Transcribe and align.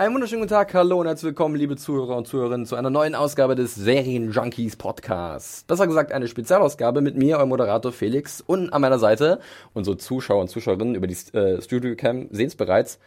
Einen 0.00 0.14
wunderschönen 0.14 0.42
guten 0.42 0.54
Tag, 0.54 0.74
hallo 0.74 1.00
und 1.00 1.08
herzlich 1.08 1.30
willkommen, 1.30 1.56
liebe 1.56 1.74
Zuhörer 1.74 2.16
und 2.16 2.28
Zuhörerinnen, 2.28 2.66
zu 2.66 2.76
einer 2.76 2.88
neuen 2.88 3.16
Ausgabe 3.16 3.56
des 3.56 3.74
Serien 3.74 4.30
Junkies 4.30 4.76
Podcast. 4.76 5.66
Besser 5.66 5.88
gesagt, 5.88 6.12
eine 6.12 6.28
Spezialausgabe 6.28 7.00
mit 7.00 7.16
mir, 7.16 7.38
eurem 7.38 7.48
Moderator 7.48 7.90
Felix, 7.90 8.40
und 8.40 8.72
an 8.72 8.80
meiner 8.80 9.00
Seite, 9.00 9.40
unsere 9.74 9.96
Zuschauer 9.96 10.42
und 10.42 10.50
Zuschauerinnen 10.50 10.94
über 10.94 11.08
die 11.08 11.16
äh, 11.36 11.60
Studio 11.60 11.96
Cam 11.96 12.28
sehen 12.30 12.46
es 12.46 12.54
bereits, 12.54 13.00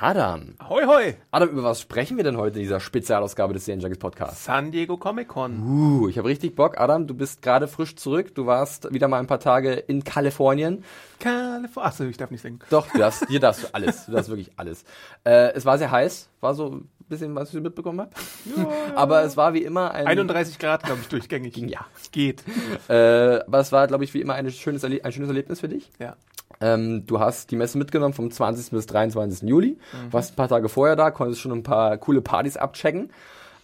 Adam. 0.00 0.54
Hoi 0.68 0.84
hoi! 0.84 1.14
Adam, 1.32 1.48
über 1.48 1.64
was 1.64 1.80
sprechen 1.80 2.16
wir 2.16 2.22
denn 2.22 2.36
heute 2.36 2.58
in 2.58 2.62
dieser 2.62 2.78
Spezialausgabe 2.78 3.52
des 3.52 3.64
Serien 3.64 3.80
Junkies 3.80 3.98
Podcasts? 3.98 4.44
San 4.44 4.70
Diego 4.70 4.96
Comic 4.96 5.26
Con. 5.26 5.60
Uh, 5.60 6.08
ich 6.08 6.18
habe 6.18 6.28
richtig 6.28 6.54
Bock. 6.54 6.78
Adam, 6.78 7.08
du 7.08 7.14
bist 7.14 7.42
gerade 7.42 7.66
frisch 7.66 7.96
zurück. 7.96 8.32
Du 8.36 8.46
warst 8.46 8.92
wieder 8.94 9.08
mal 9.08 9.18
ein 9.18 9.26
paar 9.26 9.40
Tage 9.40 9.72
in 9.72 10.04
Kalifornien. 10.04 10.84
Kalifornien. 11.18 11.88
Achso, 11.88 12.04
ich 12.04 12.16
darf 12.16 12.30
nicht 12.30 12.42
singen. 12.42 12.60
Doch, 12.70 12.86
du 12.92 12.98
darfst, 12.98 13.26
hier 13.26 13.40
darfst 13.40 13.64
du 13.64 13.74
alles. 13.74 14.06
Du 14.06 14.12
darfst 14.12 14.28
wirklich 14.28 14.52
alles. 14.56 14.84
Äh, 15.24 15.52
es 15.54 15.66
war 15.66 15.78
sehr 15.78 15.90
heiß. 15.90 16.28
War 16.40 16.54
so 16.54 16.76
ein 16.76 16.88
bisschen, 17.08 17.34
was 17.34 17.52
ich 17.52 17.60
mitbekommen 17.60 18.02
habe. 18.02 18.10
Ja. 18.56 18.68
Aber 18.94 19.24
es 19.24 19.36
war 19.36 19.52
wie 19.52 19.64
immer 19.64 19.90
ein... 19.90 20.06
31 20.06 20.60
Grad, 20.60 20.84
glaube 20.84 21.00
ich, 21.00 21.08
durchgängig. 21.08 21.56
Ja. 21.56 21.86
Geht. 22.12 22.44
Äh, 22.88 23.40
aber 23.40 23.58
es 23.58 23.72
war, 23.72 23.88
glaube 23.88 24.04
ich, 24.04 24.14
wie 24.14 24.20
immer 24.20 24.34
ein 24.34 24.48
schönes, 24.52 24.84
Erle 24.84 25.04
ein 25.04 25.10
schönes 25.10 25.28
Erlebnis 25.28 25.58
für 25.58 25.68
dich. 25.68 25.90
Ja. 25.98 26.16
Ähm, 26.60 27.04
du 27.06 27.20
hast 27.20 27.50
die 27.50 27.56
Messe 27.56 27.78
mitgenommen 27.78 28.14
vom 28.14 28.30
20. 28.30 28.70
bis 28.70 28.86
23. 28.86 29.48
Juli. 29.48 29.78
Mhm. 29.92 30.12
Warst 30.12 30.32
ein 30.32 30.36
paar 30.36 30.48
Tage 30.48 30.68
vorher 30.68 30.96
da, 30.96 31.10
konntest 31.10 31.40
schon 31.40 31.52
ein 31.52 31.62
paar 31.62 31.96
coole 31.98 32.20
Partys 32.20 32.56
abchecken. 32.56 33.10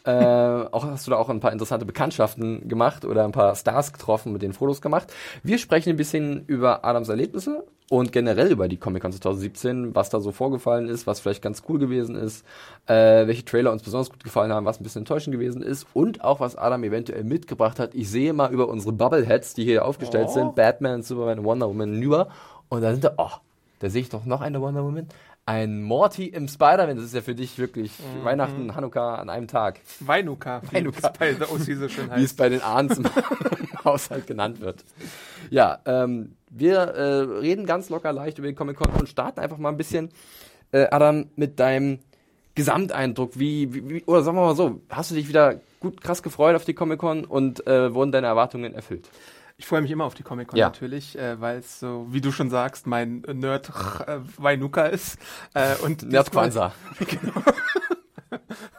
äh, 0.04 0.10
auch 0.70 0.84
hast 0.84 1.06
du 1.06 1.10
da 1.10 1.16
auch 1.16 1.28
ein 1.30 1.40
paar 1.40 1.52
interessante 1.52 1.86
Bekanntschaften 1.86 2.68
gemacht 2.68 3.04
oder 3.04 3.24
ein 3.24 3.32
paar 3.32 3.54
Stars 3.56 3.92
getroffen, 3.92 4.32
mit 4.32 4.42
denen 4.42 4.52
Fotos 4.52 4.80
gemacht. 4.82 5.12
Wir 5.42 5.58
sprechen 5.58 5.90
ein 5.90 5.96
bisschen 5.96 6.44
über 6.46 6.84
Adams 6.84 7.08
Erlebnisse 7.08 7.64
und 7.90 8.12
generell 8.12 8.50
über 8.50 8.66
die 8.68 8.76
Comic 8.78 9.02
Con 9.02 9.12
2017, 9.12 9.94
was 9.94 10.08
da 10.10 10.20
so 10.20 10.30
vorgefallen 10.32 10.88
ist, 10.88 11.06
was 11.06 11.20
vielleicht 11.20 11.42
ganz 11.42 11.62
cool 11.68 11.78
gewesen 11.78 12.16
ist, 12.16 12.44
äh, 12.86 13.26
welche 13.26 13.44
Trailer 13.44 13.72
uns 13.72 13.82
besonders 13.82 14.10
gut 14.10 14.24
gefallen 14.24 14.52
haben, 14.52 14.64
was 14.66 14.80
ein 14.80 14.84
bisschen 14.84 15.00
enttäuschend 15.02 15.34
gewesen 15.36 15.62
ist 15.62 15.86
und 15.92 16.22
auch 16.24 16.40
was 16.40 16.56
Adam 16.56 16.82
eventuell 16.84 17.24
mitgebracht 17.24 17.78
hat. 17.78 17.94
Ich 17.94 18.08
sehe 18.10 18.32
mal 18.32 18.52
über 18.52 18.68
unsere 18.68 18.92
Bubbleheads, 18.92 19.52
die 19.54 19.64
hier 19.64 19.84
aufgestellt 19.84 20.28
Oh. 20.30 20.34
sind, 20.34 20.54
Batman, 20.54 21.02
Superman, 21.02 21.44
Wonder 21.44 21.68
Woman 21.68 21.92
hinüber 21.92 22.28
und 22.68 22.82
da 22.82 22.92
sind 22.92 23.04
da, 23.04 23.14
oh, 23.18 23.30
da 23.80 23.88
sehe 23.90 24.02
ich 24.02 24.08
doch 24.08 24.24
noch 24.24 24.40
eine 24.40 24.60
Wonder 24.60 24.84
Woman. 24.84 25.08
Ein 25.46 25.82
Morty 25.82 26.26
im 26.28 26.48
Spider-Man, 26.48 26.96
das 26.96 27.04
ist 27.04 27.14
ja 27.14 27.20
für 27.20 27.34
dich 27.34 27.58
wirklich 27.58 27.92
Mhm. 27.98 28.24
Weihnachten, 28.24 28.74
Hanukkah 28.74 29.16
an 29.16 29.28
einem 29.28 29.46
Tag, 29.46 29.80
Weinuka, 30.00 30.62
wie 30.70 30.76
Weinuka. 30.76 31.12
es 31.12 31.18
bei 31.18 31.34
OC 31.46 31.76
so 31.78 31.88
schön 31.88 32.10
wie 32.14 32.24
es 32.24 32.34
bei 32.34 32.48
den 32.48 32.62
Ahns 32.62 32.96
im 32.96 33.04
Haushalt 33.84 34.26
genannt 34.26 34.60
wird. 34.60 34.84
Ja, 35.50 35.80
ähm, 35.84 36.36
wir 36.48 36.76
äh, 36.78 37.20
reden 37.40 37.66
ganz 37.66 37.90
locker 37.90 38.12
leicht 38.12 38.38
über 38.38 38.48
die 38.48 38.54
Comic-Con 38.54 38.88
und 38.98 39.08
starten 39.08 39.40
einfach 39.40 39.58
mal 39.58 39.68
ein 39.68 39.76
bisschen, 39.76 40.08
äh, 40.72 40.86
Adam, 40.90 41.26
mit 41.36 41.60
deinem 41.60 41.98
Gesamteindruck. 42.54 43.38
Wie, 43.38 43.74
wie, 43.74 43.88
wie, 43.88 44.04
oder 44.04 44.22
sagen 44.22 44.36
wir 44.38 44.46
mal 44.46 44.56
so, 44.56 44.80
hast 44.88 45.10
du 45.10 45.14
dich 45.14 45.28
wieder 45.28 45.60
gut 45.80 46.00
krass 46.00 46.22
gefreut 46.22 46.56
auf 46.56 46.64
die 46.64 46.74
Comic-Con 46.74 47.24
und 47.26 47.66
äh, 47.66 47.92
wurden 47.92 48.12
deine 48.12 48.28
Erwartungen 48.28 48.74
erfüllt? 48.74 49.10
Ich 49.56 49.66
freue 49.66 49.82
mich 49.82 49.90
immer 49.92 50.04
auf 50.04 50.14
die 50.14 50.24
Comic 50.24 50.48
Con 50.48 50.58
Ja. 50.58 50.66
natürlich, 50.66 51.16
äh, 51.16 51.40
weil 51.40 51.58
es 51.58 51.78
so, 51.78 52.06
wie 52.10 52.20
du 52.20 52.32
schon 52.32 52.50
sagst, 52.50 52.86
mein 52.88 53.20
Nerd 53.32 53.70
äh, 54.06 54.18
Weinuka 54.36 54.86
ist. 54.86 55.18
Äh, 55.54 55.76
und 55.76 56.02
Nerd 56.10 56.26
diesmal- 56.28 56.50
Kwanzaa. 56.50 56.72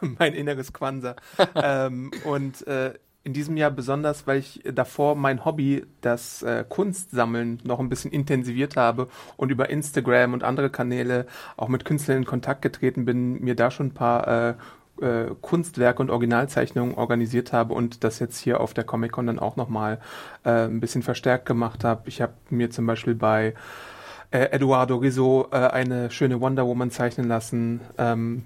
mein 0.18 0.34
inneres 0.34 0.72
Quanza. 0.72 1.16
ähm, 1.54 2.10
und 2.24 2.66
äh, 2.66 2.92
in 3.24 3.32
diesem 3.32 3.56
Jahr 3.56 3.70
besonders, 3.72 4.26
weil 4.28 4.38
ich 4.38 4.62
davor 4.72 5.16
mein 5.16 5.44
Hobby, 5.44 5.84
das 6.00 6.42
äh, 6.44 6.64
Kunstsammeln, 6.68 7.58
noch 7.64 7.80
ein 7.80 7.88
bisschen 7.88 8.12
intensiviert 8.12 8.76
habe 8.76 9.08
und 9.36 9.50
über 9.50 9.68
Instagram 9.70 10.32
und 10.32 10.44
andere 10.44 10.70
Kanäle 10.70 11.26
auch 11.56 11.66
mit 11.68 11.84
Künstlern 11.84 12.18
in 12.18 12.24
Kontakt 12.24 12.62
getreten 12.62 13.04
bin, 13.04 13.40
mir 13.42 13.56
da 13.56 13.70
schon 13.72 13.86
ein 13.86 13.94
paar 13.94 14.28
äh, 14.50 14.54
äh, 15.00 15.26
Kunstwerke 15.40 16.02
und 16.02 16.10
Originalzeichnungen 16.10 16.94
organisiert 16.94 17.52
habe 17.52 17.74
und 17.74 18.04
das 18.04 18.18
jetzt 18.18 18.38
hier 18.38 18.60
auf 18.60 18.74
der 18.74 18.84
Comic-Con 18.84 19.26
dann 19.26 19.38
auch 19.38 19.56
nochmal 19.56 20.00
äh, 20.44 20.66
ein 20.66 20.80
bisschen 20.80 21.02
verstärkt 21.02 21.46
gemacht 21.46 21.84
habe. 21.84 22.08
Ich 22.08 22.20
habe 22.20 22.32
mir 22.50 22.70
zum 22.70 22.86
Beispiel 22.86 23.14
bei 23.14 23.54
äh, 24.30 24.50
Eduardo 24.52 24.96
Rizzo 24.96 25.48
äh, 25.50 25.56
eine 25.56 26.10
schöne 26.10 26.40
Wonder 26.40 26.66
Woman 26.66 26.90
zeichnen 26.90 27.28
lassen 27.28 27.80
ähm, 27.98 28.44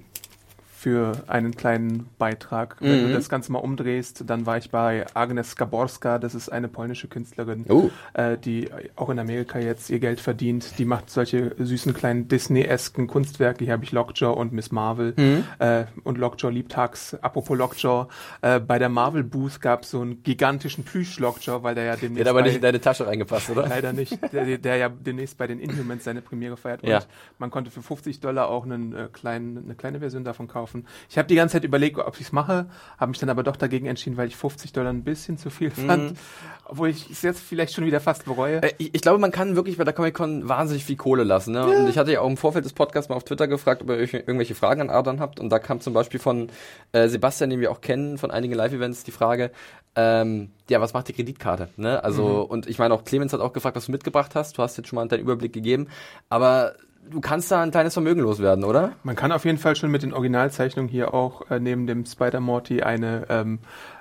für 0.80 1.12
einen 1.26 1.54
kleinen 1.56 2.08
Beitrag. 2.18 2.76
Wenn 2.80 3.02
Mhm. 3.02 3.08
du 3.08 3.12
das 3.12 3.28
Ganze 3.28 3.52
mal 3.52 3.58
umdrehst, 3.58 4.24
dann 4.26 4.46
war 4.46 4.56
ich 4.56 4.70
bei 4.70 5.04
Agnes 5.12 5.50
Skaborska, 5.50 6.18
das 6.18 6.34
ist 6.34 6.48
eine 6.48 6.68
polnische 6.68 7.06
Künstlerin, 7.06 7.66
Oh. 7.68 7.90
äh, 8.14 8.38
die 8.38 8.70
auch 8.96 9.10
in 9.10 9.18
Amerika 9.18 9.58
jetzt 9.58 9.90
ihr 9.90 9.98
Geld 9.98 10.20
verdient. 10.20 10.78
Die 10.78 10.86
macht 10.86 11.10
solche 11.10 11.54
süßen 11.58 11.92
kleinen 11.92 12.28
Disney-esken 12.28 13.08
Kunstwerke. 13.08 13.62
Hier 13.64 13.74
habe 13.74 13.84
ich 13.84 13.92
Lockjaw 13.92 14.32
und 14.34 14.54
Miss 14.54 14.72
Marvel. 14.72 15.12
Mhm. 15.18 15.44
Äh, 15.58 15.84
und 16.02 16.16
Lockjaw 16.16 16.50
liebt 16.50 16.74
Hux. 16.78 17.12
Apropos 17.20 17.58
Lockjaw, 17.58 18.06
äh, 18.40 18.58
bei 18.58 18.78
der 18.78 18.88
Marvel 18.88 19.22
Booth 19.22 19.60
gab 19.60 19.82
es 19.82 19.90
so 19.90 20.00
einen 20.00 20.22
gigantischen 20.22 20.84
Plüsch-Lockjaw, 20.84 21.62
weil 21.62 21.74
der 21.74 21.84
ja 21.84 21.96
demnächst 21.96 22.20
Der 22.20 22.24
hat 22.24 22.30
aber 22.30 22.42
nicht 22.42 22.56
in 22.56 22.62
deine 22.62 22.80
Tasche 22.80 23.06
reingepasst, 23.06 23.50
oder? 23.50 23.68
Leider 23.68 23.92
nicht. 23.92 24.16
Der, 24.32 24.56
der 24.56 24.76
ja 24.76 24.88
demnächst 24.88 25.36
bei 25.36 25.46
den 25.46 25.58
Inhumans 25.60 26.04
seine 26.04 26.22
Premiere 26.22 26.56
feiert. 26.56 26.82
Und 26.84 26.88
Ja. 26.88 27.00
man 27.38 27.50
konnte 27.50 27.70
für 27.70 27.82
50 27.82 28.20
Dollar 28.20 28.48
auch 28.48 28.64
einen, 28.64 28.94
äh, 28.94 29.08
kleinen, 29.12 29.58
eine 29.64 29.74
kleine 29.74 29.98
Version 30.00 30.24
davon 30.24 30.48
kaufen. 30.48 30.69
Ich 31.08 31.18
habe 31.18 31.28
die 31.28 31.34
ganze 31.34 31.54
Zeit 31.54 31.64
überlegt, 31.64 31.98
ob 31.98 32.14
ich 32.16 32.26
es 32.26 32.32
mache, 32.32 32.66
habe 32.98 33.10
mich 33.10 33.18
dann 33.18 33.28
aber 33.30 33.42
doch 33.42 33.56
dagegen 33.56 33.86
entschieden, 33.86 34.16
weil 34.16 34.28
ich 34.28 34.36
50 34.36 34.72
Dollar 34.72 34.92
ein 34.92 35.04
bisschen 35.04 35.38
zu 35.38 35.50
viel 35.50 35.70
fand. 35.70 36.16
Obwohl 36.64 36.88
ich 36.88 37.10
es 37.10 37.22
jetzt 37.22 37.40
vielleicht 37.40 37.74
schon 37.74 37.84
wieder 37.84 37.98
fast 38.00 38.24
bereue. 38.26 38.62
Äh, 38.62 38.72
Ich, 38.78 38.94
ich 38.94 39.00
glaube, 39.02 39.18
man 39.18 39.32
kann 39.32 39.56
wirklich 39.56 39.76
bei 39.76 39.84
der 39.84 39.92
Comic-Con 39.92 40.48
wahnsinnig 40.48 40.84
viel 40.84 40.96
Kohle 40.96 41.24
lassen. 41.24 41.52
Ne? 41.52 41.66
Und 41.66 41.88
ich 41.88 41.98
hatte 41.98 42.12
ja 42.12 42.20
auch 42.20 42.28
im 42.28 42.36
Vorfeld 42.36 42.64
des 42.64 42.72
Podcasts 42.72 43.08
mal 43.08 43.16
auf 43.16 43.24
Twitter 43.24 43.48
gefragt, 43.48 43.82
ob 43.82 43.90
ihr 43.90 43.98
irgendwelche 43.98 44.54
Fragen 44.54 44.80
an 44.80 44.90
Adrian 44.90 45.18
habt. 45.18 45.40
Und 45.40 45.50
da 45.50 45.58
kam 45.58 45.80
zum 45.80 45.94
Beispiel 45.94 46.20
von 46.20 46.48
äh, 46.92 47.08
Sebastian, 47.08 47.50
den 47.50 47.60
wir 47.60 47.72
auch 47.72 47.80
kennen, 47.80 48.18
von 48.18 48.30
einigen 48.30 48.54
Live-Events 48.54 49.02
die 49.02 49.10
Frage, 49.10 49.50
ähm, 49.96 50.50
ja, 50.68 50.80
was 50.80 50.92
macht 50.92 51.08
die 51.08 51.12
Kreditkarte? 51.12 51.68
Ne? 51.76 52.02
Also, 52.04 52.42
und 52.42 52.68
ich 52.68 52.78
meine 52.78 52.94
auch, 52.94 53.04
Clemens 53.04 53.32
hat 53.32 53.40
auch 53.40 53.52
gefragt, 53.52 53.76
was 53.76 53.86
du 53.86 53.92
mitgebracht 53.92 54.36
hast. 54.36 54.56
Du 54.56 54.62
hast 54.62 54.76
jetzt 54.76 54.88
schon 54.88 54.96
mal 54.96 55.08
deinen 55.08 55.20
Überblick 55.20 55.52
gegeben. 55.52 55.88
Aber 56.28 56.74
du 57.10 57.20
kannst 57.20 57.50
da 57.50 57.62
ein 57.62 57.70
kleines 57.70 57.94
Vermögen 57.94 58.20
loswerden, 58.20 58.64
oder? 58.64 58.92
Man 59.02 59.16
kann 59.16 59.32
auf 59.32 59.44
jeden 59.44 59.58
Fall 59.58 59.76
schon 59.76 59.90
mit 59.90 60.02
den 60.02 60.12
Originalzeichnungen 60.12 60.88
hier 60.88 61.12
auch 61.12 61.50
äh, 61.50 61.60
neben 61.60 61.86
dem 61.86 62.06
Spider-Morty 62.06 62.82
eine 62.82 63.26
ähm, 63.28 63.58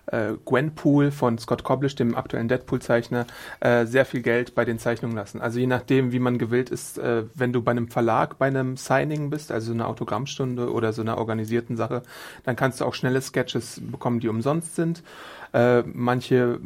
äh, 0.07 0.33
Gwenpool 0.45 1.11
von 1.11 1.37
Scott 1.37 1.63
Koblish, 1.63 1.95
dem 1.95 2.15
aktuellen 2.15 2.47
Deadpool-Zeichner, 2.47 3.25
äh, 3.59 3.85
sehr 3.85 4.05
viel 4.05 4.21
Geld 4.21 4.55
bei 4.55 4.65
den 4.65 4.79
Zeichnungen 4.79 5.15
lassen. 5.15 5.41
Also 5.41 5.59
je 5.59 5.67
nachdem, 5.67 6.11
wie 6.11 6.19
man 6.19 6.37
gewillt 6.37 6.69
ist, 6.69 6.97
äh, 6.97 7.23
wenn 7.33 7.53
du 7.53 7.61
bei 7.61 7.71
einem 7.71 7.89
Verlag 7.89 8.37
bei 8.37 8.47
einem 8.47 8.77
Signing 8.77 9.29
bist, 9.29 9.51
also 9.51 9.67
so 9.67 9.73
einer 9.73 9.87
Autogrammstunde 9.87 10.71
oder 10.71 10.93
so 10.93 11.01
einer 11.01 11.17
organisierten 11.17 11.77
Sache, 11.77 12.03
dann 12.43 12.55
kannst 12.55 12.81
du 12.81 12.85
auch 12.85 12.93
schnelle 12.93 13.21
Sketches 13.21 13.81
bekommen, 13.83 14.19
die 14.19 14.29
umsonst 14.29 14.75
sind. 14.75 15.03
Äh, 15.51 15.83
manche 15.93 16.59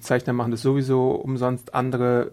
Zeichner 0.00 0.32
machen 0.32 0.52
das 0.52 0.62
sowieso 0.62 1.10
umsonst, 1.10 1.74
andere, 1.74 2.30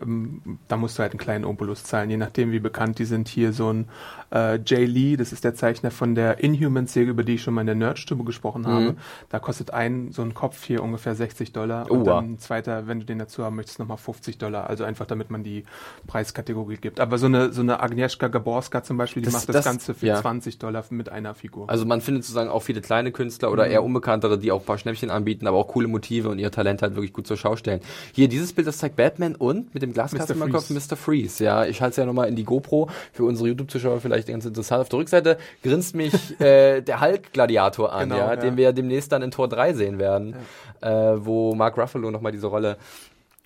da 0.68 0.78
musst 0.78 0.98
du 0.98 1.02
halt 1.02 1.14
einen 1.14 1.20
kleinen 1.20 1.46
Obolus 1.46 1.84
zahlen, 1.84 2.10
je 2.12 2.18
nachdem 2.18 2.52
wie 2.52 2.60
bekannt 2.60 3.00
die 3.00 3.06
sind. 3.06 3.28
Hier 3.28 3.54
so 3.54 3.72
ein 3.74 3.88
äh, 4.32 4.60
Jay 4.66 4.86
Lee, 4.86 5.18
das 5.18 5.32
ist 5.32 5.44
der 5.44 5.56
Zeichner 5.56 5.90
von 5.92 6.14
der 6.14 6.44
Inhumans-Serie, 6.44 7.10
über 7.10 7.24
die 7.24 7.36
ich 7.36 7.42
schon 7.42 7.54
mal 7.56 7.62
in 7.62 7.68
der 7.68 7.76
Nerdstube 7.76 8.24
gesprochen 8.24 8.68
habe. 8.68 8.96
Da 9.30 9.40
kostet 9.40 9.72
ein 9.72 10.12
so 10.12 10.22
ein 10.22 10.34
Kopf 10.34 10.64
hier 10.64 10.84
ungefähr 10.84 11.16
60 11.16 11.54
Dollar 11.54 11.90
und 11.90 12.02
Oh, 12.02 12.04
dann 12.04 12.34
ein 12.34 12.40
zweiter, 12.40 12.88
wenn 12.88 13.00
du 13.00 13.06
den 13.06 13.18
dazu 13.20 13.44
haben 13.44 13.56
möchtest, 13.56 13.80
nochmal 13.80 13.98
50 13.98 14.38
Dollar. 14.38 14.70
Also 14.70 14.84
einfach, 14.84 15.06
damit 15.08 15.32
man 15.32 15.44
die 15.44 15.64
Preiskategorie 16.08 16.78
gibt. 16.78 17.00
Aber 17.00 17.18
so 17.18 17.26
eine, 17.26 17.52
so 17.52 17.62
eine 17.62 17.82
Agnieszka 17.82 18.28
Gaborska 18.28 18.84
zum 18.84 18.98
Beispiel, 18.98 19.22
die 19.24 19.26
Das- 19.26 19.34
macht 19.34 19.50
das, 19.50 19.56
das- 19.58 19.66
Ganze 19.66 19.94
für 19.94 20.06
ja. 20.08 20.22
20 20.22 20.60
Dollar 20.60 20.84
mit 20.92 21.10
einer 21.10 21.34
Figur. 21.34 21.70
Also 21.70 21.86
man 21.86 22.02
findet 22.02 22.24
sozusagen 22.24 22.50
auch 22.50 22.62
viele 22.62 22.82
kleine 22.82 23.12
Künstler 23.12 23.52
oder 23.52 23.68
eher 23.68 23.84
unbekanntere, 23.84 24.38
die 24.38 24.52
auch 24.52 24.60
ein 24.62 24.66
paar 24.66 24.78
Schnäppchen 24.78 25.10
anbieten, 25.10 25.48
aber 25.48 25.58
auch 25.58 25.68
coole 25.68 25.88
Motive 25.96 26.30
und 26.30 26.40
ihr 26.40 26.52
Talent 26.52 26.82
halt 26.82 26.96
wirklich 26.96 27.14
gut 27.14 27.26
zur 27.28 27.38
Schau 27.38 27.56
stellen. 27.56 27.80
Hier, 28.14 28.28
dieses 28.28 28.54
Bild, 28.54 28.68
das 28.68 28.78
zeigt 28.78 28.96
Batman 28.96 29.36
und 29.36 29.74
mit 29.74 29.82
dem 29.82 29.94
Glaskasten 29.94 30.42
im 30.42 30.52
Kopf 30.52 30.68
Freeze. 30.68 30.94
Mr. 30.94 30.98
Freeze. 30.98 31.44
Ja, 31.44 31.66
ich 31.66 31.82
halte 31.82 31.92
es 31.92 31.98
ja 31.98 32.06
nochmal 32.06 32.28
in 32.28 32.36
die 32.36 32.44
GoPro 32.44 32.90
für 33.14 33.24
unsere 33.24 33.50
YouTube-Zuschauer 33.50 34.02
vielleicht 34.02 34.28
ganz 34.28 34.46
interessant. 34.46 34.82
Auf 34.82 34.90
der 34.90 35.00
Rückseite 35.00 35.38
grinst 35.64 35.96
mich 35.96 36.14
äh, 36.40 36.82
der 36.82 37.02
Hulk-Gladiator 37.02 37.92
an, 37.94 38.10
Genau, 38.10 38.18
ja, 38.20 38.30
ja. 38.32 38.36
den 38.36 38.58
wir 38.58 38.66
ja 38.66 38.72
demnächst 38.72 39.12
dann 39.12 39.22
in 39.22 39.32
Tor 39.32 39.48
3 39.48 39.74
sehen 39.74 40.00
werden, 40.00 40.36
äh, 40.82 40.90
wo 40.90 41.56
Mark 41.56 41.78
Ruffalo 41.78 42.12
nochmal 42.12 42.32
diese 42.32 42.48
Rolle 42.48 42.78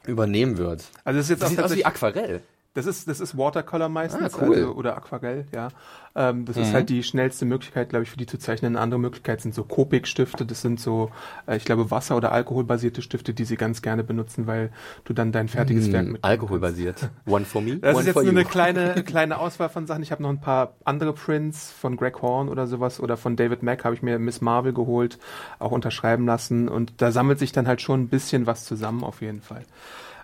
übernehmen 0.05 0.57
wird. 0.57 0.83
Also 1.03 1.19
es 1.19 1.25
ist 1.25 1.29
jetzt 1.29 1.41
Das 1.41 1.47
auch 1.47 1.51
sieht 1.51 1.63
aus 1.63 1.75
wie 1.75 1.85
Aquarell. 1.85 2.41
Das 2.75 2.85
ist, 2.85 3.07
das 3.07 3.19
ist 3.19 3.35
Watercolor 3.35 3.89
meistens 3.89 4.35
Ah, 4.35 4.37
cool. 4.45 4.55
also, 4.55 4.71
oder 4.73 4.95
Aquarell, 4.95 5.45
ja. 5.51 5.69
Ähm, 6.15 6.45
das 6.45 6.55
Mhm. 6.55 6.61
ist 6.61 6.73
halt 6.73 6.89
die 6.89 7.01
schnellste 7.01 7.45
Möglichkeit, 7.45 7.89
glaube 7.89 8.03
ich, 8.03 8.11
für 8.11 8.17
die 8.17 8.27
zu 8.27 8.37
zeichnen. 8.37 8.75
Eine 8.75 8.81
andere 8.83 8.99
Möglichkeit 8.99 9.41
sind 9.41 9.55
so 9.55 9.63
Copic-Stifte. 9.63 10.45
Das 10.45 10.61
sind 10.61 10.79
so, 10.79 11.09
äh, 11.47 11.57
ich 11.57 11.65
glaube, 11.65 11.89
Wasser- 11.89 12.15
oder 12.15 12.31
alkoholbasierte 12.31 13.01
Stifte, 13.01 13.33
die 13.33 13.43
sie 13.45 13.57
ganz 13.57 13.81
gerne 13.81 14.03
benutzen, 14.03 14.45
weil 14.45 14.71
du 15.03 15.13
dann 15.13 15.31
dein 15.31 15.47
fertiges 15.47 15.91
Werk 15.91 16.07
mit 16.07 16.23
Alkoholbasiert. 16.23 17.09
One 17.25 17.43
for 17.45 17.61
me, 17.61 17.77
das 17.77 17.91
one 17.95 18.01
ist 18.01 18.05
jetzt 18.05 18.13
for 18.13 18.23
nur 18.23 18.33
you. 18.33 18.37
eine 18.39 18.47
kleine, 18.47 19.03
kleine 19.03 19.39
Auswahl 19.39 19.69
von 19.69 19.87
Sachen. 19.87 20.03
Ich 20.03 20.11
habe 20.11 20.21
noch 20.21 20.29
ein 20.29 20.39
paar 20.41 20.73
andere 20.85 21.13
Prints 21.13 21.71
von 21.71 21.97
Greg 21.97 22.21
Horn 22.21 22.49
oder 22.49 22.67
sowas 22.67 22.99
oder 22.99 23.17
von 23.17 23.35
David 23.35 23.63
Mack 23.63 23.83
habe 23.83 23.95
ich 23.95 24.03
mir 24.03 24.19
Miss 24.19 24.41
Marvel 24.41 24.73
geholt, 24.73 25.17
auch 25.57 25.71
unterschreiben 25.71 26.27
lassen 26.27 26.69
und 26.69 27.01
da 27.01 27.11
sammelt 27.11 27.39
sich 27.39 27.51
dann 27.51 27.67
halt 27.67 27.81
schon 27.81 28.01
ein 28.01 28.09
bisschen 28.09 28.45
was 28.45 28.63
zusammen 28.65 29.03
auf 29.03 29.21
jeden 29.21 29.41
Fall. 29.41 29.63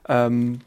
Ähm, 0.07 0.62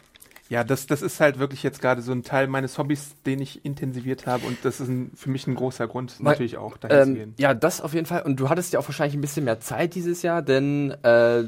ja, 0.48 0.64
das, 0.64 0.86
das 0.86 1.02
ist 1.02 1.20
halt 1.20 1.38
wirklich 1.38 1.62
jetzt 1.62 1.80
gerade 1.80 2.00
so 2.02 2.12
ein 2.12 2.22
Teil 2.22 2.46
meines 2.46 2.78
Hobbys, 2.78 3.14
den 3.26 3.40
ich 3.40 3.64
intensiviert 3.64 4.26
habe 4.26 4.46
und 4.46 4.64
das 4.64 4.80
ist 4.80 4.88
ein, 4.88 5.10
für 5.14 5.30
mich 5.30 5.46
ein 5.46 5.54
großer 5.54 5.86
Grund, 5.86 6.16
Weil, 6.18 6.32
natürlich 6.32 6.56
auch 6.56 6.76
dahin 6.78 7.02
zu 7.02 7.08
Ähm, 7.10 7.14
gehen. 7.14 7.34
ja, 7.38 7.54
das 7.54 7.80
auf 7.80 7.92
jeden 7.94 8.06
Fall. 8.06 8.22
Und 8.22 8.40
du 8.40 8.48
hattest 8.48 8.72
ja 8.72 8.80
auch 8.80 8.88
wahrscheinlich 8.88 9.14
ein 9.16 9.20
bisschen 9.20 9.44
mehr 9.44 9.60
Zeit 9.60 9.94
dieses 9.94 10.22
Jahr, 10.22 10.40
denn 10.42 10.90
äh, 11.02 11.44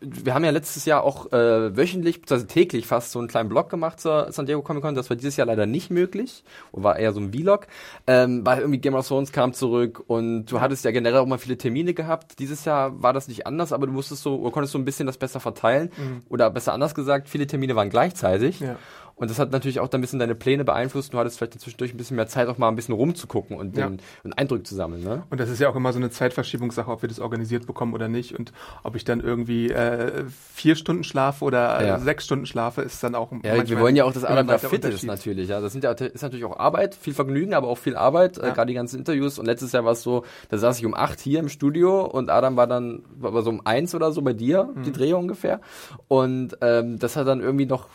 wir 0.00 0.34
haben 0.34 0.44
ja 0.44 0.50
letztes 0.50 0.84
Jahr 0.84 1.02
auch 1.02 1.32
äh, 1.32 1.76
wöchentlich, 1.76 2.20
beziehungsweise 2.20 2.46
täglich 2.46 2.86
fast 2.86 3.10
so 3.10 3.18
einen 3.18 3.28
kleinen 3.28 3.48
Blog 3.48 3.68
gemacht 3.68 4.00
zur 4.00 4.30
San 4.32 4.46
Diego 4.46 4.62
Comic 4.62 4.82
Con. 4.82 4.94
Das 4.94 5.10
war 5.10 5.16
dieses 5.16 5.36
Jahr 5.36 5.46
leider 5.46 5.66
nicht 5.66 5.90
möglich. 5.90 6.44
Und 6.70 6.84
war 6.84 6.98
eher 6.98 7.12
so 7.12 7.20
ein 7.20 7.32
Vlog. 7.32 7.66
Ähm, 8.06 8.46
weil 8.46 8.60
irgendwie 8.60 8.78
Game 8.80 8.94
of 8.94 9.06
Thrones 9.06 9.32
kam 9.32 9.52
zurück 9.52 10.02
und 10.06 10.46
du 10.46 10.60
hattest 10.60 10.84
ja 10.84 10.90
generell 10.90 11.18
auch 11.18 11.26
mal 11.26 11.38
viele 11.38 11.58
Termine 11.58 11.94
gehabt. 11.94 12.38
Dieses 12.38 12.64
Jahr 12.64 13.02
war 13.02 13.12
das 13.12 13.28
nicht 13.28 13.46
anders, 13.46 13.72
aber 13.72 13.86
du 13.86 13.92
musstest 13.92 14.22
so, 14.22 14.36
oder 14.38 14.52
konntest 14.52 14.72
so 14.72 14.78
ein 14.78 14.84
bisschen 14.84 15.06
das 15.06 15.18
besser 15.18 15.40
verteilen. 15.40 15.90
Oder 16.28 16.50
besser 16.50 16.72
anders 16.72 16.94
gesagt, 16.94 17.28
viele 17.28 17.46
Termine 17.46 17.74
waren 17.76 17.90
gleichzeitig. 17.90 18.60
Ja. 18.60 18.76
Und 19.18 19.30
das 19.30 19.38
hat 19.38 19.50
natürlich 19.50 19.80
auch 19.80 19.88
dann 19.88 19.98
ein 19.98 20.02
bisschen 20.02 20.20
deine 20.20 20.34
Pläne 20.36 20.64
beeinflusst. 20.64 21.12
Du 21.12 21.18
hattest 21.18 21.38
vielleicht 21.38 21.60
zwischendurch 21.60 21.92
ein 21.92 21.96
bisschen 21.96 22.16
mehr 22.16 22.28
Zeit, 22.28 22.48
auch 22.48 22.56
mal 22.56 22.68
ein 22.68 22.76
bisschen 22.76 22.94
rumzugucken 22.94 23.56
und 23.56 23.76
Ja. 23.76 23.88
den, 23.88 23.98
einen 24.24 24.32
Eindruck 24.34 24.66
zu 24.66 24.74
sammeln. 24.74 25.02
Ne? 25.02 25.24
Und 25.30 25.40
das 25.40 25.50
ist 25.50 25.58
ja 25.60 25.68
auch 25.68 25.76
immer 25.76 25.92
so 25.92 25.98
eine 25.98 26.10
Zeitverschiebungssache, 26.10 26.90
ob 26.90 27.02
wir 27.02 27.08
das 27.08 27.18
organisiert 27.18 27.66
bekommen 27.66 27.94
oder 27.94 28.08
nicht. 28.08 28.38
Und 28.38 28.52
ob 28.84 28.94
ich 28.96 29.04
dann 29.04 29.20
irgendwie 29.20 29.70
äh, 29.70 30.24
vier 30.54 30.76
Stunden 30.76 31.02
schlafe 31.04 31.44
oder 31.44 31.80
äh, 31.80 31.86
Ja. 31.88 31.98
sechs 31.98 32.24
Stunden 32.24 32.46
schlafe, 32.46 32.82
ist 32.82 33.02
dann 33.02 33.14
auch 33.14 33.32
Ja, 33.32 33.38
manchmal 33.56 33.68
wir 33.68 33.80
wollen 33.80 33.96
ja 33.96 34.04
auch, 34.04 34.12
dass 34.12 34.22
immer 34.22 34.32
Adam 34.32 34.46
da 34.46 34.52
weiter 34.54 34.68
fit 34.68 34.84
ist 34.84 35.02
natürlich. 35.04 35.48
Ja, 35.48 35.60
das 35.60 35.72
sind 35.72 35.82
ja, 35.84 35.90
ist 35.92 36.22
natürlich 36.22 36.44
auch 36.44 36.58
Arbeit, 36.58 36.94
viel 36.94 37.14
Vergnügen, 37.14 37.54
aber 37.54 37.68
auch 37.68 37.78
viel 37.78 37.96
Arbeit. 37.96 38.38
Äh, 38.38 38.46
Ja. 38.48 38.52
Gerade 38.54 38.68
die 38.68 38.74
ganzen 38.74 38.98
Interviews. 38.98 39.38
Und 39.38 39.46
letztes 39.46 39.72
Jahr 39.72 39.84
war 39.84 39.92
es 39.92 40.02
so, 40.02 40.24
da 40.48 40.58
saß 40.58 40.78
ich 40.78 40.86
um 40.86 40.94
acht 40.94 41.18
hier 41.20 41.40
im 41.40 41.48
Studio 41.48 42.04
und 42.04 42.30
Adam 42.30 42.56
war 42.56 42.66
dann 42.66 43.02
war 43.18 43.34
war 43.34 43.42
so 43.42 43.50
um 43.50 43.62
eins 43.66 43.94
oder 43.94 44.12
so 44.12 44.22
bei 44.22 44.32
dir, 44.32 44.70
Mhm. 44.74 44.82
die 44.84 44.92
Drehung 44.92 45.22
ungefähr. 45.22 45.60
Und 46.06 46.56
ähm, 46.60 46.98
das 46.98 47.16
hat 47.16 47.26
dann 47.26 47.40
irgendwie 47.40 47.66
noch 47.66 47.88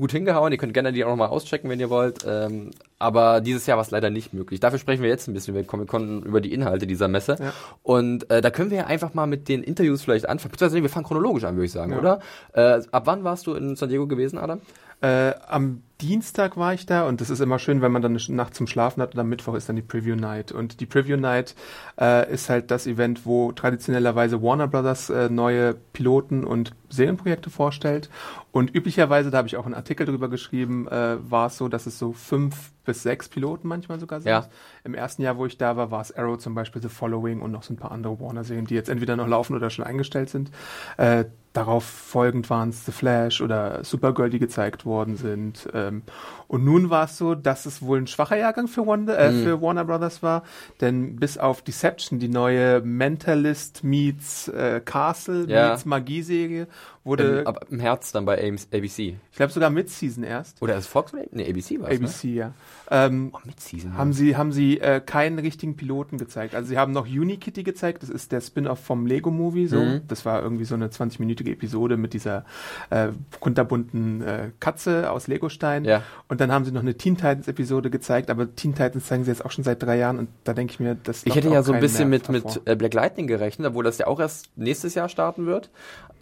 gut 0.00 0.10
hingehauen. 0.12 0.50
Ihr 0.50 0.58
könnt 0.58 0.74
gerne 0.74 0.92
die 0.92 1.04
auch 1.04 1.10
nochmal 1.10 1.28
auschecken, 1.28 1.70
wenn 1.70 1.78
ihr 1.78 1.90
wollt. 1.90 2.24
Ähm, 2.26 2.70
aber 2.98 3.40
dieses 3.40 3.66
Jahr 3.66 3.76
war 3.76 3.84
es 3.84 3.90
leider 3.90 4.10
nicht 4.10 4.34
möglich. 4.34 4.58
Dafür 4.60 4.78
sprechen 4.78 5.02
wir 5.02 5.08
jetzt 5.08 5.28
ein 5.28 5.34
bisschen 5.34 5.54
über 5.54 5.64
Comic 5.64 5.88
Con, 5.88 6.22
über 6.22 6.40
die 6.40 6.52
Inhalte 6.52 6.86
dieser 6.86 7.06
Messe. 7.08 7.36
Ja. 7.38 7.52
Und 7.82 8.28
äh, 8.30 8.40
da 8.40 8.50
können 8.50 8.70
wir 8.70 8.78
ja 8.78 8.86
einfach 8.86 9.14
mal 9.14 9.26
mit 9.26 9.48
den 9.48 9.62
Interviews 9.62 10.02
vielleicht 10.02 10.28
anfangen. 10.28 10.52
Beziehungsweise 10.52 10.82
wir 10.82 10.90
fangen 10.90 11.06
chronologisch 11.06 11.44
an, 11.44 11.54
würde 11.54 11.66
ich 11.66 11.72
sagen, 11.72 11.92
Ja. 11.92 11.98
oder? 11.98 12.20
Äh, 12.52 12.82
ab 12.90 13.02
wann 13.06 13.22
warst 13.24 13.46
du 13.46 13.54
in 13.54 13.76
San 13.76 13.88
Diego 13.88 14.06
gewesen, 14.06 14.38
Adam? 14.38 14.60
Äh, 15.02 15.32
am 15.48 15.82
Dienstag 16.02 16.58
war 16.58 16.74
ich 16.74 16.84
da 16.84 17.06
und 17.08 17.22
das 17.22 17.30
ist 17.30 17.40
immer 17.40 17.58
schön, 17.58 17.80
wenn 17.80 17.90
man 17.90 18.02
dann 18.02 18.16
eine 18.16 18.36
Nacht 18.36 18.54
zum 18.54 18.66
Schlafen 18.66 19.00
hat 19.02 19.14
und 19.14 19.20
am 19.20 19.28
Mittwoch 19.30 19.54
ist 19.54 19.66
dann 19.68 19.76
die 19.76 19.82
Preview 19.82 20.14
Night. 20.14 20.52
Und 20.52 20.80
die 20.80 20.86
Preview 20.86 21.16
Night 21.16 21.54
äh, 21.98 22.30
ist 22.30 22.50
halt 22.50 22.70
das 22.70 22.86
Event, 22.86 23.24
wo 23.24 23.52
traditionellerweise 23.52 24.42
Warner 24.42 24.68
Brothers 24.68 25.08
äh, 25.08 25.30
neue 25.30 25.74
Piloten 25.94 26.44
und 26.44 26.72
Serienprojekte 26.90 27.48
vorstellt. 27.48 28.10
Und 28.52 28.74
üblicherweise, 28.74 29.30
da 29.30 29.38
habe 29.38 29.48
ich 29.48 29.56
auch 29.56 29.64
einen 29.64 29.74
Artikel 29.74 30.06
drüber 30.06 30.28
geschrieben, 30.28 30.88
äh, 30.88 31.18
war 31.30 31.46
es 31.46 31.56
so, 31.56 31.68
dass 31.68 31.86
es 31.86 31.98
so 31.98 32.12
fünf 32.12 32.72
bis 32.90 33.02
sechs 33.02 33.28
Piloten 33.28 33.68
manchmal 33.68 33.98
sogar 34.00 34.20
sind. 34.20 34.30
Ja. 34.30 34.46
Im 34.84 34.94
ersten 34.94 35.22
Jahr, 35.22 35.36
wo 35.38 35.46
ich 35.46 35.56
da 35.58 35.76
war, 35.76 35.90
war 35.90 36.00
es 36.00 36.14
Arrow 36.16 36.38
zum 36.38 36.54
Beispiel, 36.54 36.82
The 36.82 36.88
Following 36.88 37.40
und 37.40 37.52
noch 37.52 37.62
so 37.62 37.72
ein 37.72 37.76
paar 37.76 37.92
andere 37.92 38.18
Warner-Serien, 38.20 38.66
die 38.66 38.74
jetzt 38.74 38.88
entweder 38.88 39.16
noch 39.16 39.28
laufen 39.28 39.54
oder 39.56 39.70
schon 39.70 39.84
eingestellt 39.84 40.28
sind. 40.30 40.50
Äh, 40.96 41.26
darauf 41.52 41.82
folgend 41.84 42.48
waren 42.48 42.68
es 42.68 42.86
The 42.86 42.92
Flash 42.92 43.40
oder 43.40 43.82
Supergirl, 43.84 44.30
die 44.30 44.38
gezeigt 44.38 44.84
worden 44.86 45.16
sind. 45.16 45.68
Ähm, 45.74 46.02
und 46.46 46.64
nun 46.64 46.90
war 46.90 47.04
es 47.06 47.16
so, 47.18 47.34
dass 47.34 47.66
es 47.66 47.82
wohl 47.82 47.98
ein 47.98 48.06
schwacher 48.06 48.36
Jahrgang 48.36 48.68
für, 48.68 48.86
Wonder, 48.86 49.18
äh, 49.18 49.32
Mhm. 49.32 49.42
für 49.42 49.60
Warner 49.62 49.84
Brothers 49.84 50.22
war, 50.22 50.44
denn 50.80 51.16
bis 51.16 51.38
auf 51.38 51.62
Deception, 51.62 52.18
die 52.20 52.28
neue 52.28 52.80
Mentalist 52.82 53.82
meets 53.82 54.46
äh, 54.48 54.80
Castle 54.84 55.46
Ja. 55.48 55.70
meets 55.70 55.84
Magie-Serie, 55.84 56.68
wurde, 57.02 57.40
Im, 57.40 57.46
ab, 57.46 57.66
Im 57.70 57.80
Herz 57.80 58.12
dann 58.12 58.24
bei 58.26 58.38
ABC. 58.38 59.16
ich 59.30 59.36
glaube 59.36 59.52
sogar 59.52 59.70
Mid-Season 59.70 60.22
erst. 60.22 60.60
Oder 60.62 60.76
ist 60.76 60.86
Fox? 60.86 61.12
Nee, 61.32 61.48
ABC 61.50 61.80
war 61.80 61.90
es, 61.90 61.98
ABC, 61.98 62.28
ja. 62.34 62.52
Ähm? 62.90 63.30
Oh, 63.32 63.38
Mid-Season. 63.44 63.96
haben 63.96 64.12
sie, 64.12 64.36
haben 64.36 64.52
sie 64.52 64.80
äh, 64.80 65.00
keinen 65.00 65.38
richtigen 65.38 65.76
Piloten 65.76 66.18
gezeigt. 66.18 66.54
Also 66.54 66.68
sie 66.68 66.78
haben 66.78 66.92
noch 66.92 67.06
Unikitty 67.06 67.62
gezeigt, 67.62 68.02
das 68.02 68.10
ist 68.10 68.32
der 68.32 68.40
Spin-off 68.40 68.80
vom 68.80 69.06
Lego-Movie. 69.06 69.66
So. 69.68 69.80
Mhm. 69.80 70.00
Das 70.08 70.24
war 70.24 70.42
irgendwie 70.42 70.64
so 70.64 70.74
eine 70.74 70.88
20-minütige 70.88 71.52
Episode 71.52 71.96
mit 71.96 72.12
dieser 72.12 72.44
äh, 72.90 73.08
kunterbunten 73.38 74.22
äh, 74.22 74.50
Katze 74.58 75.10
aus 75.10 75.28
Legostein. 75.28 75.84
Ja. 75.84 76.02
Und 76.28 76.40
dann 76.40 76.50
haben 76.50 76.64
sie 76.64 76.72
noch 76.72 76.82
eine 76.82 76.96
Teen 76.96 77.16
Titans-Episode 77.16 77.90
gezeigt, 77.90 78.30
aber 78.30 78.54
Teen 78.54 78.74
Titans 78.74 79.06
zeigen 79.06 79.24
sie 79.24 79.30
jetzt 79.30 79.44
auch 79.44 79.50
schon 79.50 79.64
seit 79.64 79.82
drei 79.82 79.96
Jahren 79.96 80.18
und 80.18 80.28
da 80.44 80.52
denke 80.52 80.72
ich 80.72 80.80
mir, 80.80 80.96
das 81.02 81.24
Ich 81.24 81.34
hätte 81.34 81.48
ja 81.48 81.62
so 81.62 81.72
ein 81.72 81.80
bisschen 81.80 82.08
mit, 82.08 82.28
mit 82.28 82.44
hervor. 82.44 82.62
äh, 82.64 82.74
Black 82.76 82.94
Lightning 82.94 83.26
gerechnet, 83.26 83.68
obwohl 83.68 83.84
das 83.84 83.98
ja 83.98 84.06
auch 84.06 84.18
erst 84.18 84.50
nächstes 84.56 84.94
Jahr 84.94 85.08
starten 85.08 85.46
wird. 85.46 85.70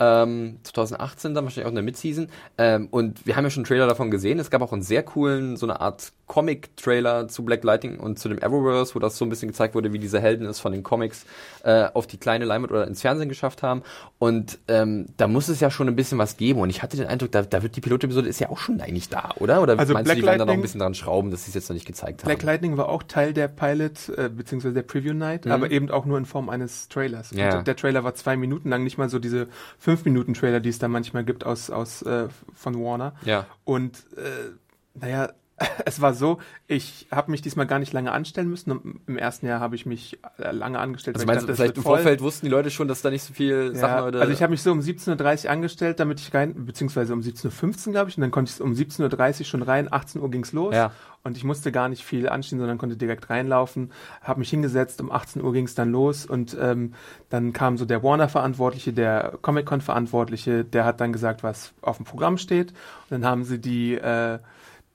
Ähm, 0.01 0.59
2018 0.63 1.35
dann 1.35 1.45
wahrscheinlich 1.45 1.67
auch 1.67 1.71
in 1.71 1.75
der 1.77 1.85
Mid-Season. 1.85 2.29
Ähm, 2.57 2.89
und 2.91 3.27
wir 3.27 3.37
haben 3.37 3.45
ja 3.45 3.51
schon 3.51 3.61
einen 3.63 3.67
Trailer 3.69 3.87
davon 3.87 4.11
gesehen. 4.11 4.39
Es 4.39 4.51
gab 4.51 4.63
auch 4.63 4.73
einen 4.73 4.83
sehr 4.83 5.03
coolen, 5.03 5.57
so 5.57 5.67
eine 5.67 5.81
Art 5.81 6.13
Comic-Trailer 6.27 7.29
zu 7.29 7.45
Black 7.45 7.65
Lightning 7.65 7.99
und 7.99 8.19
zu 8.19 8.29
dem 8.29 8.43
Arrowverse, 8.43 8.95
wo 8.95 8.99
das 8.99 9.17
so 9.17 9.25
ein 9.25 9.29
bisschen 9.31 9.49
gezeigt 9.49 9.75
wurde, 9.75 9.93
wie 9.93 9.99
diese 9.99 10.21
Helden 10.21 10.47
es 10.47 10.61
von 10.61 10.73
den 10.73 10.83
Comics 10.83 11.25
äh, 11.65 11.87
auf 11.95 12.07
die 12.07 12.19
kleine 12.19 12.45
Leinwand 12.45 12.71
oder 12.73 12.87
ins 12.87 13.01
Fernsehen 13.01 13.29
geschafft 13.29 13.63
haben. 13.63 13.83
Und 14.19 14.59
ähm, 14.69 15.07
da 15.17 15.27
muss 15.29 15.49
es 15.49 15.61
ja 15.61 15.71
schon 15.71 15.89
ein 15.89 15.97
bisschen 15.97 16.19
was 16.19 16.37
geben. 16.37 16.61
Und 16.61 16.71
ich 16.71 16.83
hatte 16.83 16.97
den 16.97 17.07
Eindruck, 17.07 17.33
da, 17.33 17.43
da 17.43 17.63
wird 17.63 17.77
die 17.77 17.81
Pilot-Episode 17.81 18.29
ist 18.29 18.41
ja 18.41 18.51
auch 18.51 18.59
schon 18.59 18.81
eigentlich 18.81 19.09
da, 19.09 19.31
oder? 19.37 19.63
Oder 19.63 19.79
Also 19.79 19.93
meinst 19.95 20.05
Black 20.07 20.17
du, 20.17 20.23
die 20.23 20.27
werden 20.27 20.39
da 20.39 20.45
noch 20.47 20.53
ein 20.53 20.61
bisschen 20.63 20.81
dran 20.81 20.95
schrauben, 20.95 21.31
dass 21.31 21.45
sie 21.45 21.51
es 21.51 21.55
jetzt 21.55 21.69
noch 21.69 21.75
nicht 21.75 21.87
gezeigt 21.87 22.23
haben? 22.23 22.29
Black 22.29 22.43
Lightning 22.43 22.77
war 22.77 22.89
auch 22.89 23.03
Teil 23.03 23.33
der 23.33 23.49
Pilot, 23.49 24.09
äh, 24.17 24.29
beziehungsweise 24.29 24.75
der 24.75 24.83
Preview 24.83 25.15
Night, 25.15 25.47
Mhm. 25.47 25.53
aber 25.53 25.71
eben 25.71 25.91
auch 25.91 26.05
nur 26.05 26.19
in 26.19 26.27
Form 26.27 26.49
eines 26.51 26.89
Trailers. 26.89 27.31
Ja. 27.31 27.63
Der 27.63 27.77
Trailer 27.77 28.05
war 28.05 28.15
zwei 28.15 28.37
Minuten 28.37 28.69
lang, 28.69 28.85
nicht 28.85 28.99
mal 28.99 29.09
so 29.09 29.19
diese 29.19 29.49
fünf 29.89 30.05
Minuten 30.05 30.35
Trailer, 30.35 30.61
die 30.61 30.69
es 30.69 30.79
da 30.79 30.87
manchmal 30.87 31.25
gibt 31.25 31.47
aus, 31.47 31.71
aus 31.71 32.03
äh, 32.03 32.29
von 32.53 32.75
Warner. 32.75 33.15
Ja. 33.25 33.47
Und 33.65 33.97
äh, 34.19 34.51
naja, 34.93 35.31
es 35.85 36.01
war 36.01 36.15
so, 36.15 36.39
ich 36.67 37.07
habe 37.11 37.31
mich 37.31 37.43
diesmal 37.43 37.67
gar 37.67 37.79
nicht 37.79 37.93
lange 37.93 38.13
anstellen 38.13 38.49
müssen. 38.49 39.01
Im 39.07 39.19
ersten 39.19 39.47
Jahr 39.47 39.61
habe 39.61 39.75
ich 39.75 39.87
mich 39.87 40.19
äh, 40.39 40.53
lange 40.53 40.79
angestellt. 40.79 41.17
Also 41.17 41.27
meinst 41.27 41.43
du, 41.43 41.47
dachte, 41.47 41.53
das 41.53 41.57
vielleicht 41.59 41.77
im 41.77 41.83
voll. 41.83 41.97
Vorfeld 41.99 42.21
wussten 42.21 42.47
die 42.47 42.51
Leute 42.51 42.71
schon, 42.71 42.87
dass 42.89 43.03
da 43.03 43.11
nicht 43.11 43.23
so 43.25 43.35
viel 43.35 43.73
Ja, 43.75 43.81
Sachen 43.81 44.05
heute... 44.05 44.21
also 44.21 44.33
ich 44.33 44.43
habe 44.43 44.51
mich 44.53 44.63
so 44.63 44.71
um 44.71 44.81
17.30 44.81 45.45
Uhr 45.45 45.51
angestellt, 45.51 46.01
damit 46.01 46.21
ich 46.21 46.33
rein, 46.33 46.65
beziehungsweise 46.67 47.13
um 47.13 47.21
17.15 47.21 47.87
Uhr, 47.89 47.93
glaube 47.93 48.11
ich, 48.11 48.17
und 48.17 48.21
dann 48.23 48.31
konnte 48.31 48.53
ich 48.55 48.61
um 48.61 48.73
17.30 48.73 49.41
Uhr 49.41 49.45
schon 49.47 49.63
rein, 49.63 49.93
18 49.93 50.21
Uhr 50.21 50.31
ging's 50.31 50.53
los 50.53 50.75
Ja. 50.75 50.93
und 51.25 51.37
ich 51.37 51.45
musste 51.45 51.73
gar 51.73 51.89
nicht 51.89 52.05
viel 52.05 52.29
anstehen, 52.29 52.59
sondern 52.59 52.79
konnte 52.79 52.97
direkt 52.97 53.29
reinlaufen, 53.31 53.91
habe 54.23 54.39
mich 54.41 54.51
hingesetzt, 54.51 55.01
um 55.01 55.11
18 55.11 55.43
Uhr 55.43 55.53
ging's 55.53 55.75
dann 55.75 55.91
los 55.91 56.25
und 56.27 56.57
ähm, 56.61 56.95
dann 57.31 57.53
kam 57.53 57.77
so 57.79 57.85
der 57.85 58.03
Warner-Verantwortliche, 58.03 58.93
der 58.93 59.39
Comic-Con-Verantwortliche, 59.43 60.65
der 60.65 60.85
hat 60.85 61.01
dann 61.01 61.13
gesagt, 61.13 61.43
was 61.43 61.73
auf 61.83 61.97
dem 61.97 62.07
Programm 62.07 62.39
steht 62.39 62.71
und 62.71 63.11
dann 63.11 63.25
haben 63.25 63.45
sie 63.45 63.59
die, 63.59 63.95
äh, 63.95 64.39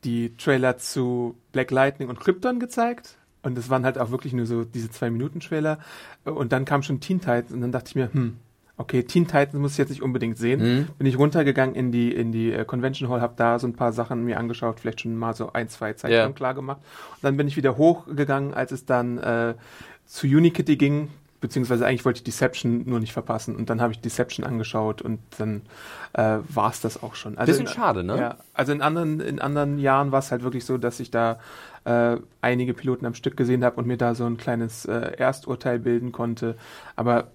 die 0.04 0.36
Trailer 0.38 0.78
zu 0.78 1.36
Black 1.52 1.72
Lightning 1.72 2.10
und 2.10 2.20
Krypton 2.20 2.60
gezeigt 2.60 3.18
und 3.42 3.58
das 3.58 3.70
waren 3.70 3.86
halt 3.86 3.98
auch 3.98 4.12
wirklich 4.12 4.34
nur 4.34 4.46
so 4.46 4.64
diese 4.64 4.90
zwei 4.90 5.10
Minuten 5.10 5.40
Trailer 5.40 5.80
und 6.24 6.52
dann 6.52 6.66
kam 6.66 6.84
schon 6.84 7.00
Teen 7.00 7.20
Titans 7.20 7.52
und 7.52 7.62
dann 7.62 7.72
dachte 7.72 7.90
ich 7.90 7.96
mir, 7.96 8.10
hm, 8.14 8.38
okay, 8.78 9.04
Teen 9.04 9.28
Titans 9.28 9.54
muss 9.56 9.74
ich 9.74 9.78
jetzt 9.78 9.90
nicht 9.90 10.02
unbedingt 10.02 10.38
sehen. 10.38 10.62
Mhm. 10.62 10.88
Bin 10.98 11.08
ich 11.08 11.18
runtergegangen 11.18 11.76
in 11.76 11.92
die 11.92 12.14
in 12.14 12.32
die 12.32 12.52
äh, 12.52 12.66
Convention 12.66 13.10
Hall, 13.10 13.22
habe 13.22 13.34
da 13.36 13.60
so 13.60 13.68
ein 13.68 13.74
paar 13.74 13.94
Sachen 13.94 14.24
mir 14.26 14.38
angeschaut, 14.40 14.80
vielleicht 14.80 15.02
schon 15.02 15.16
mal 15.16 15.34
so 15.34 15.54
ein, 15.54 15.70
zwei 15.70 15.94
Zeichnungen 15.94 16.30
Ja. 16.30 16.32
klar 16.32 16.54
gemacht. 16.54 16.80
Und 17.16 17.24
dann 17.24 17.38
bin 17.38 17.48
ich 17.48 17.58
wieder 17.58 17.78
hochgegangen, 17.78 18.54
als 18.54 18.72
es 18.72 18.86
dann 18.86 19.18
äh, 19.18 19.56
zu 20.06 20.28
Unikitty 20.28 20.76
ging, 20.78 21.10
beziehungsweise 21.44 21.86
eigentlich 21.86 22.06
wollte 22.06 22.20
ich 22.20 22.24
Deception 22.24 22.84
nur 22.86 23.02
nicht 23.02 23.12
verpassen 23.12 23.58
und 23.58 23.70
dann 23.70 23.82
habe 23.82 23.92
ich 23.92 24.00
Deception 24.00 24.46
angeschaut 24.46 25.02
und 25.02 25.20
dann 25.38 25.64
äh, 26.14 26.38
war 26.48 26.72
es 26.72 26.80
das 26.80 27.04
auch 27.04 27.16
schon. 27.16 27.38
Also 27.38 27.52
Bisschen 27.52 27.68
in, 27.68 27.74
schade, 27.74 28.02
ne? 28.02 28.18
Ja, 28.18 28.38
also 28.54 28.72
in 28.72 28.82
anderen 28.82 29.20
in 29.20 29.40
anderen 29.40 29.78
Jahren 29.78 30.14
war 30.14 30.20
es 30.20 30.32
halt 30.32 30.42
wirklich 30.44 30.64
so, 30.64 30.78
dass 30.78 31.02
ich 31.02 31.12
da 31.12 31.40
äh, 31.84 32.16
einige 32.40 32.74
Piloten 32.74 33.06
am 33.06 33.14
Stück 33.14 33.36
gesehen 33.36 33.66
habe 33.66 33.76
und 33.76 33.88
mir 33.88 33.98
da 33.98 34.16
so 34.16 34.26
ein 34.26 34.38
kleines 34.38 34.86
äh, 34.86 34.94
Ersturteil 35.18 35.80
bilden 35.80 36.14
konnte, 36.14 36.56
aber 36.96 37.28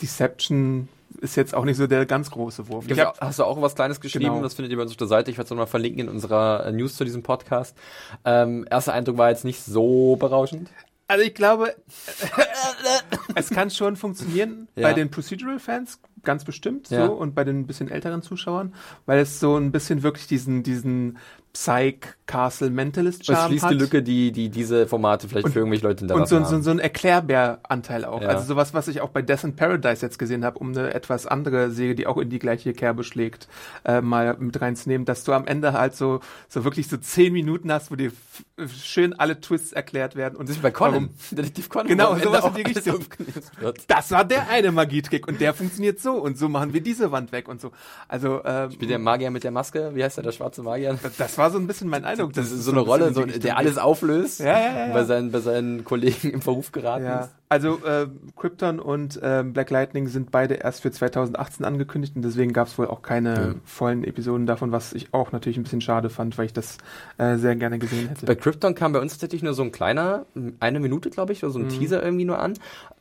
Deception 0.00 0.88
ist 1.20 1.36
jetzt 1.36 1.52
auch 1.52 1.64
nicht 1.64 1.78
so 1.78 1.88
der 1.88 2.06
ganz 2.06 2.30
große 2.30 2.68
Wurf. 2.68 2.88
Ich 2.88 2.98
hab, 2.98 3.20
hast 3.20 3.40
du 3.40 3.44
auch 3.44 3.60
was 3.60 3.74
Kleines 3.74 4.00
geschrieben? 4.00 4.26
Genau. 4.26 4.42
Das 4.42 4.54
findet 4.54 4.70
ihr 4.70 4.76
bei 4.76 4.84
uns 4.84 4.92
auf 4.92 4.96
der 4.96 5.08
Seite. 5.08 5.32
Ich 5.32 5.36
werde 5.36 5.46
es 5.46 5.50
nochmal 5.50 5.66
verlinken 5.66 6.02
in 6.02 6.08
unserer 6.08 6.64
äh, 6.64 6.72
News 6.72 6.96
zu 6.96 7.04
diesem 7.04 7.24
Podcast. 7.24 7.76
Ähm, 8.24 8.66
erster 8.70 8.92
Eindruck 8.92 9.18
war 9.18 9.30
jetzt 9.30 9.44
nicht 9.44 9.62
so 9.62 10.16
berauschend. 10.16 10.70
Also 11.08 11.24
ich 11.24 11.34
glaube, 11.34 11.74
es 13.34 13.50
kann 13.50 13.70
schon 13.70 13.96
funktionieren. 13.96 14.68
Ja. 14.76 14.88
Bei 14.88 14.94
den 14.94 15.10
Procedural-Fans 15.10 16.00
ganz 16.22 16.44
bestimmt 16.44 16.88
Ja. 16.90 17.06
so 17.06 17.12
und 17.12 17.34
bei 17.34 17.44
den 17.44 17.66
bisschen 17.66 17.90
älteren 17.90 18.22
Zuschauern, 18.22 18.74
weil 19.06 19.18
es 19.18 19.40
so 19.40 19.56
ein 19.56 19.72
bisschen 19.72 20.02
wirklich 20.02 20.26
diesen, 20.26 20.62
diesen 20.62 21.18
Psych 21.52 22.16
Castle 22.26 22.70
Mentalist 22.70 23.26
Charme 23.26 23.48
schließt 23.48 23.64
hat. 23.64 23.72
die 23.72 23.76
Lücke, 23.76 24.02
die, 24.02 24.32
die 24.32 24.48
diese 24.48 24.86
Formate 24.86 25.28
vielleicht 25.28 25.48
für 25.50 25.58
irgendwelche 25.58 25.86
Leute 25.86 26.04
Und 26.04 26.08
hinterlassen 26.08 26.44
so, 26.44 26.48
so, 26.48 26.54
haben. 26.56 26.62
so 26.62 26.70
ein 26.70 26.78
Erklärbär-Anteil 26.78 28.06
auch. 28.06 28.22
Ja. 28.22 28.28
Also 28.28 28.46
sowas, 28.46 28.72
was 28.72 28.88
ich 28.88 29.02
auch 29.02 29.10
bei 29.10 29.20
Death 29.20 29.44
in 29.44 29.54
Paradise 29.54 30.00
jetzt 30.00 30.18
gesehen 30.18 30.44
habe, 30.44 30.58
um 30.58 30.70
eine 30.70 30.94
etwas 30.94 31.26
andere 31.26 31.70
Serie, 31.70 31.94
die 31.94 32.06
auch 32.06 32.16
in 32.16 32.30
die 32.30 32.38
gleiche 32.38 32.72
Kerbe 32.72 33.04
schlägt, 33.04 33.48
äh, 33.84 34.00
mal 34.00 34.34
mit 34.38 34.58
reinzunehmen, 34.62 35.04
dass 35.04 35.24
du 35.24 35.32
am 35.32 35.46
Ende 35.46 35.74
halt 35.74 35.94
so, 35.94 36.20
so 36.48 36.64
wirklich 36.64 36.88
so 36.88 36.96
zehn 36.96 37.34
Minuten 37.34 37.70
hast, 37.70 37.90
wo 37.90 37.96
dir 37.96 38.12
schön 38.82 39.12
alle 39.12 39.38
Twists 39.40 39.72
erklärt 39.72 40.16
werden. 40.16 40.36
Und 40.36 40.48
Das 40.48 40.56
ist 40.56 40.62
bei 40.62 40.70
Conan. 40.70 41.10
Detektiv 41.32 41.68
Conan. 41.68 41.88
Genau, 41.88 42.16
sowas 42.16 42.46
in 42.46 42.54
die 42.54 42.62
Richtung. 42.62 43.04
Das 43.88 44.10
war 44.10 44.24
der 44.24 44.48
eine 44.48 44.72
Magietrick 44.72 45.28
und 45.28 45.40
der 45.40 45.52
funktioniert 45.52 46.00
so 46.00 46.12
und 46.12 46.38
so 46.38 46.48
machen 46.48 46.72
wir 46.72 46.80
diese 46.80 47.12
Wand 47.12 47.30
weg 47.32 47.48
und 47.48 47.60
so. 47.60 47.72
Also 48.08 48.40
ähm, 48.44 48.70
Wie 48.78 48.86
der 48.86 48.98
Magier 48.98 49.30
mit 49.30 49.44
der 49.44 49.50
Maske, 49.50 49.92
wie 49.94 50.02
heißt 50.02 50.16
der, 50.16 50.24
der 50.24 50.32
schwarze 50.32 50.62
Magier? 50.62 50.98
das 51.18 51.36
war 51.38 51.41
so 51.50 51.58
ein 51.58 51.66
bisschen 51.66 51.88
mein 51.88 52.04
Eindruck. 52.04 52.32
Das 52.32 52.50
dass 52.50 52.58
ist 52.58 52.64
so 52.64 52.72
eine 52.72 52.80
Rolle, 52.80 53.12
so, 53.12 53.24
der 53.24 53.56
alles 53.56 53.78
auflöst, 53.78 54.40
Ja, 54.40 54.58
ja, 54.58 54.86
ja. 54.86 54.92
Bei, 54.92 55.04
seinen, 55.04 55.32
bei 55.32 55.40
seinen 55.40 55.84
Kollegen 55.84 56.30
im 56.30 56.42
Verruf 56.42 56.72
geraten 56.72 57.06
ist. 57.06 57.30
Also 57.52 57.84
äh, 57.84 58.06
Krypton 58.34 58.80
und 58.80 59.20
ähm, 59.22 59.52
Black 59.52 59.68
Lightning 59.70 60.08
sind 60.08 60.30
beide 60.30 60.54
erst 60.54 60.80
für 60.80 60.90
2018 60.90 61.66
angekündigt 61.66 62.16
und 62.16 62.22
deswegen 62.22 62.54
gab 62.54 62.66
es 62.68 62.78
wohl 62.78 62.86
auch 62.86 63.02
keine 63.02 63.34
Ja. 63.34 63.54
vollen 63.64 64.04
Episoden 64.04 64.46
davon, 64.46 64.72
was 64.72 64.94
ich 64.94 65.12
auch 65.12 65.32
natürlich 65.32 65.58
ein 65.58 65.62
bisschen 65.62 65.82
schade 65.82 66.08
fand, 66.08 66.38
weil 66.38 66.46
ich 66.46 66.54
das 66.54 66.78
äh, 67.18 67.36
sehr 67.36 67.54
gerne 67.56 67.78
gesehen 67.78 68.08
hätte. 68.08 68.24
Bei 68.24 68.34
Krypton 68.34 68.74
kam 68.74 68.92
bei 68.92 69.00
uns 69.00 69.12
tatsächlich 69.12 69.42
nur 69.42 69.52
so 69.52 69.62
ein 69.62 69.70
kleiner, 69.70 70.24
eine 70.60 70.80
Minute, 70.80 71.10
glaube 71.10 71.32
ich, 71.32 71.44
oder 71.44 71.52
so 71.52 71.58
Mhm. 71.58 71.66
ein 71.66 71.68
Teaser 71.68 72.02
irgendwie 72.02 72.24
nur 72.24 72.38
an. 72.38 72.54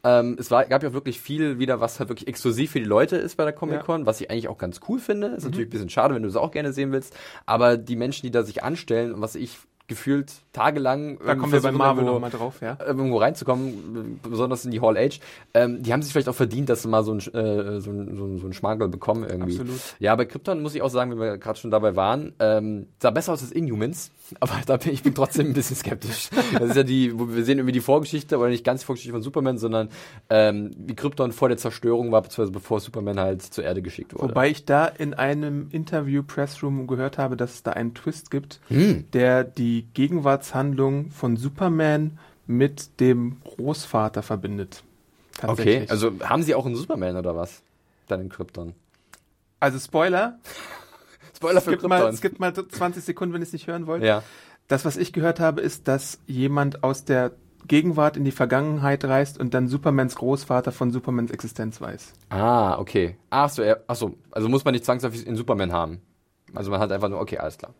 Ähm, 0.04 0.36
es 0.38 0.52
war, 0.52 0.66
gab 0.66 0.84
ja 0.84 0.92
wirklich 0.94 1.22
viel 1.22 1.58
wieder, 1.60 1.80
was 1.80 2.00
halt 2.00 2.10
wirklich 2.10 2.28
exklusiv 2.28 2.72
für 2.72 2.80
die 2.80 2.86
Leute 2.86 3.16
ist 3.16 3.38
bei 3.38 3.46
der 3.46 3.54
Comic-Con, 3.54 4.06
was 4.06 4.20
ich 4.20 4.30
eigentlich 4.30 4.50
auch 4.50 4.58
ganz 4.58 4.82
cool 4.90 5.00
finde. 5.00 5.30
Mhm. 5.30 5.36
Ist 5.36 5.46
natürlich 5.46 5.68
ein 5.68 5.72
bisschen 5.72 5.90
schade, 5.90 6.14
wenn 6.14 6.24
du 6.24 6.28
es 6.30 6.36
auch 6.36 6.52
gerne 6.52 6.74
sehen 6.74 6.92
willst. 6.92 7.16
Aber 7.46 7.78
die 7.78 7.96
Menschen, 7.96 8.26
die 8.26 8.32
da 8.32 8.44
sich 8.44 8.64
anstellen 8.64 9.14
und 9.14 9.22
was 9.22 9.36
ich 9.36 9.58
gefühlt 9.92 10.32
tagelang 10.54 11.20
da 11.26 11.36
kommen 11.36 11.52
wir 11.52 11.62
bei 11.62 11.72
Marvel 11.72 12.04
irgendwo- 12.04 12.14
nochmal 12.14 12.30
drauf, 12.32 12.56
ja. 12.62 12.78
irgendwo 12.86 13.18
reinzukommen, 13.18 14.20
besonders 14.24 14.66
in 14.66 14.72
die 14.72 14.80
Hall 14.82 14.98
Age, 14.98 15.20
ähm, 15.54 15.84
die 15.84 15.92
haben 15.94 16.02
sich 16.02 16.12
vielleicht 16.12 16.30
auch 16.30 16.36
verdient, 16.36 16.70
dass 16.70 16.82
sie 16.82 16.88
mal 16.88 17.04
so 17.04 17.14
ein, 17.14 17.20
äh, 17.20 17.80
so 17.82 17.92
ein, 17.92 18.16
so 18.18 18.26
ein, 18.26 18.40
so 18.40 18.48
ein 18.48 18.54
Schmagel 18.54 18.88
bekommen 18.88 19.24
irgendwie. 19.24 19.60
Absolut. 19.60 19.80
Ja, 20.00 20.16
bei 20.16 20.26
Krypton 20.26 20.62
muss 20.62 20.74
ich 20.76 20.82
auch 20.82 20.90
sagen, 20.90 21.12
wenn 21.12 21.20
wir 21.20 21.38
gerade 21.38 21.60
schon 21.60 21.72
dabei 21.72 21.96
waren, 21.96 22.34
ähm, 22.40 22.88
sah 23.00 23.12
besser 23.12 23.34
aus 23.34 23.42
als 23.44 23.52
Inhumans, 23.52 24.12
aber 24.40 24.54
da 24.66 24.78
bin 24.78 24.94
ich 24.94 25.04
bin 25.04 25.14
trotzdem 25.14 25.48
ein 25.48 25.54
bisschen 25.54 25.76
skeptisch. 25.76 26.30
Das 26.54 26.70
ist 26.70 26.76
ja 26.76 26.84
die, 26.84 27.14
wir 27.18 27.44
sehen 27.44 27.58
irgendwie 27.60 27.74
die 27.74 27.82
Vorgeschichte, 27.82 28.38
oder 28.38 28.50
nicht 28.50 28.64
ganz 28.64 28.82
die 28.82 28.86
Vorgeschichte 28.86 29.12
von 29.14 29.22
Superman, 29.22 29.58
sondern 29.58 29.90
ähm, 30.30 30.72
wie 30.78 30.96
Krypton 30.96 31.32
vor 31.32 31.50
der 31.50 31.58
Zerstörung 31.58 32.12
war, 32.12 32.22
beziehungsweise 32.22 32.52
bevor 32.52 32.80
Superman 32.80 33.20
halt 33.20 33.42
zur 33.42 33.64
Erde 33.64 33.82
geschickt 33.82 34.14
wurde. 34.14 34.30
Wobei 34.30 34.50
ich 34.50 34.66
da 34.66 34.86
in 34.86 35.14
einem 35.14 35.68
Interview 35.72 36.24
Pressroom 36.24 36.88
gehört 36.88 37.18
habe, 37.18 37.36
dass 37.38 37.54
es 37.56 37.64
da 37.64 37.72
einen 37.72 37.94
Twist 37.94 38.32
gibt, 38.32 38.60
Hm. 38.68 39.06
der 39.14 39.44
die 39.44 39.88
Gegenwartshandlung 39.94 41.12
von 41.12 41.38
Superman 41.38 42.18
mit 42.48 43.00
dem 43.00 43.38
Großvater 43.44 44.24
verbindet. 44.24 44.84
Okay, 45.44 45.86
also 45.90 46.12
haben 46.22 46.44
sie 46.44 46.56
auch 46.56 46.66
einen 46.66 46.76
Superman 46.76 47.16
oder 47.16 47.36
was? 47.36 47.62
Dann 48.08 48.22
in 48.22 48.30
Krypton. 48.30 48.74
also 49.60 49.80
Spoiler, 49.80 50.40
Spoiler 51.42 51.58
es 51.58 51.64
für 51.64 51.72
gibt, 51.72 51.88
mal, 51.88 52.08
es 52.08 52.22
gibt 52.22 52.40
mal 52.40 52.54
20 52.54 53.04
Sekunden, 53.04 53.34
wenn 53.34 53.42
ihr 53.42 53.48
es 53.48 53.54
nicht 53.54 53.68
hören 53.68 53.88
wollt. 53.88 54.04
ja. 54.04 54.24
Das, 54.68 54.86
was 54.86 54.96
ich 54.96 55.12
gehört 55.12 55.42
habe, 55.42 55.60
ist, 55.60 55.90
dass 55.90 56.20
jemand 56.28 56.82
aus 56.82 57.04
der 57.04 57.32
Gegenwart 57.68 58.16
in 58.16 58.24
die 58.24 58.32
Vergangenheit 58.32 59.04
reist 59.04 59.38
und 59.38 59.54
dann 59.54 59.68
Supermans 59.68 60.16
Großvater 60.16 60.72
von 60.72 60.92
Supermans 60.92 61.32
Existenz 61.32 61.82
weiß. 61.82 62.14
Ah, 62.30 62.80
okay. 62.80 63.18
Ach 63.32 63.50
so, 63.50 63.64
er, 63.64 63.84
ach 63.88 63.96
so, 63.96 64.16
also 64.32 64.48
muss 64.48 64.64
man 64.64 64.74
nicht 64.74 64.86
zwangsläufig 64.86 65.28
in 65.28 65.36
Superman 65.36 65.74
haben. 65.74 66.00
Also 66.54 66.72
man 66.72 66.80
hat 66.80 66.92
einfach 66.92 67.10
nur, 67.10 67.20
okay, 67.20 67.38
alles 67.38 67.58
klar. 67.58 67.74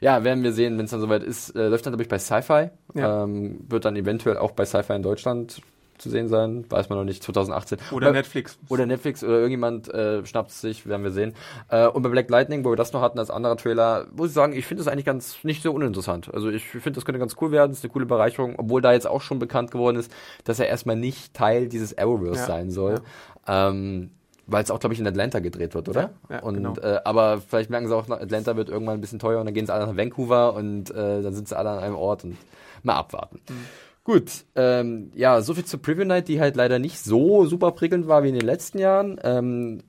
Ja, 0.00 0.24
werden 0.24 0.42
wir 0.42 0.52
sehen, 0.52 0.78
wenn 0.78 0.86
es 0.86 0.90
dann 0.90 1.00
soweit 1.00 1.22
ist. 1.22 1.54
Äh, 1.54 1.68
läuft 1.68 1.84
dann, 1.84 1.92
glaube 1.92 2.02
ich, 2.02 2.08
bei 2.08 2.18
Sci-Fi. 2.18 2.70
Ja. 2.94 3.24
Ähm, 3.24 3.60
wird 3.68 3.84
dann 3.84 3.96
eventuell 3.96 4.38
auch 4.38 4.52
bei 4.52 4.64
Sci-Fi 4.64 4.94
in 4.94 5.02
Deutschland 5.02 5.60
zu 6.00 6.10
sehen 6.10 6.28
sein. 6.28 6.64
Weiß 6.68 6.88
man 6.88 6.98
noch 6.98 7.04
nicht, 7.04 7.22
2018. 7.22 7.78
Oder 7.92 8.08
Bei- 8.08 8.12
Netflix. 8.18 8.58
Oder 8.68 8.86
Netflix 8.86 9.22
oder 9.22 9.34
irgendjemand 9.34 9.92
äh, 9.92 10.24
schnappt 10.26 10.50
es 10.50 10.60
sich, 10.60 10.86
werden 10.86 11.02
wir 11.02 11.10
sehen. 11.10 11.34
Äh, 11.68 11.86
und 11.86 12.02
bei 12.02 12.08
Black 12.08 12.28
Lightning, 12.30 12.64
wo 12.64 12.70
wir 12.70 12.76
das 12.76 12.92
noch 12.92 13.00
hatten 13.02 13.18
als 13.18 13.30
anderer 13.30 13.56
Trailer, 13.56 14.06
muss 14.14 14.28
ich 14.28 14.34
sagen, 14.34 14.52
ich 14.52 14.66
finde 14.66 14.82
das 14.84 14.92
eigentlich 14.92 15.06
ganz 15.06 15.42
nicht 15.44 15.62
so 15.62 15.72
uninteressant. 15.72 16.32
Also 16.32 16.48
ich 16.50 16.64
finde, 16.68 16.92
das 16.92 17.04
könnte 17.04 17.18
ganz 17.18 17.36
cool 17.40 17.52
werden, 17.52 17.72
ist 17.72 17.84
eine 17.84 17.92
coole 17.92 18.06
Bereicherung, 18.06 18.54
obwohl 18.58 18.80
da 18.82 18.92
jetzt 18.92 19.06
auch 19.06 19.20
schon 19.22 19.38
bekannt 19.38 19.70
geworden 19.70 19.96
ist, 19.96 20.10
dass 20.44 20.58
er 20.60 20.68
erstmal 20.68 20.96
nicht 20.96 21.34
Teil 21.34 21.68
dieses 21.68 21.96
Arrowverse 21.96 22.40
Ja, 22.40 22.46
sein 22.46 22.70
soll. 22.70 23.00
Ähm, 23.46 24.10
weil 24.46 24.64
es 24.64 24.70
auch, 24.72 24.80
glaube 24.80 24.94
ich, 24.94 25.00
in 25.00 25.06
Atlanta 25.06 25.38
gedreht 25.38 25.74
wird, 25.76 25.88
oder? 25.88 26.10
Ja, 26.28 26.36
ja, 26.36 26.42
und, 26.42 26.54
genau. 26.54 26.74
äh, 26.82 26.98
aber 27.04 27.40
vielleicht 27.40 27.70
merken 27.70 27.86
sie 27.86 27.94
auch, 27.94 28.08
Atlanta 28.10 28.56
wird 28.56 28.68
irgendwann 28.68 28.94
ein 28.98 29.00
bisschen 29.00 29.20
teuer 29.20 29.38
und 29.38 29.46
dann 29.46 29.54
gehen 29.54 29.64
sie 29.66 29.72
alle 29.72 29.86
nach 29.86 29.96
Vancouver 29.96 30.54
und 30.54 30.90
äh, 30.90 31.22
dann 31.22 31.32
sind 31.34 31.46
sie 31.46 31.56
alle 31.56 31.70
an 31.70 31.78
einem 31.78 31.94
Ort 31.94 32.24
und 32.24 32.36
mal 32.82 32.94
abwarten. 32.96 33.40
Mhm. 33.48 33.66
Gut, 34.04 34.44
ähm, 34.54 35.12
ja, 35.14 35.42
soviel 35.42 35.64
zur 35.64 35.82
Preview 35.82 36.04
Night, 36.04 36.28
die 36.28 36.40
halt 36.40 36.56
leider 36.56 36.78
nicht 36.78 36.98
so 36.98 37.44
super 37.46 37.72
prickelnd 37.72 38.08
war 38.08 38.22
wie 38.22 38.28
in 38.28 38.34
den 38.34 38.46
letzten 38.46 38.78
Jahren. 38.78 39.20
Ähm, 39.22 39.82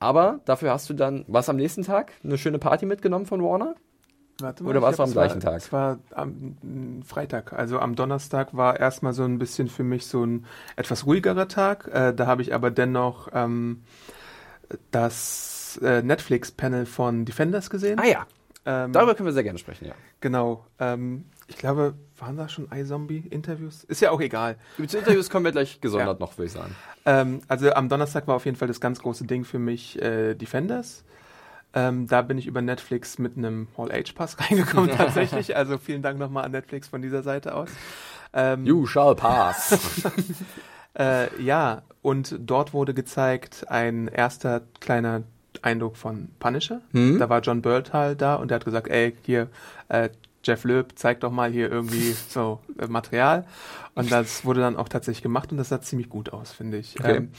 aber 0.00 0.40
dafür 0.44 0.72
hast 0.72 0.88
du 0.88 0.94
dann, 0.94 1.24
was 1.28 1.48
am 1.48 1.56
nächsten 1.56 1.82
Tag? 1.82 2.12
Eine 2.24 2.38
schöne 2.38 2.58
Party 2.58 2.86
mitgenommen 2.86 3.26
von 3.26 3.42
Warner? 3.42 3.74
Warte 4.40 4.62
Oder 4.64 4.80
war 4.80 4.90
es 4.90 4.96
glaub, 4.96 5.08
am 5.08 5.12
gleichen 5.12 5.40
Tag? 5.40 5.56
Es 5.56 5.72
war 5.72 5.98
am 6.12 7.02
Freitag. 7.04 7.52
Also 7.52 7.80
am 7.80 7.96
Donnerstag 7.96 8.56
war 8.56 8.78
erstmal 8.78 9.12
so 9.12 9.24
ein 9.24 9.38
bisschen 9.38 9.68
für 9.68 9.82
mich 9.82 10.06
so 10.06 10.24
ein 10.24 10.46
etwas 10.76 11.06
ruhigerer 11.06 11.48
Tag. 11.48 11.88
Äh, 11.92 12.14
da 12.14 12.26
habe 12.26 12.42
ich 12.42 12.54
aber 12.54 12.70
dennoch 12.70 13.28
ähm, 13.34 13.82
das 14.92 15.80
äh, 15.82 16.02
Netflix-Panel 16.02 16.86
von 16.86 17.24
Defenders 17.24 17.68
gesehen. 17.68 17.98
Ah 17.98 18.06
ja, 18.06 18.26
Ähm, 18.64 18.92
darüber 18.92 19.14
können 19.14 19.26
wir 19.26 19.32
sehr 19.32 19.42
gerne 19.44 19.58
sprechen, 19.58 19.86
ja. 19.86 19.94
Genau. 20.20 20.64
Ähm, 20.78 21.24
ich 21.48 21.56
glaube, 21.56 21.94
waren 22.20 22.36
da 22.36 22.48
schon 22.48 22.68
iZombie-Interviews? 22.72 23.84
Ist 23.84 24.00
ja 24.00 24.10
auch 24.10 24.20
egal. 24.20 24.56
Die 24.78 24.82
Interviews 24.82 25.30
kommen 25.30 25.44
wir 25.44 25.52
gleich 25.52 25.80
gesondert 25.80 26.18
Ja. 26.20 26.24
noch, 26.26 26.36
würde 26.38 26.46
ich 26.46 26.52
sagen. 26.52 26.74
Ähm, 27.06 27.40
also 27.48 27.72
am 27.72 27.88
Donnerstag 27.88 28.26
war 28.26 28.36
auf 28.36 28.44
jeden 28.44 28.56
Fall 28.56 28.68
das 28.68 28.80
ganz 28.80 29.00
große 29.00 29.24
Ding 29.24 29.44
für 29.44 29.58
mich 29.58 30.00
äh, 30.02 30.34
Defenders. 30.34 31.04
Ähm, 31.74 32.06
da 32.06 32.22
bin 32.22 32.38
ich 32.38 32.46
über 32.46 32.62
Netflix 32.62 33.18
mit 33.18 33.36
einem 33.36 33.68
All-Age-Pass 33.76 34.38
reingekommen 34.50 34.90
tatsächlich. 34.96 35.56
Also 35.56 35.78
vielen 35.78 36.02
Dank 36.02 36.18
nochmal 36.18 36.44
an 36.44 36.52
Netflix 36.52 36.88
von 36.88 37.02
dieser 37.02 37.22
Seite 37.22 37.54
aus. 37.54 37.68
Ähm, 38.32 38.64
You 38.66 38.86
shall 38.86 39.14
pass. 39.14 39.78
Äh, 40.98 41.42
ja, 41.42 41.82
und 42.02 42.36
dort 42.40 42.72
wurde 42.72 42.94
gezeigt 42.94 43.66
ein 43.68 44.08
erster 44.08 44.62
kleiner 44.80 45.22
Eindruck 45.62 45.96
von 45.96 46.28
Punisher. 46.38 46.80
Hm? 46.92 47.18
Da 47.18 47.28
war 47.28 47.40
John 47.40 47.62
Bertal 47.62 48.16
da 48.16 48.36
und 48.36 48.50
der 48.50 48.56
hat 48.56 48.64
gesagt, 48.64 48.88
ey, 48.88 49.16
hier, 49.22 49.48
äh, 49.88 50.08
Jeff 50.44 50.64
Loeb, 50.64 50.92
zeig 50.96 51.20
doch 51.20 51.30
mal 51.30 51.50
hier 51.50 51.70
irgendwie 51.70 52.12
so 52.28 52.60
äh, 52.78 52.86
Material. 52.86 53.46
Und 53.94 54.12
das 54.12 54.44
wurde 54.44 54.60
dann 54.60 54.76
auch 54.76 54.88
tatsächlich 54.88 55.22
gemacht 55.22 55.50
und 55.52 55.58
das 55.58 55.70
sah 55.70 55.80
ziemlich 55.80 56.08
gut 56.08 56.32
aus, 56.32 56.52
finde 56.52 56.78
ich. 56.78 56.98
Okay. 56.98 57.16
Ähm, 57.16 57.30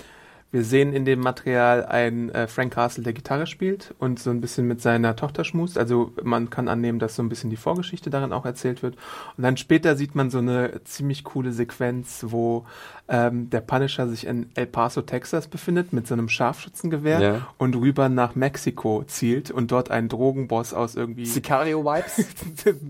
wir 0.52 0.64
sehen 0.64 0.94
in 0.94 1.06
dem 1.06 1.20
Material 1.20 1.86
einen 1.86 2.30
äh, 2.30 2.48
Frank 2.48 2.74
Castle, 2.74 3.04
der 3.04 3.14
Gitarre 3.14 3.46
spielt 3.46 3.94
und 4.00 4.18
so 4.20 4.32
ein 4.32 4.42
bisschen 4.42 4.68
mit 4.68 4.82
seiner 4.82 5.16
Tochter 5.16 5.44
schmust. 5.44 5.78
Also 5.78 6.12
man 6.24 6.50
kann 6.50 6.68
annehmen, 6.68 6.98
dass 6.98 7.16
so 7.16 7.22
ein 7.22 7.30
bisschen 7.30 7.52
die 7.52 7.56
Vorgeschichte 7.56 8.10
darin 8.10 8.34
auch 8.34 8.46
erzählt 8.46 8.82
wird. 8.82 8.96
Und 9.38 9.44
dann 9.44 9.58
später 9.58 9.96
sieht 9.96 10.16
man 10.16 10.32
so 10.32 10.40
eine 10.40 10.84
ziemlich 10.86 11.24
coole 11.24 11.52
Sequenz, 11.52 12.26
wo 12.28 12.66
ähm, 13.08 13.50
der 13.52 13.62
Punisher 13.62 14.08
sich 14.08 14.26
in 14.26 14.50
El 14.56 14.66
Paso, 14.66 15.02
Texas 15.04 15.48
befindet 15.48 15.94
mit 15.94 16.08
so 16.08 16.16
einem 16.16 16.30
Scharfschützengewehr 16.30 17.20
Ja. 17.22 17.48
und 17.60 17.76
rüber 17.76 18.10
nach 18.10 18.34
Mexiko 18.34 19.04
zielt 19.06 19.52
und 19.52 19.72
dort 19.72 19.92
einen 19.92 20.10
Drogenboss 20.10 20.74
aus 20.74 20.96
irgendwie 20.96 21.26
Sicario-Vibes? 21.28 22.26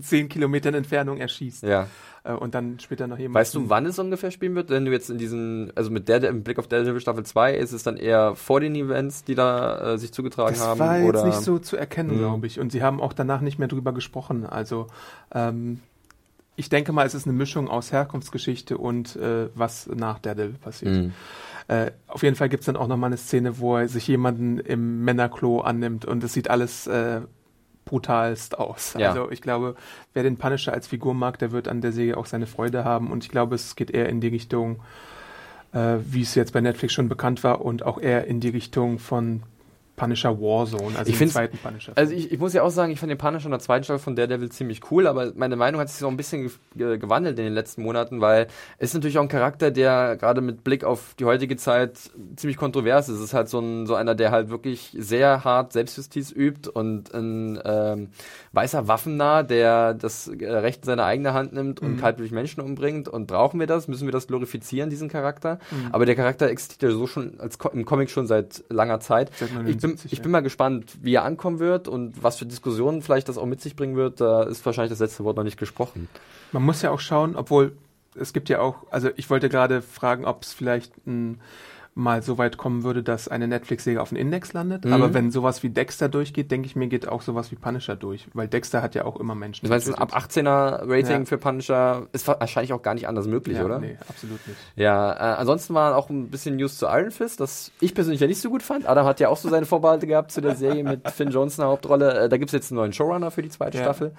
zehn 0.00 0.30
Kilometern 0.30 0.72
Entfernung 0.74 1.18
erschießt. 1.18 1.62
ja. 1.64 1.88
Äh, 2.24 2.32
und 2.34 2.54
dann 2.54 2.78
später 2.80 3.06
noch 3.06 3.18
jemand. 3.18 3.34
Weißt 3.36 3.54
du, 3.54 3.68
wann 3.70 3.86
es 3.86 3.98
ungefähr 3.98 4.30
spielen 4.30 4.54
wird? 4.54 4.70
Wenn 4.70 4.84
du 4.84 4.92
jetzt 4.92 5.08
in 5.10 5.18
diesen, 5.18 5.72
also 5.74 5.90
mit 5.90 6.08
der, 6.08 6.22
im 6.24 6.42
Blick 6.42 6.58
auf 6.58 6.68
Daredevil 6.68 7.00
Staffel 7.00 7.24
2, 7.24 7.54
ist 7.56 7.72
es 7.72 7.82
dann 7.82 7.96
eher 7.96 8.34
vor 8.36 8.60
den 8.60 8.74
Events, 8.74 9.24
die 9.24 9.34
da 9.34 9.94
äh, 9.94 9.98
sich 9.98 10.12
zugetragen 10.12 10.54
Das 10.54 10.64
haben? 10.66 10.78
war 10.80 10.98
jetzt 10.98 11.08
oder? 11.08 11.26
nicht 11.26 11.40
so 11.40 11.58
zu 11.58 11.76
erkennen, 11.76 12.10
Mhm. 12.14 12.18
glaube 12.18 12.46
ich. 12.46 12.60
Und 12.60 12.72
sie 12.72 12.82
haben 12.82 13.00
auch 13.00 13.12
danach 13.12 13.40
nicht 13.40 13.58
mehr 13.58 13.68
drüber 13.68 13.92
gesprochen. 13.92 14.44
Also 14.46 14.86
ähm, 15.32 15.80
ich 16.56 16.68
denke 16.68 16.92
mal, 16.92 17.06
es 17.06 17.14
ist 17.14 17.26
eine 17.26 17.34
Mischung 17.36 17.68
aus 17.68 17.90
Herkunftsgeschichte 17.92 18.76
und 18.76 19.16
äh, 19.16 19.48
was 19.54 19.86
nach 19.86 20.18
Daredevil 20.18 20.58
passiert. 20.58 20.94
Mhm. 20.94 21.12
Äh, 21.68 21.92
auf 22.08 22.22
jeden 22.22 22.36
Fall 22.36 22.48
gibt 22.50 22.62
es 22.62 22.66
dann 22.66 22.76
auch 22.76 22.88
nochmal 22.88 23.08
eine 23.08 23.16
Szene, 23.16 23.58
wo 23.60 23.76
er 23.76 23.88
sich 23.88 24.06
jemanden 24.08 24.58
im 24.58 25.04
Männerklo 25.04 25.60
annimmt 25.60 26.04
und 26.04 26.22
es 26.24 26.32
sieht 26.34 26.50
alles 26.50 26.86
äh, 26.86 27.20
brutalst 27.90 28.56
aus. 28.58 28.94
Ja. 28.96 29.08
Also 29.08 29.30
ich 29.30 29.42
glaube, 29.42 29.74
wer 30.14 30.22
den 30.22 30.36
Punisher 30.36 30.72
als 30.72 30.86
Figur 30.86 31.12
mag, 31.12 31.38
der 31.40 31.50
wird 31.50 31.66
an 31.66 31.80
der 31.80 31.92
Serie 31.92 32.16
auch 32.16 32.26
seine 32.26 32.46
Freude 32.46 32.84
haben. 32.84 33.10
Und 33.10 33.24
ich 33.24 33.30
glaube, 33.30 33.56
es 33.56 33.74
geht 33.74 33.90
eher 33.90 34.08
in 34.08 34.20
die 34.20 34.28
Richtung, 34.28 34.80
äh, 35.72 35.96
wie 36.04 36.22
es 36.22 36.36
jetzt 36.36 36.52
bei 36.52 36.60
Netflix 36.60 36.94
schon 36.94 37.08
bekannt 37.08 37.42
war, 37.42 37.62
und 37.62 37.82
auch 37.82 38.00
eher 38.00 38.26
in 38.26 38.38
die 38.38 38.50
Richtung 38.50 39.00
von 39.00 39.42
Punisher 40.00 40.40
Warzone, 40.40 40.96
also 40.96 41.12
ich 41.12 41.18
den 41.18 41.28
zweiten 41.28 41.58
Punisher. 41.58 41.92
Also 41.94 42.14
ich, 42.14 42.32
ich 42.32 42.38
muss 42.38 42.54
ja 42.54 42.62
auch 42.62 42.70
sagen, 42.70 42.90
ich 42.90 42.98
fand 42.98 43.10
den 43.10 43.18
Punisher 43.18 43.44
in 43.44 43.50
der 43.50 43.60
zweiten 43.60 43.84
Staffel 43.84 44.02
von 44.02 44.16
Daredevil 44.16 44.50
ziemlich 44.50 44.90
cool, 44.90 45.06
aber 45.06 45.32
meine 45.34 45.56
Meinung 45.56 45.78
hat 45.78 45.90
sich 45.90 45.98
so 45.98 46.08
ein 46.08 46.16
bisschen 46.16 46.50
ge 46.74 46.96
gewandelt 46.96 47.38
in 47.38 47.44
den 47.44 47.52
letzten 47.52 47.82
Monaten, 47.82 48.22
weil 48.22 48.46
es 48.78 48.90
ist 48.90 48.94
natürlich 48.94 49.18
auch 49.18 49.22
ein 49.22 49.28
Charakter, 49.28 49.70
der 49.70 50.16
gerade 50.16 50.40
mit 50.40 50.64
Blick 50.64 50.84
auf 50.84 51.14
die 51.18 51.26
heutige 51.26 51.56
Zeit 51.56 51.98
ziemlich 52.36 52.56
kontrovers 52.56 53.10
ist. 53.10 53.16
Es 53.16 53.24
ist 53.24 53.34
halt 53.34 53.50
so, 53.50 53.60
ein, 53.60 53.86
so 53.86 53.94
einer, 53.94 54.14
der 54.14 54.30
halt 54.30 54.48
wirklich 54.48 54.96
sehr 54.98 55.44
hart 55.44 55.74
Selbstjustiz 55.74 56.32
übt 56.32 56.70
und 56.70 57.12
ein 57.12 57.60
ähm, 57.62 58.08
weißer 58.52 58.88
Waffennah, 58.88 59.42
der 59.42 59.92
das 59.92 60.28
äh, 60.28 60.50
Recht 60.50 60.80
in 60.80 60.86
seine 60.86 61.04
eigene 61.04 61.34
Hand 61.34 61.52
nimmt 61.52 61.80
und 61.80 61.96
mhm. 61.96 62.00
kaltblütig 62.00 62.32
Menschen 62.32 62.62
umbringt. 62.62 63.06
Und 63.08 63.26
brauchen 63.26 63.60
wir 63.60 63.66
das? 63.66 63.86
Müssen 63.86 64.06
wir 64.06 64.12
das 64.12 64.26
glorifizieren, 64.26 64.88
diesen 64.88 65.10
Charakter? 65.10 65.58
Mhm. 65.70 65.88
Aber 65.92 66.06
der 66.06 66.16
Charakter 66.16 66.48
existiert 66.48 66.90
ja 66.90 66.96
so 66.96 67.06
schon 67.06 67.38
als 67.38 67.58
Co 67.58 67.68
im 67.68 67.84
Comic 67.84 68.10
schon 68.10 68.26
seit 68.26 68.64
langer 68.70 69.00
Zeit. 69.00 69.30
Ich, 69.66 69.78
bin, 69.78 69.89
ich 70.10 70.22
bin 70.22 70.30
mal 70.30 70.40
gespannt, 70.40 70.98
wie 71.02 71.14
er 71.14 71.24
ankommen 71.24 71.58
wird 71.58 71.88
und 71.88 72.22
was 72.22 72.36
für 72.36 72.46
Diskussionen 72.46 73.02
vielleicht 73.02 73.28
das 73.28 73.38
auch 73.38 73.46
mit 73.46 73.60
sich 73.60 73.76
bringen 73.76 73.96
wird. 73.96 74.20
Da 74.20 74.42
ist 74.42 74.64
wahrscheinlich 74.66 74.90
das 74.90 75.00
letzte 75.00 75.24
Wort 75.24 75.36
noch 75.36 75.44
nicht 75.44 75.58
gesprochen. 75.58 76.08
Man 76.52 76.62
muss 76.62 76.82
ja 76.82 76.90
auch 76.90 77.00
schauen, 77.00 77.36
obwohl 77.36 77.72
es 78.14 78.32
gibt 78.32 78.48
ja 78.48 78.60
auch, 78.60 78.86
also 78.90 79.10
ich 79.16 79.30
wollte 79.30 79.48
gerade 79.48 79.82
fragen, 79.82 80.24
ob 80.24 80.42
es 80.42 80.52
vielleicht 80.52 80.92
ein 81.06 81.40
mal 81.94 82.22
so 82.22 82.38
weit 82.38 82.56
kommen 82.56 82.84
würde, 82.84 83.02
dass 83.02 83.28
eine 83.28 83.48
Netflix-Serie 83.48 84.00
auf 84.00 84.10
dem 84.10 84.18
Index 84.18 84.52
landet. 84.52 84.84
Mhm. 84.84 84.92
Aber 84.92 85.12
wenn 85.12 85.30
sowas 85.30 85.62
wie 85.62 85.70
Dexter 85.70 86.08
durchgeht, 86.08 86.50
denke 86.50 86.66
ich 86.66 86.76
mir, 86.76 86.86
geht 86.86 87.08
auch 87.08 87.20
sowas 87.22 87.50
wie 87.50 87.56
Punisher 87.56 87.96
durch. 87.96 88.28
Weil 88.32 88.48
Dexter 88.48 88.80
hat 88.80 88.94
ja 88.94 89.04
auch 89.04 89.16
immer 89.16 89.34
Menschen. 89.34 89.66
Du 89.66 89.70
meinst, 89.70 89.88
ein 89.88 89.94
ab 89.94 90.16
18er 90.16 90.82
Rating 90.82 91.20
ja. 91.20 91.24
für 91.24 91.38
Punisher 91.38 92.06
ist 92.12 92.26
wahrscheinlich 92.28 92.72
auch 92.72 92.82
gar 92.82 92.94
nicht 92.94 93.08
anders 93.08 93.26
möglich, 93.26 93.58
ja, 93.58 93.64
oder? 93.64 93.80
Nee, 93.80 93.98
absolut 94.08 94.46
nicht. 94.46 94.58
Ja, 94.76 95.12
äh, 95.12 95.36
ansonsten 95.36 95.74
war 95.74 95.96
auch 95.96 96.10
ein 96.10 96.28
bisschen 96.28 96.56
News 96.56 96.78
zu 96.78 96.86
Iron 96.86 97.10
Fist, 97.10 97.40
das 97.40 97.72
ich 97.80 97.94
persönlich 97.94 98.20
ja 98.20 98.26
nicht 98.26 98.40
so 98.40 98.50
gut 98.50 98.62
fand. 98.62 98.88
Adam 98.88 99.06
hat 99.06 99.20
ja 99.20 99.28
auch 99.28 99.36
so 99.36 99.48
seine 99.48 99.66
Vorbehalte 99.66 100.06
gehabt 100.06 100.30
zu 100.30 100.40
der 100.40 100.54
Serie 100.54 100.84
mit 100.84 101.08
Finn 101.10 101.30
Johnson 101.30 101.62
in 101.62 101.66
der 101.66 101.72
Hauptrolle. 101.72 102.20
Äh, 102.20 102.28
da 102.28 102.36
gibt 102.36 102.50
es 102.50 102.52
jetzt 102.52 102.70
einen 102.70 102.76
neuen 102.76 102.92
Showrunner 102.92 103.30
für 103.30 103.42
die 103.42 103.50
zweite 103.50 103.78
ja. 103.78 103.84
Staffel. 103.84 104.12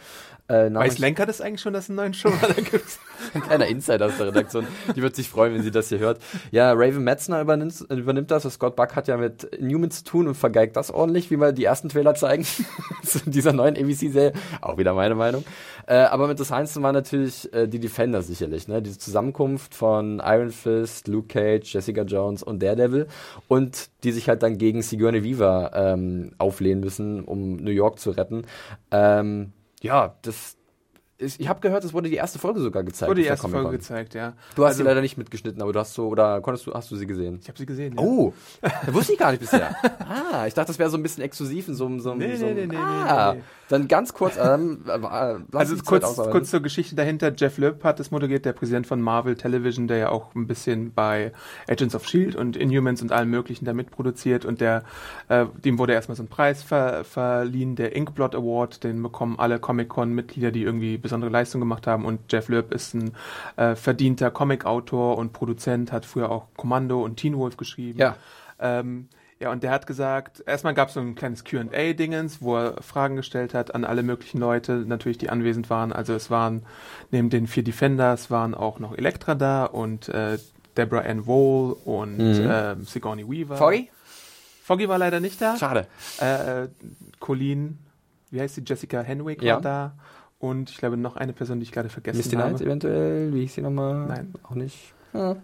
Äh, 0.47 0.73
Weiß 0.73 0.99
Lenker 0.99 1.25
das 1.25 1.39
eigentlich 1.39 1.61
schon, 1.61 1.73
dass 1.73 1.85
es 1.85 1.89
einen 1.89 1.97
neuen 1.97 2.13
Showrunner 2.13 2.53
gibt? 2.55 2.99
ein 3.33 3.41
kleiner 3.41 3.67
Insider 3.67 4.07
aus 4.07 4.17
der 4.17 4.27
Redaktion. 4.27 4.67
Die 4.95 5.01
wird 5.01 5.15
sich 5.15 5.29
freuen, 5.29 5.53
wenn 5.53 5.63
sie 5.63 5.71
das 5.71 5.89
hier 5.89 5.99
hört. 5.99 6.21
Ja, 6.51 6.71
Raven 6.73 7.03
Metzner 7.03 7.41
übernimmt, 7.41 7.81
übernimmt 7.89 8.31
das. 8.31 8.43
Scott 8.43 8.75
Buck 8.75 8.95
hat 8.95 9.07
ja 9.07 9.17
mit 9.17 9.59
Newman 9.59 9.91
zu 9.91 10.03
tun 10.03 10.27
und 10.27 10.35
vergeigt 10.35 10.75
das 10.75 10.91
ordentlich, 10.91 11.31
wie 11.31 11.37
wir 11.37 11.51
die 11.51 11.63
ersten 11.63 11.89
Trailer 11.89 12.15
zeigen 12.15 12.45
zu 13.03 13.19
dieser 13.25 13.53
neuen 13.53 13.77
ABC-Serie. 13.77 14.33
Auch 14.61 14.77
wieder 14.77 14.93
meine 14.93 15.15
Meinung. 15.15 15.43
Äh, 15.87 15.95
aber 15.95 16.27
mit 16.27 16.39
das 16.39 16.51
Heinz 16.51 16.79
war 16.81 16.91
natürlich 16.91 17.51
äh, 17.53 17.67
die 17.67 17.79
Defender 17.79 18.21
sicherlich. 18.21 18.67
Ne? 18.67 18.81
Diese 18.81 18.97
Zusammenkunft 18.97 19.75
von 19.75 20.21
Iron 20.23 20.51
Fist, 20.51 21.07
Luke 21.07 21.27
Cage, 21.27 21.73
Jessica 21.73 22.03
Jones 22.03 22.43
und 22.43 22.61
Daredevil 22.61 23.07
und 23.47 23.89
die 24.03 24.11
sich 24.11 24.29
halt 24.29 24.43
dann 24.43 24.57
gegen 24.57 24.81
Sigourney 24.81 25.23
Weaver 25.23 25.71
ähm, 25.73 26.31
auflehnen 26.37 26.81
müssen, 26.81 27.23
um 27.23 27.57
New 27.57 27.71
York 27.71 27.99
zu 27.99 28.11
retten. 28.11 28.43
Ähm, 28.91 29.53
ja, 29.81 30.15
das, 30.21 30.57
ich 31.21 31.47
habe 31.47 31.59
gehört, 31.59 31.83
es 31.83 31.93
wurde 31.93 32.09
die 32.09 32.15
erste 32.15 32.39
Folge 32.39 32.59
sogar 32.59 32.83
gezeigt. 32.83 33.09
Wurde 33.09 33.21
die 33.21 33.27
erste 33.27 33.47
Folge 33.47 33.71
gezeigt, 33.71 34.13
ja. 34.13 34.33
Du 34.55 34.63
hast 34.63 34.71
also, 34.71 34.77
sie 34.79 34.83
leider 34.83 35.01
nicht 35.01 35.17
mitgeschnitten, 35.17 35.61
aber 35.61 35.73
du 35.73 35.79
hast 35.79 35.93
so 35.93 36.07
oder 36.07 36.41
konntest 36.41 36.67
du 36.67 36.73
hast 36.73 36.89
du 36.91 36.95
sie 36.95 37.07
gesehen? 37.07 37.39
Ich 37.41 37.47
habe 37.47 37.57
sie 37.57 37.65
gesehen. 37.65 37.95
Ja. 37.95 38.01
Oh, 38.01 38.33
da 38.61 38.93
wusste 38.93 39.13
ich 39.13 39.19
gar 39.19 39.31
nicht 39.31 39.41
bisher. 39.41 39.75
ah, 39.99 40.45
ich 40.47 40.53
dachte, 40.53 40.67
das 40.67 40.79
wäre 40.79 40.89
so 40.89 40.97
ein 40.97 41.03
bisschen 41.03 41.23
exklusiv 41.23 41.67
in 41.67 41.75
so 41.75 41.85
einem 41.85 41.99
so, 41.99 42.13
nee, 42.15 42.35
so 42.35 42.45
nee, 42.45 42.65
nee, 42.67 42.75
ah, 42.77 43.33
nee. 43.35 43.41
Dann 43.71 43.87
ganz 43.87 44.13
kurz, 44.13 44.37
ähm, 44.37 44.83
äh, 44.87 45.57
also 45.57 45.77
kurz, 45.77 46.17
kurz 46.17 46.49
zur 46.49 46.61
Geschichte 46.61 46.95
dahinter. 46.95 47.31
Jeff 47.35 47.57
Loeb 47.57 47.83
hat 47.85 48.01
es 48.01 48.11
moderiert, 48.11 48.43
der 48.43 48.51
Präsident 48.51 48.85
von 48.85 49.01
Marvel 49.01 49.35
Television, 49.35 49.87
der 49.87 49.97
ja 49.97 50.09
auch 50.09 50.35
ein 50.35 50.45
bisschen 50.45 50.91
bei 50.93 51.31
Agents 51.69 51.95
of 51.95 52.05
Shield 52.05 52.35
und 52.35 52.57
Inhumans 52.57 53.01
und 53.01 53.13
allem 53.13 53.29
Möglichen 53.29 53.63
da 53.63 53.73
mitproduziert 53.73 54.43
und 54.43 54.59
der, 54.59 54.83
äh, 55.29 55.45
dem 55.63 55.79
wurde 55.79 55.93
erstmal 55.93 56.17
so 56.17 56.23
ein 56.23 56.27
Preis 56.27 56.61
ver 56.61 57.05
verliehen, 57.05 57.75
der 57.75 57.95
Inkblot 57.95 58.35
Award, 58.35 58.83
den 58.83 59.01
bekommen 59.01 59.39
alle 59.39 59.59
Comic-Con-Mitglieder, 59.59 60.51
die 60.51 60.63
irgendwie 60.63 60.97
besondere 61.12 61.30
Leistung 61.30 61.60
gemacht 61.60 61.88
haben 61.88 62.06
und 62.06 62.32
Jeff 62.32 62.48
Loeb 62.48 62.74
ist 62.74 62.94
ein 62.94 63.12
äh, 63.58 63.75
verdienter 63.75 64.32
Comic-Autor 64.32 65.18
und 65.18 65.34
Produzent, 65.34 65.91
hat 65.91 66.06
früher 66.06 66.32
auch 66.32 66.48
Kommando 66.56 67.03
und 67.03 67.18
Teen 67.18 67.38
Wolf 67.38 67.58
geschrieben. 67.58 68.00
Ja. 68.00 68.15
Ähm, 68.60 69.10
ja, 69.41 69.51
und 69.51 69.62
der 69.63 69.72
hat 69.72 69.88
gesagt, 69.88 70.41
erstmal 70.46 70.74
gab 70.74 70.88
es 70.88 70.94
so 70.94 71.01
ein 71.01 71.15
kleines 71.15 71.44
QA-Dingens, 71.44 72.41
wo 72.41 72.56
er 72.56 72.82
Fragen 72.82 73.18
gestellt 73.18 73.53
hat 73.53 73.75
an 73.75 73.84
alle 73.84 74.03
möglichen 74.03 74.38
Leute, 74.38 74.86
natürlich, 74.88 75.18
die 75.18 75.30
anwesend 75.30 75.70
waren. 75.70 75.91
Also 75.91 76.13
es 76.13 76.30
waren 76.32 76.63
neben 77.10 77.30
den 77.30 77.48
vier 77.48 77.63
Defenders 77.63 78.32
waren 78.32 78.53
auch 78.53 78.80
noch 78.80 78.98
Elektra 78.98 79.36
da 79.36 79.65
und 79.65 80.08
äh, 80.10 80.38
Deborah 80.78 81.02
Ann 81.02 81.26
Wohl 81.26 81.76
und 81.84 82.19
mhm. 82.19 82.50
äh, 82.50 82.76
Sigourney 82.86 83.30
Weaver. 83.30 83.58
Foggy? 83.58 83.89
Foggy 84.63 84.88
war 84.88 84.97
leider 84.97 85.19
nicht 85.19 85.41
da. 85.41 85.58
Schade. 85.58 85.88
Äh, 86.19 86.67
Colleen, 87.19 87.80
wie 88.30 88.39
heißt 88.39 88.56
sie? 88.56 88.63
Jessica 88.65 89.02
Henwick 89.02 89.41
ja. 89.41 89.56
war 89.56 89.62
da. 89.62 89.93
Und 90.41 90.71
ich 90.71 90.77
glaube 90.77 90.97
noch 90.97 91.17
eine 91.17 91.34
Person, 91.34 91.60
die 91.60 91.65
ich 91.65 91.71
gerade 91.71 91.89
vergessen 91.89 92.17
Misty 92.17 92.36
habe. 92.36 92.49
Misty 92.49 92.65
Knight 92.65 92.67
eventuell, 92.67 93.34
wie 93.34 93.41
hieß 93.41 93.56
sie 93.56 93.62
nochmal? 93.62 94.08
Nein. 94.08 94.34
Auch 94.41 94.56
nicht. 94.56 94.93
Ja. 95.13 95.36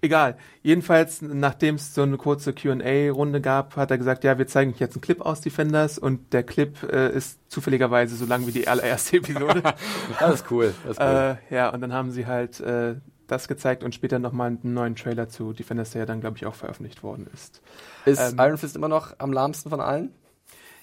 Egal. 0.00 0.36
Jedenfalls, 0.62 1.20
nachdem 1.20 1.74
es 1.74 1.92
so 1.92 2.02
eine 2.02 2.16
kurze 2.16 2.52
Q&A-Runde 2.52 3.40
gab, 3.40 3.74
hat 3.76 3.90
er 3.90 3.98
gesagt, 3.98 4.22
ja, 4.22 4.38
wir 4.38 4.46
zeigen 4.46 4.72
euch 4.72 4.78
jetzt 4.78 4.94
einen 4.94 5.00
Clip 5.00 5.20
aus 5.20 5.40
Defenders 5.40 5.98
und 5.98 6.32
der 6.32 6.44
Clip 6.44 6.80
äh, 6.92 7.12
ist 7.12 7.40
zufälligerweise 7.50 8.14
so 8.14 8.24
lang 8.24 8.46
wie 8.46 8.52
die 8.52 8.68
allererste 8.68 9.16
Episode. 9.16 9.62
das 10.20 10.34
ist 10.34 10.50
cool. 10.52 10.72
Das 10.84 10.92
ist 10.92 11.00
cool. 11.00 11.38
Äh, 11.50 11.54
ja, 11.54 11.70
und 11.70 11.80
dann 11.80 11.92
haben 11.92 12.12
sie 12.12 12.26
halt 12.26 12.60
äh, 12.60 12.94
das 13.26 13.48
gezeigt 13.48 13.82
und 13.82 13.96
später 13.96 14.20
nochmal 14.20 14.48
einen 14.48 14.74
neuen 14.74 14.94
Trailer 14.94 15.28
zu 15.28 15.52
Defenders, 15.52 15.90
der 15.90 16.02
ja 16.02 16.06
dann, 16.06 16.20
glaube 16.20 16.36
ich, 16.36 16.46
auch 16.46 16.54
veröffentlicht 16.54 17.02
worden 17.02 17.28
ist. 17.34 17.62
Ist 18.04 18.32
ähm, 18.32 18.38
Iron 18.38 18.58
Fist 18.58 18.76
immer 18.76 18.88
noch 18.88 19.14
am 19.18 19.32
lahmsten 19.32 19.70
von 19.70 19.80
allen? 19.80 20.12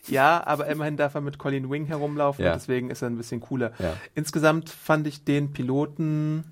Ja, 0.07 0.45
aber 0.45 0.67
immerhin 0.67 0.97
darf 0.97 1.15
er 1.15 1.21
mit 1.21 1.37
Colin 1.37 1.69
Wing 1.69 1.85
herumlaufen 1.85 2.43
ja. 2.43 2.53
und 2.53 2.59
deswegen 2.59 2.89
ist 2.89 3.01
er 3.01 3.09
ein 3.09 3.17
bisschen 3.17 3.41
cooler. 3.41 3.73
Ja. 3.79 3.95
Insgesamt 4.15 4.69
fand 4.69 5.07
ich 5.07 5.23
den 5.23 5.53
Piloten 5.53 6.43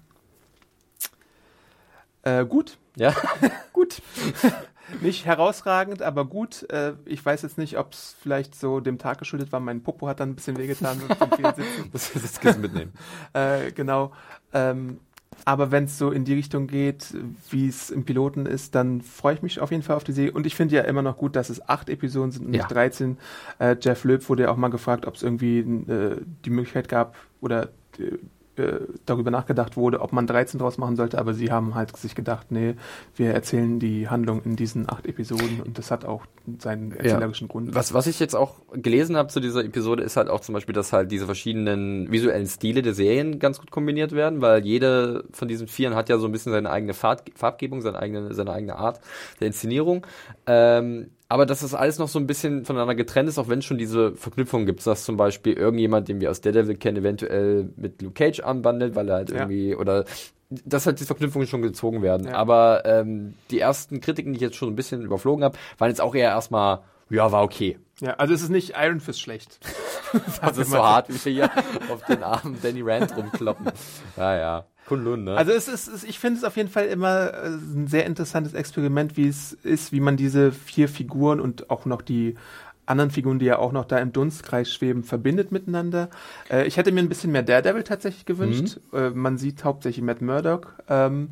äh, 2.27 2.45
gut. 2.45 2.77
Ja, 2.97 3.13
gut. 3.73 4.01
nicht 5.01 5.25
herausragend, 5.25 6.01
aber 6.01 6.25
gut. 6.25 6.69
Äh, 6.69 6.93
ich 7.05 7.25
weiß 7.25 7.41
jetzt 7.43 7.57
nicht, 7.57 7.77
ob 7.77 7.93
es 7.93 8.15
vielleicht 8.19 8.55
so 8.55 8.79
dem 8.79 8.97
Tag 8.97 9.19
geschuldet 9.19 9.51
war. 9.51 9.59
Mein 9.59 9.81
Popo 9.81 10.07
hat 10.07 10.19
dann 10.19 10.31
ein 10.31 10.35
bisschen 10.35 10.57
wehgetan. 10.57 10.99
Muss 11.93 12.11
das 12.13 12.21
Sitzen 12.21 12.61
mitnehmen. 12.61 12.93
äh, 13.33 13.71
genau. 13.71 14.13
Ähm, 14.53 14.99
aber 15.47 15.71
wenn 15.71 15.85
es 15.85 15.97
so 15.97 16.11
in 16.11 16.25
die 16.25 16.33
Richtung 16.33 16.67
geht, 16.67 17.13
wie 17.51 17.69
es 17.69 17.89
im 17.89 18.03
Piloten 18.03 18.45
ist, 18.45 18.75
dann 18.75 18.99
freue 18.99 19.35
ich 19.35 19.41
mich 19.41 19.61
auf 19.61 19.71
jeden 19.71 19.81
Fall 19.81 19.95
auf 19.95 20.03
die 20.03 20.11
Serie. 20.11 20.33
Und 20.33 20.45
ich 20.45 20.55
finde 20.55 20.75
ja 20.75 20.81
immer 20.81 21.01
noch 21.01 21.15
gut, 21.15 21.37
dass 21.37 21.49
es 21.49 21.69
acht 21.69 21.87
Episoden 21.87 22.31
sind 22.31 22.45
und 22.47 22.51
nicht 22.51 22.63
ja. 22.63 22.67
13. 22.67 23.17
Äh, 23.57 23.77
Jeff 23.79 24.03
Loeb 24.03 24.27
wurde 24.27 24.43
ja 24.43 24.51
auch 24.51 24.57
mal 24.57 24.67
gefragt, 24.67 25.05
ob 25.05 25.15
es 25.15 25.23
irgendwie 25.23 25.59
äh, 25.59 26.17
die 26.43 26.49
Möglichkeit 26.49 26.89
gab 26.89 27.15
oder 27.39 27.69
äh, 28.57 28.79
darüber 29.05 29.31
nachgedacht 29.31 29.77
wurde, 29.77 30.01
ob 30.01 30.13
man 30.13 30.27
13 30.27 30.59
draus 30.59 30.77
machen 30.77 30.95
sollte, 30.95 31.19
aber 31.19 31.33
sie 31.33 31.51
haben 31.51 31.75
halt 31.75 31.95
sich 31.97 32.15
gedacht, 32.15 32.51
nee, 32.51 32.75
wir 33.15 33.33
erzählen 33.33 33.79
die 33.79 34.09
Handlung 34.09 34.41
in 34.43 34.55
diesen 34.55 34.89
acht 34.89 35.05
Episoden 35.05 35.61
und 35.61 35.77
das 35.77 35.91
hat 35.91 36.05
auch 36.05 36.25
seinen 36.59 36.91
erzählerischen 36.91 37.47
ja. 37.47 37.51
Grund. 37.51 37.75
Was, 37.75 37.93
was 37.93 38.07
ich 38.07 38.19
jetzt 38.19 38.35
auch 38.35 38.55
gelesen 38.73 39.17
habe 39.17 39.29
zu 39.29 39.39
dieser 39.39 39.63
Episode, 39.63 40.03
ist 40.03 40.17
halt 40.17 40.29
auch 40.29 40.41
zum 40.41 40.53
Beispiel, 40.53 40.73
dass 40.73 40.93
halt 40.93 41.11
diese 41.11 41.25
verschiedenen 41.25 42.11
visuellen 42.11 42.47
Stile 42.47 42.81
der 42.81 42.93
Serien 42.93 43.39
ganz 43.39 43.59
gut 43.59 43.71
kombiniert 43.71 44.11
werden, 44.13 44.41
weil 44.41 44.65
jede 44.65 45.25
von 45.31 45.47
diesen 45.47 45.67
Vieren 45.67 45.95
hat 45.95 46.09
ja 46.09 46.17
so 46.17 46.25
ein 46.25 46.31
bisschen 46.31 46.51
seine 46.51 46.69
eigene 46.69 46.93
Farb 46.93 47.23
Farbgebung, 47.35 47.81
seine 47.81 47.99
eigene, 47.99 48.33
seine 48.33 48.51
eigene 48.51 48.75
Art 48.75 48.99
der 49.39 49.47
Inszenierung. 49.47 50.05
Ähm, 50.45 51.11
aber 51.29 51.45
dass 51.45 51.59
das 51.59 51.73
alles 51.73 51.99
noch 51.99 52.07
so 52.07 52.19
ein 52.19 52.27
bisschen 52.27 52.65
voneinander 52.65 52.95
getrennt 52.95 53.27
ist, 53.27 53.37
auch 53.37 53.49
wenn 53.49 53.59
es 53.59 53.65
schon 53.65 53.77
diese 53.77 54.15
Verknüpfung 54.15 54.65
gibt, 54.65 54.85
dass 54.85 55.03
zum 55.03 55.17
Beispiel 55.17 55.53
irgendjemand, 55.53 56.07
den 56.07 56.21
wir 56.21 56.31
aus 56.31 56.41
Daredevil 56.41 56.77
kennen, 56.77 56.97
eventuell 56.97 57.69
mit 57.75 58.01
Luke 58.01 58.13
Cage 58.13 58.39
anbandelt, 58.39 58.95
weil 58.95 59.09
er 59.09 59.15
halt 59.15 59.31
ja. 59.31 59.37
irgendwie, 59.37 59.75
oder 59.75 60.05
dass 60.49 60.85
halt 60.85 60.99
die 60.99 61.05
Verknüpfungen 61.05 61.47
schon 61.47 61.61
gezogen 61.61 62.01
werden. 62.01 62.27
Ja. 62.27 62.35
Aber 62.35 62.83
ähm, 62.85 63.33
die 63.51 63.59
ersten 63.59 63.99
Kritiken, 63.99 64.31
die 64.31 64.37
ich 64.37 64.41
jetzt 64.41 64.55
schon 64.55 64.69
ein 64.69 64.75
bisschen 64.75 65.01
überflogen 65.01 65.43
habe, 65.43 65.57
waren 65.77 65.89
jetzt 65.89 65.99
auch 65.99 66.15
eher 66.15 66.29
erstmal, 66.29 66.79
ja, 67.09 67.31
war 67.31 67.43
okay. 67.43 67.77
Ja, 67.99 68.13
also 68.13 68.33
es 68.33 68.43
ist 68.43 68.49
nicht 68.49 68.73
Iron 68.77 68.99
Fist 68.99 69.19
schlecht. 69.19 69.59
das 70.41 70.57
ist 70.57 70.71
so 70.71 70.77
hart, 70.77 71.09
wie 71.09 71.25
wir 71.25 71.31
hier 71.31 71.51
auf 71.91 72.05
den 72.05 72.23
armen 72.23 72.57
Danny 72.61 72.81
Rand 72.81 73.15
rumkloppen. 73.17 73.67
Ja, 74.15 74.37
ja. 74.37 74.65
Kunlun, 74.87 75.25
ne? 75.25 75.35
Also 75.35 75.51
es 75.51 75.67
ist, 75.67 76.05
ich 76.07 76.17
finde 76.17 76.39
es 76.39 76.43
auf 76.43 76.55
jeden 76.55 76.69
Fall 76.69 76.85
immer 76.85 77.33
äh, 77.33 77.47
ein 77.47 77.87
sehr 77.87 78.05
interessantes 78.05 78.53
Experiment, 78.53 79.17
wie 79.17 79.27
es 79.27 79.53
ist, 79.53 79.91
wie 79.91 79.99
man 79.99 80.17
diese 80.17 80.51
vier 80.51 80.89
Figuren 80.89 81.39
und 81.39 81.69
auch 81.69 81.85
noch 81.85 82.01
die 82.01 82.35
anderen 82.85 83.11
Figuren, 83.11 83.37
die 83.37 83.45
ja 83.45 83.59
auch 83.59 83.73
noch 83.73 83.85
da 83.85 83.99
im 83.99 84.13
Dunstkreis 84.13 84.73
schweben, 84.73 85.03
verbindet 85.03 85.51
miteinander. 85.51 86.09
Äh, 86.49 86.65
ich 86.67 86.77
hätte 86.77 86.91
mir 86.91 87.01
ein 87.01 87.09
bisschen 87.09 87.31
mehr 87.31 87.43
Daredevil 87.43 87.83
tatsächlich 87.83 88.25
gewünscht. 88.25 88.79
Mhm. 88.91 88.97
Äh, 88.97 89.09
man 89.11 89.37
sieht 89.37 89.63
hauptsächlich 89.63 90.03
Matt 90.03 90.21
Murdock. 90.21 90.73
Ähm, 90.89 91.29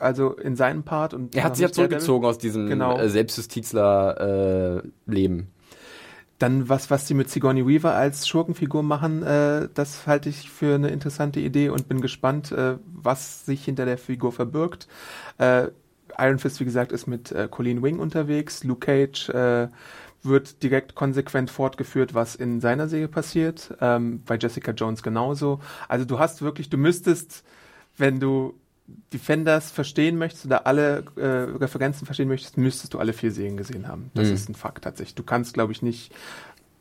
also 0.00 0.32
in 0.32 0.56
seinem 0.56 0.82
Part 0.82 1.14
und 1.14 1.34
er 1.34 1.44
hat 1.44 1.56
sich 1.56 1.62
ja 1.62 1.72
zurückgezogen 1.72 2.26
aus 2.26 2.36
diesem 2.38 2.66
genau. 2.66 2.98
äh, 2.98 3.08
Selbstjustizler-Leben. 3.08 5.46
Dann 6.38 6.68
was, 6.68 6.90
was 6.90 7.08
sie 7.08 7.14
mit 7.14 7.30
Sigourney 7.30 7.66
Weaver 7.66 7.94
als 7.94 8.28
Schurkenfigur 8.28 8.82
machen, 8.82 9.22
äh, 9.22 9.68
das 9.72 10.06
halte 10.06 10.28
ich 10.28 10.50
für 10.50 10.74
eine 10.74 10.88
interessante 10.88 11.40
Idee 11.40 11.70
und 11.70 11.88
bin 11.88 12.00
gespannt, 12.00 12.52
äh, 12.52 12.76
was 12.92 13.46
sich 13.46 13.64
hinter 13.64 13.86
der 13.86 13.98
Figur 13.98 14.32
verbirgt. 14.32 14.86
Äh, 15.38 15.68
Iron 16.18 16.38
Fist, 16.38 16.60
wie 16.60 16.64
gesagt, 16.64 16.92
ist 16.92 17.06
mit 17.06 17.32
äh, 17.32 17.48
Colleen 17.50 17.82
Wing 17.82 17.98
unterwegs. 17.98 18.64
Luke 18.64 18.86
Cage 18.86 19.28
äh, 19.30 19.68
wird 20.22 20.62
direkt 20.62 20.94
konsequent 20.94 21.50
fortgeführt, 21.50 22.14
was 22.14 22.34
in 22.34 22.60
seiner 22.60 22.88
Serie 22.88 23.08
passiert. 23.08 23.74
Ähm, 23.80 24.22
bei 24.26 24.36
Jessica 24.36 24.72
Jones 24.72 25.02
genauso. 25.02 25.60
Also 25.88 26.04
du 26.04 26.18
hast 26.18 26.42
wirklich, 26.42 26.68
du 26.68 26.76
müsstest, 26.76 27.44
wenn 27.96 28.20
du 28.20 28.54
Defenders 29.12 29.70
verstehen 29.70 30.16
möchtest 30.18 30.46
oder 30.46 30.66
alle 30.66 31.04
äh, 31.16 31.26
Referenzen 31.58 32.06
verstehen 32.06 32.28
möchtest, 32.28 32.56
müsstest 32.56 32.94
du 32.94 32.98
alle 32.98 33.12
vier 33.12 33.32
Serien 33.32 33.56
gesehen 33.56 33.88
haben. 33.88 34.10
Das 34.14 34.28
Mhm. 34.28 34.34
ist 34.34 34.48
ein 34.48 34.54
Fakt 34.54 34.84
tatsächlich. 34.84 35.14
Du 35.14 35.22
kannst, 35.24 35.54
glaube 35.54 35.72
ich, 35.72 35.82
nicht 35.82 36.12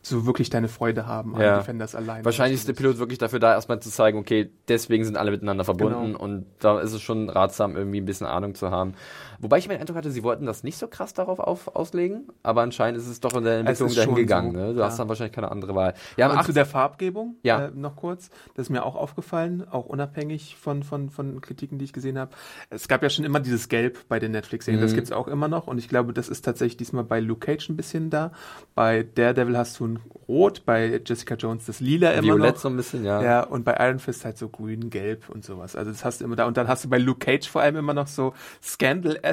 so 0.03 0.27
wirklich 0.27 0.51
deine 0.51 0.67
Freude 0.67 1.07
haben 1.07 1.35
an 1.35 1.41
Ja. 1.41 1.57
Defenders 1.57 1.95
allein. 1.95 2.23
Wahrscheinlich 2.23 2.59
ist 2.59 2.67
der 2.67 2.73
Pilot 2.73 2.99
wirklich 2.99 3.17
dafür 3.17 3.39
da, 3.39 3.53
erstmal 3.53 3.79
zu 3.79 3.89
zeigen, 3.89 4.19
okay, 4.19 4.51
deswegen 4.67 5.03
sind 5.03 5.17
alle 5.17 5.31
miteinander 5.31 5.63
verbunden 5.63 6.11
Genau. 6.13 6.19
und 6.19 6.45
da 6.59 6.79
ist 6.79 6.93
es 6.93 7.01
schon 7.01 7.27
ratsam, 7.27 7.75
irgendwie 7.75 8.01
ein 8.01 8.05
bisschen 8.05 8.27
Ahnung 8.27 8.53
zu 8.53 8.69
haben. 8.69 8.93
Wobei 9.39 9.57
ich 9.57 9.67
mir 9.67 9.75
den 9.75 9.81
Eindruck 9.81 9.97
hatte, 9.97 10.11
sie 10.11 10.23
wollten 10.23 10.45
das 10.45 10.63
nicht 10.63 10.77
so 10.77 10.87
krass 10.87 11.13
darauf 11.13 11.39
auf, 11.39 11.75
auslegen, 11.75 12.27
aber 12.43 12.61
anscheinend 12.61 12.99
ist 12.99 13.07
es 13.07 13.19
doch 13.19 13.33
in 13.35 13.43
der 13.43 13.59
Entwicklung 13.59 13.93
dahin 13.93 14.15
gegangen. 14.15 14.51
so, 14.53 14.57
ne? 14.59 14.73
Du 14.73 14.79
ja. 14.79 14.85
hast 14.85 14.97
dann 14.99 15.09
wahrscheinlich 15.09 15.33
keine 15.35 15.51
andere 15.51 15.75
Wahl. 15.75 15.93
Ja, 16.17 16.29
Und 16.31 16.37
8. 16.37 16.45
zu 16.47 16.53
der 16.53 16.65
Farbgebung 16.65 17.35
Ja. 17.43 17.65
äh, 17.65 17.71
noch 17.73 17.95
kurz. 17.95 18.29
Das 18.55 18.67
ist 18.67 18.69
mir 18.69 18.83
auch 18.85 18.95
aufgefallen, 18.95 19.65
auch 19.69 19.85
unabhängig 19.85 20.55
von, 20.55 20.83
von, 20.83 21.09
von 21.09 21.41
Kritiken, 21.41 21.77
die 21.79 21.85
ich 21.85 21.93
gesehen 21.93 22.17
habe. 22.17 22.31
Es 22.69 22.87
gab 22.87 23.03
ja 23.03 23.09
schon 23.09 23.25
immer 23.25 23.39
dieses 23.39 23.69
Gelb 23.69 24.07
bei 24.07 24.19
den 24.19 24.31
Netflix-Serien. 24.31 24.81
Das 24.81 24.91
Mhm. 24.91 24.95
gibt's 24.95 25.11
auch 25.11 25.27
immer 25.27 25.47
noch. 25.47 25.67
Und 25.67 25.77
ich 25.77 25.89
glaube, 25.89 26.13
das 26.13 26.29
ist 26.29 26.43
tatsächlich 26.43 26.77
diesmal 26.77 27.03
bei 27.03 27.19
Luke 27.19 27.45
Cage 27.45 27.69
ein 27.69 27.75
bisschen 27.77 28.09
da. 28.09 28.31
Bei 28.75 29.03
Daredevil 29.03 29.57
hast 29.57 29.79
du 29.79 29.87
ein 29.87 29.99
Rot, 30.27 30.63
bei 30.65 31.01
Jessica 31.05 31.35
Jones 31.35 31.65
das 31.65 31.79
Lila 31.79 32.11
immer 32.11 32.23
Violett 32.35 32.55
noch. 32.55 32.61
so 32.61 32.69
ein 32.69 32.77
bisschen, 32.77 33.03
ja. 33.05 33.21
Ja, 33.21 33.43
und 33.43 33.63
bei 33.63 33.75
Iron 33.79 33.99
Fist 33.99 34.25
halt 34.25 34.37
so 34.37 34.49
grün, 34.49 34.89
gelb 34.89 35.29
und 35.29 35.43
sowas. 35.45 35.75
Also 35.75 35.91
das 35.91 36.03
hast 36.03 36.21
du 36.21 36.25
immer 36.25 36.35
da. 36.35 36.45
Und 36.45 36.57
dann 36.57 36.67
hast 36.67 36.83
du 36.85 36.89
bei 36.89 36.97
Luke 36.97 37.19
Cage 37.19 37.47
vor 37.47 37.61
allem 37.61 37.75
immer 37.75 37.93
noch 37.93 38.07
so 38.07 38.33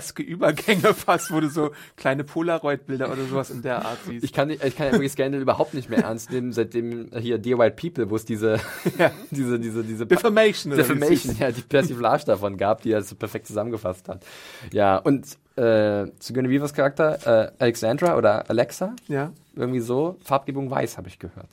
Scandal-eske 0.03 0.23
Übergänge 0.23 0.95
fast, 0.95 1.33
wo 1.33 1.41
du 1.41 1.49
so 1.49 1.71
kleine 1.97 2.25
Polaroid-Bilder 2.25 3.11
oder 3.11 3.25
sowas 3.25 3.51
in 3.51 3.63
der 3.63 3.85
Art 3.85 3.99
siehst. 4.07 4.25
Ich 4.25 4.33
kann, 4.33 4.49
nicht- 4.49 4.63
ich 4.65 4.77
kann 4.77 4.87
ja 4.87 4.93
wirklich 4.93 5.13
Scandal 5.13 5.41
überhaupt 5.43 5.75
nicht 5.75 5.89
mehr 5.89 6.01
ernst 6.01 6.31
nehmen, 6.31 6.53
seitdem 6.53 7.09
hier 7.19 7.39
Dear 7.39 7.59
White 7.59 7.77
People, 7.81 8.11
wo 8.11 8.17
es 8.17 8.25
diese, 8.25 8.59
diese, 9.31 9.59
diese, 9.59 9.83
diese 9.85 10.07
Defamation. 10.07 10.77
Defamation, 10.77 11.37
ja, 11.39 11.51
die 11.51 11.63
Persiflage 11.63 12.25
davon 12.27 12.57
gab, 12.57 12.83
die 12.83 12.93
er 12.93 13.03
so 13.03 13.15
perfekt 13.15 13.47
zusammengefasst 13.47 14.09
hat. 14.09 14.25
Ja, 14.73 14.97
und 14.99 15.27
äh, 15.57 16.07
zu 16.19 16.33
Genevieve's 16.33 16.75
Charakter, 16.75 17.47
äh, 17.47 17.53
Alexandra 17.59 18.17
oder 18.17 18.49
Alexa, 18.51 18.95
Ja, 19.09 19.33
irgendwie 19.55 19.81
so, 19.81 20.17
Farbgebung 20.25 20.71
weiß, 20.71 20.97
habe 20.99 21.09
ich 21.09 21.19
gehört. 21.19 21.49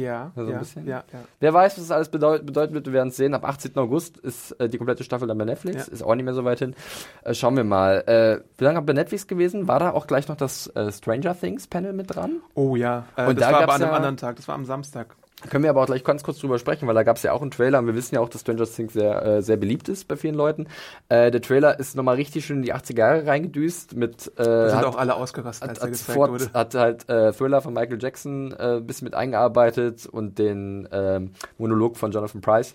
Ja, 0.00 0.32
ein 0.36 0.48
ja, 0.48 0.58
bisschen? 0.58 0.86
ja, 0.86 1.04
ja. 1.12 1.18
Wer 1.40 1.54
weiß, 1.54 1.76
was 1.78 1.84
das 1.84 1.90
alles 1.90 2.08
bedeut 2.08 2.44
bedeuten 2.44 2.74
wird, 2.74 2.86
wir 2.86 2.92
werden 2.92 3.08
es 3.08 3.16
sehen. 3.16 3.34
Ab 3.34 3.44
18. 3.48 3.76
August 3.76 4.18
ist 4.18 4.52
äh, 4.60 4.68
die 4.68 4.78
komplette 4.78 5.04
Staffel 5.04 5.26
dann 5.26 5.38
bei 5.38 5.44
Netflix, 5.44 5.86
Ja. 5.86 5.92
ist 5.92 6.02
auch 6.02 6.14
nicht 6.14 6.24
mehr 6.24 6.34
so 6.34 6.44
weit 6.44 6.58
hin. 6.58 6.74
Äh, 7.22 7.34
schauen 7.34 7.56
wir 7.56 7.64
mal. 7.64 8.02
Äh, 8.06 8.44
wie 8.58 8.64
lange 8.64 8.76
habt 8.78 8.88
ihr 8.90 8.94
Netflix 8.94 9.26
gewesen? 9.26 9.68
War 9.68 9.78
da 9.80 9.90
auch 9.92 10.06
gleich 10.06 10.28
noch 10.28 10.36
das 10.36 10.66
äh, 10.68 10.92
Stranger 10.92 11.38
Things 11.38 11.66
Panel 11.66 11.92
mit 11.92 12.14
dran? 12.14 12.40
Oh 12.54 12.76
ja, 12.76 13.06
äh, 13.16 13.26
Und 13.26 13.40
das 13.40 13.48
da 13.48 13.54
war 13.54 13.62
aber 13.62 13.74
an 13.74 13.82
einem 13.82 13.94
anderen 13.94 14.16
Tag, 14.16 14.36
das 14.36 14.46
war 14.48 14.54
am 14.54 14.64
Samstag. 14.64 15.16
Können 15.50 15.64
wir 15.64 15.70
aber 15.70 15.82
auch 15.82 15.86
gleich 15.86 16.04
ganz 16.04 16.22
kurz 16.22 16.38
drüber 16.38 16.58
sprechen, 16.58 16.86
weil 16.88 16.94
da 16.94 17.02
gab 17.02 17.16
es 17.16 17.22
ja 17.22 17.32
auch 17.32 17.42
einen 17.42 17.50
Trailer 17.50 17.78
und 17.78 17.86
wir 17.86 17.94
wissen 17.94 18.14
ja 18.14 18.20
auch, 18.20 18.28
dass 18.28 18.42
Stranger 18.42 18.64
Things 18.66 18.92
sehr, 18.92 19.22
äh, 19.24 19.42
sehr 19.42 19.56
beliebt 19.56 19.88
ist 19.88 20.08
bei 20.08 20.16
vielen 20.16 20.34
Leuten. 20.34 20.66
Äh, 21.08 21.30
der 21.30 21.40
Trailer 21.42 21.78
ist 21.78 21.96
nochmal 21.96 22.16
richtig 22.16 22.44
schön 22.46 22.58
in 22.58 22.62
die 22.62 22.74
80er 22.74 22.98
Jahre 22.98 23.26
reingedüst 23.26 23.96
mit 23.96 24.26
äh, 24.36 24.42
Da 24.44 24.68
sind 24.70 24.78
hat- 24.78 24.84
auch 24.86 24.96
alle 24.96 25.14
ausgerastet, 25.14 25.62
hat, 25.62 25.70
als 25.70 25.80
er 25.80 25.88
gezeigt 25.90 26.06
sofort, 26.08 26.30
wurde. 26.30 26.50
hat 26.52 26.74
halt 26.74 27.08
äh, 27.08 27.32
Thriller 27.32 27.60
von 27.60 27.74
Michael 27.74 27.98
Jackson 28.00 28.52
äh, 28.52 28.76
ein 28.76 28.86
bisschen 28.86 29.04
mit 29.06 29.14
eingearbeitet 29.14 30.06
und 30.06 30.38
den 30.38 30.88
ähm, 30.92 31.32
Monolog 31.58 31.96
von 31.96 32.10
Jonathan 32.12 32.40
Price. 32.40 32.74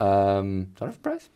Ähm, 0.00 0.72
Jonathan 0.78 1.02
Price? 1.02 1.30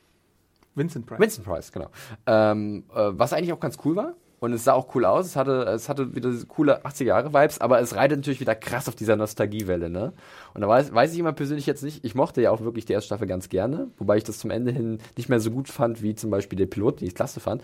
Vincent 0.74 1.04
Price. 1.06 1.18
Vincent 1.20 1.46
Price, 1.46 1.72
genau. 1.72 1.88
Ähm, 2.26 2.84
äh, 2.94 3.10
was 3.12 3.32
eigentlich 3.32 3.52
auch 3.52 3.60
ganz 3.60 3.76
cool 3.84 3.96
war. 3.96 4.14
Und 4.40 4.54
es 4.54 4.64
sah 4.64 4.72
auch 4.72 4.94
cool 4.94 5.04
aus. 5.04 5.26
Es 5.26 5.36
hatte, 5.36 5.64
es 5.64 5.88
hatte 5.90 6.14
wieder 6.14 6.30
diese 6.30 6.46
coole 6.46 6.82
80er-Jahre-Vibes, 6.84 7.60
aber 7.60 7.80
es 7.80 7.94
reitet 7.94 8.18
natürlich 8.18 8.40
wieder 8.40 8.54
krass 8.54 8.88
auf 8.88 8.94
dieser 8.96 9.14
Nostalgiewelle, 9.16 9.90
ne? 9.90 10.14
Und 10.54 10.62
da 10.62 10.68
weiß, 10.68 10.94
weiß 10.94 11.12
ich 11.12 11.18
immer 11.18 11.32
persönlich 11.34 11.66
jetzt 11.66 11.82
nicht, 11.82 12.04
ich 12.04 12.14
mochte 12.14 12.40
ja 12.40 12.50
auch 12.50 12.62
wirklich 12.62 12.86
die 12.86 12.94
erste 12.94 13.06
Staffel 13.08 13.26
ganz 13.26 13.50
gerne, 13.50 13.88
wobei 13.98 14.16
ich 14.16 14.24
das 14.24 14.38
zum 14.38 14.50
Ende 14.50 14.72
hin 14.72 14.98
nicht 15.16 15.28
mehr 15.28 15.40
so 15.40 15.50
gut 15.50 15.68
fand, 15.68 16.02
wie 16.02 16.14
zum 16.14 16.30
Beispiel 16.30 16.56
der 16.58 16.66
Pilot, 16.66 17.00
den 17.02 17.08
ich 17.08 17.14
klasse 17.14 17.38
fand. 17.38 17.62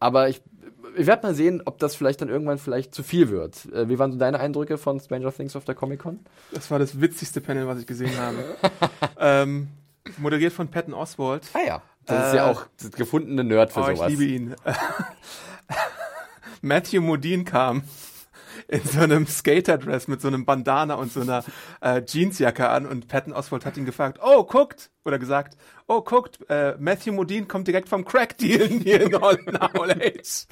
Aber 0.00 0.30
ich, 0.30 0.40
ich 0.96 1.06
werde 1.06 1.26
mal 1.26 1.34
sehen, 1.34 1.60
ob 1.66 1.78
das 1.78 1.94
vielleicht 1.94 2.22
dann 2.22 2.30
irgendwann 2.30 2.56
vielleicht 2.56 2.94
zu 2.94 3.02
viel 3.02 3.28
wird. 3.28 3.66
Äh, 3.74 3.90
wie 3.90 3.98
waren 3.98 4.10
so 4.12 4.16
deine 4.18 4.40
Eindrücke 4.40 4.78
von 4.78 4.98
Stranger 5.00 5.32
Things 5.32 5.54
auf 5.54 5.66
der 5.66 5.74
Comic-Con? 5.74 6.20
Das 6.52 6.70
war 6.70 6.78
das 6.78 6.98
witzigste 6.98 7.42
Panel, 7.42 7.66
was 7.66 7.78
ich 7.80 7.86
gesehen 7.86 8.16
habe. 8.18 8.38
ähm, 9.20 9.68
moderiert 10.16 10.54
von 10.54 10.68
Patton 10.68 10.94
Oswald. 10.94 11.42
Ah 11.52 11.58
ja. 11.66 11.82
Das 12.06 12.28
ist 12.28 12.34
ja 12.36 12.46
Äh, 12.46 12.52
auch 12.52 12.64
das 12.80 12.92
gefundene 12.92 13.44
Nerd 13.44 13.72
für 13.72 13.80
oh, 13.80 13.84
sowas. 13.94 14.10
ich 14.10 14.18
liebe 14.18 14.24
ihn. 14.32 14.54
Matthew 16.66 17.00
Modine 17.00 17.44
kam 17.44 17.84
in 18.68 18.82
so 18.82 19.00
einem 19.00 19.26
Skaterdress 19.26 20.08
mit 20.08 20.20
so 20.20 20.28
einem 20.28 20.44
Bandana 20.44 20.94
und 20.94 21.12
so 21.12 21.20
einer 21.20 21.44
äh, 21.80 22.02
Jeansjacke 22.04 22.68
an 22.68 22.86
und 22.86 23.08
Patton 23.08 23.32
Oswald 23.32 23.64
hat 23.64 23.76
ihn 23.76 23.84
gefragt, 23.84 24.18
oh, 24.22 24.44
guckt, 24.44 24.90
oder 25.06 25.18
gesagt, 25.18 25.56
oh, 25.86 26.00
guckt, 26.02 26.38
äh, 26.50 26.74
Matthew 26.78 27.12
Modine 27.12 27.46
kommt 27.46 27.68
direkt 27.68 27.88
vom 27.88 28.04
Crack-Dealen 28.04 28.80
hier 28.82 29.00
in 29.02 29.14
All 29.14 29.38
Now 29.46 29.84
Age. 29.84 30.46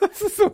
das 0.00 0.20
ist 0.20 0.36
so 0.36 0.50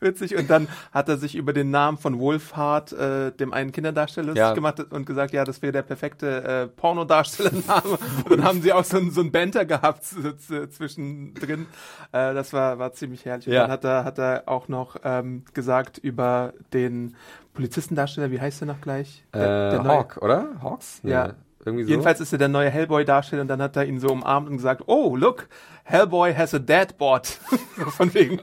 witzig. 0.00 0.36
Und 0.36 0.48
dann 0.48 0.68
hat 0.92 1.08
er 1.08 1.16
sich 1.16 1.34
über 1.34 1.52
den 1.52 1.70
Namen 1.70 1.98
von 1.98 2.18
Wolfhard, 2.20 2.92
äh, 2.92 3.32
dem 3.32 3.52
einen 3.52 3.72
Kinderdarsteller, 3.72 4.28
lustig 4.28 4.40
Ja. 4.40 4.54
gemacht 4.54 4.80
und 4.92 5.04
gesagt, 5.04 5.32
ja, 5.32 5.44
das 5.44 5.62
wäre 5.62 5.72
der 5.72 5.82
perfekte 5.82 6.44
äh, 6.44 6.66
Pornodarstellername. 6.68 7.98
und 8.24 8.30
dann 8.30 8.44
haben 8.44 8.62
sie 8.62 8.72
auch 8.72 8.84
so, 8.84 8.98
ein- 8.98 9.10
so 9.10 9.20
ein 9.20 9.32
Banter 9.32 9.64
gehabt 9.64 10.04
zwischendrin. 10.04 11.66
Äh, 12.12 12.34
das 12.34 12.52
war, 12.52 12.78
war 12.78 12.92
ziemlich 12.92 13.24
herrlich. 13.24 13.46
Und 13.48 13.52
Ja. 13.54 13.62
dann 13.62 13.70
hat 13.72 13.84
er, 13.84 14.04
hat 14.04 14.18
er 14.18 14.42
auch 14.46 14.68
noch 14.68 14.96
ähm, 15.04 15.44
gesagt 15.54 15.98
über 15.98 16.54
den 16.72 17.16
Polizistendarsteller, 17.54 18.30
wie 18.30 18.40
heißt 18.40 18.60
der 18.60 18.68
noch 18.68 18.80
gleich? 18.80 19.24
Äh, 19.32 19.38
Der- 19.38 19.70
der 19.70 19.82
neue- 19.82 19.88
Hawk, 19.98 20.18
oder? 20.20 20.46
Hawks? 20.62 21.00
Nee, 21.02 21.12
Ja. 21.12 21.34
Irgendwie 21.66 21.84
so. 21.84 21.90
Jedenfalls 21.90 22.20
ist 22.20 22.32
er 22.32 22.38
der 22.38 22.48
neue 22.48 22.70
Hellboy-Darsteller 22.70 23.42
und 23.42 23.48
dann 23.48 23.60
hat 23.60 23.76
er 23.76 23.84
ihn 23.84 23.98
so 23.98 24.08
umarmt 24.08 24.48
und 24.48 24.56
gesagt, 24.56 24.84
oh, 24.86 25.16
look, 25.16 25.48
Hellboy 25.88 26.34
has 26.34 26.52
a 26.52 26.58
Dadbot. 26.58 27.38
So 27.76 27.90
Von 27.90 28.14
wegen. 28.14 28.40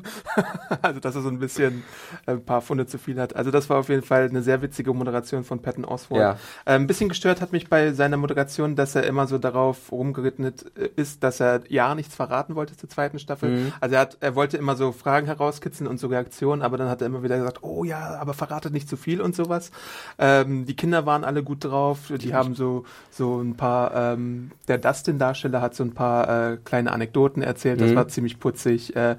also, 0.84 1.00
dass 1.00 1.16
er 1.16 1.24
so 1.24 1.30
ein 1.30 1.40
bisschen 1.40 1.84
äh, 2.28 2.34
ein 2.34 2.46
paar 2.46 2.62
Funde 2.62 2.86
zu 2.86 3.00
viel 3.00 3.20
hat. 3.20 3.36
Also, 3.36 3.50
das 3.50 3.68
war 3.68 3.80
auf 3.80 3.90
jeden 3.90 4.04
Fall 4.04 4.30
eine 4.30 4.44
sehr 4.44 4.62
witzige 4.62 4.94
Moderation 4.94 5.44
von 5.44 5.60
Patton 5.60 5.86
Oswalt. 5.86 6.22
Ja. 6.22 6.32
Äh, 6.66 6.76
ein 6.76 6.86
bisschen 6.86 7.10
gestört 7.10 7.42
hat 7.42 7.52
mich 7.52 7.68
bei 7.68 7.94
seiner 7.94 8.18
Moderation, 8.18 8.76
dass 8.76 8.94
er 8.94 9.06
immer 9.06 9.26
so 9.26 9.40
darauf 9.40 9.92
rumgeritten 9.92 10.46
äh, 10.46 10.52
ist, 10.96 11.24
dass 11.24 11.40
er 11.40 11.62
ja 11.68 11.96
nichts 11.96 12.14
verraten 12.14 12.54
wollte 12.54 12.78
zur 12.78 12.90
zweiten 12.90 13.18
Staffel. 13.18 13.50
Mhm. 13.50 13.74
Also, 13.82 13.96
er, 13.96 14.02
hat, 14.02 14.18
er 14.20 14.36
wollte 14.36 14.58
immer 14.58 14.76
so 14.76 14.92
Fragen 14.92 15.26
herauskitzeln 15.26 15.90
und 15.90 16.00
so 16.00 16.10
Reaktionen, 16.10 16.62
aber 16.62 16.78
dann 16.78 16.90
hat 16.90 17.02
er 17.02 17.08
immer 17.08 17.24
wieder 17.24 17.40
gesagt, 17.40 17.64
oh 17.64 17.84
ja, 17.84 18.20
aber 18.20 18.36
verratet 18.36 18.72
nicht 18.72 18.88
zu 18.88 18.98
viel 18.98 19.20
und 19.20 19.36
sowas. 19.36 19.72
Ähm, 20.20 20.68
die 20.68 20.76
Kinder 20.76 21.08
waren 21.08 21.24
alle 21.24 21.42
gut 21.42 21.64
drauf. 21.64 22.12
Die 22.16 22.36
haben 22.36 22.54
so, 22.54 22.86
so 23.10 23.42
ein 23.42 23.58
paar, 23.58 23.96
ähm, 23.96 24.52
der 24.68 24.78
Dustin-Darsteller 24.78 25.60
hat 25.60 25.74
so 25.74 25.84
ein 25.84 25.96
paar 25.96 26.52
äh, 26.52 26.58
kleine 26.58 26.92
Anekdoten 26.92 27.33
erzählt. 27.42 27.82
Das 27.82 27.92
Mhm. 27.92 27.96
war 27.96 28.08
ziemlich 28.08 28.40
putzig. 28.40 28.96
Äh, 28.96 29.18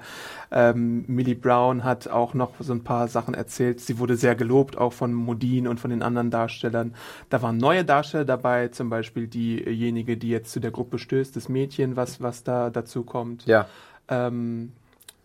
ähm, 0.51 1.03
Millie 1.07 1.35
Brown 1.35 1.83
hat 1.83 2.07
auch 2.07 2.33
noch 2.33 2.53
so 2.59 2.71
ein 2.73 2.83
paar 2.83 3.07
Sachen 3.07 3.33
erzählt. 3.33 3.81
Sie 3.81 3.99
wurde 3.99 4.15
sehr 4.15 4.35
gelobt, 4.35 4.77
auch 4.77 4.93
von 4.93 5.13
Modin 5.13 5.67
und 5.67 5.79
von 5.79 5.89
den 5.89 6.01
anderen 6.01 6.31
Darstellern. 6.31 6.93
Da 7.29 7.41
waren 7.41 7.57
neue 7.57 7.83
Darsteller 7.83 8.25
dabei, 8.25 8.69
zum 8.69 8.89
Beispiel 8.89 9.27
diejenige, 9.27 10.15
die 10.17 10.29
jetzt 10.29 10.51
zu 10.51 10.59
der 10.59 10.71
Gruppe 10.71 10.97
stößt, 10.99 11.35
das 11.35 11.49
Mädchen, 11.49 11.95
was, 11.95 12.21
was 12.21 12.43
da 12.43 12.69
dazu 12.69 13.03
kommt. 13.03 13.45
ja. 13.45 13.67
Ähm, 14.07 14.71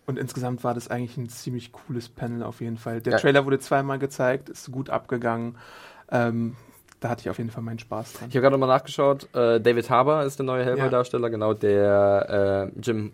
und 0.07 0.18
insgesamt 0.18 0.64
war 0.64 0.74
das 0.74 0.88
eigentlich 0.88 1.16
ein 1.18 1.29
ziemlich 1.29 1.70
cooles 1.70 2.09
Panel 2.09 2.42
auf 2.42 2.61
jeden 2.61 2.79
Fall. 2.79 3.00
Der 3.00 3.12
Ja. 3.12 3.18
Trailer 3.20 3.44
wurde 3.44 3.61
zweimal 3.61 3.98
gezeigt, 4.00 4.48
ist 4.48 4.72
gut 4.72 4.90
abgegangen. 4.90 5.55
Ähm, 6.11 6.57
da 7.01 7.09
hatte 7.09 7.23
ich 7.23 7.31
auf 7.31 7.39
jeden 7.39 7.51
Fall 7.51 7.63
meinen 7.63 7.79
Spaß 7.79 8.13
dran. 8.15 8.29
Ich 8.29 8.37
habe 8.37 8.43
gerade 8.43 8.59
nochmal 8.59 8.69
nachgeschaut. 8.77 9.25
Äh, 9.35 9.61
David 9.61 9.89
Harbour 9.91 10.23
ist 10.23 10.39
der 10.39 10.47
neue 10.47 10.65
Hellboy-Darsteller, 10.65 11.31
genau, 11.31 11.55
der 11.55 12.71
äh, 12.75 12.81
Jim 12.81 13.13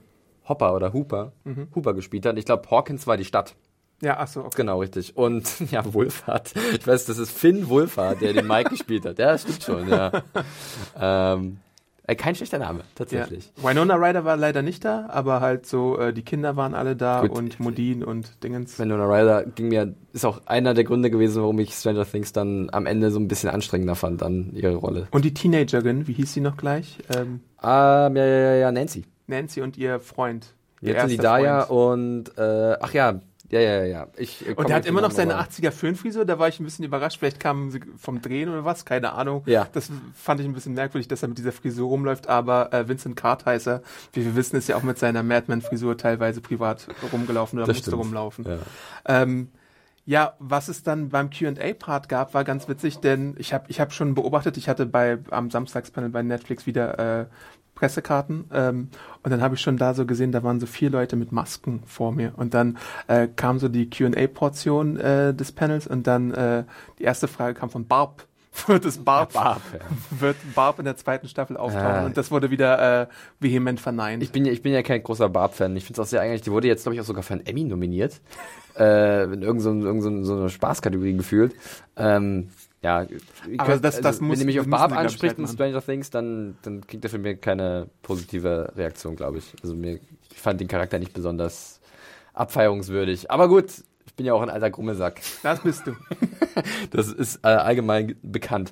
Hopper 0.49 0.75
oder 0.75 0.92
Hooper, 0.92 1.33
Mhm. 1.44 1.68
Hooper 1.75 1.94
gespielt 1.94 2.27
hat. 2.27 2.37
Ich 2.38 2.44
glaube, 2.44 2.70
Hawkins 2.70 3.07
war 3.07 3.16
die 3.16 3.25
Stadt. 3.25 3.55
Ja, 4.03 4.18
achso, 4.18 4.40
okay. 4.40 4.57
Genau, 4.57 4.81
richtig. 4.81 5.16
Und 5.16 5.49
ja, 5.70 5.83
Wolfhard. 5.94 6.53
Ich 6.79 6.87
weiß, 6.87 7.07
das 7.07 7.16
ist 7.18 7.31
Finn 7.31 7.68
Wolfhard, 7.68 8.20
der 8.20 8.33
den 8.35 8.46
Mike 8.46 8.70
gespielt 8.77 9.07
hat. 9.07 9.18
Ja, 9.18 9.38
stimmt 9.38 9.62
schon, 9.62 9.88
ja. 9.88 10.12
ähm, 11.01 11.59
äh, 11.59 11.65
kein 12.14 12.34
schlechter 12.36 12.58
Name, 12.58 12.78
Ja. 12.80 12.84
tatsächlich. 12.94 13.52
Winona 13.62 13.96
Ryder 13.96 14.24
war 14.24 14.36
leider 14.36 14.62
nicht 14.62 14.84
da, 14.84 15.06
aber 15.08 15.40
halt 15.40 15.66
so, 15.66 15.98
äh, 15.98 16.12
die 16.12 16.22
Kinder 16.22 16.54
waren 16.56 16.74
alle 16.74 16.94
da 16.94 17.22
Gut. 17.22 17.32
und 17.32 17.58
Modin 17.60 18.04
und 18.04 18.42
Dingens. 18.44 18.78
Winona 18.78 19.04
Ryder 19.06 19.44
ging 19.44 19.68
mir, 19.68 19.94
ist 20.12 20.24
auch 20.24 20.40
einer 20.46 20.72
der 20.74 20.84
Gründe 20.84 21.10
gewesen, 21.10 21.42
warum 21.42 21.58
ich 21.58 21.72
Stranger 21.74 22.04
Things 22.04 22.32
dann 22.32 22.68
am 22.72 22.86
Ende 22.86 23.10
so 23.10 23.18
ein 23.18 23.26
bisschen 23.28 23.50
anstrengender 23.50 23.96
fand, 23.96 24.22
dann 24.22 24.52
ihre 24.52 24.74
Rolle. 24.76 25.08
Und 25.10 25.24
die 25.24 25.34
Teenagerin, 25.34 26.06
wie 26.06 26.12
hieß 26.12 26.32
sie 26.32 26.40
noch 26.40 26.56
gleich? 26.56 26.98
Ähm, 27.14 27.40
Ähm, 27.62 28.16
ja, 28.16 28.24
ja, 28.24 28.38
ja, 28.38 28.54
ja, 28.54 28.72
Nancy. 28.72 29.04
Nancy 29.26 29.60
und 29.62 29.76
ihr 29.76 29.98
Freund. 29.98 30.54
Jetzt 30.82 31.00
sind 31.00 31.10
die 31.10 31.14
erster 31.16 31.22
da 31.22 31.38
ja 31.38 31.60
Freund. 31.62 32.28
und, 32.28 32.38
äh, 32.38 32.76
ach 32.80 32.92
ja, 32.92 33.20
Ja, 33.50 33.61
ja, 33.61 33.85
ja. 33.85 34.06
Ich, 34.16 34.46
ich 34.46 34.59
und 34.59 34.68
er 34.70 34.76
hat 34.76 34.87
immer 34.87 35.00
noch 35.00 35.11
seine 35.11 35.40
80er 35.40 35.70
Föhnfrisur, 35.70 36.24
da 36.24 36.38
war 36.38 36.48
ich 36.48 36.59
ein 36.61 36.64
bisschen 36.64 36.85
überrascht. 36.85 37.18
Vielleicht 37.18 37.40
kamen 37.40 37.70
sie 37.70 37.80
vom 37.96 38.20
Drehen 38.20 38.48
oder 38.48 38.64
was, 38.64 38.85
keine 38.85 39.12
Ahnung. 39.12 39.42
Ja. 39.46 39.68
Das 39.72 39.90
fand 40.14 40.40
ich 40.40 40.46
ein 40.46 40.52
bisschen 40.52 40.74
merkwürdig, 40.74 41.09
dass 41.09 41.22
er 41.22 41.28
mit 41.28 41.38
dieser 41.38 41.52
Frisur 41.52 41.88
rumläuft, 41.88 42.28
aber 42.28 42.72
äh, 42.72 42.88
Vincent 42.88 43.16
Cartheiser, 43.16 43.82
wie 44.12 44.24
wir 44.24 44.35
wissen, 44.35 44.56
ist 44.56 44.68
ja 44.68 44.76
auch 44.76 44.82
mit 44.82 44.98
seiner 44.98 45.22
Madman-Frisur 45.22 45.96
teilweise 45.96 46.40
privat 46.40 46.88
rumgelaufen 47.12 47.59
oder 47.59 47.66
das 47.66 47.76
musste 47.76 47.90
stimmt. 47.90 48.04
rumlaufen. 48.04 48.44
Ja. 48.44 48.59
Ähm, 49.04 49.48
ja, 50.06 50.35
was 50.38 50.68
es 50.68 50.85
dann 50.85 51.09
beim 51.09 51.30
Q&A-Part 51.30 52.09
gab, 52.09 52.32
war 52.32 52.44
ganz 52.44 52.68
witzig, 52.68 52.98
denn 52.98 53.35
ich 53.38 53.52
habe 53.52 53.64
ich 53.68 53.80
hab 53.80 53.92
schon 53.92 54.14
beobachtet, 54.14 54.56
ich 54.56 54.68
hatte 54.68 54.87
bei 54.87 55.18
am 55.30 55.50
Samstagspanel 55.50 56.11
bei 56.11 56.22
Netflix 56.22 56.64
wieder 56.64 57.22
äh, 57.22 57.26
Pressekarten 57.76 58.46
ähm, 58.52 58.88
und 59.22 59.30
dann 59.30 59.40
habe 59.40 59.54
ich 59.54 59.60
schon 59.60 59.76
da 59.76 59.94
so 59.94 60.04
gesehen, 60.04 60.32
da 60.32 60.42
waren 60.42 60.58
so 60.58 60.66
vier 60.66 60.90
Leute 60.90 61.14
mit 61.14 61.30
Masken 61.30 61.82
vor 61.86 62.10
mir 62.10 62.32
und 62.36 62.54
dann 62.54 62.78
äh, 63.06 63.28
kam 63.28 63.60
so 63.60 63.68
die 63.68 63.88
Q&A-Portion 63.88 64.96
äh, 64.96 65.32
des 65.32 65.52
Panels 65.52 65.86
und 65.86 66.08
dann 66.08 66.32
äh, 66.32 66.64
die 66.98 67.04
erste 67.04 67.28
Frage 67.28 67.54
kam 67.54 67.70
von 67.70 67.86
Barb. 67.86 68.26
wird 68.66 68.86
es 68.86 68.96
Barb, 68.96 69.34
Barb 69.34 69.60
ja. 69.72 69.80
wird 70.20 70.36
Barb 70.54 70.78
in 70.78 70.86
der 70.86 70.96
zweiten 70.96 71.28
Staffel 71.28 71.58
auftauchen 71.58 71.86
ja. 71.86 72.06
und 72.06 72.16
das 72.16 72.30
wurde 72.30 72.50
wieder 72.50 73.02
äh, 73.02 73.06
vehement 73.38 73.78
verneint. 73.78 74.22
Ich 74.22 74.32
bin 74.32 74.46
ja, 74.46 74.52
ich 74.52 74.62
bin 74.62 74.72
ja 74.72 74.82
kein 74.82 75.02
großer 75.02 75.28
Barb-Fan. 75.28 75.76
Ich 75.76 75.84
finde 75.84 76.00
es 76.00 76.06
auch 76.06 76.10
sehr 76.10 76.22
eigentlich, 76.22 76.40
die 76.40 76.50
wurde 76.50 76.66
jetzt 76.66 76.82
glaube 76.82 76.94
ich 76.94 77.00
auch 77.02 77.06
sogar 77.06 77.22
für 77.22 77.34
einen 77.34 77.44
Emmy 77.44 77.64
nominiert, 77.64 78.20
äh, 78.78 79.24
in 79.24 79.42
irgendeiner 79.42 79.60
so, 79.60 79.86
irgend 79.86 80.02
so, 80.02 80.24
so 80.24 80.36
eine 80.40 80.48
Spaßkategorie 80.48 81.14
gefühlt. 81.14 81.54
Ähm, 81.96 82.48
ja, 82.87 82.99
aber 82.99 83.72
könnt, 83.72 83.85
das, 83.85 83.96
das 83.96 84.07
also, 84.07 84.25
muss, 84.25 84.35
wenn 84.35 84.42
ihr 84.42 84.46
mich 84.46 84.61
auf 84.61 84.68
Barb 84.68 84.92
anspricht 84.92 85.38
in 85.38 85.49
Stranger 85.49 85.83
Things, 85.83 86.11
dann, 86.11 86.57
dann 86.62 86.87
kriegt 86.87 87.03
er 87.03 87.11
für 87.11 87.18
mich 87.18 87.40
keine 87.40 87.88
positive 88.03 88.72
Reaktion, 88.77 89.16
glaube 89.16 89.38
ich. 89.38 89.53
Also 89.61 89.75
mir, 89.75 89.99
ich 90.31 90.38
fand 90.38 90.61
den 90.61 90.68
Charakter 90.68 91.01
nicht 91.01 91.12
besonders 91.12 91.81
abfeierungswürdig. 92.33 93.29
Aber 93.29 93.49
gut, 93.49 93.83
ich 94.07 94.14
bin 94.14 94.25
ja 94.25 94.35
auch 94.35 94.42
ein 94.42 94.51
alter 94.51 94.70
Grummelsack. 94.70 95.20
Das 95.42 95.61
bist 95.64 95.88
du. 95.88 95.96
das 96.92 97.09
ist 97.09 97.40
äh, 97.42 97.49
allgemein 97.49 98.14
bekannt. 98.22 98.70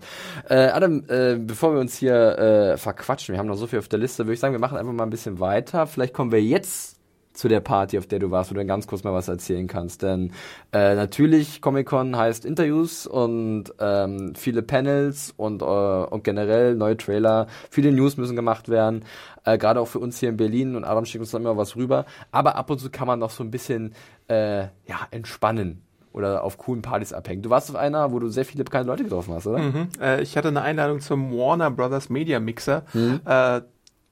Äh, 0.49 0.69
Adam, 0.69 1.03
äh, 1.09 1.35
bevor 1.37 1.75
wir 1.75 1.81
uns 1.81 1.97
hier 1.97 2.39
äh, 2.39 2.77
verquatschen, 2.77 3.33
wir 3.33 3.41
haben 3.41 3.49
noch 3.49 3.57
so 3.57 3.67
viel 3.67 3.81
auf 3.81 3.89
der 3.89 3.99
Liste, 3.99 4.27
würde 4.27 4.35
ich 4.35 4.41
sagen, 4.41 4.55
wir 4.55 4.61
machen 4.61 4.79
einfach 4.79 4.93
mal 4.93 5.03
ein 5.03 5.11
bisschen 5.11 5.41
weiter. 5.41 5.89
Vielleicht 5.89 6.15
kommen 6.15 6.31
wir 6.31 6.41
jetzt 6.41 6.94
zu 7.35 7.49
der 7.49 7.61
Party, 7.61 7.99
auf 7.99 8.07
der 8.07 8.21
du 8.21 8.31
warst, 8.31 8.51
wo 8.51 8.55
du 8.55 8.61
dann 8.61 8.69
ganz 8.69 8.87
kurz 8.87 9.05
mal 9.05 9.13
was 9.13 9.29
erzählen 9.29 9.67
kannst. 9.67 10.03
Denn 10.03 10.33
äh, 10.73 10.95
natürlich, 10.95 11.61
Comic-Con 11.61 12.17
heißt 12.17 12.45
Interviews 12.45 13.07
und 13.07 13.65
ähm, 13.81 14.35
viele 14.37 14.63
Panels 14.63 15.35
und, 15.37 15.61
äh, 15.61 15.65
und 15.65 16.25
generell 16.25 16.77
neue 16.77 16.97
Trailer, 16.97 17.49
viele 17.71 17.93
News 17.93 18.17
müssen 18.17 18.37
gemacht 18.37 18.69
werden. 18.69 19.05
Äh, 19.45 19.59
Gerade 19.59 19.81
auch 19.81 19.89
für 19.89 19.99
uns 19.99 20.19
hier 20.19 20.29
in 20.29 20.37
Berlin 20.37 20.77
und 20.77 20.85
Adam 20.85 21.05
schickt 21.05 21.21
uns 21.21 21.33
dann 21.33 21.43
immer 21.43 21.57
was 21.57 21.77
rüber. 21.77 22.07
Aber 22.31 22.55
ab 22.55 22.71
und 22.71 22.79
zu 22.79 22.89
kann 22.89 23.09
man 23.09 23.19
noch 23.19 23.31
so 23.31 23.43
ein 23.43 23.51
bisschen 23.51 23.95
äh, 24.29 24.63
ja, 24.87 25.01
entspannen 25.11 25.83
oder 26.13 26.45
auf 26.45 26.59
coolen 26.59 26.81
Partys 26.81 27.13
abhängen. 27.13 27.43
Du 27.43 27.51
warst 27.51 27.69
auf 27.69 27.77
einer, 27.77 28.13
wo 28.13 28.21
du 28.21 28.29
sehr 28.29 28.45
viele 28.45 28.63
bekannte 28.63 28.89
Leute 28.89 29.03
getroffen 29.03 29.35
hast, 29.35 29.49
oder? 29.49 29.59
Mhm. 29.59 29.89
Äh, 30.01 30.23
ich 30.23 30.37
hatte 30.37 30.49
eine 30.49 30.63
Einladung 30.63 31.01
zum 31.01 31.33
Warner 31.33 31.73
Brothers 31.73 32.09
Media 32.09 32.39
Mixer. 32.39 32.85
Mhm. 32.93 33.21
Äh, 33.25 33.63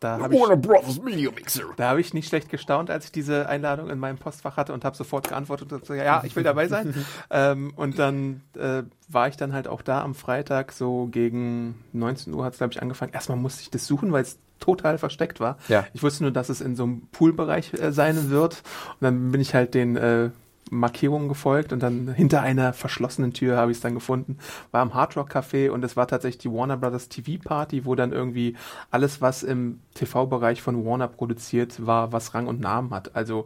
da 0.03 0.19
habe 0.19 0.35
ich, 0.35 0.41
Brothers 0.41 1.01
Media 1.01 1.31
Mixer. 1.31 1.65
Da 1.77 1.91
habe 1.91 2.01
ich 2.01 2.15
nicht 2.15 2.29
schlecht 2.29 2.49
gestaunt, 2.49 2.91
als 2.91 3.07
ich 3.07 3.13
diese 3.13 3.49
Einladung 3.49 3.91
in 3.91 3.99
meinem 3.99 4.19
Postfach 4.19 4.57
hatte 4.57 4.73
und 4.73 4.85
habe 4.85 4.97
sofort 4.97 5.29
geantwortet 5.29 5.73
und 5.73 5.81
gesagt, 5.83 6.01
ja, 6.01 6.23
ich 6.25 6.35
will 6.35 6.43
dabei 6.43 6.69
sein. 6.69 6.95
ähm, 7.31 7.73
und 7.77 7.99
dann 7.99 8.43
äh, 8.57 8.83
war 9.09 9.29
ich 9.29 9.37
dann 9.37 9.53
halt 9.53 9.69
auch 9.69 9.83
da 9.83 10.03
am 10.03 10.15
Freitag, 10.15 10.73
so 10.73 11.09
gegen 11.11 11.83
19 11.93 12.33
Uhr 12.35 12.45
hat 12.45 12.55
es, 12.55 12.59
glaube 12.59 12.73
ich, 12.73 12.83
angefangen. 12.83 13.13
Erstmal 13.13 13.39
musste 13.39 13.63
ich 13.63 13.71
das 13.71 13.87
suchen, 13.87 14.13
weil 14.13 14.23
es 14.23 14.39
total 14.59 14.99
versteckt 14.99 15.41
war. 15.41 15.59
Ja. 15.69 15.87
Ich 15.93 16.03
wusste 16.03 16.23
nur, 16.25 16.33
dass 16.33 16.49
es 16.49 16.61
in 16.61 16.77
so 16.77 16.85
einem 16.85 17.03
Poolbereich 17.13 17.73
äh, 17.75 17.93
sein 17.93 18.31
wird. 18.31 18.63
Und 18.93 19.03
dann 19.03 19.33
bin 19.33 19.41
ich 19.41 19.55
halt 19.55 19.75
den 19.75 19.97
äh, 19.97 20.31
Markierungen 20.73 21.29
gefolgt 21.29 21.73
und 21.73 21.83
dann 21.83 22.09
hinter 22.13 22.41
einer 22.41 22.73
verschlossenen 22.73 23.35
Tür 23.35 23.59
habe 23.59 23.71
ich 23.71 23.77
es 23.77 23.83
dann 23.83 23.93
gefunden. 23.93 24.39
War 24.71 24.83
im 24.83 24.95
Hard 24.95 25.17
Rock 25.17 25.31
Café 25.31 25.69
und 25.69 25.85
es 25.85 25.97
war 25.97 26.09
tatsächlich 26.09 26.39
die 26.39 26.53
Warner 26.53 26.79
Brothers 26.79 27.11
TV 27.11 27.43
Party, 27.43 27.85
wo 27.85 27.95
dann 27.95 28.11
irgendwie 28.11 28.57
alles, 28.91 29.21
was 29.21 29.43
im 29.43 29.81
TV-Bereich 29.95 30.63
von 30.63 30.87
Warner 30.87 31.09
produziert 31.09 31.87
war, 31.87 32.13
was 32.13 32.33
Rang 32.33 32.47
und 32.47 32.61
Namen 32.61 32.91
hat. 32.91 33.15
Also 33.15 33.45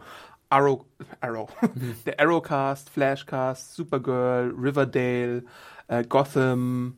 Arrow, 0.50 0.84
Arrow, 1.20 1.50
mhm. 1.74 1.96
der 2.06 2.20
Arrowcast, 2.20 2.90
Flashcast, 2.90 3.74
Supergirl, 3.74 4.54
Riverdale, 4.56 5.42
äh, 5.88 6.04
Gotham, 6.04 6.96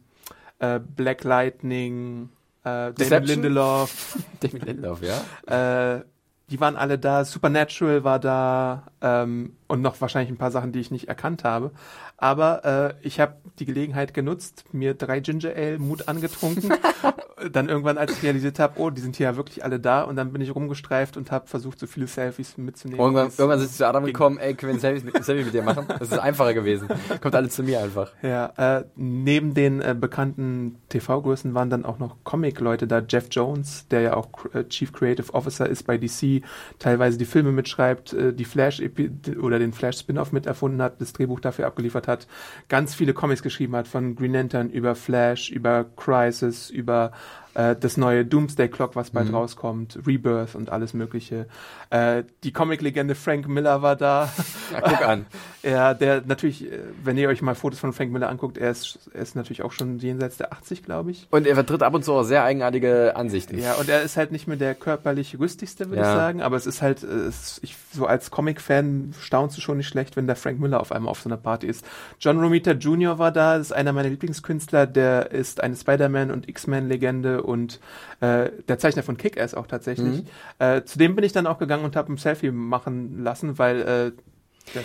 äh, 0.59 0.79
Black 0.79 1.25
Lightning, 1.25 2.29
äh, 2.65 2.93
David 2.93 3.29
Lindelof. 3.29 4.19
David 4.41 4.67
Lindelof, 4.67 5.01
ja. 5.03 6.03
Die 6.51 6.61
waren 6.61 6.77
alle 6.77 6.99
da. 6.99 7.25
Supernatural 7.25 8.05
war 8.05 8.19
da 8.19 8.85
ähm, 9.03 9.57
und 9.67 9.83
noch 9.83 10.01
wahrscheinlich 10.01 10.31
ein 10.31 10.39
paar 10.39 10.51
Sachen, 10.51 10.73
die 10.73 10.81
ich 10.81 10.91
nicht 10.91 11.09
erkannt 11.09 11.45
habe. 11.45 11.73
Aber 12.19 12.65
äh, 12.65 13.07
ich 13.07 13.21
habe 13.21 13.37
die 13.59 13.65
Gelegenheit 13.65 14.13
genutzt, 14.13 14.65
mir 14.73 14.95
drei 14.95 15.21
Ginger 15.21 15.55
Ale 15.55 15.79
Mut 15.79 16.09
angetrunken. 16.09 16.73
dann 17.53 17.69
irgendwann, 17.69 17.99
als 17.99 18.13
ich 18.13 18.23
realisiert 18.23 18.59
habe, 18.59 18.81
oh, 18.81 18.91
die 18.91 19.01
sind 19.01 19.17
hier 19.17 19.27
ja 19.27 19.37
wirklich 19.37 19.65
alle 19.65 19.79
da. 19.79 20.03
Und 20.03 20.17
dann 20.17 20.33
bin 20.33 20.43
ich 20.43 20.55
rumgestreift 20.55 21.17
und 21.17 21.31
habe 21.31 21.47
versucht, 21.47 21.79
so 21.79 21.87
viele 21.87 22.07
Selfies 22.07 22.59
mitzunehmen. 22.59 23.01
Irgendwann, 23.01 23.31
irgendwann 23.37 23.59
sind 23.61 23.71
sie 23.71 23.77
zu 23.77 23.87
Adam 23.87 24.05
gekommen, 24.05 24.39
ey, 24.39 24.55
können 24.55 24.73
wir 24.73 24.77
ein 24.77 24.81
Selfie 24.81 25.05
mit, 25.05 25.25
Selfie 25.25 25.45
mit 25.45 25.55
dir 25.55 25.63
machen? 25.63 25.87
Das 25.89 26.11
ist 26.11 26.19
einfacher 26.19 26.55
gewesen. 26.55 26.89
Kommt 27.21 27.35
alle 27.35 27.49
zu 27.49 27.63
mir 27.63 27.81
einfach. 27.81 28.13
Ja, 28.23 28.79
äh, 28.79 28.85
neben 28.97 29.55
den 29.55 29.81
äh, 29.81 29.95
bekannten 29.99 30.79
TV-Größen 30.89 31.55
waren 31.55 31.71
dann 31.71 31.85
auch 31.85 31.99
noch 31.99 32.17
Comic-Leute 32.25 32.87
da. 32.87 33.03
Jeff 33.07 33.29
Jones, 33.31 33.87
der 33.89 34.01
ja 34.01 34.17
auch 34.17 34.29
äh, 34.53 34.65
Chief 34.65 34.93
Creative 34.93 35.33
Officer 35.35 35.69
ist 35.69 35.85
bei 35.85 35.99
DC, 35.99 36.43
teilweise 36.79 37.19
die 37.19 37.25
Filme 37.25 37.53
mitschreibt, 37.53 38.13
äh, 38.13 38.33
die 38.33 38.45
Flash 38.45 38.83
oder 39.41 39.59
den 39.59 39.73
Flash 39.73 39.99
Spin-off 39.99 40.33
miterfunden 40.33 40.83
hat, 40.83 41.01
das 41.01 41.13
Drehbuch 41.13 41.41
dafür 41.41 41.67
abgeliefert 41.67 42.08
hat, 42.09 42.27
ganz 42.69 42.95
viele 42.95 43.15
Comics 43.15 43.43
geschrieben 43.43 43.77
hat, 43.77 43.87
von 43.87 44.17
Green 44.17 44.33
Lantern 44.33 44.71
über 44.71 44.95
Flash, 44.95 45.51
über 45.51 45.85
Crisis, 45.97 46.71
über 46.71 47.13
äh, 47.59 47.75
das 47.75 47.97
neue 47.97 48.25
Doomsday 48.25 48.69
Clock, 48.69 48.95
was 48.95 49.11
bald 49.11 49.29
mhm. 49.29 49.35
rauskommt, 49.35 49.99
Rebirth 50.07 50.55
und 50.55 50.71
alles 50.71 50.95
mögliche. 50.95 51.47
Äh, 51.91 52.23
die 52.45 52.53
Comic-Legende 52.53 53.17
Frank 53.17 53.49
Miller 53.49 53.83
war 53.83 53.97
da. 53.97 54.33
Ja, 54.71 54.81
guck 54.83 55.01
an. 55.01 55.25
ja, 55.63 55.95
der 55.95 56.23
natürlich, 56.27 56.71
äh, 56.71 56.81
wenn 57.03 57.17
ihr 57.17 57.31
euch 57.31 57.41
mal 57.41 57.55
Fotos 57.55 57.79
von 57.79 57.95
Frank 57.95 58.13
Miller 58.13 58.29
anguckt, 58.29 58.59
er 58.59 58.71
ist, 58.71 58.99
er 59.15 59.23
ist 59.23 59.35
natürlich 59.35 59.63
auch 59.63 59.73
schon 59.73 59.99
jenseits 59.99 60.37
der 60.37 60.53
80, 60.53 60.83
glaube 60.83 61.11
ich. 61.11 61.27
Und 61.31 61.47
er 61.47 61.55
vertritt 61.55 61.83
ab 61.83 61.95
und 61.95 62.05
zu 62.05 62.13
auch 62.13 62.23
sehr 62.23 62.45
eigenartige 62.45 63.17
Ansichten. 63.17 63.59
Ja, 63.59 63.75
und 63.75 63.89
er 63.89 64.03
ist 64.03 64.19
halt 64.19 64.31
nicht 64.31 64.47
mehr 64.47 64.59
der 64.59 64.75
körperlich 64.75 65.39
rüstigste, 65.39 65.89
würde 65.89 66.03
ja. 66.03 66.13
ich 66.13 66.17
sagen, 66.17 66.43
aber 66.43 66.57
es 66.57 66.67
ist 66.67 66.83
halt, 66.83 67.03
es, 67.03 67.61
ich, 67.63 67.77
so 67.93 68.05
als 68.05 68.31
Comic-Fan 68.31 69.15
staunst 69.19 69.57
du 69.57 69.63
schon 69.63 69.79
nicht 69.79 69.89
schlecht, 69.89 70.17
wenn 70.17 70.27
der 70.27 70.37
Frank 70.37 70.61
Miller 70.61 70.81
auf 70.81 70.93
einmal 70.93 71.11
auf 71.11 71.23
so 71.23 71.31
einer 71.31 71.39
Party 71.39 71.67
ist. 71.67 71.83
John 72.21 72.39
Romita 72.39 72.73
Jr. 72.73 73.19
war 73.19 73.33
da, 73.33 73.57
das 73.57 73.69
ist 73.69 73.73
einer 73.73 73.95
meiner 73.95 74.11
Lieblingskünstler, 74.11 74.87
der 74.87 75.31
ist 75.31 75.63
eine 75.63 75.77
Spider-Man 75.77 76.31
und 76.31 76.47
X-Men-Legende 76.47 77.48
und 77.49 77.81
äh, 78.21 78.51
der 78.69 78.79
Zeichner 78.79 79.03
von 79.03 79.17
Kick-Ass 79.17 79.55
auch 79.55 79.67
tatsächlich. 79.67 80.23
Mhm. 80.23 80.27
Äh, 80.59 80.85
zu 80.85 80.99
dem 80.99 81.17
bin 81.17 81.25
ich 81.25 81.33
dann 81.33 81.47
auch 81.47 81.59
gegangen 81.59 81.85
und 81.85 81.97
habe 81.97 82.13
ein 82.13 82.17
Selfie 82.17 82.51
machen 82.51 83.25
lassen, 83.25 83.59
weil 83.59 83.81
äh, 83.81 84.13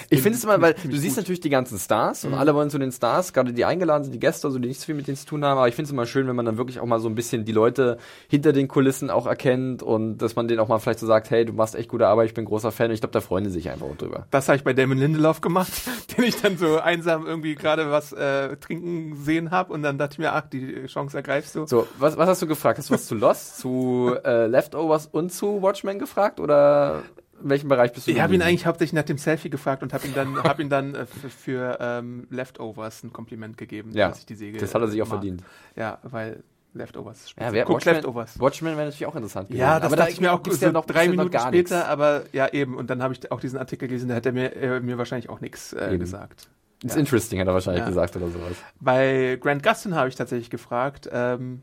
ich 0.10 0.22
finde 0.22 0.38
es 0.38 0.43
immer, 0.43 0.62
weil 0.62 0.76
du 0.84 0.98
siehst 0.98 1.17
natürlich 1.17 1.39
die 1.39 1.50
ganzen 1.50 1.78
Stars 1.80 2.24
mhm. 2.24 2.34
und 2.34 2.39
alle 2.39 2.56
wollen 2.56 2.69
zu 2.69 2.78
den 2.78 2.91
Stars, 2.91 3.34
gerade 3.34 3.54
die 3.54 3.65
eingeladen 3.65 4.04
sind, 4.04 4.13
die 4.13 4.19
Gäste, 4.19 4.48
also 4.48 4.60
die 4.60 4.67
nicht 4.67 4.80
so 4.80 4.86
viel 4.86 4.96
mit 4.96 5.08
denen 5.08 5.17
zu 5.17 5.26
tun 5.26 5.43
haben, 5.43 5.58
aber 5.58 5.67
ich 5.67 5.76
finde 5.76 5.88
es 5.88 5.91
immer 5.91 6.06
schön, 6.06 6.28
wenn 6.28 6.36
man 6.36 6.46
dann 6.46 6.58
wirklich 6.58 6.80
auch 6.80 6.86
mal 6.86 7.00
so 7.00 7.08
ein 7.08 7.15
bisschen 7.15 7.46
die 7.46 7.52
Leute 7.52 7.98
hinter 8.28 8.54
den 8.54 8.67
Kulissen 8.67 9.10
auch 9.10 9.28
erkennt 9.28 9.84
und 9.84 10.17
dass 10.17 10.36
man 10.36 10.48
denen 10.48 10.60
auch 10.60 10.67
mal 10.67 10.80
vielleicht 10.80 11.00
so 11.00 11.08
sagt, 11.08 11.30
hey, 11.30 11.46
du 11.46 11.54
machst 11.54 11.76
echt 11.76 11.89
gute 11.89 12.08
Arbeit, 12.08 12.28
ich 12.28 12.34
bin 12.34 12.46
großer 12.46 12.72
Fan 12.72 12.88
und 12.88 12.93
ich 12.93 13.02
glaube, 13.02 13.13
da 13.13 13.22
freuen 13.22 13.43
die 13.43 13.50
sich 13.50 13.69
einfach 13.69 13.88
drüber. 13.98 14.28
Das 14.32 14.48
habe 14.48 14.58
ich 14.58 14.63
bei 14.63 14.74
Damon 14.74 14.98
Lindelof 14.98 15.41
gemacht, 15.41 15.72
den 16.17 16.26
ich 16.26 16.41
dann 16.41 16.58
so 16.58 16.80
einsam 16.80 17.26
irgendwie 17.26 17.56
gerade 17.56 17.91
was 17.91 18.13
äh, 18.13 18.56
trinken 18.58 19.15
sehen 19.17 19.52
habe 19.52 19.74
und 19.74 19.84
dann 19.84 19.98
dachte 19.98 20.13
ich 20.13 20.19
mir, 20.19 20.34
ach, 20.34 20.48
die 20.50 20.86
Chance 20.88 21.17
ergreifst 21.17 21.56
du. 21.56 21.65
So, 21.65 21.88
was, 21.98 22.17
was 22.17 22.28
hast 22.28 22.41
du 22.41 22.48
gefragt? 22.48 22.78
Hast 22.78 22.89
du 22.89 22.93
was 22.93 23.06
zu 23.06 23.15
Lost, 23.15 23.58
zu 23.60 24.15
äh, 24.24 24.48
Leftovers 24.48 25.08
und 25.08 25.32
zu 25.32 25.62
Watchmen 25.62 26.00
gefragt 26.00 26.39
oder 26.39 27.04
in 27.43 27.49
welchem 27.49 27.69
Bereich 27.69 27.93
bist 27.93 28.08
du? 28.08 28.12
Ich 28.12 28.21
habe 28.21 28.34
ihn 28.34 28.41
eigentlich 28.41 28.65
hauptsächlich 28.65 28.93
nach 28.93 29.03
dem 29.03 29.17
Selfie 29.17 29.49
gefragt 29.49 29.84
und 29.84 29.93
habe 29.93 30.08
ihn 30.08 30.13
dann, 30.13 30.43
hab 30.43 30.60
ihn 30.60 30.69
dann 30.69 30.95
äh, 30.95 31.06
für, 31.06 31.29
für 31.29 31.77
ähm, 31.79 32.27
Leftovers 32.29 33.03
ein 33.03 33.13
Kompliment 33.13 33.58
gegeben, 33.58 33.91
ja, 33.93 34.10
dass 34.10 34.19
ich 34.19 34.25
die 34.25 34.36
Säge. 34.36 34.58
Das 34.58 34.73
hat 34.73 34.82
er 34.82 34.88
sich 34.88 35.01
auch 35.01 35.08
mag. 35.08 35.19
verdient. 35.19 35.43
Ja, 35.75 35.99
weil 36.03 36.43
Leftovers. 36.73 37.34
Ja, 37.39 37.51
wer, 37.51 37.65
Guck, 37.65 37.86
Leftovers. 37.86 38.39
Watchmen 38.39 38.75
wäre 38.75 38.86
natürlich 38.86 39.06
auch 39.06 39.15
interessant. 39.15 39.47
Gewesen. 39.47 39.62
Ja, 39.62 39.79
das 39.79 39.88
aber 39.88 39.95
dachte 39.95 40.10
da 40.10 40.13
ich 40.13 40.21
mir 40.21 40.34
auch 40.34 40.41
so 40.43 40.71
noch 40.71 40.86
drei 40.86 41.08
Minuten 41.08 41.38
später, 41.38 41.51
nix. 41.51 41.71
aber 41.71 42.23
ja 42.32 42.47
eben. 42.47 42.75
Und 42.75 42.89
dann 42.89 43.03
habe 43.03 43.13
ich 43.13 43.32
auch 43.32 43.39
diesen 43.39 43.60
Artikel 43.60 43.88
gelesen, 43.88 44.10
da 44.10 44.15
hätte 44.15 44.29
er 44.29 44.34
mir, 44.34 44.56
äh, 44.56 44.79
mir 44.79 44.97
wahrscheinlich 44.97 45.29
auch 45.29 45.41
nichts 45.41 45.73
äh, 45.73 45.97
gesagt. 45.97 46.49
It's 46.84 46.95
ja. 46.95 46.99
interesting, 46.99 47.39
hat 47.39 47.47
er 47.47 47.53
wahrscheinlich 47.53 47.84
ja. 47.84 47.89
gesagt 47.89 48.15
oder 48.15 48.29
sowas. 48.29 48.58
Bei 48.79 49.38
Grant 49.39 49.63
Gustin 49.63 49.95
habe 49.95 50.10
ich 50.10 50.15
tatsächlich 50.15 50.49
gefragt, 50.49 51.10
ähm, 51.12 51.62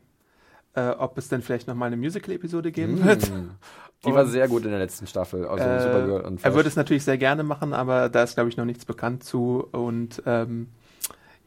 äh, 0.74 0.90
ob 0.90 1.18
es 1.18 1.28
denn 1.28 1.42
vielleicht 1.42 1.66
nochmal 1.66 1.88
eine 1.88 1.96
Musical-Episode 1.96 2.70
geben 2.72 3.00
mm. 3.00 3.04
wird. 3.04 3.32
Die 4.04 4.08
und, 4.08 4.14
war 4.14 4.26
sehr 4.26 4.48
gut 4.48 4.64
in 4.64 4.70
der 4.70 4.78
letzten 4.78 5.06
Staffel. 5.06 5.46
Also 5.46 5.64
äh, 5.64 5.80
Supergirl 5.80 6.20
und 6.22 6.40
Flash. 6.40 6.50
Er 6.50 6.54
würde 6.54 6.68
es 6.68 6.76
natürlich 6.76 7.04
sehr 7.04 7.18
gerne 7.18 7.42
machen, 7.42 7.74
aber 7.74 8.08
da 8.08 8.22
ist, 8.22 8.34
glaube 8.34 8.48
ich, 8.48 8.56
noch 8.56 8.64
nichts 8.64 8.84
bekannt 8.86 9.24
zu. 9.24 9.68
Und 9.72 10.22
ähm, 10.24 10.68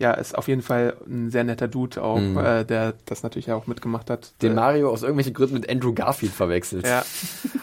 ja, 0.03 0.11
ist 0.11 0.37
auf 0.37 0.47
jeden 0.49 0.61
Fall 0.61 0.95
ein 1.07 1.31
sehr 1.31 1.43
netter 1.45 1.67
Dude 1.69 2.03
auch, 2.03 2.19
Mhm. 2.19 2.37
äh, 2.37 2.63
der 2.65 2.93
das 3.05 3.23
natürlich 3.23 3.51
auch 3.51 3.67
mitgemacht 3.67 4.09
hat. 4.09 4.33
Den 4.41 4.53
Mario 4.53 4.89
aus 4.91 5.01
irgendwelchen 5.01 5.33
Gründen 5.33 5.53
mit 5.55 5.69
Andrew 5.69 5.93
Garfield 5.93 6.33
verwechselt. 6.33 6.85
Ja. 6.85 7.03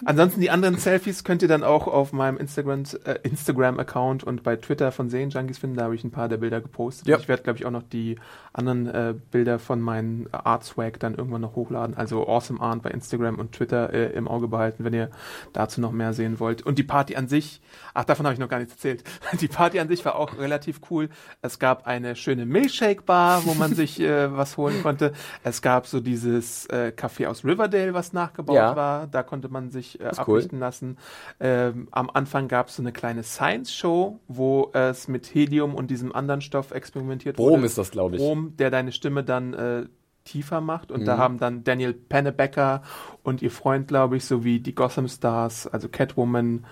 Ansonsten 0.07 0.41
die 0.41 0.51
anderen 0.51 0.79
Selfies 0.79 1.23
könnt 1.23 1.43
ihr 1.43 1.49
dann 1.49 1.63
auch 1.63 1.87
auf 1.87 2.13
meinem 2.15 2.39
Instagram 2.39 2.85
äh, 3.05 3.17
Instagram-Account 3.23 4.25
und 4.25 4.43
bei 4.43 4.57
Twitter 4.57 4.91
von 4.91 5.09
Junkies 5.11 5.59
finden. 5.59 5.77
Da 5.77 5.85
habe 5.85 5.95
ich 5.95 6.03
ein 6.03 6.11
paar 6.11 6.29
der 6.29 6.39
Bilder 6.39 6.61
gepostet. 6.63 7.07
Ja. 7.07 7.19
Ich 7.19 7.29
werde, 7.29 7.43
glaube 7.43 7.59
ich, 7.59 7.67
auch 7.67 7.71
noch 7.71 7.83
die 7.83 8.17
anderen 8.53 8.87
äh, 8.87 9.15
Bilder 9.31 9.59
von 9.59 9.81
meinen 9.81 10.33
Art 10.33 10.65
Swag 10.65 10.99
dann 10.99 11.15
irgendwann 11.15 11.43
noch 11.43 11.55
hochladen. 11.57 11.97
Also 11.97 12.27
Awesome 12.27 12.61
Art 12.61 12.83
bei 12.83 12.91
Instagram 12.91 13.39
und 13.39 13.53
Twitter 13.53 13.93
äh, 13.93 14.13
im 14.13 14.27
Auge 14.29 14.49
behalten, 14.49 14.85
wenn 14.85 14.95
ihr 14.95 15.11
dazu 15.53 15.81
noch 15.81 15.93
mehr 15.93 16.15
sehen 16.15 16.41
wollt. 16.41 16.63
Und 16.63 16.79
die 16.79 16.83
Party 16.85 17.17
an 17.17 17.29
sich, 17.29 17.61
ach, 17.93 18.05
davon 18.05 18.25
habe 18.25 18.33
ich 18.35 18.41
noch 18.41 18.49
gar 18.49 18.59
nichts 18.59 18.73
erzählt. 18.75 19.05
Die 19.41 19.49
Party 19.49 19.79
an 19.79 19.89
sich 19.89 20.05
war 20.05 20.15
auch 20.17 20.39
relativ 20.39 20.81
cool. 20.91 21.09
Es 21.43 21.59
gab 21.59 21.87
eine 21.87 22.17
schöne 22.17 22.30
Milkshake-Bar, 22.39 23.45
wo 23.47 23.55
man 23.55 23.75
sich 23.75 24.01
äh, 24.01 24.35
was 24.37 24.57
holen 24.57 24.77
konnte. 24.83 25.13
Es 25.43 25.61
gab 25.63 25.87
so 25.87 26.01
dieses 26.01 26.67
äh, 26.67 26.93
Café 26.97 27.27
aus 27.27 27.45
Riverdale, 27.45 27.93
was 27.95 28.13
nachgebaut 28.13 28.55
Ja. 28.57 28.77
war. 28.77 29.07
Da 29.07 29.23
konnte 29.23 29.49
man 29.49 29.71
sich 29.71 30.01
äh, 30.01 30.11
ist 30.11 30.27
cool. 30.29 30.47
lassen. 30.53 30.97
Ähm, 31.41 31.89
am 31.91 32.09
Anfang 32.11 32.49
gab 32.49 32.69
es 32.69 32.77
so 32.77 32.83
eine 32.83 32.93
kleine 32.93 33.23
Science-Show, 33.23 34.21
wo 34.29 34.71
es 34.73 35.09
mit 35.09 35.27
Helium 35.35 35.75
und 35.75 35.91
diesem 35.91 36.15
anderen 36.15 36.41
Stoff 36.41 36.71
experimentiert 36.71 37.37
Brom 37.37 37.51
wurde. 37.53 37.67
ist 37.67 37.77
das, 37.79 37.91
glaube 37.91 38.17
ich. 38.17 38.23
Brom, 38.23 38.55
der 38.59 38.71
deine 38.71 38.93
Stimme 38.93 39.25
dann 39.25 39.55
äh, 39.55 39.85
tiefer 40.25 40.61
macht. 40.61 40.93
Und 40.93 41.07
da 41.07 41.17
Mhm. 41.17 41.21
haben 41.21 41.39
dann 41.39 41.65
Daniel 41.65 41.93
Pennebecker 41.95 42.83
und 43.23 43.43
ihr 43.43 43.51
Freund, 43.51 43.89
glaube 43.89 44.17
ich, 44.19 44.25
sowie 44.25 44.61
die 44.61 44.75
Gotham 44.75 45.09
Stars, 45.09 45.67
also 45.67 45.89
Catwoman, 45.89 46.65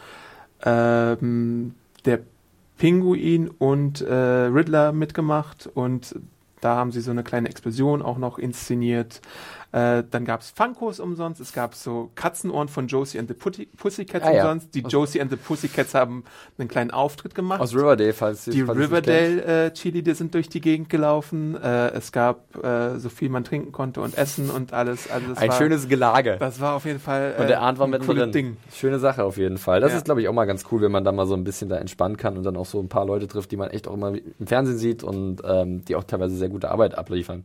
ähm, 0.65 1.75
der 2.05 2.21
Pinguin 2.79 3.49
und 3.49 4.01
äh, 4.01 4.15
Riddler 4.15 4.93
mitgemacht. 4.93 5.69
Und 5.73 6.15
da 6.61 6.77
haben 6.77 6.93
sie 6.93 7.01
so 7.01 7.11
eine 7.11 7.23
kleine 7.25 7.49
Explosion 7.49 8.03
auch 8.03 8.19
noch 8.19 8.39
inszeniert. 8.39 9.21
Äh, 9.71 10.03
dann 10.11 10.25
gab 10.25 10.41
es 10.41 10.49
Funkos 10.51 10.99
umsonst. 10.99 11.43
Es 11.43 11.53
gab 11.53 11.75
so 11.75 12.11
Katzenohren 12.15 12.69
von 12.69 12.87
Josie 12.87 13.19
and 13.19 13.29
the 13.29 13.35
Putty, 13.35 13.67
Pussycats 13.67 14.25
Ah, 14.25 14.33
ja. 14.33 14.43
umsonst. 14.45 14.75
Die 14.75 14.81
Josie 14.81 15.21
and 15.21 15.31
the 15.31 15.37
Pussycats 15.37 15.93
haben 15.95 16.25
einen 16.57 16.69
kleinen 16.69 16.91
Auftritt 16.91 17.35
gemacht. 17.35 17.61
Aus 17.61 17.75
Riverdale, 17.75 18.15
falls 18.15 18.45
Die 18.47 18.63
falls 18.63 18.79
ich's 18.79 18.91
nicht 18.91 19.05
kennt. 19.05 19.13
Riverdale 19.43 19.67
äh, 19.67 19.71
Chili, 19.75 20.03
die 20.03 20.15
sind 20.15 20.33
durch 20.33 20.49
die 20.49 20.63
Gegend 20.63 20.89
gelaufen. 20.89 21.55
Äh, 21.63 21.89
es 21.91 22.13
gab 22.13 22.57
äh, 22.65 22.99
so 22.99 23.11
viel 23.11 23.29
man 23.29 23.45
trinken 23.45 23.71
konnte 23.71 24.01
und 24.01 24.17
essen 24.17 24.49
und 24.49 24.73
alles. 24.73 25.11
Also 25.11 25.35
Ein 25.37 25.51
war, 25.51 25.59
schönes 25.59 25.87
Gelage. 25.87 26.39
Das 26.41 26.61
war 26.61 26.75
auf 26.75 26.87
jeden 26.87 26.99
Fall 27.01 27.35
äh, 27.37 27.41
Und 27.43 27.49
der 27.49 27.61
Arndt 27.61 27.79
war 27.79 27.87
ein 27.87 27.91
mittendrin. 27.91 28.17
cooles 28.21 28.33
Ding. 28.33 28.57
Schöne 28.73 28.99
Sache 28.99 29.23
auf 29.23 29.37
jeden 29.37 29.59
Fall. 29.59 29.83
Das 29.83 29.91
Ja. 29.93 29.99
ist, 29.99 30.05
glaube 30.07 30.23
ich, 30.23 30.29
auch 30.29 30.33
mal 30.33 30.47
ganz 30.47 30.65
cool, 30.73 30.81
wenn 30.81 30.93
man 30.93 31.05
da 31.05 31.13
mal 31.13 31.27
so 31.27 31.35
ein 31.35 31.45
bisschen 31.45 31.69
da 31.69 31.77
entspannen 31.77 32.17
kann 32.17 32.39
und 32.39 32.45
dann 32.45 32.57
auch 32.57 32.65
so 32.67 32.81
ein 32.81 32.89
paar 32.89 33.05
Leute 33.05 33.29
trifft, 33.29 33.51
die 33.53 33.59
man 33.59 33.69
echt 33.69 33.87
auch 33.87 33.93
immer 33.93 34.15
im 34.15 34.47
Fernsehen 34.47 34.79
sieht 34.79 35.03
und 35.05 35.43
ähm, 35.45 35.85
die 35.85 35.95
auch 35.95 36.05
teilweise 36.05 36.37
sehr 36.37 36.48
gute 36.49 36.71
Arbeit 36.71 36.97
abliefern. 36.97 37.45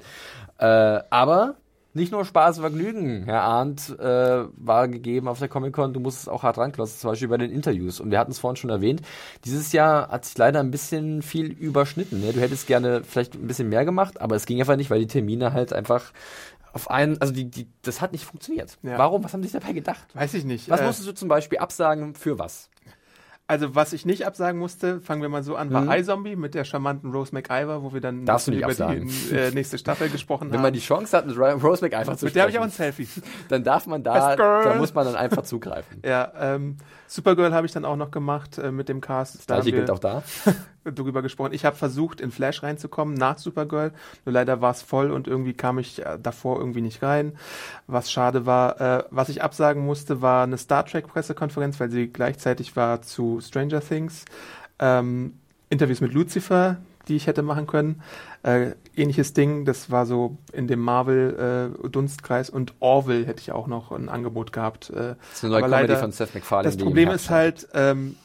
Äh, 0.57 0.65
aber 1.09 1.55
nicht 1.95 2.11
nur 2.11 2.25
Spaß 2.25 2.57
und 2.57 2.61
Vergnügen, 2.63 3.23
Herr 3.25 3.41
Arndt, 3.43 3.97
äh, 3.99 4.45
war 4.57 4.87
gegeben 4.87 5.27
auf 5.27 5.37
der 5.37 5.47
Comic-Con. 5.47 5.93
Du 5.93 5.99
musstest 5.99 6.27
auch 6.27 6.41
hart 6.41 6.57
ranklotzen, 6.57 6.99
zum 6.99 7.11
Beispiel 7.11 7.27
bei 7.27 7.37
den 7.37 7.51
Interviews. 7.51 7.99
Und 7.99 8.09
wir 8.09 8.17
hatten 8.17 8.31
es 8.31 8.39
vorhin 8.39 8.55
schon 8.55 8.71
erwähnt. 8.71 9.01
Dieses 9.45 9.71
Jahr 9.73 10.07
hat 10.09 10.25
sich 10.25 10.35
leider 10.37 10.59
ein 10.59 10.71
bisschen 10.71 11.21
viel 11.21 11.51
überschnitten. 11.51 12.21
Ne? 12.21 12.33
Du 12.33 12.39
hättest 12.41 12.65
gerne 12.65 13.03
vielleicht 13.03 13.35
ein 13.35 13.45
bisschen 13.45 13.69
mehr 13.69 13.85
gemacht, 13.85 14.21
aber 14.21 14.35
es 14.35 14.47
ging 14.47 14.59
einfach 14.59 14.75
nicht, 14.75 14.89
weil 14.89 14.99
die 14.99 15.07
Termine 15.07 15.53
halt 15.53 15.71
einfach 15.71 16.11
auf 16.73 16.89
einen, 16.89 17.21
also 17.21 17.31
die, 17.31 17.51
die, 17.51 17.67
das 17.83 18.01
hat 18.01 18.11
nicht 18.11 18.25
funktioniert. 18.25 18.79
Ja. 18.81 18.97
Warum? 18.97 19.23
Was 19.23 19.33
haben 19.33 19.43
die 19.43 19.47
sich 19.47 19.59
dabei 19.61 19.73
gedacht? 19.73 20.07
Weiß 20.15 20.33
ich 20.33 20.43
nicht. 20.45 20.69
Was 20.71 20.79
Äh, 20.81 20.85
musstest 20.87 21.07
du 21.07 21.13
zum 21.13 21.27
Beispiel 21.27 21.59
absagen 21.59 22.15
für 22.15 22.39
was? 22.39 22.69
Also 23.45 23.75
was 23.75 23.91
ich 23.91 24.06
nicht 24.06 24.25
absagen 24.25 24.58
musste, 24.58 25.01
fangen 25.01 25.21
wir 25.21 25.27
mal 25.27 25.43
so 25.43 25.58
an, 25.58 25.71
war 25.73 25.82
Mhm. 25.82 25.91
iZombie 25.91 26.36
mit 26.38 26.53
der 26.56 26.63
charmanten 26.63 27.12
Rose 27.12 27.36
McIver, 27.36 27.84
wo 27.84 27.93
wir 27.93 27.99
dann 27.99 28.25
Darfst 28.25 28.47
du 28.47 28.51
nicht 28.51 28.62
über 28.62 28.69
absagen. 28.69 29.08
die 29.29 29.36
äh, 29.36 29.51
nächste 29.51 29.77
Staffel 29.77 30.08
gesprochen 30.10 30.47
Wenn 30.49 30.60
haben. 30.60 30.62
man 30.63 30.73
die 30.73 30.79
Chance 30.79 31.15
hat, 31.17 31.27
mit 31.27 31.38
Rose 31.38 31.84
McIver 31.84 32.15
zu 32.17 32.25
mit 32.25 32.36
der 32.36 32.43
habe 32.43 32.51
ich 32.51 32.58
auch 32.60 32.63
sprechen, 32.63 32.84
ein 32.84 32.93
Selfie. 32.93 33.08
dann 33.49 33.63
darf 33.65 33.86
man 33.86 34.01
da, 34.01 34.36
da 34.38 34.75
muss 34.75 34.93
man 34.93 35.06
dann 35.06 35.15
einfach 35.15 35.43
zugreifen. 35.43 35.99
Ja, 36.06 36.32
ähm, 36.39 36.77
Supergirl 37.13 37.54
habe 37.54 37.67
ich 37.67 37.71
dann 37.71 37.86
auch 37.86 37.95
noch 37.95 38.10
gemacht 38.10 38.58
äh, 38.58 38.71
mit 38.71 38.89
dem 38.89 38.99
Cast. 38.99 39.47
Da 39.47 39.58
Gleiche 39.58 39.71
gilt 39.71 39.91
auch 39.91 39.99
da. 39.99 40.23
darüber 40.84 41.21
gesprochen. 41.21 41.54
Ich 41.54 41.63
habe 41.63 41.76
versucht, 41.76 42.19
in 42.19 42.32
Flash 42.32 42.63
reinzukommen 42.63 43.13
nach 43.13 43.38
Supergirl. 43.38 43.91
Nur 44.26 44.34
leider 44.34 44.62
war 44.62 44.71
es 44.71 44.82
voll 44.82 45.12
und 45.12 45.28
irgendwie 45.28 45.54
kam 45.54 45.78
ich 45.78 46.04
äh, 46.04 46.17
davor 46.19 46.58
irgendwie 46.58 46.82
nicht 46.82 47.04
rein. 47.04 47.34
Was 47.86 48.12
schade 48.12 48.47
war. 48.47 48.82
Äh, 48.82 49.04
was 49.12 49.30
ich 49.30 49.43
absagen 49.43 49.86
musste, 49.86 50.23
war 50.23 50.41
eine 50.41 50.58
Star 50.58 50.88
Trek 50.88 51.08
Pressekonferenz, 51.08 51.80
weil 51.80 51.91
sie 51.91 52.08
gleichzeitig 52.08 52.76
war 52.76 53.04
zu 53.04 53.39
Stranger 53.41 53.82
Things. 53.82 54.26
Ähm, 54.80 55.36
Interviews 55.69 56.02
mit 56.02 56.13
Lucifer, 56.13 56.78
die 57.07 57.15
ich 57.15 57.27
hätte 57.27 57.41
machen 57.41 57.67
können. 57.67 58.01
Äh, 58.43 58.71
ähnliches 58.95 59.33
Ding, 59.33 59.65
das 59.65 59.91
war 59.91 60.05
so 60.05 60.37
in 60.51 60.67
dem 60.67 60.79
Marvel-Dunstkreis 60.79 62.49
und 62.49 62.73
Orville 62.79 63.25
hätte 63.25 63.41
ich 63.41 63.51
auch 63.51 63.67
noch 63.67 63.91
ein 63.91 64.09
Angebot 64.09 64.53
gehabt. 64.53 64.89
Äh, 64.89 64.93
Das 64.93 65.17
ist 65.33 65.43
eine 65.43 65.59
neue 65.59 65.69
Comedy 65.69 65.95
von 65.95 66.11
Seth 66.11 66.33
MacFarlane. 66.33 66.67
das 66.67 66.77
Problem 66.77 67.09
ist 67.09 67.29
halt, 67.29 67.67
ähm, 67.73 68.15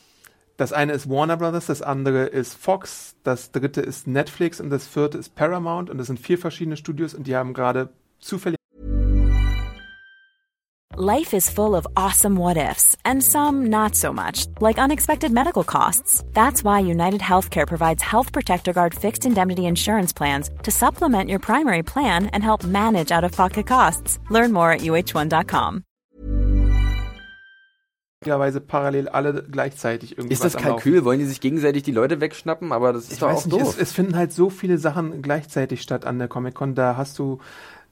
das 0.56 0.72
eine 0.72 0.92
ist 0.92 1.08
Warner 1.08 1.36
Brothers, 1.36 1.66
das 1.66 1.82
andere 1.82 2.24
ist 2.26 2.54
Fox, 2.54 3.14
das 3.22 3.52
dritte 3.52 3.80
ist 3.80 4.06
Netflix 4.06 4.60
und 4.60 4.70
das 4.70 4.86
vierte 4.86 5.16
ist 5.18 5.34
Paramount 5.36 5.88
und 5.90 5.98
das 5.98 6.08
sind 6.08 6.18
vier 6.18 6.38
verschiedene 6.38 6.76
Studios 6.76 7.14
und 7.14 7.26
die 7.26 7.36
haben 7.36 7.54
gerade 7.54 7.90
zufällig 8.18 8.57
Life 11.00 11.32
is 11.32 11.48
full 11.48 11.76
of 11.76 11.86
awesome 11.96 12.34
what 12.34 12.56
ifs, 12.56 12.96
and 13.04 13.22
some 13.22 13.68
not 13.68 13.94
so 13.94 14.12
much, 14.12 14.46
like 14.60 14.78
unexpected 14.80 15.30
medical 15.30 15.62
costs. 15.62 16.24
That's 16.34 16.64
why 16.64 16.80
United 16.80 17.20
Healthcare 17.20 17.68
provides 17.68 18.02
Health 18.02 18.32
Protector 18.32 18.72
Guard 18.72 18.96
fixed 18.96 19.24
indemnity 19.24 19.66
insurance 19.66 20.12
plans 20.12 20.50
to 20.64 20.72
supplement 20.72 21.30
your 21.30 21.38
primary 21.38 21.84
plan 21.84 22.26
and 22.32 22.42
help 22.42 22.64
manage 22.64 23.12
out 23.12 23.22
of 23.22 23.30
pocket 23.30 23.68
costs. 23.68 24.18
Learn 24.28 24.52
more 24.52 24.72
at 24.72 24.80
uh1.com. 24.80 25.84
möglicherweise 28.20 28.60
parallel 28.60 29.08
alle 29.08 29.44
gleichzeitig 29.44 30.18
irgendwie 30.18 30.34
Ist 30.34 30.42
das 30.44 30.56
Kalkül? 30.56 31.04
Wollen 31.04 31.20
die 31.20 31.24
sich 31.24 31.40
gegenseitig 31.40 31.84
die 31.84 31.92
Leute 31.92 32.20
wegschnappen? 32.20 32.72
Aber 32.72 32.92
das 32.92 33.04
ist 33.04 33.12
Ich 33.12 33.18
doch 33.20 33.28
weiß 33.28 33.42
auch 33.42 33.46
nicht, 33.46 33.60
doof. 33.60 33.76
es, 33.76 33.78
es 33.78 33.92
finden 33.92 34.16
halt 34.16 34.32
so 34.32 34.50
viele 34.50 34.78
Sachen 34.78 35.22
gleichzeitig 35.22 35.82
statt 35.82 36.04
an 36.04 36.18
der 36.18 36.26
Comic-Con, 36.26 36.74
da 36.74 36.96
hast 36.96 37.18
du 37.20 37.38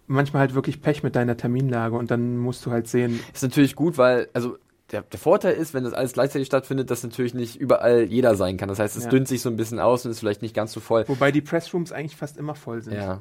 manchmal 0.06 0.40
halt 0.40 0.54
wirklich 0.54 0.80
Pech 0.80 1.02
mit 1.02 1.16
deiner 1.16 1.36
Terminlage 1.36 1.96
und 1.96 2.10
dann 2.10 2.36
musst 2.38 2.64
du 2.66 2.70
halt 2.70 2.88
sehen, 2.88 3.20
ist 3.32 3.42
natürlich 3.42 3.74
gut, 3.76 3.98
weil, 3.98 4.28
also 4.32 4.56
der, 4.92 5.02
der 5.02 5.18
Vorteil 5.18 5.54
ist, 5.54 5.74
wenn 5.74 5.82
das 5.84 5.92
alles 5.92 6.12
gleichzeitig 6.12 6.46
stattfindet, 6.46 6.90
dass 6.90 7.02
natürlich 7.02 7.34
nicht 7.34 7.56
überall 7.56 8.02
jeder 8.04 8.36
sein 8.36 8.56
kann. 8.56 8.68
Das 8.68 8.78
heißt, 8.78 8.96
es 8.96 9.04
Ja. 9.04 9.10
dünnt 9.10 9.26
sich 9.26 9.42
so 9.42 9.48
ein 9.48 9.56
bisschen 9.56 9.80
aus 9.80 10.04
und 10.04 10.12
ist 10.12 10.20
vielleicht 10.20 10.42
nicht 10.42 10.54
ganz 10.54 10.72
so 10.72 10.78
voll. 10.80 11.04
wobei 11.08 11.32
die 11.32 11.40
Pressrooms 11.40 11.90
eigentlich 11.90 12.14
fast 12.16 12.36
immer 12.36 12.54
voll 12.54 12.82
sind. 12.82 12.94
Ja. 12.94 13.20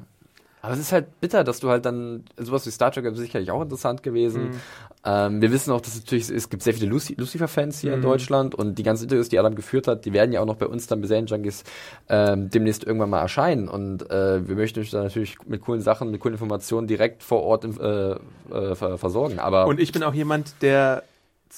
Aber 0.66 0.74
es 0.74 0.80
ist 0.80 0.90
halt 0.92 1.20
bitter, 1.20 1.44
dass 1.44 1.60
du 1.60 1.70
halt 1.70 1.84
dann, 1.86 2.24
sowas 2.36 2.66
wie 2.66 2.70
Star 2.70 2.90
Trek 2.90 3.04
ist 3.04 3.18
sicherlich 3.18 3.52
auch 3.52 3.62
interessant 3.62 4.02
gewesen. 4.02 4.46
Mhm. 4.46 4.50
Ähm, 5.04 5.40
wir 5.40 5.52
wissen 5.52 5.70
auch, 5.70 5.80
dass 5.80 5.94
es 5.94 6.00
natürlich, 6.00 6.28
es 6.28 6.50
gibt 6.50 6.64
sehr 6.64 6.74
viele 6.74 6.90
Lucy- 6.90 7.14
Lucifer-Fans 7.16 7.78
hier 7.78 7.92
in 7.92 8.00
Mhm. 8.00 8.02
Deutschland 8.02 8.54
und 8.56 8.74
die 8.74 8.82
ganzen 8.82 9.04
Interviews, 9.04 9.28
die 9.28 9.38
Adam 9.38 9.54
geführt 9.54 9.86
hat, 9.86 10.04
die 10.04 10.12
werden 10.12 10.32
ja 10.32 10.40
auch 10.40 10.46
noch 10.46 10.56
bei 10.56 10.66
uns 10.66 10.88
dann 10.88 11.00
bei 11.02 11.06
Junkies 11.06 11.62
ähm, 12.08 12.50
demnächst 12.50 12.82
irgendwann 12.82 13.10
mal 13.10 13.20
erscheinen. 13.20 13.68
Und 13.68 14.10
äh, 14.10 14.48
wir 14.48 14.56
möchten 14.56 14.80
euch 14.80 14.90
da 14.90 15.04
natürlich 15.04 15.36
mit 15.46 15.60
coolen 15.60 15.82
Sachen, 15.82 16.10
mit 16.10 16.20
coolen 16.20 16.34
Informationen 16.34 16.88
direkt 16.88 17.22
vor 17.22 17.44
Ort 17.44 17.64
äh, 17.64 18.10
äh, 18.10 18.74
ver 18.74 18.98
versorgen. 18.98 19.38
Aber 19.38 19.68
Und 19.68 19.78
ich 19.78 19.92
bin 19.92 20.02
auch 20.02 20.14
jemand, 20.14 20.54
der 20.62 21.04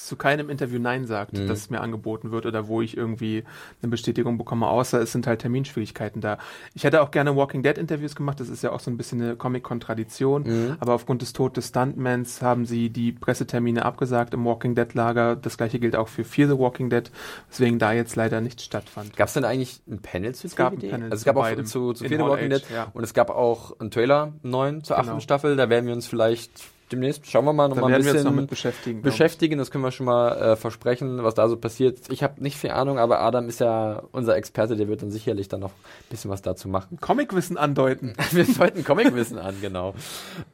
zu 0.07 0.17
keinem 0.17 0.49
Interview 0.51 0.79
Nein 0.79 1.07
sagt, 1.07 1.33
Mhm. 1.37 1.47
das 1.49 1.71
mir 1.71 1.81
angeboten 1.81 2.31
wird 2.31 2.47
oder 2.47 2.69
wo 2.69 2.81
ich 2.83 2.97
irgendwie 2.97 3.45
eine 3.83 3.91
Bestätigung 3.91 4.39
bekomme, 4.39 4.67
außer 4.69 5.01
es 5.01 5.13
sind 5.13 5.27
halt 5.27 5.41
Terminschwierigkeiten 5.41 6.21
da. 6.21 6.39
Ich 6.75 6.85
hätte 6.85 7.03
auch 7.03 7.11
gerne 7.11 7.35
Walking 7.37 7.63
Dead 7.63 7.77
Interviews 7.77 8.15
gemacht, 8.15 8.39
das 8.41 8.49
ist 8.49 8.63
ja 8.63 8.71
auch 8.73 8.81
so 8.81 8.91
ein 8.91 8.97
bisschen 8.97 9.21
eine 9.21 9.37
Comic-Con-Tradition, 9.37 10.43
Mhm. 10.43 10.77
aber 10.81 10.95
aufgrund 10.95 11.23
des 11.23 11.33
Todes 11.33 11.49
des 11.59 11.69
Stuntmans 11.69 12.43
haben 12.43 12.67
sie 12.67 12.91
die 12.91 13.11
Pressetermine 13.13 13.85
abgesagt 13.85 14.35
im 14.35 14.45
Walking 14.45 14.75
Dead 14.75 14.93
Lager. 14.95 15.35
Das 15.35 15.57
gleiche 15.57 15.79
gilt 15.81 15.97
auch 15.97 16.09
für 16.09 16.25
Fear 16.25 16.49
the 16.49 16.59
Walking 16.59 16.91
Dead, 16.91 17.11
weswegen 17.51 17.79
da 17.79 17.93
jetzt 17.93 18.15
leider 18.17 18.41
nichts 18.41 18.65
stattfand. 18.65 19.17
Gab 19.17 19.29
es 19.29 19.35
denn 19.35 19.45
eigentlich 19.45 19.81
ein 19.89 19.99
Panel 20.01 20.35
zu 20.35 20.47
Es 20.47 20.55
gab 20.57 20.73
ein 20.73 20.77
DVD? 20.79 20.91
Panel 20.93 21.05
also 21.11 21.17
es 21.17 21.25
gab 21.25 21.37
auch 21.37 21.43
beidem. 21.43 21.67
zu, 21.67 21.93
zu 21.95 22.05
Fear 22.05 22.19
the 22.25 22.25
Walking 22.31 22.53
Age, 22.53 22.61
Dead 22.63 22.71
ja. 22.75 22.87
und 22.95 23.03
es 23.03 23.15
gab 23.15 23.31
auch 23.31 23.79
einen 23.81 23.91
Trailer 23.91 24.33
einen 24.43 24.51
neuen 24.51 24.85
zur 24.85 24.97
Genau. 24.97 25.09
achten 25.09 25.21
Staffel. 25.21 25.57
Da 25.57 25.69
werden 25.69 25.87
wir 25.87 25.95
uns 25.95 26.07
vielleicht 26.07 26.51
demnächst, 26.93 27.27
schauen 27.31 27.45
wir 27.45 27.53
mal, 27.53 27.69
noch 27.69 27.77
Da 27.77 27.81
mal 27.83 27.87
ein 27.89 27.93
werden 27.93 28.05
wir 28.05 28.11
uns 28.13 28.23
bisschen 28.23 28.35
noch 28.35 28.41
mit 28.41 28.51
beschäftigen. 28.51 29.03
beschäftigen. 29.03 29.59
Das 29.59 29.71
können 29.71 29.85
wir 29.85 29.91
schon 29.91 30.07
mal 30.07 30.33
äh, 30.37 30.57
versprechen, 30.57 31.23
was 31.23 31.35
da 31.35 31.49
so 31.49 31.57
passiert. 31.57 31.99
Ich 32.11 32.23
habe 32.23 32.43
nicht 32.43 32.57
viel 32.57 32.71
Ahnung, 32.71 32.99
aber 32.99 33.21
Adam 33.21 33.49
ist 33.49 33.61
ja 33.61 34.03
unser 34.13 34.37
Experte, 34.37 34.77
der 34.77 34.89
wird 34.89 35.03
dann 35.03 35.11
sicherlich 35.11 35.49
dann 35.49 35.61
noch 35.61 35.71
ein 35.71 36.09
bisschen 36.11 36.31
was 36.31 36.43
dazu 36.43 36.69
machen. 36.69 36.99
Comicwissen 37.01 37.57
andeuten. 37.57 38.15
wir 38.33 38.45
deuten 38.45 38.85
Comicwissen 38.85 39.39
an, 39.39 39.57
genau. 39.61 39.95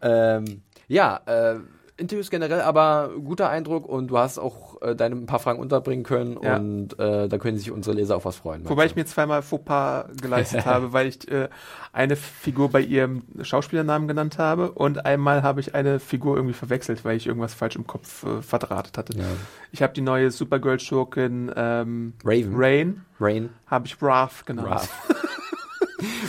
Ähm, 0.03 0.63
ja, 0.89 1.21
äh, 1.27 1.57
Interviews 1.97 2.29
generell, 2.31 2.61
aber 2.61 3.11
guter 3.25 3.51
Eindruck 3.51 3.87
und 3.89 4.09
du 4.09 4.19
hast 4.19 4.39
auch 4.39 4.83
äh, 4.83 4.97
deine 4.97 5.15
ein 5.15 5.27
paar 5.27 5.39
Fragen 5.39 5.61
unterbringen 5.61 6.03
können 6.03 6.37
Ja. 6.43 6.57
und 6.57 6.99
äh, 6.99 7.29
da 7.29 7.39
können 7.39 7.57
sich 7.57 7.71
unsere 7.71 7.95
Leser 7.95 8.17
auf 8.17 8.25
was 8.25 8.37
freuen. 8.37 8.69
Wobei 8.69 8.87
ich 8.87 8.97
mir 8.97 9.07
zweimal 9.07 9.43
Fauxpas 9.43 10.07
geleistet 10.21 10.67
habe, 10.67 10.93
weil 10.93 11.07
ich 11.07 11.31
äh, 11.31 11.49
eine 11.93 12.17
Figur 12.17 12.69
bei 12.71 12.81
ihrem 12.81 13.23
Schauspielernamen 13.43 14.09
genannt 14.09 14.39
habe 14.39 14.73
und 14.73 15.07
einmal 15.07 15.45
habe 15.45 15.61
ich 15.61 15.77
eine 15.77 16.01
Figur 16.01 16.35
irgendwie 16.37 16.55
verwechselt, 16.55 17.05
weil 17.05 17.17
ich 17.17 17.27
irgendwas 17.29 17.55
falsch 17.55 17.77
im 17.77 17.87
Kopf 17.87 18.25
äh, 18.25 18.43
verdrahtet 18.43 18.99
hatte. 18.99 19.17
Ja. 19.17 19.25
Ich 19.71 19.81
habe 19.83 19.93
die 19.93 20.01
neue 20.03 20.31
Supergirl-Schurkin 20.33 21.53
ähm, 21.55 22.15
Raven. 22.25 22.53
Rain, 22.57 23.03
Rain. 23.21 23.51
habe 23.67 23.87
ich 23.87 24.03
Wrath 24.03 24.45
genannt. 24.47 24.69
Raph. 24.69 24.89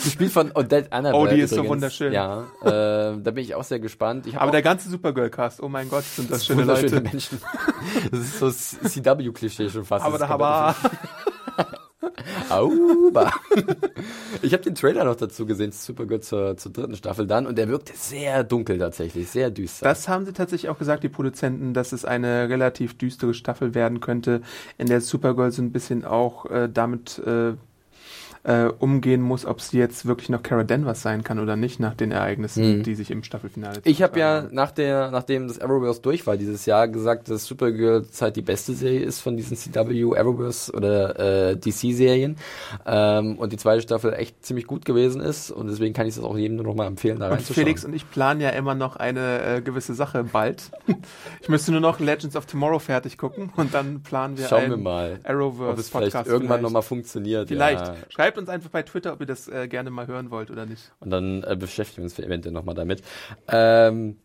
Gespielt 0.04 0.32
von 0.32 0.52
Odette 0.54 0.92
Annabelle. 0.92 1.24
Oh, 1.24 1.28
die 1.28 1.42
ist 1.42 1.54
so 1.54 1.68
wunderschön. 1.68 2.14
Ja, 2.14 2.46
äh, 2.62 2.68
da 3.22 3.32
bin 3.32 3.38
ich 3.38 3.56
auch 3.56 3.64
sehr 3.64 3.80
gespannt. 3.80 4.28
Aber 4.36 4.52
der 4.52 4.62
ganze 4.62 4.90
Supergirl-Cast, 4.90 5.62
oh 5.62 5.70
mein 5.70 5.90
Gott, 5.90 6.04
sind 6.04 6.32
das 6.32 6.46
schöne 6.46 6.62
wunderschöne 6.62 6.96
Leute. 6.96 7.02
Menschen. 7.02 7.42
Das 8.12 8.20
ist 8.20 8.40
so 8.40 8.50
CW-Klischee 8.52 9.70
schon 9.70 9.86
fast. 9.86 10.06
Aber 10.06 10.18
Das 10.18 10.28
da 10.28 10.38
komplett 10.38 10.50
aber 10.50 10.76
Auba. 12.50 13.32
Ich 14.42 14.54
habe 14.54 14.64
den 14.64 14.76
Trailer 14.76 15.04
noch 15.04 15.16
dazu 15.16 15.46
gesehen, 15.46 15.72
Supergirl 15.72 16.22
zur, 16.22 16.58
zur 16.58 16.72
dritten 16.72 16.96
Staffel 16.96 17.28
dann, 17.28 17.48
und 17.48 17.58
der 17.58 17.68
wirkte 17.68 17.94
sehr 17.96 18.44
dunkel 18.44 18.78
tatsächlich, 18.78 19.30
sehr 19.30 19.50
düster. 19.50 19.86
Das 19.86 20.08
haben 20.08 20.26
sie 20.26 20.34
tatsächlich 20.34 20.70
auch 20.70 20.78
gesagt, 20.78 21.04
die 21.04 21.10
Produzenten, 21.10 21.74
dass 21.74 21.92
es 21.92 22.06
eine 22.06 22.50
relativ 22.50 22.98
düstere 22.98 23.34
Staffel 23.34 23.74
werden 23.74 24.00
könnte, 24.00 24.42
in 24.78 24.88
der 24.88 25.02
Supergirl 25.02 25.52
so 25.52 25.62
ein 25.62 25.72
bisschen 25.72 26.06
auch 26.06 26.46
äh, 26.48 26.70
damit 26.72 27.20
äh, 27.20 27.54
äh, 28.46 28.66
umgehen 28.78 29.22
muss, 29.22 29.46
ob 29.46 29.60
sie 29.60 29.80
jetzt 29.80 30.06
wirklich 30.06 30.30
noch 30.30 30.44
Cara 30.44 30.64
Danvers 30.64 31.02
sein 31.02 31.24
kann 31.24 31.40
oder 31.40 31.56
nicht, 31.56 31.80
nach 31.80 31.96
den 31.96 32.12
Ereignissen, 32.12 32.78
Mhm. 32.80 32.84
die 32.84 32.94
sich 32.94 33.10
im 33.10 33.24
Staffelfinale 33.24 33.82
Ich 33.86 34.04
habe 34.04 34.20
ja 34.20 34.46
nach 34.52 34.72
der, 34.72 35.10
nachdem 35.10 35.48
das 35.48 35.60
Arrowverse 35.60 36.02
durch 36.02 36.28
war 36.28 36.38
dieses 36.38 36.66
Jahr, 36.68 36.88
gesagt, 36.88 37.30
dass 37.30 37.46
Supergirl 37.46 38.04
zurzeit 38.04 38.36
die 38.36 38.44
beste 38.44 38.74
Serie 38.74 39.02
ist 39.02 39.20
von 39.22 39.36
diesen 39.36 39.58
CW 39.58 40.16
Arrowverse 40.16 40.72
oder 40.74 41.50
äh, 41.52 41.56
DC-Serien 41.58 42.38
ähm, 42.86 43.38
und 43.38 43.52
die 43.52 43.58
zweite 43.58 43.82
Staffel 43.82 44.14
echt 44.14 44.46
ziemlich 44.46 44.68
gut 44.68 44.86
gewesen 44.86 45.22
ist 45.22 45.50
und 45.52 45.68
deswegen 45.68 45.94
kann 45.94 46.06
ich 46.08 46.16
das 46.16 46.24
auch 46.24 46.38
jedem 46.38 46.58
nur 46.58 46.66
noch 46.66 46.76
mal 46.76 46.86
empfehlen, 46.88 47.20
da 47.20 47.28
Und 47.28 47.34
reinzuschauen. 47.34 47.66
Felix 47.66 47.84
und 47.84 47.94
ich 47.94 48.10
planen 48.10 48.42
ja 48.42 48.50
immer 48.50 48.76
noch 48.76 48.96
eine 48.96 49.42
äh, 49.58 49.62
gewisse 49.62 49.94
Sache 49.96 50.24
bald. 50.24 50.72
ich 51.42 51.50
müsste 51.50 51.72
nur 51.72 51.82
noch 51.82 52.00
Legends 52.00 52.36
of 52.36 52.46
Tomorrow 52.46 52.80
fertig 52.80 53.18
gucken 53.18 53.52
und 53.56 53.74
dann 53.74 54.04
planen 54.04 54.38
wir 54.38 54.48
Schauen 54.48 54.70
wir 54.70 54.78
mal, 54.78 55.20
Arrowverse 55.24 55.72
ob 55.72 55.80
es 55.80 55.90
vielleicht 55.90 56.12
Podcast 56.12 56.30
irgendwann 56.30 56.62
noch 56.62 56.70
mal 56.72 56.82
funktioniert. 56.82 57.48
Vielleicht. 57.48 57.88
Ja. 57.88 57.96
Schreibt 58.10 58.35
uns 58.38 58.50
einfach 58.50 58.70
bei 58.70 58.84
Twitter, 58.84 59.14
ob 59.14 59.22
ihr 59.22 59.26
das 59.26 59.48
äh, 59.48 59.68
gerne 59.68 59.90
mal 59.90 60.08
hören 60.08 60.32
wollt 60.32 60.52
oder 60.52 60.66
nicht. 60.66 60.92
Und 61.00 61.10
dann 61.10 61.44
äh, 61.44 61.56
beschäftigen 61.56 62.04
wir 62.04 62.04
uns 62.06 62.20
eventuell 62.20 62.54
nochmal 62.54 62.76
damit. 62.76 63.04
Ähm, 63.48 64.18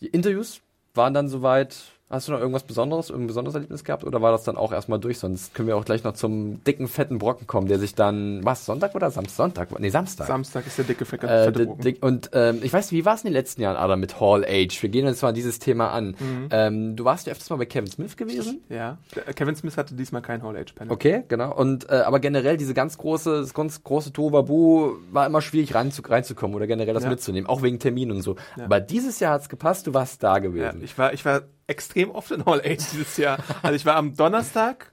die 0.00 0.08
Interviews 0.08 0.60
waren 0.94 1.14
dann 1.14 1.28
soweit. 1.28 1.76
Hast 2.08 2.28
du 2.28 2.32
noch 2.32 2.38
irgendwas 2.38 2.62
Besonderes, 2.62 3.10
irgendein 3.10 3.26
besonderes 3.26 3.54
Erlebnis 3.56 3.82
gehabt 3.82 4.04
oder 4.04 4.22
war 4.22 4.30
das 4.30 4.44
dann 4.44 4.56
auch 4.56 4.72
erstmal 4.72 5.00
durch? 5.00 5.18
Sonst 5.18 5.54
können 5.54 5.66
wir 5.66 5.76
auch 5.76 5.84
gleich 5.84 6.04
noch 6.04 6.12
zum 6.12 6.62
dicken, 6.62 6.86
fetten 6.86 7.18
Brocken 7.18 7.48
kommen, 7.48 7.66
der 7.66 7.80
sich 7.80 7.96
dann, 7.96 8.44
was, 8.44 8.64
Sonntag 8.64 8.94
oder 8.94 9.10
Samstag? 9.10 9.36
Sonntag? 9.36 9.80
Nee, 9.80 9.88
Samstag. 9.88 10.28
Samstag 10.28 10.68
ist 10.68 10.78
der 10.78 10.84
dicke, 10.84 11.04
fette, 11.04 11.26
Äh, 11.26 11.44
fette 11.46 11.66
Brocken. 11.66 11.82
Dick- 11.82 12.04
und 12.04 12.30
ähm, 12.32 12.60
ich 12.62 12.72
weiß 12.72 12.92
nicht, 12.92 13.00
wie 13.00 13.04
war 13.04 13.14
es 13.14 13.22
in 13.22 13.26
den 13.26 13.32
letzten 13.32 13.60
Jahren, 13.62 13.76
Adam, 13.76 13.98
mit 13.98 14.20
Hall 14.20 14.44
Age? 14.44 14.80
Wir 14.82 14.88
gehen 14.88 15.04
jetzt 15.04 15.20
mal 15.22 15.32
dieses 15.32 15.58
Thema 15.58 15.90
an. 15.90 16.14
Mhm. 16.20 16.48
Ähm, 16.52 16.94
du 16.96 17.04
warst 17.04 17.26
ja 17.26 17.32
öfters 17.32 17.50
mal 17.50 17.56
bei 17.56 17.66
Kevin 17.66 17.90
Smith 17.90 18.16
gewesen. 18.16 18.60
Ja, 18.68 18.98
Kevin 19.34 19.56
Smith 19.56 19.76
hatte 19.76 19.94
diesmal 19.94 20.22
kein 20.22 20.44
Hall 20.44 20.56
Age 20.56 20.74
Panel. 20.76 20.92
Okay, 20.92 21.24
genau. 21.26 21.52
Und 21.56 21.90
äh, 21.90 21.94
aber 21.96 22.20
generell 22.20 22.56
diese 22.56 22.72
ganz 22.72 22.98
große, 22.98 23.40
das 23.40 23.52
ganz 23.52 23.82
große 23.82 24.12
Tohuwabu 24.12 24.92
war 25.10 25.26
immer 25.26 25.40
schwierig 25.42 25.74
rein 25.74 25.90
zu, 25.90 26.02
reinzukommen 26.02 26.54
oder 26.54 26.68
generell 26.68 26.94
das 26.94 27.02
Ja. 27.02 27.10
mitzunehmen, 27.10 27.48
auch 27.50 27.62
wegen 27.62 27.80
Terminen 27.80 28.12
und 28.12 28.22
so. 28.22 28.36
Ja. 28.56 28.66
Aber 28.66 28.78
dieses 28.78 29.18
Jahr 29.18 29.32
hat's 29.32 29.48
gepasst, 29.48 29.88
du 29.88 29.92
warst 29.94 30.22
da 30.22 30.34
Ja, 30.34 30.38
gewesen. 30.38 30.82
ich 30.84 30.96
war, 30.96 31.12
ich 31.12 31.24
war 31.24 31.42
extrem 31.66 32.10
oft 32.10 32.30
in 32.30 32.44
Hall 32.44 32.60
Age 32.60 32.82
dieses 32.92 33.16
Jahr. 33.16 33.38
Also 33.62 33.74
ich 33.76 33.84
war 33.86 33.96
am 33.96 34.14
Donnerstag, 34.16 34.92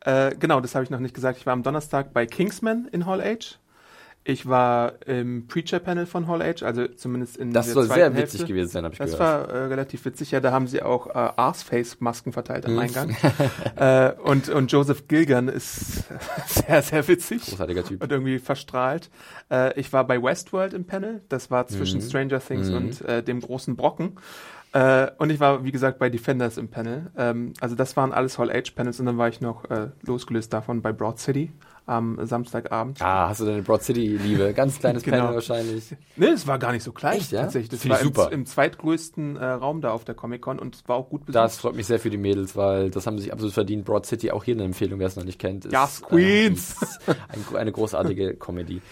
äh, 0.00 0.34
genau, 0.38 0.60
das 0.60 0.74
habe 0.74 0.84
ich 0.84 0.90
noch 0.90 1.00
nicht 1.00 1.14
gesagt. 1.14 1.38
Ich 1.38 1.46
war 1.46 1.52
am 1.52 1.62
Donnerstag 1.62 2.12
bei 2.12 2.26
Kingsman 2.26 2.88
in 2.92 3.06
Hall 3.06 3.20
Age. 3.20 3.58
Ich 4.24 4.46
war 4.46 4.94
im 5.06 5.46
Preacher-Panel 5.46 6.04
von 6.04 6.26
Hall 6.28 6.42
Age, 6.42 6.62
also 6.62 6.86
zumindest 6.86 7.38
in 7.38 7.52
das 7.54 7.66
der 7.66 7.74
soll 7.74 7.84
sehr 7.86 7.94
zweiten 7.94 8.16
witzig 8.16 8.40
Hälfte. 8.40 8.46
gewesen 8.52 8.68
sein, 8.68 8.84
habe 8.84 8.92
ich 8.92 8.98
Das 8.98 9.12
gehört. 9.12 9.48
war 9.48 9.54
äh, 9.54 9.64
relativ 9.66 10.04
witzig. 10.04 10.32
Ja, 10.32 10.40
da 10.40 10.52
haben 10.52 10.66
sie 10.66 10.82
auch 10.82 11.06
äh, 11.06 11.12
Arseface-Masken 11.14 12.32
verteilt 12.34 12.66
am 12.66 12.78
Eingang. 12.78 13.16
äh, 13.76 14.12
und, 14.22 14.50
und 14.50 14.70
Joseph 14.70 15.08
Gilgan 15.08 15.48
ist 15.48 16.04
sehr, 16.46 16.82
sehr 16.82 17.08
witzig. 17.08 17.46
Großartiger 17.46 17.84
Typ. 17.84 18.02
Und 18.02 18.12
irgendwie 18.12 18.38
verstrahlt. 18.38 19.08
Äh, 19.50 19.78
ich 19.80 19.94
war 19.94 20.06
bei 20.06 20.22
Westworld 20.22 20.74
im 20.74 20.84
Panel. 20.84 21.22
Das 21.30 21.50
war 21.50 21.66
zwischen 21.66 22.00
Mhm. 22.00 22.04
Stranger 22.08 22.40
Things 22.40 22.68
Mhm. 22.68 22.76
und 22.76 23.00
äh, 23.02 23.22
dem 23.22 23.40
großen 23.40 23.76
Brocken. 23.76 24.16
Äh, 24.72 25.10
und 25.18 25.30
ich 25.30 25.40
war, 25.40 25.64
wie 25.64 25.72
gesagt, 25.72 25.98
bei 25.98 26.10
Defenders 26.10 26.58
im 26.58 26.68
Panel. 26.68 27.10
Ähm, 27.16 27.54
also 27.60 27.74
das 27.74 27.96
waren 27.96 28.12
alles 28.12 28.38
Hall-Age-Panels. 28.38 29.00
Und 29.00 29.06
dann 29.06 29.18
war 29.18 29.28
ich 29.28 29.40
noch 29.40 29.64
äh, 29.70 29.88
losgelöst 30.02 30.52
davon 30.52 30.82
bei 30.82 30.92
Broad 30.92 31.18
City 31.18 31.52
am 31.86 32.18
Samstagabend. 32.26 33.00
Ah, 33.00 33.30
hast 33.30 33.40
du 33.40 33.46
deine 33.46 33.62
Broad 33.62 33.82
City-Liebe? 33.82 34.52
Ganz 34.52 34.78
kleines 34.78 35.02
Genau. 35.04 35.18
Panel 35.18 35.34
wahrscheinlich. 35.36 35.96
Nee, 36.16 36.26
es 36.26 36.46
war 36.46 36.58
gar 36.58 36.72
nicht 36.72 36.82
so 36.82 36.92
klein. 36.92 37.16
Echt, 37.16 37.32
ja? 37.32 37.42
Tatsächlich. 37.42 37.70
Das 37.70 37.80
Finde 37.80 37.96
war 37.96 38.02
super. 38.04 38.26
Im, 38.26 38.40
im 38.40 38.46
zweitgrößten 38.46 39.36
äh, 39.36 39.44
Raum 39.46 39.80
da 39.80 39.92
auf 39.92 40.04
der 40.04 40.14
Comic-Con 40.14 40.58
und 40.58 40.74
es 40.74 40.86
war 40.86 40.96
auch 40.96 41.08
gut 41.08 41.24
besucht. 41.24 41.42
Das 41.42 41.56
freut 41.56 41.74
mich 41.74 41.86
sehr 41.86 41.98
für 41.98 42.10
die 42.10 42.18
Mädels, 42.18 42.54
weil 42.54 42.90
das 42.90 43.06
haben 43.06 43.16
sie 43.16 43.24
sich 43.24 43.32
absolut 43.32 43.54
verdient. 43.54 43.86
Broad 43.86 44.04
City, 44.04 44.30
auch 44.32 44.44
hier 44.44 44.54
eine 44.54 44.64
Empfehlung, 44.64 44.98
wer 45.00 45.06
es 45.06 45.16
noch 45.16 45.24
nicht 45.24 45.38
kennt. 45.38 45.64
Ist, 45.64 45.72
Yes, 45.72 46.02
Queens! 46.02 46.76
Äh, 47.06 47.14
ein, 47.28 47.56
eine 47.56 47.72
großartige 47.72 48.34
Comedy. 48.38 48.82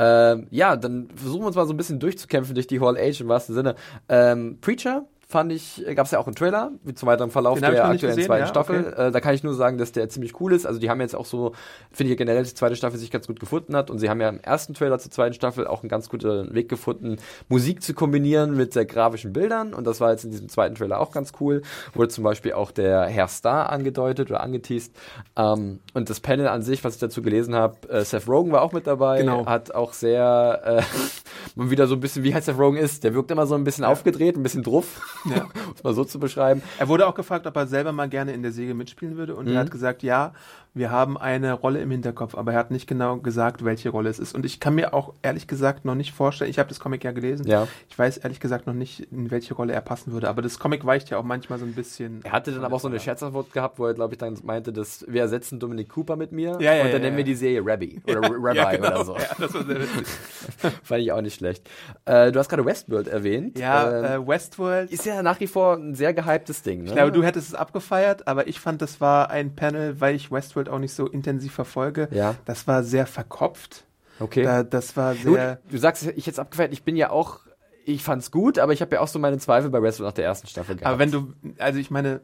Ähm, 0.00 0.46
ja, 0.50 0.76
dann 0.76 1.08
versuchen 1.14 1.42
wir 1.42 1.48
uns 1.48 1.56
mal 1.56 1.66
so 1.66 1.74
ein 1.74 1.76
bisschen 1.76 1.98
durchzukämpfen 2.00 2.54
durch 2.54 2.68
die 2.68 2.80
Hall 2.80 2.96
Age 2.96 3.20
im 3.20 3.28
wahrsten 3.28 3.54
Sinne. 3.54 3.74
Ähm, 4.08 4.58
Preacher 4.62 5.04
fand 5.30 5.52
ich, 5.52 5.84
gab 5.94 6.06
es 6.06 6.12
ja 6.12 6.18
auch 6.18 6.26
einen 6.26 6.36
Trailer 6.36 6.70
wie 6.84 6.94
zum 6.94 7.06
weiteren 7.06 7.30
Verlauf 7.30 7.60
Den 7.60 7.70
der 7.70 7.84
aktuellen 7.84 8.14
gesehen, 8.14 8.24
zweiten 8.24 8.44
ja, 8.44 8.48
Staffel. 8.48 8.94
Äh, 8.94 9.10
da 9.10 9.20
kann 9.20 9.34
ich 9.34 9.44
nur 9.44 9.52
sagen, 9.52 9.76
dass 9.76 9.92
der 9.92 10.08
ziemlich 10.08 10.40
cool 10.40 10.54
ist. 10.54 10.66
Also 10.66 10.80
die 10.80 10.88
haben 10.88 11.02
jetzt 11.02 11.14
auch 11.14 11.26
so, 11.26 11.52
finde 11.92 12.12
ich 12.12 12.16
generell, 12.16 12.40
dass 12.40 12.48
die 12.48 12.54
zweite 12.54 12.76
Staffel 12.76 12.98
sich 12.98 13.10
ganz 13.10 13.26
gut 13.26 13.38
gefunden 13.38 13.76
hat. 13.76 13.90
Und 13.90 13.98
sie 13.98 14.08
haben 14.08 14.22
ja 14.22 14.30
im 14.30 14.40
ersten 14.40 14.72
Trailer 14.72 14.98
zur 14.98 15.10
zweiten 15.10 15.34
Staffel 15.34 15.66
auch 15.66 15.82
einen 15.82 15.90
ganz 15.90 16.08
guten 16.08 16.54
Weg 16.54 16.70
gefunden, 16.70 17.18
Musik 17.48 17.82
zu 17.82 17.92
kombinieren 17.92 18.56
mit 18.56 18.72
sehr 18.72 18.86
grafischen 18.86 19.34
Bildern. 19.34 19.74
Und 19.74 19.86
das 19.86 20.00
war 20.00 20.12
jetzt 20.12 20.24
in 20.24 20.30
diesem 20.30 20.48
zweiten 20.48 20.76
Trailer 20.76 20.98
auch 20.98 21.12
ganz 21.12 21.32
cool. 21.40 21.60
Wurde 21.92 22.08
zum 22.08 22.24
Beispiel 22.24 22.54
auch 22.54 22.70
der 22.70 23.04
Herr 23.04 23.28
Star 23.28 23.68
angedeutet 23.68 24.30
oder 24.30 24.40
angeteased. 24.40 24.96
Ähm, 25.36 25.80
und 25.92 26.08
das 26.08 26.20
Panel 26.20 26.48
an 26.48 26.62
sich, 26.62 26.84
was 26.84 26.94
ich 26.94 27.00
dazu 27.00 27.20
gelesen 27.20 27.54
habe, 27.54 27.86
äh, 27.90 28.02
Seth 28.02 28.28
Rogen 28.28 28.50
war 28.50 28.62
auch 28.62 28.72
mit 28.72 28.86
dabei. 28.86 29.18
Genau. 29.18 29.44
Hat 29.44 29.74
auch 29.74 29.92
sehr, 29.92 30.62
äh, 30.64 30.82
mal 31.54 31.68
wieder 31.68 31.86
so 31.86 31.96
ein 31.96 32.00
bisschen, 32.00 32.24
wie 32.24 32.32
halt 32.32 32.44
Seth 32.44 32.58
Rogen 32.58 32.78
ist. 32.78 33.04
Der 33.04 33.12
wirkt 33.12 33.30
immer 33.30 33.46
so 33.46 33.56
ein 33.56 33.64
bisschen 33.64 33.84
aufgedreht, 33.84 34.38
ein 34.38 34.42
bisschen 34.42 34.62
druff. 34.62 35.02
Ja. 35.24 35.44
um 35.66 35.74
es 35.74 35.82
mal 35.82 35.94
so 35.94 36.04
zu 36.04 36.18
beschreiben. 36.18 36.62
Er 36.78 36.88
wurde 36.88 37.06
auch 37.06 37.14
gefragt, 37.14 37.46
ob 37.46 37.56
er 37.56 37.66
selber 37.66 37.92
mal 37.92 38.08
gerne 38.08 38.32
in 38.32 38.42
der 38.42 38.52
Serie 38.52 38.74
mitspielen 38.74 39.16
würde 39.16 39.34
und 39.34 39.46
Mhm. 39.46 39.52
er 39.54 39.60
hat 39.60 39.70
gesagt, 39.70 40.02
ja, 40.02 40.32
wir 40.78 40.90
haben 40.90 41.18
eine 41.18 41.52
Rolle 41.52 41.80
im 41.80 41.90
Hinterkopf, 41.90 42.34
aber 42.36 42.52
er 42.52 42.58
hat 42.58 42.70
nicht 42.70 42.86
genau 42.86 43.16
gesagt, 43.18 43.64
welche 43.64 43.90
Rolle 43.90 44.08
es 44.10 44.18
ist. 44.18 44.34
Und 44.34 44.46
ich 44.46 44.60
kann 44.60 44.74
mir 44.74 44.94
auch 44.94 45.12
ehrlich 45.22 45.46
gesagt 45.46 45.84
noch 45.84 45.94
nicht 45.94 46.12
vorstellen, 46.12 46.50
ich 46.50 46.58
habe 46.58 46.68
das 46.68 46.80
Comic 46.80 47.04
ja 47.04 47.12
gelesen, 47.12 47.46
Ja. 47.46 47.66
ich 47.88 47.98
weiß 47.98 48.18
ehrlich 48.18 48.40
gesagt 48.40 48.66
noch 48.66 48.74
nicht, 48.74 49.00
in 49.12 49.30
welche 49.30 49.54
Rolle 49.54 49.72
er 49.72 49.80
passen 49.80 50.12
würde, 50.12 50.28
aber 50.28 50.40
das 50.42 50.58
Comic 50.58 50.84
weicht 50.86 51.10
ja 51.10 51.18
auch 51.18 51.22
manchmal 51.24 51.58
so 51.58 51.64
ein 51.64 51.74
bisschen. 51.74 52.20
Er 52.24 52.32
hatte 52.32 52.52
dann 52.52 52.64
aber 52.64 52.76
auch 52.76 52.80
so 52.80 52.88
eine 52.88 53.00
Scherzantwort 53.00 53.52
gehabt, 53.52 53.78
wo 53.78 53.86
er, 53.86 53.94
glaube 53.94 54.14
ich, 54.14 54.18
dann 54.18 54.36
meinte, 54.44 54.72
dass 54.72 55.04
wir 55.08 55.20
ersetzen 55.22 55.58
Dominic 55.60 55.88
Cooper 55.90 56.16
mit 56.16 56.32
mir 56.32 56.56
Ja, 56.60 56.74
ja, 56.74 56.84
und 56.84 56.92
dann 56.94 57.02
nennen 57.02 57.16
wir 57.16 57.24
die 57.24 57.34
Serie 57.34 57.62
Rabbi 57.64 58.00
oder 58.06 58.20
Rabbi 58.22 58.76
genau. 58.76 58.88
oder 58.88 59.04
so. 59.04 59.16
Ja, 59.16 59.26
das 59.38 59.52
war 59.54 59.64
sehr 59.64 59.80
witzig. 59.80 60.06
Fand 60.82 61.02
ich 61.02 61.12
auch 61.12 61.20
nicht 61.20 61.34
schlecht. 61.34 61.68
Äh, 62.04 62.32
du 62.32 62.38
hast 62.38 62.48
gerade 62.48 62.64
Westworld 62.64 63.08
erwähnt. 63.08 63.58
Ja, 63.58 64.16
Ähm, 64.16 64.22
äh, 64.24 64.28
Westworld. 64.28 64.90
ist 64.90 65.04
ja 65.04 65.22
nach 65.22 65.40
wie 65.40 65.46
vor 65.46 65.74
ein 65.76 65.94
sehr 65.94 66.14
gehyptes 66.14 66.62
Ding. 66.62 66.82
Ne? 66.82 66.86
Ich 66.88 66.92
glaube, 66.94 67.12
du 67.12 67.22
hättest 67.22 67.48
es 67.48 67.54
abgefeiert, 67.54 68.26
aber 68.28 68.46
ich 68.48 68.60
fand, 68.60 68.80
das 68.82 69.00
war 69.00 69.30
ein 69.30 69.54
Panel, 69.56 70.00
weil 70.00 70.14
ich 70.14 70.30
Westworld 70.30 70.67
auch 70.68 70.78
nicht 70.78 70.92
so 70.94 71.06
intensiv 71.06 71.52
verfolge. 71.52 72.08
Ja. 72.10 72.34
Das 72.44 72.66
war 72.66 72.82
sehr 72.82 73.06
verkopft. 73.06 73.84
okay. 74.20 74.42
Da, 74.42 74.62
das 74.62 74.96
war 74.96 75.14
Gut, 75.14 75.34
sehr. 75.34 75.60
du 75.70 75.78
sagst, 75.78 76.06
ich 76.16 76.26
jetzt 76.26 76.38
abgefeiert, 76.40 76.72
ich 76.72 76.82
bin 76.82 76.96
ja 76.96 77.10
auch, 77.10 77.40
ich 77.84 78.02
fand's 78.02 78.30
gut, 78.30 78.58
aber 78.58 78.72
ich 78.72 78.80
habe 78.82 78.96
ja 78.96 79.00
auch 79.00 79.08
so 79.08 79.18
meine 79.18 79.38
Zweifel 79.38 79.70
bei 79.70 79.80
Westworld 79.82 80.08
nach 80.10 80.14
der 80.14 80.24
ersten 80.26 80.46
Staffel 80.46 80.76
gehabt. 80.76 80.86
Aber 80.86 80.98
wenn 80.98 81.10
du, 81.10 81.32
also 81.58 81.78
ich 81.78 81.90
meine, 81.90 82.20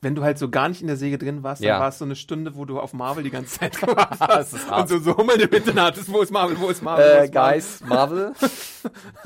wenn 0.00 0.14
du 0.14 0.22
halt 0.22 0.36
so 0.38 0.50
gar 0.50 0.68
nicht 0.68 0.82
in 0.82 0.86
der 0.86 0.98
Säge 0.98 1.16
drin 1.16 1.42
warst, 1.42 1.62
dann 1.62 1.68
Ja. 1.68 1.80
war 1.80 1.88
es 1.88 1.96
so 1.98 2.04
eine 2.04 2.14
Stunde, 2.14 2.56
wo 2.56 2.66
du 2.66 2.78
auf 2.78 2.92
Marvel 2.92 3.22
die 3.24 3.30
ganze 3.30 3.58
Zeit 3.58 3.80
gemacht 3.80 4.18
hast. 4.20 4.52
Und 4.70 4.86
so, 4.88 4.98
so 4.98 5.16
Hummel 5.16 5.40
im 5.40 5.48
Internet 5.50 5.82
hattest, 5.82 6.12
wo 6.12 6.20
ist 6.20 6.30
Marvel, 6.30 6.60
wo 6.60 6.68
ist 6.68 6.82
Marvel, 6.82 7.06
wo 7.06 7.20
äh, 7.20 7.24
ist 7.24 7.32
Marvel? 7.34 7.54
Guys, 7.54 7.80
Marvel, 7.86 8.32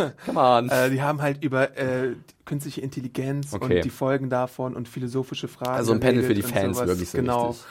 come 0.27 0.39
on. 0.41 0.69
Äh, 0.69 0.91
die 0.91 1.03
haben 1.03 1.21
halt 1.21 1.43
über 1.43 1.77
äh, 1.77 2.15
künstliche 2.45 2.81
Intelligenz 2.81 3.53
Okay. 3.55 3.77
und 3.79 3.85
die 3.85 3.91
Folgen 3.91 4.31
davon 4.31 4.77
und 4.77 4.87
philosophische 4.89 5.49
Fragen. 5.49 5.73
Also 5.79 5.93
ein 5.93 6.01
Panel 6.01 6.23
für 6.23 6.35
die 6.35 6.43
Fans 6.43 6.77
sowas. 6.77 6.89
wirklich 6.89 7.11
so 7.11 7.19
Genau. 7.19 7.49
richtig. 7.49 7.67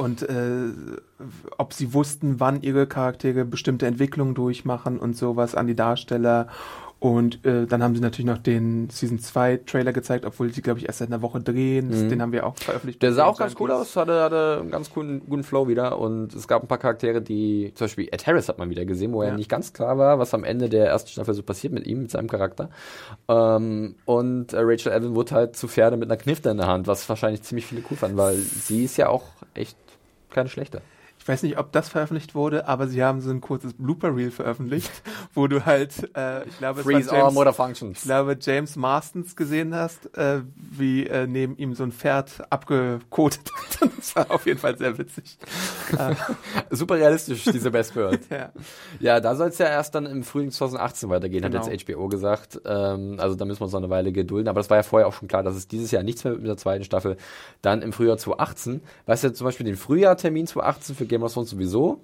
Und 0.00 0.22
äh, 0.22 0.68
ob 1.58 1.74
sie 1.74 1.92
wussten, 1.92 2.40
wann 2.40 2.62
ihre 2.62 2.86
Charaktere 2.86 3.44
bestimmte 3.44 3.86
Entwicklungen 3.86 4.34
durchmachen 4.34 4.98
und 4.98 5.14
sowas 5.14 5.54
an 5.54 5.66
die 5.66 5.76
Darsteller. 5.76 6.46
Und 7.00 7.46
äh, 7.46 7.66
dann 7.66 7.82
haben 7.82 7.94
sie 7.94 8.02
natürlich 8.02 8.26
noch 8.30 8.36
den 8.36 8.90
Season 8.90 9.18
2 9.18 9.60
Trailer 9.64 9.92
gezeigt, 9.94 10.26
obwohl 10.26 10.52
sie, 10.52 10.60
glaube 10.60 10.80
ich, 10.80 10.86
erst 10.86 10.98
seit 10.98 11.08
einer 11.08 11.22
Woche 11.22 11.40
drehen. 11.40 11.88
Mhm. 11.88 12.08
Den 12.10 12.20
haben 12.20 12.32
wir 12.32 12.46
auch 12.46 12.56
veröffentlicht. 12.58 13.00
Der 13.02 13.14
sah 13.14 13.24
auch 13.24 13.38
ganz 13.38 13.54
cool 13.58 13.70
aus, 13.70 13.96
hatte, 13.96 14.22
hatte 14.22 14.58
einen 14.60 14.70
ganz 14.70 14.90
coolen, 14.90 15.22
guten 15.26 15.42
Flow 15.42 15.66
wieder 15.66 15.98
und 15.98 16.34
es 16.34 16.46
gab 16.46 16.60
ein 16.62 16.68
paar 16.68 16.76
Charaktere, 16.76 17.22
die, 17.22 17.72
zum 17.74 17.86
Beispiel 17.86 18.08
Ed 18.12 18.26
Harris 18.26 18.50
hat 18.50 18.58
man 18.58 18.68
wieder 18.68 18.84
gesehen, 18.84 19.14
wo 19.14 19.22
er 19.22 19.30
Ja. 19.30 19.36
nicht 19.36 19.48
ganz 19.48 19.72
klar 19.72 19.96
war, 19.96 20.18
was 20.18 20.34
am 20.34 20.44
Ende 20.44 20.68
der 20.68 20.88
ersten 20.88 21.08
Staffel 21.10 21.32
so 21.32 21.42
passiert 21.42 21.72
mit 21.72 21.86
ihm, 21.86 22.02
mit 22.02 22.10
seinem 22.10 22.28
Charakter. 22.28 22.68
Ähm, 23.28 23.94
und 24.04 24.52
äh, 24.52 24.58
Rachel 24.60 24.92
Evan 24.92 25.14
wurde 25.14 25.34
halt 25.34 25.56
zu 25.56 25.68
Pferde 25.68 25.96
mit 25.96 26.10
einer 26.10 26.18
Knifte 26.20 26.50
in 26.50 26.58
der 26.58 26.66
Hand, 26.66 26.86
was 26.86 27.08
wahrscheinlich 27.08 27.42
ziemlich 27.42 27.64
viele 27.64 27.82
cool 27.90 27.96
fanden, 27.96 28.18
weil 28.18 28.36
sie 28.36 28.84
ist 28.84 28.98
ja 28.98 29.08
auch 29.08 29.24
echt 29.54 29.76
keine 30.30 30.48
schlechte. 30.48 30.82
Ich 31.22 31.28
weiß 31.28 31.42
nicht, 31.42 31.58
ob 31.58 31.70
das 31.72 31.90
veröffentlicht 31.90 32.34
wurde, 32.34 32.66
aber 32.66 32.88
sie 32.88 33.04
haben 33.04 33.20
so 33.20 33.30
ein 33.30 33.42
kurzes 33.42 33.74
Blooper-Reel 33.74 34.30
veröffentlicht, 34.30 34.90
wo 35.34 35.46
du 35.48 35.66
halt, 35.66 36.10
äh, 36.16 36.44
ich 36.48 36.58
glaube, 36.58 36.82
Freeze 36.82 37.14
James, 37.14 37.34
motor 37.34 37.50
ich 37.50 37.56
functions. 37.56 38.02
glaube, 38.02 38.36
James 38.40 38.74
Marstons 38.76 39.36
gesehen 39.36 39.74
hast, 39.74 40.16
äh, 40.16 40.40
wie 40.56 41.06
äh, 41.06 41.26
neben 41.26 41.56
ihm 41.58 41.74
so 41.74 41.84
ein 41.84 41.92
Pferd 41.92 42.42
abgekotet 42.50 43.50
hat. 43.80 43.90
Das 43.98 44.16
war 44.16 44.30
auf 44.30 44.46
jeden 44.46 44.58
Fall 44.58 44.76
sehr 44.78 44.96
witzig. 44.96 45.36
Super 46.70 46.96
realistisch, 46.96 47.44
diese 47.44 47.70
Best 47.70 47.94
World. 47.96 48.20
Ja. 48.30 48.50
Ja, 48.98 49.20
da 49.20 49.34
soll 49.34 49.48
es 49.48 49.58
ja 49.58 49.66
erst 49.66 49.94
dann 49.94 50.06
im 50.06 50.22
Frühling 50.22 50.50
2018 50.50 51.08
weitergehen, 51.10 51.42
Genau. 51.42 51.58
hat 51.64 51.70
jetzt 51.70 51.86
HBO 51.86 52.08
gesagt. 52.08 52.60
Ähm, 52.64 53.16
also 53.18 53.34
da 53.36 53.44
müssen 53.44 53.60
wir 53.60 53.64
uns 53.64 53.72
noch 53.72 53.80
eine 53.80 53.90
Weile 53.90 54.12
gedulden. 54.12 54.48
Aber 54.48 54.60
das 54.60 54.70
war 54.70 54.76
ja 54.78 54.82
vorher 54.82 55.06
auch 55.06 55.12
schon 55.14 55.28
klar, 55.28 55.42
dass 55.42 55.54
es 55.54 55.68
dieses 55.68 55.90
Jahr 55.90 56.02
nichts 56.02 56.24
mehr 56.24 56.34
mit 56.34 56.46
der 56.46 56.56
zweiten 56.56 56.84
Staffel. 56.84 57.16
Dann 57.62 57.82
im 57.82 57.92
Frühjahr 57.92 58.16
2018, 58.18 58.80
was 59.06 59.22
ja 59.22 59.32
zum 59.32 59.44
Beispiel 59.44 59.66
den 59.66 59.76
Frühjahrtermin 59.76 60.46
2018 60.46 60.96
für 60.96 61.06
Game 61.10 61.24
of 61.24 61.32
Thrones 61.32 61.50
sowieso 61.50 61.98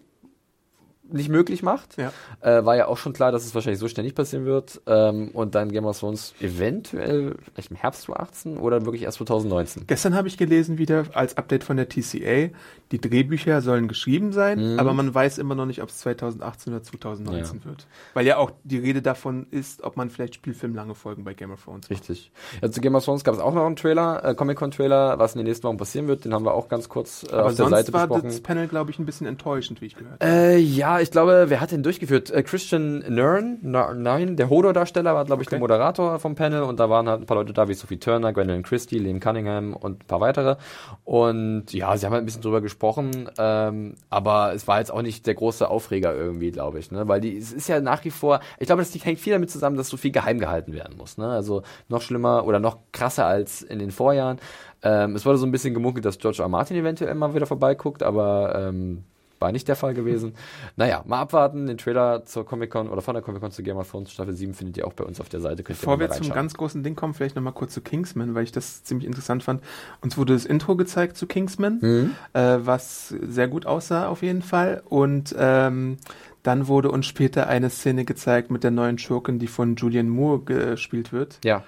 nicht 1.12 1.28
möglich 1.28 1.62
macht. 1.62 1.96
Ja. 1.96 2.12
Äh, 2.40 2.64
war 2.64 2.76
ja 2.76 2.86
auch 2.88 2.96
schon 2.98 3.12
klar, 3.12 3.32
dass 3.32 3.44
es 3.44 3.54
wahrscheinlich 3.54 3.78
so 3.80 3.88
schnell 3.88 4.04
nicht 4.04 4.16
passieren 4.16 4.44
wird. 4.44 4.80
Ähm, 4.86 5.30
und 5.32 5.54
dann 5.54 5.70
Game 5.72 5.84
of 5.84 5.98
Thrones 5.98 6.34
eventuell 6.40 7.36
vielleicht 7.52 7.70
im 7.70 7.76
Herbst 7.76 8.02
2018 8.02 8.56
oder 8.58 8.84
wirklich 8.84 9.02
erst 9.02 9.18
2019. 9.18 9.84
Gestern 9.86 10.14
habe 10.14 10.28
ich 10.28 10.36
gelesen 10.36 10.78
wieder 10.78 11.04
als 11.14 11.36
Update 11.36 11.64
von 11.64 11.76
der 11.76 11.88
TCA, 11.88 12.50
die 12.92 13.00
Drehbücher 13.00 13.60
sollen 13.62 13.88
geschrieben 13.88 14.32
sein, 14.32 14.74
Mhm. 14.74 14.78
aber 14.78 14.92
man 14.92 15.12
weiß 15.14 15.38
immer 15.38 15.54
noch 15.54 15.66
nicht, 15.66 15.82
ob 15.82 15.88
es 15.88 15.98
2018 15.98 16.72
oder 16.72 16.82
2019 16.82 17.64
wird. 17.64 17.86
Weil 18.14 18.26
ja 18.26 18.36
auch 18.36 18.50
die 18.64 18.78
Rede 18.78 19.02
davon 19.02 19.46
ist, 19.50 19.82
ob 19.82 19.96
man 19.96 20.10
vielleicht 20.10 20.34
spielfilmlange 20.36 20.94
Folgen 20.94 21.24
bei 21.24 21.34
Game 21.34 21.50
of 21.52 21.64
Thrones 21.64 21.88
macht. 21.88 21.90
Richtig. 21.90 22.30
Ja, 22.62 22.70
zu 22.70 22.80
Game 22.80 22.94
of 22.94 23.04
Thrones 23.04 23.24
gab 23.24 23.34
es 23.34 23.40
auch 23.40 23.54
noch 23.54 23.66
einen 23.66 23.76
Trailer, 23.76 24.24
äh, 24.24 24.34
Comic-Con-Trailer, 24.34 25.18
was 25.18 25.34
in 25.34 25.38
den 25.38 25.46
nächsten 25.46 25.66
Wochen 25.66 25.76
passieren 25.76 26.06
wird. 26.08 26.24
Den 26.24 26.32
haben 26.34 26.44
wir 26.44 26.54
auch 26.54 26.68
ganz 26.68 26.88
kurz 26.88 27.24
äh, 27.24 27.32
Aber 27.32 27.42
auf 27.46 27.48
der 27.48 27.56
sonst 27.56 27.70
Seite 27.70 27.92
war 27.92 28.06
besprochen. 28.06 28.28
das 28.28 28.40
Panel, 28.40 28.68
glaube 28.68 28.90
ich, 28.90 28.98
ein 28.98 29.06
bisschen 29.06 29.26
enttäuschend, 29.26 29.80
wie 29.80 29.86
ich 29.86 29.96
gehört 29.96 30.20
habe. 30.22 30.30
Äh, 30.32 30.58
ja, 30.58 30.95
ich 31.00 31.10
glaube, 31.10 31.46
wer 31.48 31.60
hat 31.60 31.72
den 31.72 31.82
durchgeführt? 31.82 32.30
Äh, 32.30 32.42
Christian 32.42 32.98
Nern, 33.08 33.58
nein, 33.62 34.36
der 34.36 34.50
Hodor-Darsteller 34.50 35.14
war, 35.14 35.24
glaube 35.24 35.42
ich, 35.42 35.48
der 35.48 35.56
Okay. 35.56 35.60
Moderator 35.62 36.18
vom 36.18 36.34
Panel 36.34 36.62
und 36.62 36.80
da 36.80 36.90
waren 36.90 37.08
halt 37.08 37.22
ein 37.22 37.26
paar 37.26 37.36
Leute 37.36 37.52
da, 37.52 37.68
wie 37.68 37.74
Sophie 37.74 37.98
Turner, 37.98 38.32
Gwendolyn 38.32 38.62
Christie, 38.62 38.98
Liam 38.98 39.20
Cunningham 39.20 39.74
und 39.74 40.02
ein 40.02 40.06
paar 40.06 40.20
weitere. 40.20 40.56
Und 41.04 41.72
ja, 41.72 41.96
sie 41.96 42.06
haben 42.06 42.12
halt 42.12 42.22
ein 42.22 42.26
bisschen 42.26 42.42
drüber 42.42 42.60
gesprochen, 42.60 43.30
ähm, 43.38 43.94
aber 44.10 44.52
es 44.54 44.66
war 44.68 44.78
jetzt 44.78 44.92
auch 44.92 45.02
nicht 45.02 45.26
der 45.26 45.34
große 45.34 45.68
Aufreger 45.68 46.14
irgendwie, 46.14 46.50
glaube 46.50 46.78
ich, 46.78 46.90
ne? 46.90 47.08
Weil 47.08 47.20
die, 47.20 47.36
es 47.36 47.52
ist 47.52 47.68
ja 47.68 47.80
nach 47.80 48.04
wie 48.04 48.10
vor, 48.10 48.40
ich 48.58 48.66
glaube, 48.66 48.82
das 48.82 48.94
hängt 49.04 49.20
viel 49.20 49.32
damit 49.32 49.50
zusammen, 49.50 49.76
dass 49.76 49.88
so 49.88 49.96
viel 49.96 50.10
geheim 50.12 50.38
gehalten 50.38 50.72
werden 50.72 50.96
muss, 50.96 51.18
ne? 51.18 51.28
Also 51.28 51.62
noch 51.88 52.02
schlimmer 52.02 52.46
oder 52.46 52.60
noch 52.60 52.78
krasser 52.92 53.26
als 53.26 53.62
in 53.62 53.78
den 53.78 53.90
Vorjahren. 53.90 54.38
Ähm, 54.82 55.16
es 55.16 55.24
wurde 55.24 55.38
so 55.38 55.46
ein 55.46 55.52
bisschen 55.52 55.74
gemunkelt, 55.74 56.04
dass 56.04 56.18
George 56.18 56.38
R. 56.38 56.44
R. 56.44 56.48
Martin 56.48 56.76
eventuell 56.76 57.14
mal 57.14 57.34
wieder 57.34 57.46
vorbeiguckt, 57.46 58.02
aber 58.02 58.54
ähm, 58.68 59.04
war 59.38 59.52
nicht 59.52 59.68
der 59.68 59.76
Fall 59.76 59.94
gewesen. 59.94 60.34
Naja, 60.76 61.02
mal 61.06 61.20
abwarten. 61.20 61.66
Den 61.66 61.78
Trailer 61.78 62.24
zur 62.24 62.46
Comic-Con 62.46 62.88
oder 62.88 63.02
von 63.02 63.14
der 63.14 63.22
Comic-Con 63.22 63.50
zu 63.50 63.62
Game 63.62 63.76
of 63.76 63.90
Thrones 63.90 64.12
Staffel 64.12 64.34
7 64.34 64.54
findet 64.54 64.76
ihr 64.78 64.86
auch 64.86 64.92
bei 64.92 65.04
uns 65.04 65.20
auf 65.20 65.28
der 65.28 65.40
Seite. 65.40 65.62
Könnt 65.62 65.78
Bevor 65.80 66.00
wir 66.00 66.10
zum 66.10 66.30
ganz 66.30 66.54
großen 66.54 66.82
Ding 66.82 66.96
kommen, 66.96 67.14
vielleicht 67.14 67.36
nochmal 67.36 67.52
kurz 67.52 67.74
zu 67.74 67.80
Kingsman, 67.80 68.34
weil 68.34 68.44
ich 68.44 68.52
das 68.52 68.84
ziemlich 68.84 69.06
interessant 69.06 69.42
fand. 69.42 69.62
Uns 70.00 70.16
wurde 70.16 70.32
das 70.32 70.44
Intro 70.44 70.76
gezeigt 70.76 71.16
zu 71.16 71.26
Kingsman, 71.26 71.78
Mhm. 71.80 72.10
äh, 72.32 72.58
was 72.60 73.08
sehr 73.08 73.48
gut 73.48 73.66
aussah 73.66 74.08
auf 74.08 74.22
jeden 74.22 74.42
Fall. 74.42 74.82
Und 74.88 75.34
ähm, 75.38 75.98
dann 76.42 76.68
wurde 76.68 76.90
uns 76.90 77.06
später 77.06 77.48
eine 77.48 77.70
Szene 77.70 78.04
gezeigt 78.04 78.50
mit 78.50 78.64
der 78.64 78.70
neuen 78.70 78.98
Schurkin, 78.98 79.38
die 79.38 79.48
von 79.48 79.76
Julian 79.76 80.08
Moore 80.08 80.40
gespielt 80.44 81.12
wird. 81.12 81.38
Ja. 81.44 81.62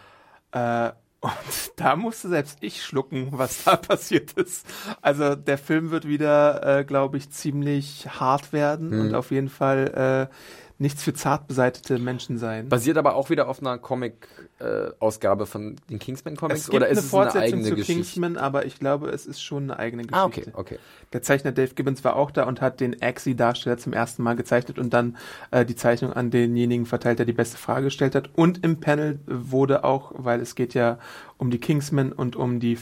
Äh, 0.53 0.93
und 1.21 1.33
da 1.77 1.97
musste 1.97 2.29
selbst 2.29 2.59
ich 2.61 2.85
schlucken, 2.85 3.29
was 3.33 3.65
da 3.65 3.77
passiert 3.77 4.33
ist. 4.35 4.67
Also 5.03 5.35
der 5.35 5.59
Film 5.59 5.91
wird 5.91 6.07
wieder, 6.07 6.79
äh, 6.81 6.85
glaube 6.85 7.17
ich, 7.19 7.31
ziemlich 7.31 8.09
hart 8.21 8.53
werden 8.53 8.91
Mhm. 8.91 9.01
und 9.01 9.15
auf 9.15 9.31
jeden 9.31 9.49
Fall 9.49 10.29
äh, 10.31 10.35
nichts 10.81 11.03
für 11.03 11.13
zart 11.13 11.49
beseitete 11.49 11.99
Menschen 11.99 12.39
sein. 12.39 12.69
Basiert 12.69 12.97
aber 12.99 13.17
auch 13.17 13.31
wieder 13.31 13.49
auf 13.49 13.61
einer 13.61 13.79
Comic-Ausgabe 13.79 15.47
von 15.47 15.77
den 15.91 15.99
Kingsman-Comics 15.99 16.61
Es 16.61 16.67
gibt 16.67 16.77
oder 16.77 16.89
ist 16.89 16.99
eine 16.99 17.07
es 17.07 17.15
eine 17.15 17.23
Fortsetzung 17.25 17.59
eigene 17.59 17.63
zu 17.69 17.75
Geschichte? 17.77 17.93
Kingsman, 17.95 18.37
aber 18.37 18.65
ich 18.67 18.79
glaube, 18.79 19.09
es 19.11 19.27
ist 19.27 19.43
schon 19.43 19.65
eine 19.65 19.79
eigene 19.79 20.03
Geschichte. 20.05 20.19
Ah, 20.21 20.25
okay, 20.27 20.45
okay. 20.55 20.79
Der 21.13 21.23
Zeichner 21.23 21.53
Dave 21.53 21.75
Gibbons 21.75 22.05
war 22.05 22.17
auch 22.17 22.31
da 22.31 22.45
und 22.45 22.61
hat 22.61 22.81
den 22.81 23.01
Axie-Darsteller 23.03 23.79
zum 23.79 23.93
ersten 23.93 24.23
Mal 24.23 24.37
gezeichnet 24.37 24.79
und 24.79 24.93
dann 24.93 25.17
äh, 25.51 25.65
die 25.65 25.75
Zeichnung 25.77 26.13
an 26.13 26.31
denjenigen 26.31 26.87
verteilt, 26.87 27.19
der 27.19 27.27
die 27.27 27.33
beste 27.33 27.57
Frage 27.57 27.87
gestellt 27.87 28.15
hat. 28.15 28.31
Und 28.37 28.65
im 28.65 28.79
Panel 28.81 29.19
wurde 29.27 29.85
auch, 29.85 30.13
weil 30.17 30.41
es 30.41 30.55
geht 30.55 30.75
ja 30.75 30.99
um 31.39 31.51
die 31.51 31.59
Kingsmen 31.59 32.13
und 32.13 32.37
um 32.37 32.61
die 32.61 32.79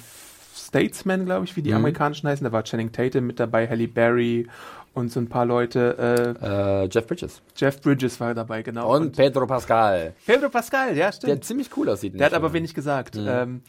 Statesmen, 0.55 1.25
glaube 1.27 1.45
ich, 1.45 1.57
wie 1.57 1.63
die 1.63 1.71
Mhm. 1.71 1.77
amerikanischen 1.77 2.29
heißen. 2.29 2.45
Da 2.45 2.53
war 2.53 2.65
Channing 2.65 2.91
Tatum 2.93 3.27
mit 3.27 3.39
dabei, 3.39 3.69
Halle 3.69 3.89
Berry 3.89 4.49
und 4.97 5.13
so 5.13 5.21
ein 5.21 5.29
paar 5.29 5.45
Leute. 5.45 6.37
Äh, 6.43 6.83
Äh, 6.85 6.89
Jeff 6.91 7.07
Bridges. 7.07 7.43
Jeff 7.55 7.81
Bridges 7.81 8.19
war 8.19 8.35
dabei, 8.35 8.63
genau. 8.63 8.95
Und 8.95 9.17
Pedro 9.17 9.47
Pascal. 9.47 10.15
Pedro 10.27 10.49
Pascal, 10.49 10.97
ja, 10.97 11.13
stimmt. 11.13 11.31
Der 11.31 11.41
ziemlich 11.43 11.69
cool 11.77 11.89
aussieht. 11.91 12.19
Der 12.19 12.27
hat 12.27 12.35
aber 12.35 12.53
wenig 12.53 12.75
gesagt. 12.75 13.17
Mhm. 13.17 13.27
Ähm, 13.29 13.63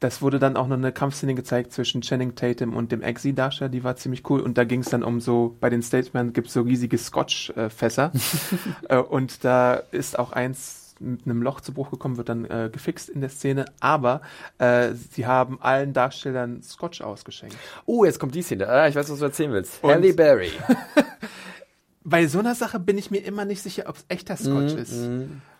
das 0.00 0.20
wurde 0.20 0.38
dann 0.38 0.56
auch 0.56 0.66
noch 0.66 0.76
eine 0.76 0.90
Kampfszene 0.90 1.34
gezeigt 1.34 1.72
zwischen 1.72 2.00
Channing 2.00 2.34
Tatum 2.34 2.74
und 2.74 2.90
dem 2.90 3.02
Exi-Darsteller, 3.02 3.68
die 3.68 3.84
war 3.84 3.94
ziemlich 3.96 4.28
cool. 4.28 4.40
Und 4.40 4.58
da 4.58 4.64
ging 4.64 4.80
es 4.80 4.88
dann 4.88 5.04
um 5.04 5.20
so, 5.20 5.56
bei 5.60 5.70
den 5.70 5.82
Statesmen 5.82 6.32
gibt 6.32 6.48
es 6.48 6.54
so 6.54 6.62
riesige 6.62 6.98
Scotch-Fässer. 6.98 8.10
äh, 8.88 8.96
und 8.96 9.44
da 9.44 9.74
ist 9.74 10.18
auch 10.18 10.32
eins 10.32 10.81
mit 11.02 11.26
einem 11.26 11.42
Loch 11.42 11.60
zu 11.60 11.72
Bruch 11.74 11.90
gekommen, 11.90 12.16
wird 12.16 12.28
dann 12.28 12.44
äh, 12.44 12.70
gefixt 12.72 13.08
in 13.08 13.20
der 13.20 13.30
Szene. 13.30 13.64
Aber 13.80 14.22
äh, 14.58 14.92
sie 14.94 15.26
haben 15.26 15.60
allen 15.60 15.92
Darstellern 15.92 16.62
Scotch 16.62 17.00
ausgeschenkt. 17.02 17.56
Oh, 17.86 18.04
jetzt 18.04 18.18
kommt 18.18 18.34
die 18.34 18.42
Szene. 18.42 18.68
Ah, 18.68 18.88
ich 18.88 18.94
weiß, 18.94 19.10
was 19.10 19.18
du 19.18 19.24
erzählen 19.24 19.52
willst. 19.52 19.82
Und- 19.82 19.90
Halle 19.90 20.12
Berry. 20.14 20.50
Bei 22.04 22.26
so 22.26 22.40
einer 22.40 22.54
Sache 22.54 22.80
bin 22.80 22.98
ich 22.98 23.10
mir 23.10 23.24
immer 23.24 23.44
nicht 23.44 23.62
sicher, 23.62 23.84
ob 23.86 23.96
es 23.96 24.04
echter 24.08 24.36
Scotch 24.36 24.72
Mhm, 24.72 24.78
ist. 24.78 25.08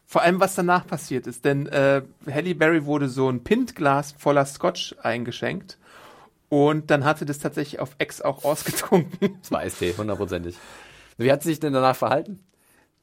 Vor 0.06 0.22
allem, 0.22 0.40
was 0.40 0.54
danach 0.56 0.86
passiert 0.86 1.26
ist. 1.26 1.44
Denn 1.44 1.66
äh, 1.66 2.02
Halle 2.30 2.54
Berry 2.54 2.84
wurde 2.84 3.08
so 3.08 3.28
ein 3.30 3.44
Pintglas 3.44 4.12
voller 4.18 4.44
Scotch 4.44 4.94
eingeschenkt. 5.02 5.78
Und 6.48 6.90
dann 6.90 7.04
hatte 7.04 7.24
das 7.24 7.38
tatsächlich 7.38 7.80
auf 7.80 7.94
Ex 7.98 8.20
auch 8.20 8.44
ausgetrunken. 8.44 9.36
Das 9.40 9.50
war 9.52 9.60
Eistee, 9.60 9.94
hundertprozentig. 9.96 10.56
Wie 11.16 11.30
hat 11.30 11.42
sie 11.42 11.50
sich 11.50 11.60
denn 11.60 11.72
danach 11.72 11.96
verhalten? 11.96 12.40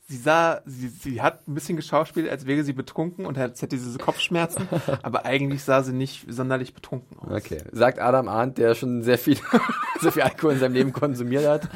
Sie 0.09 0.17
sah, 0.17 0.61
sie, 0.65 0.87
sie 0.87 1.21
hat 1.21 1.47
ein 1.47 1.53
bisschen 1.53 1.75
geschauspielt, 1.75 2.27
als 2.31 2.47
wäre 2.47 2.63
sie 2.63 2.73
betrunken 2.73 3.27
und 3.27 3.37
hat, 3.37 3.61
hat 3.61 3.71
diese 3.71 3.95
Kopfschmerzen. 3.99 4.67
aber 5.03 5.25
eigentlich 5.25 5.63
sah 5.63 5.83
sie 5.83 5.93
nicht 5.93 6.25
sonderlich 6.33 6.73
betrunken 6.73 7.19
aus. 7.19 7.29
Okay. 7.29 7.61
Sagt 7.71 7.99
Adam 7.99 8.27
Arndt, 8.27 8.57
der 8.57 8.73
schon 8.73 9.03
sehr 9.03 9.19
viel, 9.19 9.37
sehr 10.01 10.11
viel 10.11 10.23
Alkohol 10.23 10.53
in 10.53 10.59
seinem 10.59 10.73
Leben 10.73 10.93
konsumiert 10.93 11.47
hat. 11.47 11.69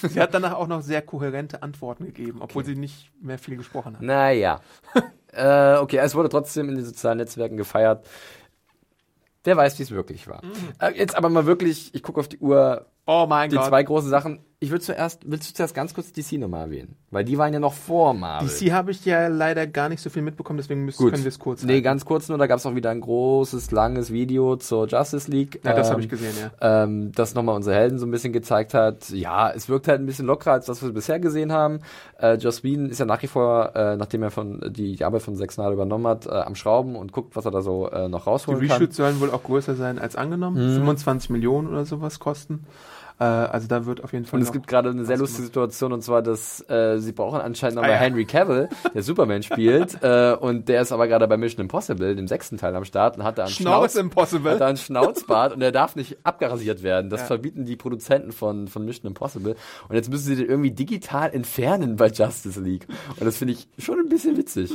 Sie 0.00 0.18
hat 0.18 0.32
danach 0.32 0.54
auch 0.54 0.66
noch 0.66 0.80
sehr 0.80 1.02
kohärente 1.02 1.62
Antworten 1.62 2.06
gegeben, 2.06 2.38
obwohl 2.40 2.64
sie 2.64 2.74
nicht 2.74 3.10
mehr 3.20 3.38
viel 3.38 3.58
gesprochen 3.58 3.96
hat. 3.96 4.02
Naja. 4.02 4.62
äh, 5.32 5.76
okay, 5.76 5.98
es 5.98 6.14
wurde 6.14 6.30
trotzdem 6.30 6.70
in 6.70 6.76
den 6.76 6.86
sozialen 6.86 7.18
Netzwerken 7.18 7.58
gefeiert. 7.58 8.06
Wer 9.42 9.58
weiß, 9.58 9.78
wie 9.78 9.82
es 9.82 9.90
wirklich 9.90 10.26
war. 10.26 10.40
Äh, 10.78 10.92
jetzt 10.96 11.14
aber 11.18 11.28
mal 11.28 11.44
wirklich, 11.44 11.94
ich 11.94 12.02
gucke 12.02 12.18
auf 12.18 12.28
die 12.28 12.38
Uhr, 12.38 12.86
Oh 13.06 13.26
mein 13.28 13.50
die 13.50 13.56
Gott. 13.56 13.66
zwei 13.66 13.82
großen 13.82 14.08
Sachen. 14.10 14.40
Ich 14.60 14.70
würde 14.70 14.82
zuerst, 14.82 15.30
willst 15.30 15.50
du 15.50 15.52
zuerst 15.54 15.74
ganz 15.74 15.92
kurz 15.92 16.10
DC 16.12 16.38
nochmal 16.38 16.62
erwähnen? 16.62 16.96
Weil 17.10 17.22
die 17.22 17.36
waren 17.36 17.52
ja 17.52 17.60
noch 17.60 17.74
vor 17.74 18.14
Marvel. 18.14 18.48
DC 18.48 18.72
habe 18.72 18.92
ich 18.92 19.04
ja 19.04 19.26
leider 19.26 19.66
gar 19.66 19.90
nicht 19.90 20.00
so 20.00 20.08
viel 20.08 20.22
mitbekommen, 20.22 20.56
deswegen 20.56 20.86
müssen, 20.86 21.02
Gut. 21.02 21.12
können 21.12 21.22
wir 21.22 21.28
es 21.28 21.38
kurz 21.38 21.62
Nee, 21.64 21.72
halten. 21.74 21.84
ganz 21.84 22.04
kurz 22.06 22.30
nur, 22.30 22.38
da 22.38 22.46
gab 22.46 22.60
es 22.60 22.64
auch 22.64 22.74
wieder 22.74 22.88
ein 22.88 23.02
großes, 23.02 23.72
langes 23.72 24.10
Video 24.10 24.56
zur 24.56 24.86
Justice 24.86 25.30
League. 25.30 25.60
Ja, 25.64 25.74
das 25.74 25.88
ähm, 25.88 25.92
habe 25.92 26.02
ich 26.02 26.08
gesehen, 26.08 26.32
ja. 26.40 26.84
ähm, 26.84 27.12
das 27.12 27.34
nochmal 27.34 27.56
unsere 27.56 27.76
Helden 27.76 27.98
so 27.98 28.06
ein 28.06 28.10
bisschen 28.10 28.32
gezeigt 28.32 28.72
hat. 28.72 29.10
Ja, 29.10 29.50
es 29.50 29.68
wirkt 29.68 29.86
halt 29.86 30.00
ein 30.00 30.06
bisschen 30.06 30.24
lockerer 30.24 30.52
als 30.54 30.64
das, 30.64 30.80
was 30.80 30.88
wir 30.88 30.94
bisher 30.94 31.20
gesehen 31.20 31.52
haben. 31.52 31.80
Äh, 32.18 32.36
Joss 32.36 32.64
Whedon 32.64 32.88
ist 32.88 33.00
ja 33.00 33.04
nach 33.04 33.20
wie 33.22 33.26
vor, 33.26 33.76
äh, 33.76 33.96
nachdem 33.98 34.22
er 34.22 34.30
von 34.30 34.62
die, 34.70 34.96
die 34.96 35.04
Arbeit 35.04 35.20
von 35.20 35.36
Zack 35.36 35.52
Snyder 35.52 35.72
übernommen 35.72 36.06
hat, 36.06 36.24
äh, 36.24 36.30
am 36.30 36.54
Schrauben 36.54 36.96
und 36.96 37.12
guckt, 37.12 37.36
was 37.36 37.44
er 37.44 37.50
da 37.50 37.60
so 37.60 37.90
äh, 37.90 38.08
noch 38.08 38.22
Die 38.24 38.30
rausholen 38.30 38.60
kann. 38.66 38.78
Reshoots 38.78 38.96
sollen 38.96 39.20
wohl 39.20 39.30
auch 39.30 39.42
größer 39.42 39.74
sein 39.74 39.98
als 39.98 40.16
angenommen. 40.16 40.70
Mhm. 40.70 40.76
25 40.76 41.28
Millionen 41.28 41.68
oder 41.68 41.84
sowas 41.84 42.18
kosten. 42.18 42.64
Äh, 43.20 43.24
also 43.24 43.68
da 43.68 43.86
wird 43.86 44.02
auf 44.02 44.12
jeden 44.12 44.24
Fall. 44.24 44.38
Und 44.40 44.42
es 44.46 44.52
gibt 44.52 44.66
gerade 44.66 44.90
eine 44.90 45.04
sehr 45.04 45.16
lustige 45.18 45.44
Situation 45.44 45.92
und 45.92 46.02
zwar, 46.02 46.20
dass 46.22 46.68
äh, 46.68 46.98
sie 46.98 47.12
brauchen 47.12 47.40
anscheinend 47.40 47.76
nochmal 47.76 47.90
Ah, 47.90 47.94
ja. 47.94 48.00
Henry 48.00 48.24
Cavill, 48.24 48.68
der 48.92 49.02
Superman 49.04 49.42
spielt, 49.42 50.02
äh, 50.02 50.34
und 50.40 50.68
der 50.68 50.82
ist 50.82 50.90
aber 50.92 51.06
gerade 51.06 51.28
bei 51.28 51.36
Mission 51.36 51.60
Impossible, 51.62 52.16
dem 52.16 52.26
sechsten 52.26 52.56
Teil 52.58 52.74
am 52.74 52.84
Start, 52.84 53.16
und 53.16 53.24
hat 53.24 53.38
da 53.38 53.44
einen 53.44 53.52
Schnauz 53.52 53.92
Schnauz, 53.92 53.94
Impossible. 53.94 54.50
hat 54.52 54.60
da 54.60 54.66
einen 54.66 54.76
Schnauzbart 54.76 55.52
und 55.54 55.60
der 55.60 55.70
darf 55.72 55.94
nicht 55.96 56.16
abgerasiert 56.24 56.82
werden. 56.82 57.08
Das 57.10 57.20
Ja. 57.20 57.26
verbieten 57.26 57.64
die 57.66 57.76
Produzenten 57.76 58.32
von, 58.32 58.66
von 58.68 58.84
Mission 58.84 59.06
Impossible. 59.08 59.54
Und 59.88 59.94
jetzt 59.94 60.10
müssen 60.10 60.24
sie 60.26 60.36
den 60.36 60.46
irgendwie 60.48 60.72
digital 60.72 61.32
entfernen 61.32 61.96
bei 61.96 62.08
Justice 62.08 62.60
League. 62.60 62.86
Und 63.18 63.24
das 63.26 63.36
finde 63.36 63.54
ich 63.54 63.68
schon 63.78 63.98
ein 64.00 64.08
bisschen 64.08 64.36
witzig. 64.36 64.72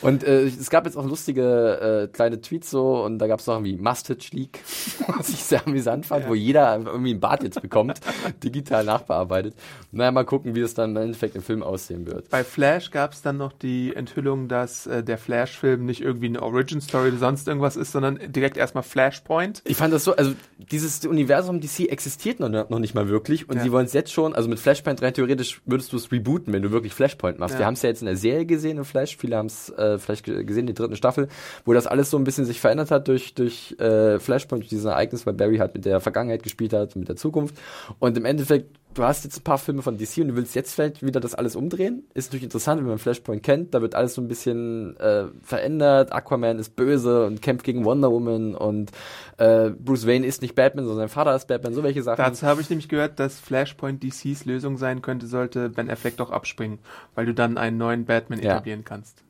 Und 0.00 0.22
äh, 0.24 0.44
es 0.44 0.70
gab 0.70 0.84
jetzt 0.86 0.96
auch 0.96 1.04
lustige 1.06 2.04
äh, 2.04 2.08
kleine 2.12 2.40
Tweets 2.40 2.70
so 2.70 3.02
und 3.04 3.18
da 3.18 3.26
gab 3.26 3.40
es 3.40 3.46
noch 3.46 3.54
irgendwie 3.54 3.76
Mustache 3.76 4.18
League, 4.32 4.60
was 5.18 5.28
ich 5.30 5.42
sehr 5.42 5.66
amüsant 5.66 6.06
fand, 6.06 6.24
Ja. 6.24 6.30
wo 6.30 6.34
jeder 6.34 6.76
irgendwie 6.76 7.10
einen 7.10 7.20
Bart 7.20 7.42
jetzt 7.42 7.60
bekommt, 7.64 8.00
digital 8.44 8.84
nachbearbeitet. 8.84 9.54
Naja, 9.90 10.12
mal 10.12 10.24
gucken, 10.24 10.54
wie 10.54 10.60
es 10.60 10.74
dann 10.74 10.90
im 10.90 11.02
Endeffekt 11.02 11.34
im 11.34 11.42
Film 11.42 11.62
aussehen 11.62 12.06
wird. 12.06 12.28
Bei 12.30 12.44
Flash 12.44 12.90
gab 12.90 13.12
es 13.12 13.22
dann 13.22 13.36
noch 13.38 13.52
die 13.52 13.94
Enthüllung, 13.96 14.46
dass 14.48 14.86
äh, 14.86 15.02
der 15.02 15.18
Flash-Film 15.18 15.84
nicht 15.86 16.00
irgendwie 16.02 16.26
eine 16.26 16.42
Origin-Story 16.42 17.08
oder 17.08 17.18
sonst 17.18 17.48
irgendwas 17.48 17.76
ist, 17.76 17.92
sondern 17.92 18.18
direkt 18.32 18.56
erstmal 18.56 18.82
Flashpoint. 18.84 19.62
Ich 19.64 19.76
fand 19.76 19.92
das 19.94 20.04
so, 20.04 20.14
also 20.14 20.32
dieses 20.70 21.04
Universum 21.06 21.60
DC 21.60 21.88
existiert 21.90 22.38
noch, 22.40 22.48
noch 22.48 22.78
nicht 22.78 22.94
mal 22.94 23.08
wirklich 23.08 23.48
und 23.48 23.56
Ja. 23.56 23.62
sie 23.62 23.72
wollen 23.72 23.86
es 23.86 23.92
jetzt 23.92 24.12
schon, 24.12 24.34
also 24.34 24.48
mit 24.48 24.58
Flashpoint 24.58 25.02
rein 25.02 25.14
theoretisch 25.14 25.60
würdest 25.66 25.92
du 25.92 25.96
es 25.96 26.12
rebooten, 26.12 26.52
wenn 26.52 26.62
du 26.62 26.70
wirklich 26.70 26.92
Flashpoint 26.94 27.38
machst. 27.38 27.54
Ja. 27.54 27.60
Wir 27.60 27.66
haben 27.66 27.74
es 27.74 27.82
ja 27.82 27.88
jetzt 27.88 28.02
in 28.02 28.06
der 28.06 28.16
Serie 28.16 28.46
gesehen, 28.46 28.78
in 28.78 28.84
Flash, 28.84 29.16
viele 29.16 29.36
haben 29.36 29.46
es 29.46 29.70
äh, 29.70 29.98
vielleicht 29.98 30.24
ge- 30.24 30.44
gesehen, 30.44 30.66
die 30.66 30.74
dritten 30.74 30.96
Staffel, 30.96 31.28
wo 31.64 31.72
das 31.72 31.86
alles 31.86 32.10
so 32.10 32.18
ein 32.18 32.24
bisschen 32.24 32.44
sich 32.44 32.60
verändert 32.60 32.90
hat 32.90 33.08
durch, 33.08 33.34
durch 33.34 33.74
äh, 33.78 34.18
Flashpoint, 34.18 34.62
durch 34.62 34.68
dieses 34.68 34.84
Ereignis, 34.84 35.26
weil 35.26 35.34
Barry 35.34 35.56
halt 35.58 35.74
mit 35.74 35.84
der 35.84 36.00
Vergangenheit 36.00 36.42
gespielt 36.42 36.72
hat, 36.72 36.96
mit 36.96 37.08
der 37.08 37.16
Zukunft 37.16 37.53
und 37.98 38.16
im 38.16 38.24
Endeffekt 38.24 38.78
Du 38.94 39.02
hast 39.02 39.24
jetzt 39.24 39.40
ein 39.40 39.42
paar 39.42 39.58
Filme 39.58 39.82
von 39.82 39.98
DC 39.98 40.18
und 40.18 40.28
du 40.28 40.36
willst 40.36 40.54
jetzt 40.54 40.72
vielleicht 40.72 41.04
wieder 41.04 41.18
das 41.18 41.34
alles 41.34 41.56
umdrehen. 41.56 42.04
Ist 42.14 42.28
natürlich 42.28 42.44
interessant, 42.44 42.80
wenn 42.80 42.86
man 42.86 42.98
Flashpoint 42.98 43.42
kennt. 43.42 43.74
Da 43.74 43.82
wird 43.82 43.96
alles 43.96 44.14
so 44.14 44.22
ein 44.22 44.28
bisschen 44.28 44.96
äh, 45.00 45.24
verändert. 45.42 46.12
Aquaman 46.12 46.60
ist 46.60 46.76
böse 46.76 47.26
und 47.26 47.42
kämpft 47.42 47.64
gegen 47.64 47.84
Wonder 47.84 48.12
Woman 48.12 48.54
und 48.54 48.92
äh, 49.38 49.70
Bruce 49.70 50.06
Wayne 50.06 50.24
ist 50.24 50.42
nicht 50.42 50.54
Batman, 50.54 50.84
sondern 50.84 51.08
sein 51.08 51.12
Vater 51.12 51.34
ist 51.34 51.48
Batman. 51.48 51.74
So 51.74 51.82
welche 51.82 52.04
Sachen. 52.04 52.18
Dazu 52.22 52.46
habe 52.46 52.60
ich 52.60 52.70
nämlich 52.70 52.88
gehört, 52.88 53.18
dass 53.18 53.40
Flashpoint 53.40 54.00
DCs 54.00 54.44
Lösung 54.44 54.76
sein 54.76 55.02
könnte, 55.02 55.26
sollte 55.26 55.70
Ben 55.70 55.90
Affleck 55.90 56.16
doch 56.16 56.30
abspringen, 56.30 56.78
weil 57.16 57.26
du 57.26 57.34
dann 57.34 57.58
einen 57.58 57.76
neuen 57.76 58.04
Batman 58.04 58.40
Ja. 58.40 58.52
etablieren 58.52 58.84
kannst. 58.84 59.24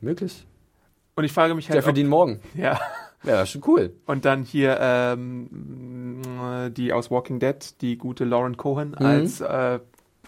Möglich. 0.00 0.44
Und 1.16 1.24
ich 1.24 1.32
frage 1.32 1.54
mich 1.54 1.68
halt, 1.70 1.86
ob, 1.86 1.94
Dean 1.94 2.08
Morgan. 2.08 2.40
ja, 2.54 2.80
Ja, 3.22 3.32
das 3.36 3.42
ist 3.44 3.50
schon 3.50 3.62
cool. 3.66 3.92
und 4.06 4.24
dann 4.24 4.42
hier 4.44 4.78
ähm, 4.80 6.20
äh, 6.42 6.70
die 6.70 6.92
aus 6.92 7.10
Walking 7.10 7.38
Dead, 7.38 7.56
die 7.80 7.96
gute 7.96 8.24
Lauren 8.24 8.56
Cohen 8.56 8.90
Mhm. 8.98 9.06
als 9.06 9.40
äh, 9.40 9.78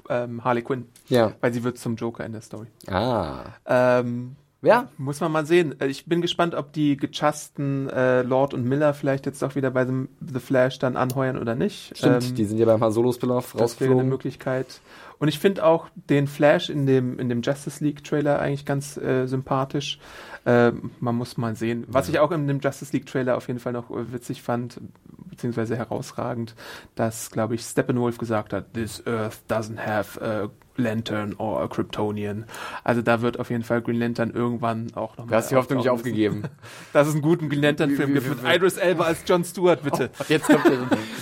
ähm, 0.09 0.45
Harley 0.45 0.63
Quinn, 0.63 0.87
Ja. 1.09 1.33
weil 1.41 1.53
sie 1.53 1.65
wird 1.65 1.79
zum 1.79 1.97
Joker 1.97 2.25
in 2.25 2.33
der 2.33 2.41
Story. 2.43 2.67
Ah. 2.87 3.41
Ähm, 3.67 4.37
Ja. 4.63 4.89
Muss 4.99 5.21
man 5.21 5.31
mal 5.33 5.45
sehen. 5.47 5.75
Ich 5.87 6.07
bin 6.07 6.23
gespannt, 6.23 6.55
ob 6.55 6.73
die 6.73 6.97
gechusten 6.97 7.89
äh, 7.91 8.23
Lord 8.23 8.55
und 8.55 8.65
Miller 8.65 8.95
vielleicht 8.95 9.27
jetzt 9.27 9.43
doch 9.43 9.55
wieder 9.55 9.71
bei 9.71 9.85
The, 9.87 10.41
Flash 10.41 10.79
dann 10.79 10.97
anheuern 10.97 11.39
oder 11.39 11.55
nicht. 11.55 11.97
Stimmt, 11.99 12.25
Ähm, 12.29 12.35
die 12.35 12.45
sind 12.45 12.59
ja 12.59 12.67
beim 12.67 12.81
Han 12.81 12.91
Solo 12.93 13.13
Spin-off 13.13 13.53
das 13.53 13.55
wäre 13.55 13.61
eine 13.61 13.65
rausgeflogen. 13.65 14.09
Möglichkeit. 14.09 14.81
Und 15.19 15.29
ich 15.29 15.39
finde 15.39 15.65
auch 15.65 15.89
den 15.95 16.27
Flash 16.27 16.69
in 16.69 16.87
dem, 16.87 17.19
in 17.19 17.29
dem 17.29 17.43
Justice 17.43 17.83
League 17.83 18.05
Trailer 18.05 18.39
eigentlich 18.39 18.65
ganz 18.65 18.97
äh, 18.97 19.27
sympathisch. 19.27 19.99
Ähm, 20.45 20.91
man 21.01 21.17
muss 21.17 21.37
mal 21.37 21.57
sehen. 21.57 21.85
Was 21.89 22.09
ich 22.09 22.19
auch 22.19 22.31
in 22.31 22.47
dem 22.47 22.61
Justice 22.61 22.93
League 22.93 23.07
Trailer 23.07 23.37
auf 23.37 23.49
jeden 23.49 23.59
Fall 23.59 23.73
noch 23.73 23.91
äh, 23.91 24.13
witzig 24.13 24.43
fand, 24.43 24.81
beziehungsweise 25.29 25.77
herausragend, 25.77 26.55
dass, 26.95 27.31
glaube 27.31 27.55
ich, 27.55 27.63
Steppenwolf 27.63 28.19
gesagt 28.19 28.53
hat, 28.53 28.75
this 28.75 29.03
Earth 29.07 29.39
doesn't 29.49 29.79
have 29.79 30.21
a 30.23 30.51
Lantern 30.79 31.35
or 31.39 31.61
a 31.63 31.69
Kryptonian. 31.69 32.45
Also 32.85 33.03
da 33.03 33.23
wird 33.23 33.39
auf 33.41 33.51
jeden 33.51 33.63
Fall 33.63 33.83
Green 33.83 33.99
Lantern 33.99 34.31
irgendwann 34.31 34.89
auch 34.95 35.17
noch 35.17 35.27
Du 35.27 35.35
hast 35.35 35.51
die 35.51 35.57
Hoffnung 35.57 35.79
nicht 35.79 35.91
aufgegeben. 35.91 36.43
Dass 36.93 37.07
es 37.09 37.15
einen 37.15 37.23
guten 37.23 37.49
Green 37.49 37.63
Lantern 37.63 37.91
Film 37.91 38.11
Wie- 38.11 38.15
wie- 38.17 38.29
gibt 38.29 38.43
mit 38.43 38.55
Idris 38.55 38.77
Elba 38.77 39.05
als 39.05 39.19
John 39.27 39.45
Stewart, 39.45 39.83
bitte. 39.83 40.11
Jetzt 40.29 40.47
kommt 40.47 40.65
der, 40.67 40.79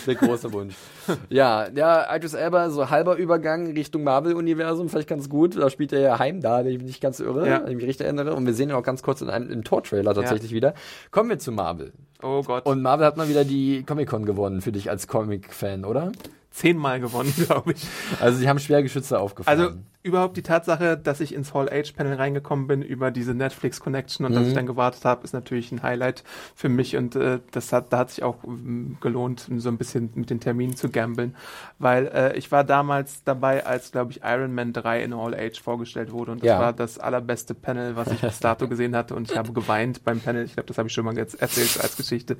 der 0.06 0.14
große 0.14 0.52
Wunsch. 0.52 0.74
Ja, 1.28 1.68
ja, 1.74 2.14
Idris 2.14 2.34
Elba, 2.34 2.70
so 2.70 2.90
halber 2.90 3.16
Übergang 3.16 3.72
Richtung 3.72 4.04
Marvel-Universum, 4.04 4.88
vielleicht 4.88 5.08
ganz 5.08 5.28
gut. 5.28 5.56
Da 5.56 5.70
spielt 5.70 5.92
er 5.92 6.00
ja 6.00 6.18
Heim 6.18 6.40
da, 6.40 6.64
wenn 6.64 6.72
ich 6.72 6.78
mich 6.78 6.86
nicht 6.86 7.00
ganz 7.00 7.20
irre, 7.20 7.48
Ja. 7.48 7.62
wenn 7.64 7.70
ich 7.70 7.76
mich 7.76 7.86
richtig 7.86 8.04
erinnere. 8.06 8.34
Und 8.34 8.46
wir 8.46 8.54
sehen 8.54 8.70
ihn 8.70 8.74
auch 8.74 8.82
ganz 8.82 9.02
kurz 9.02 9.20
in 9.20 9.30
einem 9.30 9.50
im 9.50 9.64
Tor-Trailer 9.64 10.14
tatsächlich 10.14 10.52
wieder. 10.52 10.74
Kommen 11.10 11.28
wir 11.30 11.38
zu 11.38 11.52
Marvel. 11.52 11.92
Oh 12.22 12.42
Gott. 12.42 12.64
Und 12.66 12.80
Marvel 12.80 13.04
hat 13.06 13.16
mal 13.16 13.28
wieder 13.28 13.44
die 13.44 13.82
Comic-Con 13.84 14.24
gewonnen 14.24 14.62
für 14.62 14.72
dich 14.72 14.88
als 14.90 15.06
Comic-Fan, 15.08 15.84
oder? 15.84 16.10
Zehnmal 16.54 17.00
gewonnen, 17.00 17.32
glaube 17.46 17.72
ich. 17.72 17.84
Also 18.20 18.38
sie 18.38 18.48
haben 18.48 18.58
Schwergeschütze 18.60 19.18
aufgefahren. 19.18 19.60
Also 19.60 19.76
überhaupt 20.04 20.36
die 20.36 20.42
Tatsache, 20.42 20.96
dass 20.96 21.20
ich 21.20 21.34
ins 21.34 21.52
Hall 21.54 21.68
Age 21.72 21.92
Panel 21.94 22.14
reingekommen 22.14 22.66
bin 22.66 22.82
über 22.82 23.10
diese 23.10 23.34
Netflix 23.34 23.80
Connection 23.80 24.24
und 24.26 24.34
dass 24.34 24.42
Mhm. 24.42 24.48
ich 24.48 24.54
dann 24.54 24.66
gewartet 24.66 25.04
habe, 25.04 25.24
ist 25.24 25.32
natürlich 25.32 25.72
ein 25.72 25.82
Highlight 25.82 26.22
für 26.54 26.68
mich 26.68 26.96
und 26.96 27.16
äh, 27.16 27.40
das 27.50 27.72
hat, 27.72 27.92
da 27.92 27.98
hat 27.98 28.10
sich 28.10 28.22
auch 28.22 28.44
ähm, 28.44 28.98
gelohnt, 29.00 29.48
so 29.56 29.68
ein 29.68 29.78
bisschen 29.78 30.10
mit 30.14 30.30
den 30.30 30.40
Terminen 30.40 30.76
zu 30.76 30.90
gambeln, 30.90 31.34
weil 31.78 32.06
äh, 32.08 32.36
ich 32.36 32.52
war 32.52 32.62
damals 32.64 33.24
dabei, 33.24 33.64
als 33.66 33.92
glaube 33.92 34.12
ich 34.12 34.20
Iron 34.22 34.54
Man 34.54 34.72
3 34.72 35.02
in 35.02 35.16
Hall 35.16 35.34
Age 35.34 35.58
vorgestellt 35.60 36.12
wurde 36.12 36.32
und 36.32 36.42
das 36.42 36.48
Ja. 36.48 36.60
war 36.60 36.72
das 36.72 36.98
allerbeste 36.98 37.54
Panel, 37.54 37.96
was 37.96 38.08
ich 38.12 38.20
bis 38.20 38.38
dato 38.40 38.68
gesehen 38.68 38.94
hatte 38.94 39.14
und 39.14 39.30
ich 39.30 39.36
habe 39.36 39.52
geweint 39.54 40.04
beim 40.04 40.20
Panel. 40.20 40.44
Ich 40.44 40.52
glaube, 40.54 40.66
das 40.68 40.78
habe 40.78 40.86
ich 40.88 40.94
schon 40.94 41.04
mal 41.06 41.16
jetzt 41.16 41.40
erzählt 41.40 41.80
als 41.82 41.96
Geschichte. 41.96 42.36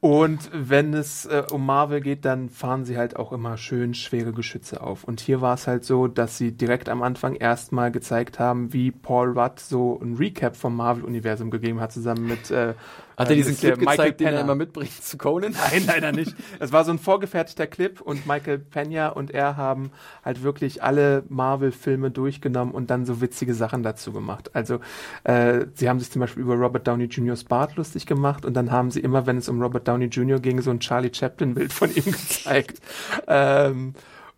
Und 0.00 0.50
wenn 0.52 0.92
es 0.94 1.24
äh, 1.24 1.42
um 1.50 1.64
Marvel 1.64 2.00
geht, 2.00 2.24
dann 2.24 2.50
fahren 2.50 2.84
sie 2.84 2.98
halt 2.98 3.16
auch 3.16 3.32
immer 3.32 3.56
schön 3.56 3.94
schwere 3.94 4.32
Geschütze 4.32 4.82
auf. 4.82 5.04
Und 5.04 5.20
hier 5.20 5.40
war 5.40 5.54
es 5.54 5.66
halt 5.66 5.84
so, 5.84 6.06
dass 6.06 6.36
sie 6.36 6.52
direkt 6.52 6.88
am 6.88 7.02
Anfang 7.02 7.34
erstmal 7.34 7.90
gezeigt 7.90 8.38
haben, 8.38 8.72
wie 8.72 8.90
Paul 8.90 9.38
Rudd 9.38 9.58
so 9.58 9.98
ein 10.02 10.16
Recap 10.16 10.54
vom 10.54 10.76
Marvel-Universum 10.76 11.50
gegeben 11.50 11.80
hat, 11.80 11.92
zusammen 11.92 12.26
mit 12.26 12.50
äh, 12.50 12.74
hat 13.16 13.30
er 13.30 13.32
äh, 13.32 13.36
diesen 13.36 13.58
der 13.60 13.76
Clip 13.76 13.88
gezeigt, 13.88 14.20
den 14.20 14.28
er 14.28 14.40
immer 14.40 14.54
mitbringt 14.54 14.92
zu 14.92 15.16
Conan? 15.16 15.52
Nein, 15.70 15.84
leider 15.86 16.12
nicht. 16.12 16.34
Es 16.58 16.72
war 16.72 16.84
so 16.84 16.90
ein 16.92 16.98
vorgefertigter 16.98 17.66
Clip 17.66 18.00
und 18.00 18.26
Michael 18.26 18.58
Pena 18.58 19.08
und 19.08 19.30
er 19.30 19.56
haben 19.56 19.90
halt 20.24 20.42
wirklich 20.42 20.82
alle 20.82 21.24
Marvel-Filme 21.28 22.10
durchgenommen 22.10 22.74
und 22.74 22.90
dann 22.90 23.06
so 23.06 23.20
witzige 23.20 23.54
Sachen 23.54 23.82
dazu 23.82 24.12
gemacht. 24.12 24.50
Also 24.54 24.80
äh, 25.24 25.66
sie 25.74 25.88
haben 25.88 25.98
sich 25.98 26.10
zum 26.10 26.20
Beispiel 26.20 26.42
über 26.42 26.56
Robert 26.56 26.86
Downey 26.86 27.04
Jr.'s 27.04 27.44
Bart 27.44 27.76
lustig 27.76 28.06
gemacht 28.06 28.44
und 28.44 28.54
dann 28.54 28.70
haben 28.70 28.90
sie 28.90 29.00
immer, 29.00 29.26
wenn 29.26 29.38
es 29.38 29.48
um 29.48 29.62
Robert 29.62 29.85
Downey 29.86 30.06
Jr. 30.06 30.38
ging, 30.40 30.60
so 30.60 30.70
ein 30.70 30.80
Charlie 30.80 31.12
Chaplin-Bild 31.12 31.72
von 31.72 31.94
ihm 31.94 32.04
gezeigt. 32.04 32.80
ähm, 33.26 33.94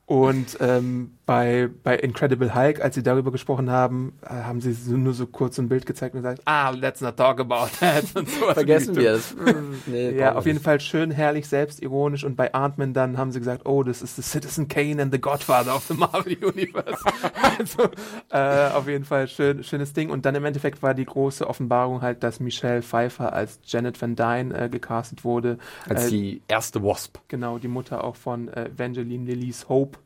und 0.07 0.57
ähm, 0.61 1.18
bei, 1.29 1.69
bei 1.83 1.95
Incredible 1.95 2.55
Hulk, 2.55 2.81
als 2.81 2.95
sie 2.95 3.03
darüber 3.03 3.31
gesprochen 3.31 3.71
haben, 3.71 4.15
äh, 4.23 4.31
haben 4.31 4.63
sie 4.63 4.75
nur 4.91 5.13
so 5.13 5.27
kurz 5.27 5.59
ein 5.59 5.69
Bild 5.69 5.85
gezeigt 5.85 6.15
und 6.15 6.23
gesagt, 6.23 6.41
ah, 6.47 6.71
let's 6.71 7.03
not 7.03 7.19
talk 7.19 7.39
about 7.39 7.67
that. 7.81 8.05
Und 8.15 8.31
sowas 8.31 8.55
Vergessen 8.55 8.97
wir 8.97 9.13
das. 9.13 9.37
Nee, 9.87 10.13
Ja, 10.19 10.37
auf 10.37 10.47
jeden. 10.47 10.59
Fall 10.59 10.81
schön, 10.81 11.11
herrlich, 11.11 11.47
selbstironisch. 11.47 12.25
Und 12.25 12.37
bei 12.37 12.55
Ant-Man 12.55 12.95
dann 12.95 13.19
haben 13.19 13.31
sie 13.31 13.41
gesagt, 13.41 13.67
oh, 13.67 13.83
das 13.83 14.01
ist 14.01 14.17
the 14.17 14.23
Citizen 14.23 14.69
Kane 14.69 15.03
and 15.03 15.13
the 15.13 15.21
Godfather 15.21 15.77
of 15.77 15.85
the 15.85 15.93
Marvel 15.93 16.33
Universe. 16.33 17.05
also, 17.59 17.91
äh, 18.31 18.75
auf 18.75 18.89
jeden 18.89 19.05
Fall 19.05 19.29
schön, 19.29 19.63
schönes 19.63 19.93
Ding. 19.93 20.09
Und 20.09 20.25
dann 20.25 20.35
im 20.35 20.47
Endeffekt 20.47 20.83
war 20.83 20.95
die 20.95 21.05
große 21.05 21.47
Offenbarung 21.47 22.01
halt, 22.01 22.23
dass 22.23 22.41
Michelle 22.41 22.81
Pfeiffer 22.81 23.35
als 23.35 23.61
Janet 23.67 24.01
Van 24.01 24.17
Dyne 24.17 24.59
äh, 24.59 24.69
gecastet 24.71 25.25
wurde. 25.25 25.59
Als 25.91 26.07
äh, 26.07 26.11
die 26.11 26.43
erste 26.49 26.83
Wasp. 26.83 27.19
Genau, 27.29 27.59
die 27.59 27.69
Mutter 27.69 28.03
auch 28.03 28.17
von 28.17 28.49
äh, 28.49 28.71
Evangeline 28.71 29.27
Lilly's 29.27 29.69
Hope 29.69 29.99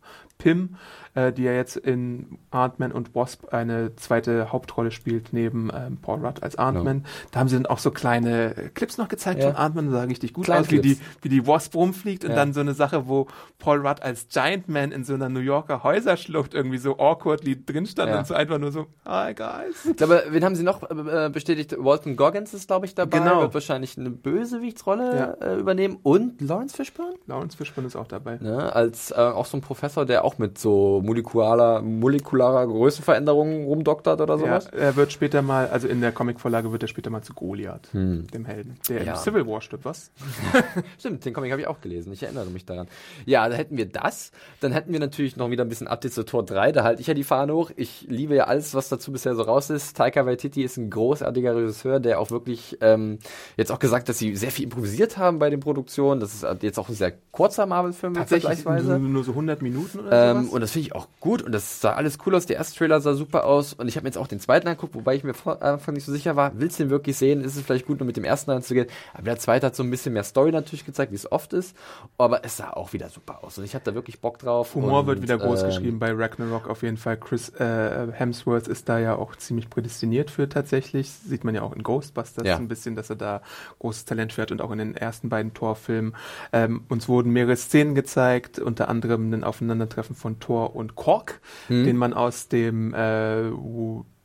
Pym, 0.42 0.76
äh, 1.14 1.32
die 1.32 1.42
ja 1.42 1.52
jetzt 1.52 1.76
in 1.76 2.38
Ant-Man 2.50 2.92
und 2.92 3.14
Wasp 3.14 3.52
eine 3.52 3.94
zweite 3.96 4.50
Hauptrolle 4.52 4.90
spielt, 4.90 5.32
neben 5.32 5.70
ähm, 5.74 5.98
Paul 6.00 6.24
Rudd 6.24 6.42
als 6.42 6.56
Ant-Man. 6.56 7.04
Da 7.30 7.40
haben 7.40 7.48
sie 7.48 7.56
dann 7.56 7.66
auch 7.66 7.78
so 7.78 7.90
kleine 7.90 8.56
äh, 8.56 8.68
Clips 8.70 8.96
noch 8.98 9.08
gezeigt 9.08 9.40
Ja. 9.40 9.48
von 9.48 9.56
Ant-Man, 9.56 9.86
da 9.86 9.98
sah 9.98 10.02
richtig 10.04 10.32
gut 10.32 10.44
Kleine 10.46 10.60
aus, 10.62 10.70
wie 10.70 10.80
die, 10.80 10.98
wie 11.20 11.28
die 11.28 11.46
Wasp 11.46 11.74
rumfliegt 11.74 12.24
und 12.24 12.30
Ja. 12.30 12.36
dann 12.36 12.52
so 12.52 12.60
eine 12.60 12.74
Sache, 12.74 13.08
wo 13.08 13.26
Paul 13.58 13.86
Rudd 13.86 14.02
als 14.02 14.28
Giant 14.28 14.68
Man 14.68 14.90
in 14.92 15.04
so 15.04 15.14
einer 15.14 15.28
New 15.28 15.40
Yorker 15.40 15.82
Häuserschlucht 15.82 16.54
irgendwie 16.54 16.78
so 16.78 16.98
awkwardly 16.98 17.62
drin 17.64 17.86
stand 17.86 18.10
Ja. 18.10 18.18
und 18.20 18.26
so 18.26 18.34
einfach 18.34 18.58
nur 18.58 18.72
so, 18.72 18.86
hi 19.06 19.34
guys. 19.34 19.84
Ich 19.84 19.96
glaube, 19.96 20.22
wen 20.30 20.44
haben 20.44 20.54
sie 20.56 20.62
noch 20.62 20.82
äh, 20.90 21.28
bestätigt? 21.30 21.74
Walton 21.78 22.16
Goggins 22.16 22.54
ist, 22.54 22.66
glaube 22.68 22.86
ich, 22.86 22.94
dabei. 22.94 23.18
Genau. 23.18 23.42
Wird 23.42 23.54
wahrscheinlich 23.54 23.98
eine 23.98 24.10
Bösewichtsrolle 24.10 25.38
äh, 25.40 25.58
übernehmen. 25.60 25.98
Und 26.02 26.40
Lawrence 26.40 26.76
Fishburne? 26.76 27.14
Lawrence 27.26 27.56
Fishburne 27.56 27.86
ist 27.86 27.96
auch 27.96 28.06
dabei. 28.06 28.38
Ne, 28.40 28.74
als 28.74 29.10
äh, 29.10 29.14
auch 29.14 29.46
so 29.46 29.56
ein 29.56 29.60
Professor, 29.60 30.04
der 30.06 30.24
auch 30.24 30.38
mit 30.38 30.58
so 30.58 31.01
molekularer, 31.02 31.82
molekularer 31.82 32.66
Größenveränderungen 32.66 33.64
rumdoktert 33.64 34.20
oder 34.20 34.34
Ja, 34.34 34.40
sowas. 34.40 34.66
er 34.66 34.96
wird 34.96 35.12
später 35.12 35.42
mal, 35.42 35.68
also 35.68 35.88
in 35.88 36.00
der 36.00 36.12
Comicvorlage 36.12 36.72
wird 36.72 36.82
er 36.82 36.88
später 36.88 37.10
mal 37.10 37.22
zu 37.22 37.34
Goliath, 37.34 37.88
dem 37.92 38.44
Helden, 38.44 38.76
der 38.88 39.00
Hm. 39.00 39.06
Ja. 39.06 39.12
im 39.14 39.18
Civil 39.18 39.46
War 39.46 39.60
stirbt, 39.60 39.84
was? 39.84 40.10
Stimmt, 40.98 41.24
den 41.24 41.32
Comic 41.34 41.50
habe 41.52 41.60
ich 41.62 41.66
auch 41.68 41.80
gelesen. 41.80 42.12
Ich 42.12 42.22
erinnere 42.22 42.46
mich 42.46 42.64
daran. 42.64 42.86
Ja, 43.26 43.48
da 43.48 43.54
hätten 43.56 43.76
wir 43.76 43.86
das. 43.86 44.32
Dann 44.60 44.72
hätten 44.72 44.92
wir 44.92 45.00
natürlich 45.00 45.36
noch 45.36 45.50
wieder 45.50 45.64
ein 45.64 45.68
bisschen 45.68 45.86
Updates 45.88 46.14
zu 46.14 46.24
Tor 46.24 46.44
3. 46.44 46.72
Da 46.72 46.84
halte 46.84 47.00
ich 47.00 47.06
ja 47.06 47.14
die 47.14 47.24
Fahne 47.24 47.54
hoch. 47.54 47.70
Ich 47.76 48.06
liebe 48.08 48.34
ja 48.34 48.44
alles, 48.44 48.74
was 48.74 48.88
dazu 48.88 49.12
bisher 49.12 49.34
so 49.34 49.42
raus 49.42 49.70
ist. 49.70 49.96
Taika 49.96 50.26
Waititi 50.26 50.62
ist 50.62 50.76
ein 50.76 50.90
großartiger 50.90 51.56
Regisseur, 51.56 52.00
der 52.00 52.20
auch 52.20 52.30
wirklich 52.30 52.78
ähm, 52.80 53.18
jetzt 53.56 53.72
auch 53.72 53.78
gesagt, 53.78 54.08
dass 54.08 54.18
sie 54.18 54.36
sehr 54.36 54.50
viel 54.50 54.64
improvisiert 54.64 55.18
haben 55.18 55.38
bei 55.38 55.50
den 55.50 55.60
Produktionen. 55.60 56.20
Das 56.20 56.34
ist 56.34 56.46
jetzt 56.62 56.78
auch 56.78 56.88
ein 56.88 56.94
sehr 56.94 57.12
kurzer 57.32 57.66
Marvel-Film 57.66 58.14
Tatsächlich 58.14 58.60
vergleichsweise. 58.60 58.98
nur, 58.98 59.08
nur 59.10 59.24
so 59.24 59.32
100 59.32 59.62
Minuten 59.62 60.00
oder 60.00 60.30
Ähm, 60.30 60.38
sowas. 60.42 60.52
und 60.54 60.60
das 60.60 60.70
finde 60.72 60.86
ich 60.92 60.96
auch 60.96 61.08
gut 61.20 61.42
und 61.42 61.52
das 61.52 61.80
sah 61.80 61.92
alles 61.92 62.18
cool 62.26 62.34
aus. 62.34 62.46
Der 62.46 62.56
erste 62.56 62.78
Trailer 62.78 63.00
sah 63.00 63.14
super 63.14 63.44
aus 63.44 63.72
und 63.72 63.88
ich 63.88 63.96
habe 63.96 64.04
mir 64.04 64.08
jetzt 64.08 64.18
auch 64.18 64.26
den 64.26 64.40
zweiten 64.40 64.68
angeguckt, 64.68 64.94
wobei 64.94 65.14
ich 65.14 65.24
mir 65.24 65.34
vor 65.34 65.62
Anfang 65.62 65.94
nicht 65.94 66.04
so 66.04 66.12
sicher 66.12 66.36
war, 66.36 66.52
willst 66.54 66.78
du 66.78 66.84
den 66.84 66.90
wirklich 66.90 67.16
sehen? 67.16 67.40
Ist 67.42 67.56
es 67.56 67.62
vielleicht 67.62 67.86
gut, 67.86 68.00
nur 68.00 68.06
mit 68.06 68.16
dem 68.16 68.24
ersten 68.24 68.50
reinzugehen? 68.50 68.86
Aber 69.14 69.24
der 69.24 69.38
zweite 69.38 69.66
hat 69.66 69.76
so 69.76 69.82
ein 69.82 69.90
bisschen 69.90 70.12
mehr 70.12 70.24
Story 70.24 70.52
natürlich 70.52 70.84
gezeigt, 70.84 71.12
wie 71.12 71.16
es 71.16 71.30
oft 71.30 71.52
ist, 71.52 71.76
aber 72.18 72.44
es 72.44 72.56
sah 72.56 72.70
auch 72.70 72.92
wieder 72.92 73.08
super 73.08 73.42
aus 73.42 73.58
und 73.58 73.64
ich 73.64 73.74
hatte 73.74 73.86
da 73.90 73.94
wirklich 73.94 74.20
Bock 74.20 74.38
drauf. 74.38 74.74
Humor 74.74 75.00
und, 75.00 75.06
wird 75.06 75.22
wieder 75.22 75.38
groß 75.38 75.62
ähm, 75.62 75.68
geschrieben 75.68 75.98
bei 75.98 76.12
Ragnarok 76.12 76.68
auf 76.68 76.82
jeden 76.82 76.96
Fall. 76.96 77.16
Chris 77.16 77.48
äh, 77.50 78.12
Hemsworth 78.12 78.68
ist 78.68 78.88
da 78.88 78.98
ja 78.98 79.16
auch 79.16 79.36
ziemlich 79.36 79.70
prädestiniert 79.70 80.30
für 80.30 80.48
tatsächlich. 80.48 81.10
Sieht 81.10 81.44
man 81.44 81.54
ja 81.54 81.62
auch 81.62 81.72
in 81.72 81.82
Ghostbusters 81.82 82.46
Ja. 82.46 82.56
ein 82.56 82.68
bisschen, 82.68 82.96
dass 82.96 83.10
er 83.10 83.16
da 83.16 83.42
großes 83.78 84.04
Talent 84.04 84.32
für 84.32 84.42
hat 84.42 84.52
und 84.52 84.60
auch 84.60 84.70
in 84.70 84.78
den 84.78 84.96
ersten 84.96 85.28
beiden 85.28 85.54
Torfilmen. 85.54 86.14
Ähm, 86.52 86.84
uns 86.88 87.08
wurden 87.08 87.32
mehrere 87.32 87.56
Szenen 87.56 87.94
gezeigt, 87.94 88.58
unter 88.58 88.88
anderem 88.88 89.32
ein 89.32 89.44
Aufeinandertreffen 89.44 90.14
von 90.14 90.38
Thor 90.40 90.76
und 90.76 90.81
Kork, 90.90 91.40
Hm. 91.68 91.84
den 91.84 91.96
man 91.96 92.12
aus 92.12 92.48
dem 92.48 92.92
äh, 92.94 93.50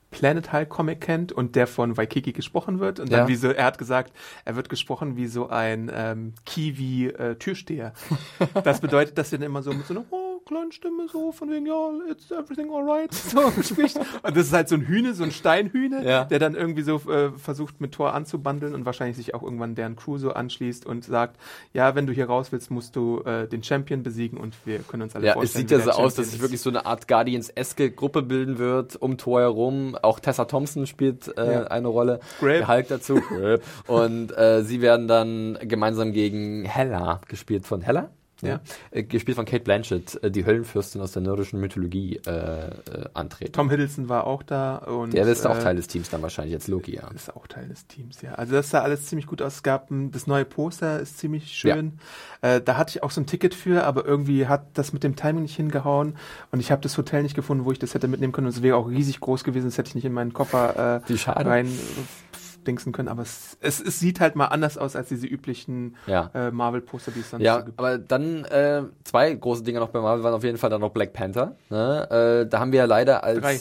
Planet 0.09 0.53
Hulk 0.53 0.69
Comic 0.69 1.01
kennt 1.01 1.31
und 1.31 1.55
der 1.55 1.67
von 1.67 1.97
Waikiki 1.97 2.31
gesprochen 2.31 2.79
wird. 2.79 2.99
Und 2.99 3.11
dann 3.11 3.21
Ja. 3.21 3.27
wie 3.27 3.35
so, 3.35 3.49
er 3.49 3.65
hat 3.65 3.77
gesagt, 3.77 4.13
er 4.45 4.55
wird 4.55 4.69
gesprochen 4.69 5.15
wie 5.17 5.27
so 5.27 5.49
ein 5.49 5.91
ähm, 5.93 6.33
Kiwi 6.45 7.07
äh. 7.07 7.35
Das 8.63 8.79
bedeutet, 8.79 9.17
dass 9.17 9.31
er 9.33 9.39
dann 9.39 9.47
immer 9.47 9.61
so 9.63 9.71
mit 9.73 9.85
so 9.85 9.93
einer 9.93 10.05
oh, 10.09 10.26
kleinen 10.47 10.71
Stimme 10.71 11.07
so 11.11 11.31
von 11.31 11.49
wegen, 11.51 11.65
ja, 11.65 11.89
it's 12.09 12.31
everything 12.31 12.71
alright, 12.73 13.13
so 13.13 13.51
spricht. 13.61 13.97
Und 13.97 14.35
das 14.37 14.47
ist 14.47 14.53
halt 14.53 14.69
so 14.69 14.75
ein 14.75 14.81
Hühne, 14.87 15.13
so 15.13 15.23
ein 15.23 15.31
Steinhühne, 15.31 16.03
Ja. 16.07 16.23
der 16.23 16.39
dann 16.39 16.55
irgendwie 16.55 16.81
so 16.81 16.95
äh, 17.11 17.31
versucht 17.37 17.79
mit 17.81 17.91
Thor 17.93 18.13
anzubandeln 18.13 18.73
und 18.73 18.85
wahrscheinlich 18.85 19.17
sich 19.17 19.33
auch 19.35 19.43
irgendwann 19.43 19.75
deren 19.75 19.95
Crew 19.95 20.17
so 20.17 20.31
anschließt 20.33 20.85
und 20.85 21.05
sagt, 21.05 21.37
ja, 21.73 21.93
wenn 21.95 22.07
du 22.07 22.13
hier 22.13 22.25
raus 22.27 22.51
willst, 22.51 22.71
musst 22.71 22.95
du 22.95 23.21
äh, 23.25 23.47
den 23.47 23.61
Champion 23.63 24.03
besiegen 24.03 24.37
und 24.39 24.55
wir 24.65 24.79
können 24.79 25.03
uns 25.03 25.15
alle 25.15 25.25
Ja, 25.25 25.31
es 25.33 25.35
vorstellen. 25.35 25.67
sieht 25.67 25.77
wie 25.77 25.79
ja 25.79 25.93
so 25.93 25.99
aus, 26.01 26.15
dass 26.15 26.31
sich 26.31 26.41
wirklich 26.41 26.61
so 26.61 26.69
eine 26.69 26.85
Art 26.85 27.07
Guardians-eske 27.07 27.91
Gruppe 27.91 28.21
bilden 28.21 28.57
wird, 28.57 28.95
um 28.95 29.17
Thor 29.17 29.41
herum. 29.41 29.95
Auch 30.01 30.19
Tessa 30.19 30.45
Thompson 30.45 30.87
spielt 30.87 31.37
äh, 31.37 31.53
Ja. 31.53 31.63
eine 31.65 31.87
Rolle. 31.87 32.19
Grape. 32.39 32.57
Der 32.59 32.67
Hulk 32.67 32.87
dazu. 32.87 33.21
Und 33.87 34.37
äh, 34.37 34.63
sie 34.63 34.81
werden 34.81 35.07
dann 35.07 35.57
gemeinsam 35.61 36.11
gegen 36.13 36.65
Hela, 36.65 37.21
gespielt 37.27 37.65
von 37.65 37.81
Hela? 37.81 38.09
Ja. 38.41 38.59
Äh, 38.91 39.03
gespielt 39.03 39.35
von 39.35 39.45
Kate 39.45 39.63
Blanchett, 39.63 40.21
äh, 40.23 40.29
die 40.29 40.45
Höllenfürstin 40.45 41.01
aus 41.01 41.11
der 41.11 41.21
nordischen 41.21 41.59
Mythologie, 41.59 42.19
äh, 42.25 42.31
äh, 42.31 42.71
antreten. 43.13 43.53
Tom 43.53 43.69
Hiddleston 43.69 44.09
war 44.09 44.27
auch 44.27 44.43
da 44.43 44.77
und 44.77 45.13
Der 45.13 45.25
ist 45.27 45.45
auch 45.47 45.57
äh, 45.57 45.61
Teil 45.61 45.75
des 45.75 45.87
Teams 45.87 46.09
dann 46.09 46.21
wahrscheinlich 46.21 46.53
jetzt 46.53 46.67
Loki, 46.67 46.95
ja. 46.95 47.07
ist 47.09 47.35
auch 47.35 47.47
Teil 47.47 47.67
des 47.67 47.87
Teams, 47.87 48.21
ja. 48.21 48.33
Also 48.33 48.53
das 48.53 48.69
sah 48.69 48.81
alles 48.81 49.05
ziemlich 49.07 49.27
gut 49.27 49.41
aus. 49.41 49.55
Es 49.55 49.63
gab 49.63 49.89
ein, 49.89 50.11
das 50.11 50.27
neue 50.27 50.45
Poster 50.45 50.99
ist 50.99 51.17
ziemlich 51.17 51.53
schön. 51.53 51.99
Äh, 52.41 52.61
da 52.61 52.77
hatte 52.77 52.91
ich 52.91 53.03
auch 53.03 53.11
so 53.11 53.21
ein 53.21 53.25
Ticket 53.25 53.55
für, 53.55 53.83
aber 53.83 54.05
irgendwie 54.05 54.47
hat 54.47 54.65
das 54.75 54.93
mit 54.93 55.03
dem 55.03 55.15
Timing 55.15 55.43
nicht 55.43 55.55
hingehauen 55.55 56.15
und 56.51 56.59
ich 56.59 56.71
habe 56.71 56.81
das 56.81 56.97
Hotel 56.97 57.23
nicht 57.23 57.35
gefunden, 57.35 57.65
wo 57.65 57.71
ich 57.71 57.79
das 57.79 57.93
hätte 57.93 58.07
mitnehmen 58.07 58.33
können. 58.33 58.47
Und 58.47 58.53
es 58.53 58.61
wäre 58.61 58.77
auch 58.77 58.89
riesig 58.89 59.19
groß 59.19 59.43
gewesen, 59.43 59.65
das 59.65 59.77
hätte 59.77 59.89
ich 59.89 59.95
nicht 59.95 60.05
in 60.05 60.13
meinen 60.13 60.33
Koffer 60.33 61.01
äh, 61.03 61.09
Wie 61.09 61.17
schade. 61.17 61.49
rein 61.49 61.67
dingsen 62.67 62.91
können. 62.91 63.07
Aber 63.07 63.21
es, 63.23 63.57
es, 63.61 63.79
es 63.79 63.99
sieht 63.99 64.19
halt 64.19 64.35
mal 64.35 64.45
anders 64.47 64.77
aus 64.77 64.95
als 64.95 65.07
diese 65.09 65.25
üblichen 65.25 65.95
Ja. 66.05 66.29
äh, 66.33 66.51
Marvel-Poster, 66.51 67.11
die 67.11 67.21
es 67.21 67.29
sonst 67.29 67.41
so 67.41 67.45
Ja, 67.45 67.61
gibt. 67.61 67.79
aber 67.79 67.97
dann 67.97 68.43
äh, 68.45 68.83
zwei 69.03 69.33
große 69.33 69.63
Dinge 69.63 69.79
noch 69.79 69.89
bei 69.89 70.01
Marvel 70.01 70.23
waren 70.23 70.33
auf 70.33 70.43
jeden 70.43 70.57
Fall 70.57 70.69
dann 70.69 70.81
noch 70.81 70.91
Black 70.91 71.13
Panther. 71.13 71.55
Ne? 71.69 72.41
Äh, 72.45 72.49
da 72.49 72.59
haben 72.59 72.71
wir 72.71 72.79
ja 72.79 72.85
leider 72.85 73.23
als 73.23 73.39
Drei. 73.39 73.59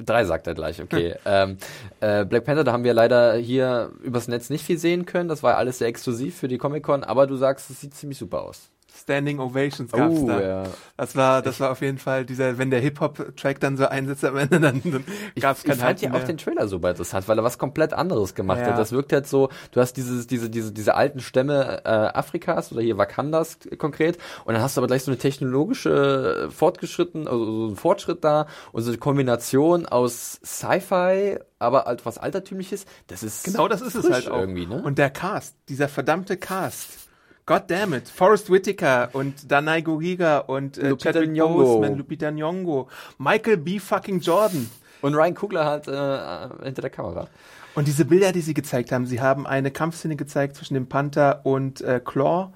Drei 0.00 0.24
sagt 0.24 0.46
er 0.46 0.54
gleich, 0.54 0.80
okay. 0.80 1.16
ähm, 1.24 1.56
äh, 2.00 2.24
Black 2.24 2.44
Panther, 2.44 2.62
da 2.62 2.72
haben 2.72 2.84
wir 2.84 2.94
leider 2.94 3.34
hier 3.34 3.90
übers 4.02 4.28
Netz 4.28 4.48
nicht 4.48 4.64
viel 4.64 4.78
sehen 4.78 5.06
können. 5.06 5.28
Das 5.28 5.42
war 5.42 5.56
alles 5.56 5.78
sehr 5.78 5.88
exklusiv 5.88 6.36
für 6.36 6.46
die 6.46 6.56
Comic-Con, 6.58 7.02
aber 7.02 7.26
du 7.26 7.34
sagst, 7.34 7.68
es 7.70 7.80
sieht 7.80 7.94
ziemlich 7.94 8.16
super 8.18 8.42
aus. 8.42 8.70
Standing 9.00 9.38
Ovations 9.38 9.92
gab's 9.92 10.18
Oh, 10.18 10.26
da. 10.28 10.40
ja. 10.40 10.62
Das 10.96 11.14
war, 11.16 11.42
das 11.42 11.60
war 11.60 11.70
auf 11.70 11.80
jeden 11.80 11.98
Fall 11.98 12.24
dieser, 12.24 12.58
wenn 12.58 12.70
der 12.70 12.80
Hip-Hop-Track 12.80 13.60
dann 13.60 13.76
so 13.76 13.86
einsetzt 13.86 14.24
am 14.24 14.36
Ende, 14.36 14.58
dann, 14.60 14.80
dann 14.84 15.04
Ich, 15.34 15.42
gab's 15.42 15.60
ich 15.60 15.66
kein 15.66 15.76
fand 15.76 15.86
Halten 16.02 16.04
ja 16.14 16.20
auch 16.20 16.24
den 16.24 16.38
Trailer 16.38 16.66
super 16.68 16.90
interessant, 16.90 17.28
weil 17.28 17.38
er 17.38 17.44
was 17.44 17.58
komplett 17.58 17.92
anderes 17.94 18.34
gemacht 18.34 18.58
Ja. 18.60 18.66
hat. 18.68 18.78
Das 18.78 18.92
wirkt 18.92 19.12
halt 19.12 19.26
so, 19.26 19.48
du 19.72 19.80
hast 19.80 19.94
dieses, 19.94 20.26
diese, 20.26 20.50
diese, 20.50 20.72
diese 20.72 20.94
alten 20.94 21.20
Stämme 21.20 21.82
äh, 21.84 21.88
Afrikas 21.88 22.72
oder 22.72 22.82
hier 22.82 22.98
Wakandas 22.98 23.58
konkret 23.78 24.18
und 24.44 24.54
dann 24.54 24.62
hast 24.62 24.76
du 24.76 24.80
aber 24.80 24.88
gleich 24.88 25.04
so 25.04 25.10
eine 25.10 25.18
technologische 25.18 26.46
äh, 26.48 26.50
Fortgeschritten, 26.50 27.28
also 27.28 27.44
so 27.44 27.66
einen 27.68 27.76
Fortschritt 27.76 28.24
da 28.24 28.46
und 28.72 28.82
so 28.82 28.90
eine 28.90 28.98
Kombination 28.98 29.86
aus 29.86 30.40
Sci-Fi, 30.44 31.38
aber 31.58 31.84
halt 31.84 32.04
was 32.06 32.18
Altertümliches. 32.18 32.84
Das 33.06 33.22
ist 33.22 33.44
Genau 33.44 33.68
das 33.68 33.80
ist 33.80 33.94
es 33.94 34.10
halt 34.10 34.28
auch. 34.30 34.40
irgendwie, 34.40 34.66
ne? 34.66 34.82
Und 34.82 34.98
der 34.98 35.10
Cast, 35.10 35.54
dieser 35.68 35.88
verdammte 35.88 36.36
Cast. 36.36 37.07
God 37.48 37.62
damn 37.66 37.94
it. 37.94 38.10
Forrest 38.10 38.50
Whitaker 38.50 39.08
und 39.14 39.50
Danai 39.50 39.80
Gurira 39.80 40.40
und 40.40 40.76
äh, 40.76 40.90
Lupita 40.90 41.12
Chadwick 41.14 41.30
Nyong'o. 41.30 41.54
Boseman, 41.54 41.96
Lupita 41.96 42.28
Nyong'o, 42.28 42.88
Michael 43.16 43.56
B. 43.56 43.78
fucking 43.78 44.20
Jordan. 44.20 44.68
Und 45.00 45.14
Ryan 45.14 45.34
Coogler 45.34 45.64
halt 45.64 45.88
äh, 45.88 46.64
hinter 46.66 46.82
der 46.82 46.90
Kamera. 46.90 47.26
Und 47.74 47.88
diese 47.88 48.04
Bilder, 48.04 48.32
die 48.32 48.42
sie 48.42 48.52
gezeigt 48.52 48.92
haben, 48.92 49.06
sie 49.06 49.22
haben 49.22 49.46
eine 49.46 49.70
Kampfszene 49.70 50.16
gezeigt 50.16 50.56
zwischen 50.56 50.74
dem 50.74 50.88
Panther 50.88 51.40
und 51.44 51.80
äh, 51.80 52.02
Claw 52.04 52.50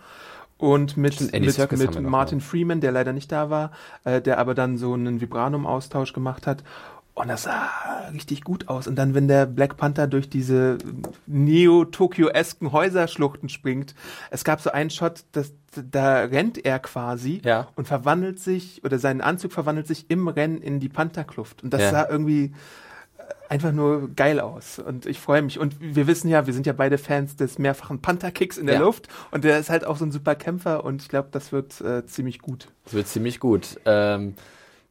und 0.58 0.98
mit, 0.98 1.14
Stimmt, 1.14 1.32
mit, 1.32 1.78
mit 1.78 2.02
Martin. 2.02 2.42
Freeman, 2.42 2.82
der 2.82 2.92
leider 2.92 3.14
nicht 3.14 3.32
da 3.32 3.48
war, 3.48 3.70
äh, 4.04 4.20
der 4.20 4.38
aber 4.38 4.54
dann 4.54 4.76
so 4.76 4.92
einen 4.92 5.22
Vibranum-Austausch 5.22 6.12
gemacht 6.12 6.46
hat. 6.46 6.64
Und 7.14 7.28
das 7.28 7.42
sah 7.42 7.68
richtig 8.14 8.42
gut 8.42 8.68
aus. 8.68 8.86
Und 8.86 8.96
dann, 8.96 9.14
wenn 9.14 9.28
der 9.28 9.44
Black 9.46 9.76
Panther 9.76 10.06
durch 10.06 10.30
diese 10.30 10.78
neo-Tokio-esken 11.26 12.72
Häuserschluchten 12.72 13.48
springt, 13.48 13.94
es 14.30 14.44
gab 14.44 14.60
so 14.60 14.70
einen 14.70 14.90
Shot, 14.90 15.24
das, 15.32 15.52
da 15.90 16.20
rennt 16.24 16.64
er 16.64 16.78
quasi 16.78 17.40
Ja. 17.44 17.68
und 17.76 17.86
verwandelt 17.86 18.40
sich, 18.40 18.82
oder 18.84 18.98
sein 18.98 19.20
Anzug 19.20 19.52
verwandelt 19.52 19.86
sich 19.86 20.10
im 20.10 20.28
Rennen 20.28 20.62
in 20.62 20.80
die 20.80 20.88
Pantherkluft. 20.88 21.62
Und 21.62 21.72
das 21.74 21.82
Ja. 21.82 21.90
sah 21.90 22.08
irgendwie 22.08 22.52
einfach 23.48 23.72
nur 23.72 24.08
geil 24.14 24.40
aus. 24.40 24.78
Und 24.78 25.04
ich 25.04 25.20
freue 25.20 25.42
mich. 25.42 25.58
Und 25.58 25.76
wir 25.80 26.06
wissen 26.06 26.28
ja, 26.28 26.46
wir 26.46 26.54
sind 26.54 26.66
ja 26.66 26.72
beide 26.72 26.96
Fans 26.96 27.36
des 27.36 27.58
mehrfachen 27.58 28.00
Panther-Kicks 28.00 28.56
in 28.56 28.66
der 28.66 28.76
Ja. 28.76 28.80
Luft. 28.80 29.08
Und 29.30 29.44
der 29.44 29.58
ist 29.58 29.68
halt 29.68 29.84
auch 29.86 29.98
so 29.98 30.06
ein 30.06 30.12
super 30.12 30.34
Kämpfer. 30.34 30.82
Und 30.84 31.02
ich 31.02 31.08
glaube, 31.08 31.28
das 31.30 31.52
wird 31.52 31.78
äh, 31.82 32.06
ziemlich 32.06 32.38
gut. 32.40 32.68
Das 32.84 32.94
wird 32.94 33.06
ziemlich 33.08 33.38
gut. 33.40 33.78
Ähm, 33.84 34.34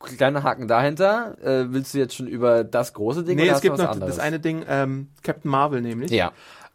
kleiner 0.03 0.43
Haken 0.43 0.67
dahinter. 0.67 1.35
Äh, 1.41 1.71
willst 1.71 1.93
du 1.93 1.97
jetzt 1.97 2.15
schon 2.15 2.27
über 2.27 2.63
das 2.63 2.93
große 2.93 3.23
Ding 3.23 3.35
nee, 3.37 3.43
oder 3.43 3.51
es 3.51 3.55
hast 3.55 3.63
du 3.63 3.67
gibt 3.69 3.79
was 3.79 3.85
noch 3.85 3.91
anderes? 3.91 4.15
das 4.15 4.23
eine 4.23 4.39
Ding, 4.39 4.63
ähm, 4.67 5.07
Captain 5.23 5.49
Marvel 5.49 5.81
nämlich. 5.81 6.11
Ja. 6.11 6.31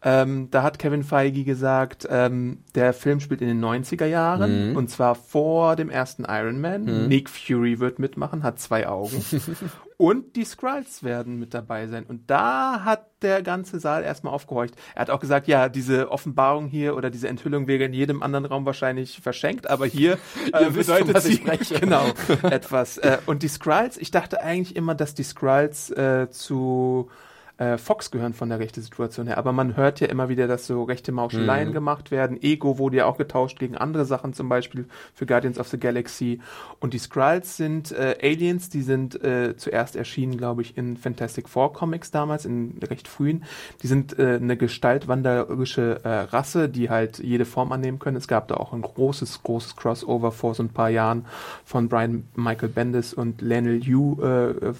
Ähm, 0.08 0.46
da 0.52 0.62
hat 0.62 0.78
Kevin 0.78 1.02
Feige 1.02 1.42
gesagt, 1.42 2.06
ähm, 2.08 2.62
der 2.76 2.92
Film 2.92 3.18
spielt 3.18 3.40
in 3.42 3.48
den 3.48 3.58
90er 3.58 4.06
Jahren 4.06 4.70
Mhm. 4.70 4.76
und 4.76 4.88
zwar 4.88 5.16
vor 5.16 5.74
dem 5.74 5.90
ersten 5.90 6.24
Iron 6.28 6.60
Man. 6.60 7.08
Nick 7.08 7.28
Fury 7.28 7.80
wird 7.80 7.98
mitmachen, 7.98 8.44
hat 8.44 8.60
zwei 8.60 8.86
Augen. 8.86 9.20
und 9.96 10.36
die 10.36 10.44
Skrulls 10.44 11.02
werden 11.02 11.40
mit 11.40 11.54
dabei 11.54 11.88
sein. 11.88 12.04
Und 12.06 12.30
da 12.30 12.84
hat 12.84 13.06
der 13.22 13.42
ganze 13.42 13.80
Saal 13.80 14.04
erstmal 14.04 14.32
aufgehorcht. 14.32 14.74
Er 14.94 15.00
hat 15.00 15.10
auch 15.10 15.18
gesagt, 15.18 15.48
ja, 15.48 15.68
diese 15.68 16.08
Offenbarung 16.12 16.68
hier 16.68 16.94
oder 16.96 17.10
diese 17.10 17.26
Enthüllung 17.26 17.66
wäre 17.66 17.82
in 17.82 17.92
jedem 17.92 18.22
anderen 18.22 18.44
Raum 18.44 18.64
wahrscheinlich 18.64 19.20
verschenkt, 19.20 19.68
aber 19.68 19.86
hier 19.86 20.18
äh, 20.52 20.70
bedeutet 20.70 21.20
sie 21.22 21.38
genau 21.80 22.04
etwas. 22.42 22.98
Äh, 22.98 23.18
und 23.26 23.42
die 23.42 23.48
Skrulls, 23.48 23.96
ich 23.96 24.12
dachte 24.12 24.40
eigentlich 24.40 24.76
immer, 24.76 24.94
dass 24.94 25.14
die 25.14 25.24
Skrulls 25.24 25.90
äh, 25.90 26.28
zu 26.30 27.10
äh, 27.58 27.78
Fox 27.78 28.10
gehören 28.10 28.34
von 28.34 28.48
der 28.50 28.58
rechten 28.58 28.82
Situation 28.82 29.26
her. 29.26 29.38
Aber 29.38 29.52
man 29.52 29.76
hört 29.76 30.00
ja 30.00 30.08
immer 30.08 30.28
wieder, 30.28 30.46
dass 30.46 30.66
so 30.66 30.82
rechte 30.82 31.10
Mauscheleien 31.12 31.70
Mhm. 31.70 31.72
gemacht 31.74 32.10
werden. 32.10 32.42
Ego 32.42 32.78
wurde 32.78 32.98
ja 32.98 33.06
auch 33.06 33.16
getauscht 33.16 33.58
gegen 33.58 33.76
andere 33.76 34.04
Sachen, 34.04 34.34
zum 34.34 34.48
Beispiel 34.48 34.86
für 35.14 35.24
Guardians 35.26 35.58
of 35.58 35.68
the 35.68 35.78
Galaxy. 35.78 36.40
Und 36.80 36.92
die 36.92 36.98
Skrulls 36.98 37.56
sind 37.56 37.92
äh, 37.92 38.16
Aliens, 38.22 38.68
die 38.68 38.82
sind 38.82 39.22
äh, 39.24 39.56
zuerst 39.56 39.96
erschienen, 39.96 40.36
glaube 40.36 40.62
ich, 40.62 40.76
in 40.76 40.96
Fantastic 40.96 41.48
Four 41.48 41.72
Comics 41.72 42.10
damals, 42.10 42.44
in 42.44 42.78
recht 42.90 43.08
frühen. 43.08 43.44
Die 43.82 43.86
sind 43.86 44.18
äh, 44.18 44.34
eine 44.36 44.56
gestaltwanderische 44.56 46.00
äh, 46.04 46.08
Rasse, 46.08 46.68
die 46.68 46.90
halt 46.90 47.18
jede 47.20 47.44
Form 47.44 47.72
annehmen 47.72 47.98
können. 47.98 48.16
Es 48.16 48.28
gab 48.28 48.48
da 48.48 48.56
auch 48.56 48.72
ein 48.72 48.82
großes, 48.82 49.42
großes 49.42 49.76
Crossover 49.76 50.30
vor 50.32 50.54
so 50.54 50.62
ein 50.62 50.68
paar 50.68 50.90
Jahren 50.90 51.24
von 51.64 51.88
Brian 51.88 52.24
Michael 52.34 52.68
Bendis 52.68 53.14
und 53.14 53.40
Lionel 53.40 53.82
Yu 53.82 54.20
äh, 54.22 54.74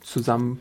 zusammen 0.00 0.60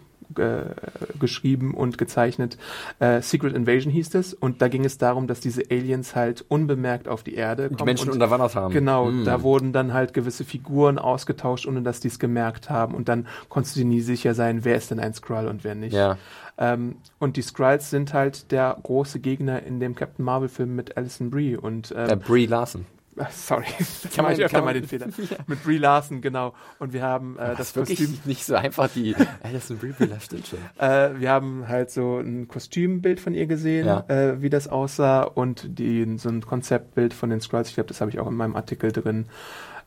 geschrieben 1.20 1.74
und 1.74 1.98
gezeichnet. 1.98 2.58
Äh, 3.00 3.22
Secret 3.22 3.56
Invasion 3.56 3.92
hieß 3.92 4.14
es 4.16 4.34
und 4.34 4.62
da 4.62 4.68
ging 4.68 4.86
es 4.86 4.98
darum, 4.98 5.28
dass 5.28 5.40
diese 5.40 5.64
Aliens 5.70 6.16
halt 6.16 6.46
unbemerkt 6.48 7.08
auf 7.08 7.24
die 7.24 7.36
Erde 7.36 7.68
kommen. 7.68 7.78
Die 7.78 7.84
Menschen 7.84 8.08
und 8.10 8.14
unterwandert 8.16 8.56
haben. 8.56 8.74
Genau, 8.74 9.06
Mm. 9.10 9.26
da 9.26 9.42
wurden 9.44 9.74
dann 9.74 9.94
halt 9.94 10.14
gewisse 10.14 10.44
Figuren 10.46 11.00
ausgetauscht, 11.00 11.66
ohne 11.68 11.82
dass 11.82 12.00
die 12.00 12.10
es 12.10 12.20
gemerkt 12.20 12.70
haben 12.70 12.94
und 12.96 13.10
dann 13.10 13.28
konntest 13.50 13.76
du 13.76 13.80
dir 13.82 13.86
nie 13.88 14.02
sicher 14.02 14.34
sein, 14.34 14.64
wer 14.66 14.76
ist 14.76 14.92
denn 14.92 15.00
ein 15.00 15.14
Skrull 15.14 15.48
und 15.48 15.64
wer 15.64 15.76
nicht. 15.76 15.94
Ja. 15.94 16.18
Ähm, 16.58 16.98
und 17.20 17.38
die 17.38 17.42
Skrulls 17.42 17.90
sind 17.90 18.14
halt 18.14 18.52
der 18.52 18.78
große 18.84 19.20
Gegner 19.20 19.64
in 19.64 19.80
dem 19.80 19.96
Captain 19.96 20.26
Marvel 20.26 20.50
Film 20.50 20.76
mit 20.76 20.98
Alison 20.98 21.30
Brie 21.32 21.56
und 21.56 21.94
ähm, 21.98 22.10
Äh, 22.10 22.16
Brie 22.18 22.46
Larson. 22.46 22.86
Sorry, 23.32 23.66
da 24.04 24.10
Kann 24.16 24.24
man- 24.26 24.34
ich 24.34 24.40
öfter 24.44 24.58
kann 24.58 24.66
mal 24.66 24.74
man- 24.74 24.82
den 24.82 24.88
Fehler. 24.88 25.08
Mit 25.48 25.64
Brie 25.64 25.78
Larson, 25.78 26.22
genau. 26.22 26.54
Und 26.80 26.94
wir 26.94 27.02
haben 27.04 27.38
äh, 27.38 27.50
Das 27.56 27.74
das 27.74 27.76
wirklich 27.76 28.00
Kostüm, 28.00 28.20
nicht 28.26 28.46
so 28.46 28.56
einfach, 28.56 28.90
die 28.94 29.16
Alison 29.44 29.78
Brie 29.78 29.92
Brie 29.92 30.10
stimmt 30.22 30.48
schon. 30.48 30.60
äh, 30.78 31.20
wir 31.20 31.30
haben 31.32 31.68
halt 31.68 31.92
so 31.92 32.20
ein 32.20 32.48
Kostümbild 32.48 33.20
von 33.20 33.34
ihr 33.34 33.46
gesehen, 33.48 33.88
Ja. 33.88 34.06
äh, 34.08 34.42
wie 34.42 34.50
das 34.50 34.68
aussah 34.68 35.24
und 35.24 35.80
die, 35.80 36.18
so 36.18 36.30
ein 36.30 36.42
Konzeptbild 36.46 37.14
von 37.14 37.30
den 37.30 37.42
Skrulls. 37.42 37.68
Ich 37.70 37.76
glaube, 37.76 37.88
das 37.90 38.00
habe 38.00 38.12
ich 38.12 38.20
auch 38.20 38.28
in 38.28 38.36
meinem 38.36 38.56
Artikel 38.56 38.92
drin. 38.92 39.26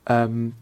Ähm, 0.06 0.54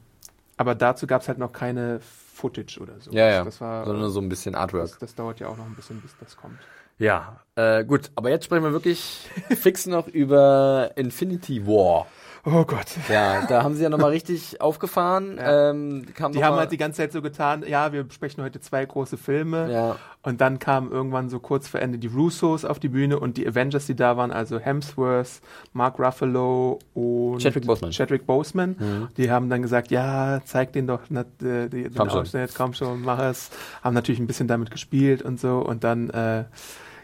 aber 0.56 0.74
dazu 0.74 1.06
gab 1.06 1.22
es 1.22 1.28
halt 1.28 1.38
noch 1.38 1.52
keine 1.52 2.00
Footage 2.34 2.78
oder 2.80 2.94
so. 3.00 3.10
Ja, 3.10 3.28
ja. 3.30 3.44
Das 3.44 3.60
war, 3.60 3.84
Sondern 3.86 4.10
so 4.10 4.20
ein 4.20 4.28
bisschen 4.28 4.54
Artwork. 4.54 4.82
das, 4.90 4.98
das 4.98 5.14
dauert 5.14 5.40
ja 5.40 5.48
auch 5.48 5.56
noch 5.56 5.66
ein 5.66 5.74
bisschen, 5.74 6.00
bis 6.00 6.12
das 6.20 6.36
kommt. 6.36 6.58
Ja, 6.98 7.40
äh, 7.54 7.82
gut. 7.84 8.10
Aber 8.14 8.28
jetzt 8.28 8.44
sprechen 8.44 8.62
wir 8.64 8.72
wirklich 8.72 9.26
fix 9.48 9.86
noch 9.86 10.06
über 10.06 10.90
Infinity 10.96 11.66
War. 11.66 12.06
Oh 12.44 12.64
Gott. 12.64 12.86
Ja, 13.08 13.44
da 13.46 13.62
haben 13.62 13.74
sie 13.74 13.82
ja 13.82 13.90
nochmal 13.90 14.10
richtig 14.10 14.60
aufgefahren. 14.60 15.36
Ja. 15.36 15.70
Ähm, 15.70 16.06
kam 16.14 16.32
Die 16.32 16.42
haben 16.42 16.54
mal, 16.54 16.60
halt 16.60 16.72
die 16.72 16.78
ganze 16.78 16.98
Zeit 16.98 17.12
so 17.12 17.20
getan, 17.20 17.64
ja, 17.66 17.92
wir 17.92 18.04
besprechen 18.04 18.42
heute 18.42 18.60
zwei 18.60 18.84
große 18.84 19.18
Filme. 19.18 19.70
Ja. 19.70 19.96
Und 20.22 20.40
dann 20.40 20.58
kamen 20.58 20.90
irgendwann 20.90 21.28
so 21.28 21.38
kurz 21.38 21.68
vor 21.68 21.80
Ende 21.80 21.98
die 21.98 22.06
Russos 22.06 22.64
auf 22.64 22.78
die 22.78 22.88
Bühne 22.88 23.18
und 23.18 23.36
die 23.36 23.46
Avengers, 23.46 23.86
die 23.86 23.94
da 23.94 24.16
waren, 24.16 24.30
also 24.30 24.58
Hemsworth, 24.58 25.40
Mark 25.72 25.98
Ruffalo 25.98 26.78
und 26.94 27.42
Chadwick 27.42 27.66
Boseman. 27.66 27.90
Chadwick 27.90 28.26
Boseman. 28.26 29.08
Die 29.16 29.30
haben 29.30 29.48
dann 29.48 29.62
gesagt, 29.62 29.90
ja, 29.90 30.40
zeig 30.44 30.72
den 30.72 30.86
doch 30.86 31.00
na, 31.08 31.22
äh, 31.42 31.68
die, 31.68 31.84
den 31.84 31.94
Komm 31.94 32.10
schon. 32.10 32.20
Ausschnitt, 32.20 32.54
komm 32.54 32.74
schon, 32.74 33.02
mach 33.02 33.18
es. 33.18 33.50
Haben 33.82 33.94
natürlich 33.94 34.20
ein 34.20 34.26
bisschen 34.26 34.48
damit 34.48 34.70
gespielt 34.70 35.22
und 35.22 35.40
so 35.40 35.58
und 35.58 35.84
dann 35.84 36.10
äh, 36.10 36.44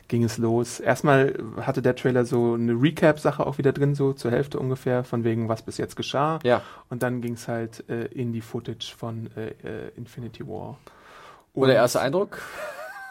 ging 0.09 0.25
es 0.25 0.39
los. 0.39 0.81
Erstmal 0.81 1.35
hatte 1.61 1.83
der 1.83 1.97
Trailer 1.97 2.25
so 2.25 2.55
eine 2.55 2.73
Recap-Sache 2.73 3.47
auch 3.47 3.59
wieder 3.59 3.73
drin, 3.73 3.95
so 3.95 4.13
zur 4.13 4.31
Hälfte 4.31 4.59
ungefähr, 4.59 5.05
von 5.05 5.25
wegen, 5.25 5.49
was 5.49 5.63
bis 5.63 5.79
jetzt 5.79 5.97
geschah. 5.97 6.39
Ja. 6.45 6.63
Und 6.89 7.03
dann 7.03 7.21
ging 7.21 7.35
es 7.35 7.49
halt 7.49 7.89
äh, 7.89 8.07
in 8.07 8.33
die 8.33 8.41
Footage 8.41 8.95
von 8.97 9.31
äh, 9.37 9.49
äh, 9.49 9.91
Infinity 9.97 10.47
War. 10.47 10.79
Und 11.55 11.69
der 11.69 11.77
erste 11.77 12.01
Eindruck? 12.01 12.39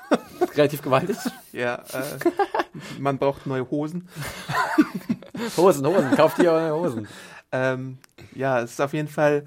Relativ 0.55 0.81
gewaltig. 0.81 1.17
Ja, 1.51 1.75
äh, 1.93 2.99
man 2.99 3.17
braucht 3.17 3.45
neue 3.47 3.69
Hosen. 3.69 4.07
Hosen, 5.57 5.85
Hosen, 5.85 6.11
kauft 6.11 6.39
ihr 6.39 6.51
eure 6.51 6.75
Hosen. 6.75 7.07
Ähm, 7.51 7.99
ja, 8.33 8.59
es 8.59 8.71
ist 8.71 8.81
auf 8.81 8.91
jeden 8.91 9.07
Fall 9.07 9.45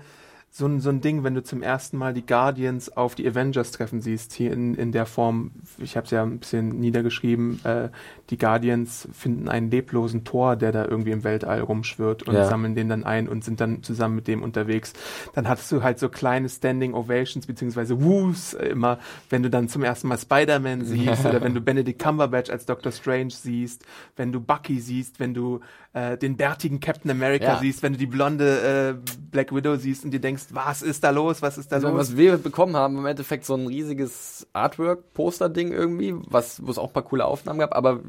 so 0.50 0.66
ein, 0.66 0.80
so 0.80 0.88
ein 0.90 1.00
Ding, 1.00 1.22
wenn 1.24 1.34
du 1.34 1.42
zum 1.42 1.62
ersten 1.62 1.98
Mal 1.98 2.14
die 2.14 2.24
Guardians 2.26 2.96
auf 2.96 3.14
die 3.14 3.28
Avengers 3.28 3.70
treffen 3.70 4.00
siehst, 4.00 4.32
hier 4.32 4.52
in, 4.52 4.74
in 4.74 4.90
der 4.92 5.06
Form, 5.06 5.52
ich 5.78 5.96
habe 5.96 6.06
es 6.06 6.10
ja 6.10 6.22
ein 6.24 6.38
bisschen 6.38 6.80
niedergeschrieben, 6.80 7.60
äh, 7.64 7.90
die 8.30 8.38
Guardians 8.38 9.08
finden 9.12 9.48
einen 9.48 9.70
leblosen 9.70 10.24
Tor, 10.24 10.56
der 10.56 10.72
da 10.72 10.84
irgendwie 10.84 11.12
im 11.12 11.22
Weltall 11.22 11.60
rumschwirrt 11.60 12.24
und 12.24 12.34
Ja. 12.34 12.46
sammeln 12.46 12.74
den 12.74 12.88
dann 12.88 13.04
ein 13.04 13.28
und 13.28 13.44
sind 13.44 13.60
dann 13.60 13.82
zusammen 13.82 14.16
mit 14.16 14.26
dem 14.26 14.42
unterwegs. 14.42 14.94
Dann 15.34 15.46
hattest 15.48 15.70
du 15.70 15.82
halt 15.82 15.98
so 15.98 16.08
kleine 16.08 16.48
Standing 16.48 16.94
Ovations 16.94 17.46
beziehungsweise 17.46 18.02
Woos 18.02 18.54
immer, 18.54 18.98
wenn 19.30 19.42
du 19.42 19.50
dann 19.50 19.68
zum 19.68 19.84
ersten 19.84 20.08
Mal 20.08 20.18
Spider-Man 20.18 20.84
siehst 20.84 21.24
oder 21.26 21.40
wenn 21.40 21.54
du 21.54 21.60
Benedict 21.60 22.00
Cumberbatch 22.02 22.50
als 22.50 22.66
Doctor 22.66 22.90
Strange 22.90 23.30
siehst, 23.30 23.84
wenn 24.16 24.32
du 24.32 24.40
Bucky 24.40 24.80
siehst, 24.80 25.20
wenn 25.20 25.34
du 25.34 25.60
äh, 25.92 26.16
den 26.18 26.36
bärtigen 26.36 26.80
Captain 26.80 27.10
America 27.10 27.44
Ja. 27.44 27.58
siehst, 27.58 27.82
wenn 27.82 27.92
du 27.92 27.98
die 27.98 28.06
blonde 28.06 28.96
äh, 28.98 29.10
Black 29.30 29.54
Widow 29.54 29.76
siehst 29.76 30.04
und 30.04 30.10
dir 30.10 30.20
denkst, 30.20 30.46
was 30.50 30.82
ist 30.82 31.04
da 31.04 31.10
los, 31.10 31.42
was 31.42 31.58
ist 31.58 31.70
da 31.72 31.76
Also, 31.76 31.88
los? 31.88 31.98
was 31.98 32.16
wir 32.16 32.38
bekommen 32.38 32.76
haben, 32.76 32.96
im 32.98 33.06
Endeffekt 33.06 33.44
so 33.44 33.54
ein 33.54 33.66
riesiges 33.66 34.46
Artwork-Poster-Ding 34.52 35.72
irgendwie, 35.72 36.14
was, 36.26 36.64
wo 36.66 36.70
es 36.70 36.78
auch 36.78 36.88
ein 36.88 36.92
paar 36.92 37.02
coole 37.04 37.24
Aufnahmen 37.24 37.58
gab, 37.58 37.74
aber 37.74 38.00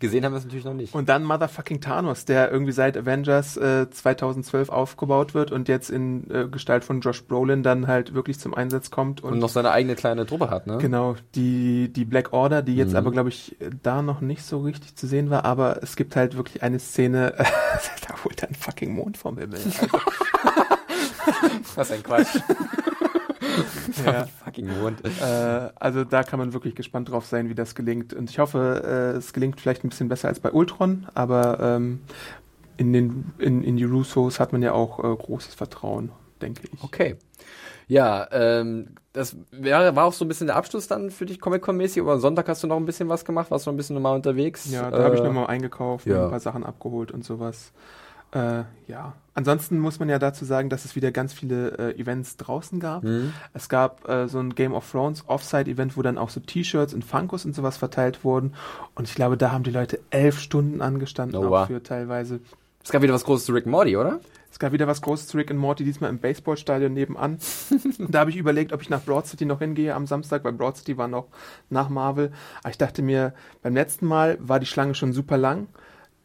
gesehen 0.00 0.24
haben 0.24 0.32
wir 0.32 0.38
es 0.38 0.44
natürlich 0.44 0.64
noch 0.66 0.74
nicht. 0.74 0.92
Und 0.94 1.08
dann 1.08 1.24
Motherfucking 1.24 1.80
Thanos, 1.80 2.24
der 2.26 2.50
irgendwie 2.50 2.72
seit 2.72 2.96
Avengers 2.96 3.56
äh, 3.56 3.88
2012 3.88 4.68
aufgebaut 4.68 5.32
wird 5.34 5.50
und 5.52 5.68
jetzt 5.68 5.88
in 5.88 6.28
äh, 6.30 6.46
Gestalt 6.48 6.84
von 6.84 7.00
Josh 7.00 7.24
Brolin 7.24 7.62
dann 7.62 7.86
halt 7.86 8.12
wirklich 8.12 8.38
zum 8.38 8.54
Einsatz 8.54 8.90
kommt. 8.90 9.22
Und, 9.22 9.34
Und 9.34 9.38
noch 9.38 9.48
seine 9.48 9.70
eigene 9.70 9.94
kleine 9.94 10.26
Truppe 10.26 10.50
hat, 10.50 10.66
ne? 10.66 10.76
genau, 10.78 11.14
die, 11.36 11.90
die 11.92 12.04
Black 12.04 12.32
Order, 12.32 12.60
die 12.60 12.74
jetzt 12.76 12.90
Mhm. 12.90 12.96
aber, 12.96 13.10
glaube 13.12 13.28
ich, 13.30 13.56
da 13.82 14.02
noch 14.02 14.20
nicht 14.20 14.44
so 14.44 14.60
richtig 14.60 14.94
zu 14.96 15.06
sehen 15.06 15.30
war, 15.30 15.44
aber 15.46 15.82
es 15.82 15.96
gibt 15.96 16.16
halt 16.16 16.36
wirklich 16.36 16.62
eine 16.62 16.80
Szene, 16.80 17.32
da 18.08 18.24
holt 18.24 18.42
er 18.42 18.48
einen 18.48 18.56
fucking 18.56 18.92
Mond 18.92 19.16
vom 19.16 19.38
Himmel. 19.38 19.58
Also, 19.64 19.86
Was 21.74 21.90
ein 21.90 22.02
Quatsch. 22.02 22.36
ja. 24.04 24.26
Fucking 24.44 24.66
Mond. 24.78 25.02
Äh, 25.04 25.70
also 25.76 26.04
da 26.04 26.22
kann 26.22 26.38
man 26.38 26.52
wirklich 26.52 26.74
gespannt 26.74 27.10
drauf 27.10 27.26
sein, 27.26 27.48
wie 27.48 27.54
das 27.54 27.74
gelingt. 27.74 28.12
Und 28.14 28.30
ich 28.30 28.38
hoffe, 28.38 28.82
äh, 29.14 29.16
es 29.16 29.32
gelingt 29.32 29.60
vielleicht 29.60 29.84
ein 29.84 29.88
bisschen 29.88 30.08
besser 30.08 30.28
als 30.28 30.40
bei 30.40 30.50
Ultron, 30.52 31.06
aber 31.14 31.58
ähm, 31.60 32.00
in, 32.76 32.92
den, 32.92 33.32
in, 33.38 33.62
in 33.62 33.76
die 33.76 33.84
Russos 33.84 34.40
hat 34.40 34.52
man 34.52 34.62
ja 34.62 34.72
auch 34.72 34.98
äh, 34.98 35.16
großes 35.16 35.54
Vertrauen, 35.54 36.10
denke 36.42 36.62
ich. 36.72 36.82
Okay. 36.82 37.16
Ja, 37.86 38.26
ähm, 38.32 38.94
das 39.12 39.36
wäre, 39.50 39.94
war 39.94 40.06
auch 40.06 40.12
so 40.14 40.24
ein 40.24 40.28
bisschen 40.28 40.46
der 40.46 40.56
Abschluss 40.56 40.88
dann 40.88 41.10
für 41.10 41.26
dich 41.26 41.38
Comic-Con-mäßig, 41.38 42.02
aber 42.02 42.14
am 42.14 42.20
Sonntag 42.20 42.48
hast 42.48 42.62
du 42.62 42.66
noch 42.66 42.78
ein 42.78 42.86
bisschen 42.86 43.08
was 43.10 43.24
gemacht, 43.26 43.50
warst 43.50 43.66
du 43.66 43.70
noch 43.70 43.74
ein 43.74 43.76
bisschen 43.76 43.94
normal 43.94 44.16
unterwegs. 44.16 44.64
Ja, 44.70 44.90
da 44.90 45.04
habe 45.04 45.16
ich 45.16 45.20
Äh, 45.20 45.24
nochmal 45.24 45.46
eingekauft, 45.48 46.06
ja. 46.06 46.24
ein 46.24 46.30
paar 46.30 46.40
Sachen 46.40 46.64
abgeholt 46.64 47.12
und 47.12 47.24
sowas. 47.24 47.72
Äh, 48.34 48.64
ja. 48.88 49.14
Ansonsten 49.34 49.78
muss 49.78 49.98
man 49.98 50.08
ja 50.08 50.18
dazu 50.18 50.44
sagen, 50.44 50.68
dass 50.70 50.84
es 50.84 50.94
wieder 50.96 51.10
ganz 51.10 51.32
viele 51.32 51.78
äh, 51.78 52.00
Events 52.00 52.36
draußen 52.36 52.78
gab. 52.80 53.02
Mhm. 53.04 53.32
Es 53.52 53.68
gab 53.68 54.08
äh, 54.08 54.28
so 54.28 54.38
ein 54.38 54.54
Game 54.54 54.72
of 54.72 54.90
Thrones 54.90 55.24
Offside-Event, 55.28 55.96
wo 55.96 56.02
dann 56.02 56.18
auch 56.18 56.30
so 56.30 56.40
T-Shirts 56.40 56.94
und 56.94 57.04
Funkos 57.04 57.44
und 57.44 57.54
sowas 57.54 57.76
verteilt 57.76 58.24
wurden. 58.24 58.54
Und 58.94 59.08
ich 59.08 59.14
glaube, 59.14 59.36
da 59.36 59.50
haben 59.50 59.64
die 59.64 59.70
Leute 59.70 60.00
elf 60.10 60.38
Stunden 60.38 60.80
angestanden, 60.82 61.36
Oh, 61.42 61.50
wow. 61.50 61.66
für 61.66 61.82
teilweise. 61.82 62.40
Es 62.82 62.90
gab 62.90 63.02
wieder 63.02 63.14
was 63.14 63.24
Großes 63.24 63.46
zu 63.46 63.52
Rick 63.52 63.66
Morty, 63.66 63.96
oder? 63.96 64.20
Es 64.50 64.60
gab 64.60 64.70
wieder 64.72 64.86
was 64.86 65.02
Großes 65.02 65.26
zu 65.26 65.36
Rick 65.36 65.50
and 65.50 65.58
Morty, 65.58 65.82
diesmal 65.82 66.10
im 66.10 66.18
Baseballstadion 66.18 66.92
nebenan. 66.92 67.38
da 67.98 68.20
habe 68.20 68.30
ich 68.30 68.36
überlegt, 68.36 68.72
ob 68.72 68.82
ich 68.82 68.90
nach 68.90 69.02
Broad 69.02 69.26
City 69.26 69.46
noch 69.46 69.58
hingehe 69.58 69.92
am 69.94 70.06
Samstag, 70.06 70.44
weil 70.44 70.52
Broad 70.52 70.76
City 70.76 70.96
war 70.96 71.08
noch 71.08 71.26
nach 71.70 71.88
Marvel. 71.88 72.30
Aber 72.62 72.70
ich 72.70 72.78
dachte 72.78 73.02
mir, 73.02 73.34
beim 73.62 73.74
letzten 73.74 74.06
Mal 74.06 74.38
war 74.40 74.60
die 74.60 74.66
Schlange 74.66 74.94
schon 74.94 75.12
super 75.12 75.38
lang. 75.38 75.66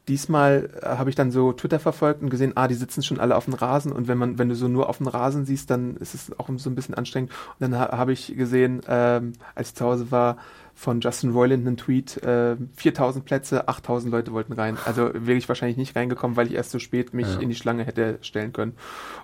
Diesmal 0.09 0.69
äh, 0.81 0.87
habe 0.97 1.09
ich 1.09 1.15
dann 1.15 1.31
so 1.31 1.53
Twitter 1.53 1.79
verfolgt 1.79 2.21
und 2.21 2.29
gesehen, 2.29 2.53
ah, 2.55 2.67
die 2.67 2.73
sitzen 2.73 3.03
schon 3.03 3.19
alle 3.19 3.35
auf 3.35 3.45
dem 3.45 3.53
Rasen 3.53 3.91
und 3.91 4.07
wenn 4.07 4.17
man, 4.17 4.37
wenn 4.39 4.49
du 4.49 4.55
so 4.55 4.67
nur 4.67 4.89
auf 4.89 4.97
dem 4.97 5.07
Rasen 5.07 5.45
siehst, 5.45 5.69
dann 5.69 5.95
ist 5.97 6.15
es 6.15 6.37
auch 6.39 6.49
so 6.57 6.69
ein 6.69 6.75
bisschen 6.75 6.95
anstrengend. 6.95 7.31
Und 7.31 7.71
dann 7.71 7.79
ha 7.79 7.97
habe 7.97 8.11
ich 8.11 8.35
gesehen, 8.35 8.81
ähm, 8.87 9.33
als 9.55 9.69
ich 9.69 9.75
zu 9.75 9.85
Hause 9.85 10.11
war, 10.11 10.37
von 10.79 11.01
Justin 11.01 11.31
Roiland 11.31 11.67
einen 11.67 11.75
Tweet, 11.75 12.23
äh, 12.23 12.55
4000 12.77 13.25
Plätze, 13.25 13.67
8000 13.67 14.13
Leute 14.13 14.31
wollten 14.31 14.53
rein. 14.53 14.77
Also 14.85 15.09
wäre 15.13 15.37
ich 15.37 15.49
wahrscheinlich 15.49 15.75
nicht 15.75 15.93
reingekommen, 15.93 16.37
weil 16.37 16.47
ich 16.47 16.53
erst 16.53 16.71
so 16.71 16.79
spät 16.79 17.13
mich 17.13 17.27
Ja. 17.27 17.41
in 17.41 17.49
die 17.49 17.55
Schlange 17.55 17.83
hätte 17.83 18.17
stellen 18.21 18.53
können. 18.53 18.73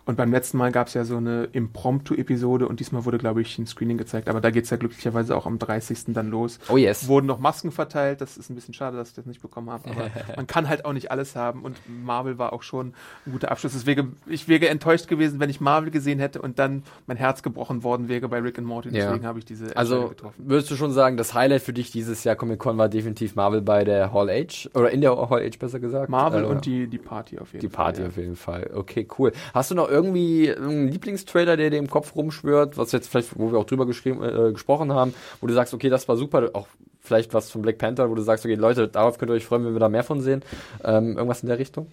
Und 0.03 0.17
beim 0.17 0.31
letzten 0.33 0.57
Mal 0.57 0.73
gab 0.73 0.87
es 0.87 0.93
ja 0.95 1.05
so 1.05 1.15
eine 1.15 1.45
Impromptu-Episode 1.45 2.67
und 2.67 2.79
diesmal 2.81 3.05
wurde, 3.05 3.17
glaube 3.17 3.41
ich, 3.41 3.57
ein 3.57 3.65
Screening 3.67 3.97
gezeigt. 3.97 4.27
Aber 4.27 4.41
da 4.41 4.51
geht's 4.51 4.69
ja 4.69 4.75
glücklicherweise 4.77 5.35
auch 5.35 5.45
am 5.45 5.57
30. 5.57 6.13
dann 6.13 6.29
los. 6.29 6.59
Oh 6.67 6.77
yes. 6.77 7.07
Wurden 7.07 7.25
noch 7.27 7.39
Masken 7.39 7.71
verteilt. 7.71 8.19
Das 8.21 8.37
ist 8.37 8.49
ein 8.49 8.55
bisschen 8.55 8.73
schade, 8.73 8.97
dass 8.97 9.09
ich 9.09 9.15
das 9.15 9.25
nicht 9.25 9.41
bekommen 9.41 9.69
habe. 9.69 9.89
Aber 9.89 10.09
man 10.35 10.47
kann 10.47 10.67
halt 10.67 10.83
auch 10.83 10.93
nicht 10.93 11.09
alles 11.11 11.35
haben. 11.37 11.63
Und 11.63 11.77
Marvel 12.03 12.37
war 12.37 12.51
auch 12.53 12.63
schon 12.63 12.93
ein 13.25 13.31
guter 13.31 13.51
Abschluss. 13.51 13.71
Deswegen, 13.71 14.17
ich 14.27 14.47
wäre 14.49 14.67
enttäuscht 14.67 15.07
gewesen, 15.07 15.39
wenn 15.39 15.49
ich 15.49 15.61
Marvel 15.61 15.89
gesehen 15.89 16.19
hätte 16.19 16.41
und 16.41 16.59
dann 16.59 16.83
mein 17.07 17.17
Herz 17.17 17.43
gebrochen 17.43 17.83
worden 17.83 18.09
wäre 18.09 18.27
bei 18.27 18.39
Rick 18.39 18.57
and 18.57 18.67
Morty. 18.67 18.89
Ja. 18.89 19.05
Deswegen 19.05 19.25
habe 19.25 19.39
ich 19.39 19.45
diese 19.45 19.75
Also 19.77 19.95
Entscheidung 19.95 20.09
getroffen. 20.09 20.43
würdest 20.49 20.71
du 20.71 20.75
schon 20.75 20.91
sagen, 20.91 21.17
das 21.17 21.33
Highlight 21.45 21.61
für 21.61 21.73
dich 21.73 21.91
dieses 21.91 22.23
Jahr 22.23 22.35
Comic-Con 22.35 22.77
war 22.77 22.89
definitiv 22.89 23.35
Marvel 23.35 23.61
bei 23.61 23.83
der 23.83 24.11
Hall 24.11 24.29
H 24.29 24.69
oder 24.73 24.89
in 24.89 25.01
der 25.01 25.15
Hall 25.15 25.43
H 25.45 25.57
besser 25.59 25.79
gesagt? 25.79 26.09
Marvel 26.09 26.43
Äh, 26.43 26.47
und 26.47 26.65
die, 26.65 26.87
die 26.87 26.97
Party 26.97 27.37
auf 27.39 27.53
jeden 27.53 27.61
Die 27.61 27.69
Fall. 27.69 27.85
Party 27.85 28.01
ja. 28.01 28.07
auf 28.07 28.17
jeden 28.17 28.35
Fall. 28.35 28.71
Okay, 28.73 29.07
cool. 29.19 29.31
Hast 29.53 29.71
du 29.71 29.75
noch 29.75 29.89
irgendwie 29.89 30.51
einen 30.53 30.87
Lieblingstrailer, 30.87 31.55
der 31.55 31.69
dir 31.69 31.77
im 31.77 31.89
Kopf 31.89 32.15
rumschwört, 32.15 32.77
was 32.77 32.91
jetzt 32.91 33.09
vielleicht, 33.09 33.37
wo 33.37 33.51
wir 33.51 33.59
auch 33.59 33.65
drüber 33.65 33.85
geschrieben, 33.85 34.23
äh, 34.23 34.51
gesprochen 34.51 34.91
haben, 34.91 35.13
wo 35.39 35.47
du 35.47 35.53
sagst, 35.53 35.73
okay, 35.73 35.89
das 35.89 36.07
war 36.07 36.17
super, 36.17 36.49
auch 36.53 36.67
vielleicht 37.01 37.33
was 37.33 37.51
von 37.51 37.61
Black 37.61 37.77
Panther, 37.77 38.09
wo 38.09 38.15
du 38.15 38.21
sagst, 38.23 38.43
okay, 38.45 38.55
Leute, 38.55 38.87
darauf 38.87 39.17
könnt 39.19 39.29
ihr 39.31 39.35
euch 39.35 39.45
freuen, 39.45 39.65
wenn 39.65 39.73
wir 39.73 39.79
da 39.79 39.89
mehr 39.89 40.03
von 40.03 40.21
sehen. 40.21 40.41
Ähm, 40.83 41.15
irgendwas 41.17 41.43
in 41.43 41.49
der 41.49 41.59
Richtung? 41.59 41.87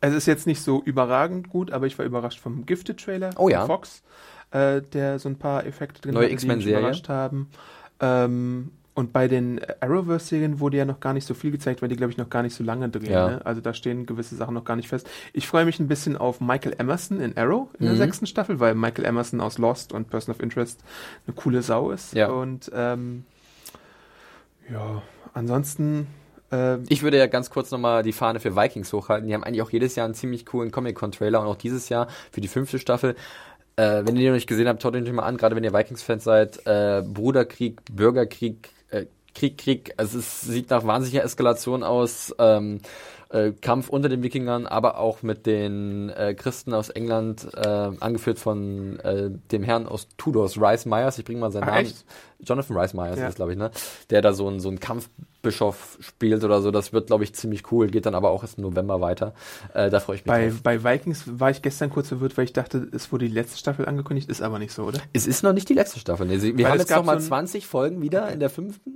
Es 0.00 0.14
ist 0.14 0.26
jetzt 0.26 0.46
nicht 0.46 0.62
so 0.62 0.82
überragend 0.84 1.48
gut, 1.48 1.72
aber 1.72 1.86
ich 1.86 1.98
war 1.98 2.04
überrascht 2.04 2.38
vom 2.38 2.66
Gifted-Trailer 2.66 3.30
Oh 3.38 3.48
ja. 3.48 3.60
von 3.60 3.66
Fox, 3.66 4.02
äh, 4.52 4.82
der 4.82 5.18
so 5.18 5.28
ein 5.28 5.36
paar 5.36 5.66
Effekte 5.66 6.02
drin 6.02 6.14
Neue 6.14 6.30
hatte, 6.30 6.36
die 6.36 6.46
mich 6.54 6.66
überrascht 6.66 7.08
haben. 7.08 7.48
Ähm, 8.00 8.70
und 8.94 9.12
bei 9.12 9.28
den 9.28 9.60
Arrowverse-Serien 9.80 10.58
wurde 10.58 10.78
ja 10.78 10.86
noch 10.86 11.00
gar 11.00 11.12
nicht 11.12 11.26
so 11.26 11.34
viel 11.34 11.50
gezeigt, 11.50 11.82
weil 11.82 11.90
die, 11.90 11.96
glaube 11.96 12.12
ich, 12.12 12.16
noch 12.16 12.30
gar 12.30 12.42
nicht 12.42 12.54
so 12.54 12.64
lange 12.64 12.88
drehen. 12.88 13.12
Ja. 13.12 13.28
Ne? 13.28 13.40
Also 13.44 13.60
da 13.60 13.74
stehen 13.74 14.06
gewisse 14.06 14.36
Sachen 14.36 14.54
noch 14.54 14.64
gar 14.64 14.74
nicht 14.76 14.88
fest. 14.88 15.06
Ich 15.34 15.46
freue 15.46 15.66
mich 15.66 15.78
ein 15.80 15.86
bisschen 15.86 16.16
auf 16.16 16.40
Michael 16.40 16.74
Emerson 16.78 17.20
in 17.20 17.36
Arrow 17.36 17.68
in 17.78 17.84
der 17.84 17.94
Mhm. 17.94 17.98
sechsten 17.98 18.26
Staffel, 18.26 18.58
weil 18.58 18.74
Michael 18.74 19.04
Emerson 19.04 19.42
aus 19.42 19.58
Lost 19.58 19.92
und 19.92 20.08
Person 20.08 20.34
of 20.34 20.40
Interest 20.42 20.82
eine 21.26 21.34
coole 21.34 21.60
Sau 21.60 21.90
ist. 21.90 22.14
Ja. 22.14 22.28
Und 22.28 22.70
ähm, 22.74 23.24
ja, 24.70 25.02
ansonsten 25.34 26.06
äh, 26.50 26.78
Ich 26.88 27.02
würde 27.02 27.18
ja 27.18 27.26
ganz 27.26 27.50
kurz 27.50 27.70
nochmal 27.70 28.02
die 28.02 28.12
Fahne 28.12 28.40
für 28.40 28.56
Vikings 28.56 28.92
hochhalten. 28.92 29.28
Die 29.28 29.34
haben 29.34 29.44
eigentlich 29.44 29.62
auch 29.62 29.70
jedes 29.70 29.94
Jahr 29.96 30.06
einen 30.06 30.14
ziemlich 30.14 30.46
coolen 30.46 30.70
Comic-Con-Trailer 30.70 31.40
und 31.40 31.46
auch 31.48 31.56
dieses 31.56 31.88
Jahr 31.88 32.08
für 32.30 32.40
die 32.40 32.48
fünfte 32.48 32.78
Staffel. 32.78 33.14
Äh, 33.76 34.06
wenn 34.06 34.16
ihr 34.16 34.22
den 34.22 34.28
noch 34.28 34.34
nicht 34.34 34.46
gesehen 34.46 34.68
habt, 34.68 34.82
schaut 34.82 34.94
ihn 34.96 35.04
euch 35.04 35.12
mal 35.12 35.24
an, 35.24 35.36
gerade 35.36 35.54
wenn 35.54 35.64
ihr 35.64 35.74
Vikings-Fans 35.74 36.24
seid. 36.24 36.66
Äh, 36.66 37.02
Bruderkrieg, 37.02 37.80
Bürgerkrieg, 37.92 38.70
äh, 38.90 39.04
Krieg, 39.34 39.58
Krieg. 39.58 39.92
Also 39.98 40.18
es 40.18 40.40
sieht 40.40 40.70
nach 40.70 40.86
wahnsinniger 40.86 41.24
Eskalation 41.24 41.82
aus. 41.82 42.34
Ähm, 42.38 42.80
äh, 43.30 43.50
Kampf 43.52 43.88
unter 43.88 44.08
den 44.08 44.22
Wikingern, 44.22 44.66
aber 44.66 44.98
auch 44.98 45.22
mit 45.22 45.46
den 45.46 46.10
äh, 46.10 46.34
Christen 46.34 46.72
aus 46.74 46.90
England, 46.90 47.48
äh, 47.54 47.66
angeführt 48.00 48.38
von 48.38 49.00
äh, 49.00 49.30
dem 49.52 49.62
Herrn 49.62 49.86
aus 49.86 50.08
Tudors, 50.16 50.60
Rice 50.60 50.86
Myers. 50.86 51.18
Ich 51.18 51.24
bringe 51.24 51.40
mal 51.40 51.50
seinen 51.50 51.64
Ach, 51.64 51.68
Namen. 51.74 51.86
echt? 51.86 52.04
Jonathan 52.40 52.76
Rice 52.76 52.94
Myers 52.94 53.18
Ja. 53.18 53.28
ist, 53.28 53.36
glaube 53.36 53.52
ich, 53.52 53.58
ne? 53.58 53.70
Der 54.10 54.20
da 54.22 54.32
so 54.32 54.48
ein 54.48 54.60
so 54.60 54.68
ein 54.68 54.78
Kampfbischof 54.78 55.96
spielt 56.00 56.44
oder 56.44 56.60
so. 56.60 56.70
Das 56.70 56.92
wird, 56.92 57.06
glaube 57.08 57.24
ich, 57.24 57.34
ziemlich 57.34 57.72
cool. 57.72 57.86
Geht 57.88 58.06
dann 58.06 58.14
aber 58.14 58.30
auch 58.30 58.42
erst 58.42 58.58
im 58.58 58.62
November 58.64 59.00
weiter. 59.00 59.32
Äh, 59.74 59.90
da 59.90 60.00
freue 60.00 60.16
ich 60.16 60.22
mich 60.24 60.28
Bei, 60.32 60.48
drauf. 60.48 60.60
bei 60.62 60.84
Vikings 60.84 61.24
war 61.40 61.50
ich 61.50 61.62
gestern 61.62 61.90
kurz 61.90 62.08
verwirrt, 62.08 62.36
weil 62.36 62.44
ich 62.44 62.52
dachte, 62.52 62.88
es 62.92 63.10
wurde 63.10 63.26
die 63.26 63.32
letzte 63.34 63.58
Staffel 63.58 63.86
angekündigt, 63.86 64.28
ist 64.28 64.42
aber 64.42 64.58
nicht 64.58 64.72
so, 64.72 64.84
oder? 64.84 65.00
Es 65.12 65.26
ist 65.26 65.42
noch 65.42 65.52
nicht 65.52 65.68
die 65.68 65.74
letzte 65.74 65.98
Staffel. 65.98 66.26
Nee, 66.26 66.38
sie, 66.38 66.56
wir 66.56 66.64
Weil 66.64 66.72
haben 66.72 66.78
jetzt 66.80 66.88
gab 66.88 66.98
noch 66.98 67.06
mal 67.06 67.20
so 67.20 67.24
ein- 67.26 67.46
20 67.46 67.66
Folgen 67.66 68.02
wieder 68.02 68.28
in 68.30 68.38
der 68.40 68.50
fünften. 68.50 68.94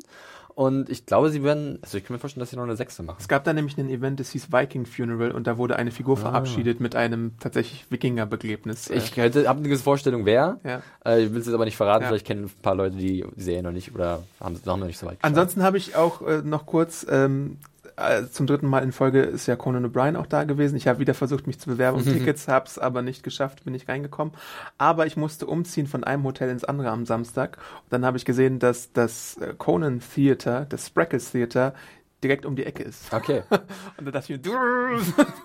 Und 0.60 0.90
ich 0.90 1.06
glaube, 1.06 1.30
sie 1.30 1.42
werden, 1.42 1.78
also 1.80 1.96
ich 1.96 2.04
kann 2.04 2.12
mir 2.14 2.18
vorstellen, 2.18 2.42
dass 2.42 2.50
sie 2.50 2.56
noch 2.56 2.64
eine 2.64 2.76
sechste 2.76 3.02
machen. 3.02 3.16
Es 3.18 3.28
gab 3.28 3.44
da 3.44 3.54
nämlich 3.54 3.78
ein 3.78 3.88
Event, 3.88 4.20
das 4.20 4.32
hieß 4.32 4.52
Viking 4.52 4.84
Funeral 4.84 5.30
und 5.30 5.46
da 5.46 5.56
wurde 5.56 5.76
eine 5.76 5.90
Figur 5.90 6.18
verabschiedet 6.18 6.80
mit 6.80 6.94
einem 6.94 7.32
tatsächlich 7.40 7.86
Wikinger-Begräbnis. 7.88 8.90
Ich 8.90 9.16
hätte, 9.16 9.48
habe 9.48 9.60
eine 9.60 9.68
gewisse 9.68 9.84
Vorstellung, 9.84 10.26
wer. 10.26 10.60
ja. 10.62 10.82
Äh, 11.02 11.22
ich 11.24 11.32
will 11.32 11.40
es 11.40 11.46
jetzt 11.46 11.54
aber 11.54 11.64
nicht 11.64 11.78
verraten, 11.78 12.02
Ja. 12.02 12.08
vielleicht 12.08 12.26
kennen 12.26 12.44
ein 12.44 12.50
paar 12.60 12.74
Leute 12.74 12.96
die 12.96 13.24
Serie 13.38 13.62
noch 13.62 13.72
nicht 13.72 13.94
oder 13.94 14.22
haben 14.38 14.54
es 14.54 14.66
noch 14.66 14.76
nicht 14.76 14.98
so 14.98 15.06
weit 15.06 15.20
geschafft. 15.20 15.24
Ansonsten 15.24 15.62
habe 15.62 15.78
ich 15.78 15.96
auch 15.96 16.20
äh, 16.20 16.42
noch 16.44 16.66
kurz 16.66 17.06
ähm, 17.08 17.56
äh, 18.00 18.30
zum 18.30 18.46
dritten 18.46 18.66
Mal 18.66 18.82
in 18.82 18.92
Folge 18.92 19.22
ist 19.22 19.46
ja 19.46 19.56
Conan 19.56 19.86
O'Brien 19.86 20.16
auch 20.16 20.26
da 20.26 20.44
gewesen. 20.44 20.76
Ich 20.76 20.88
habe 20.88 20.98
wieder 20.98 21.14
versucht, 21.14 21.46
mich 21.46 21.58
zu 21.58 21.68
bewerben 21.68 21.98
um 21.98 22.04
Tickets, 22.04 22.48
habe 22.48 22.66
es 22.66 22.78
aber 22.78 23.02
nicht 23.02 23.22
geschafft, 23.22 23.64
bin 23.64 23.72
nicht 23.72 23.88
reingekommen. 23.88 24.34
Aber 24.78 25.06
ich 25.06 25.16
musste 25.16 25.46
umziehen 25.46 25.86
von 25.86 26.04
einem 26.04 26.24
Hotel 26.24 26.50
ins 26.50 26.64
andere 26.64 26.90
am 26.90 27.06
Samstag. 27.06 27.58
Und 27.84 27.92
dann 27.92 28.04
habe 28.04 28.16
ich 28.16 28.24
gesehen, 28.24 28.58
dass 28.58 28.92
das 28.92 29.36
äh, 29.36 29.54
Conan 29.56 30.00
Theater, 30.00 30.66
das 30.68 30.86
Spreckles 30.86 31.32
Theater, 31.32 31.74
direkt 32.22 32.44
um 32.44 32.54
die 32.54 32.64
Ecke 32.64 32.82
ist. 32.82 33.12
Okay. 33.12 33.42
Und 33.96 34.06
da 34.06 34.10
dachte 34.10 34.32
ich 34.32 34.38
mir, 34.38 34.52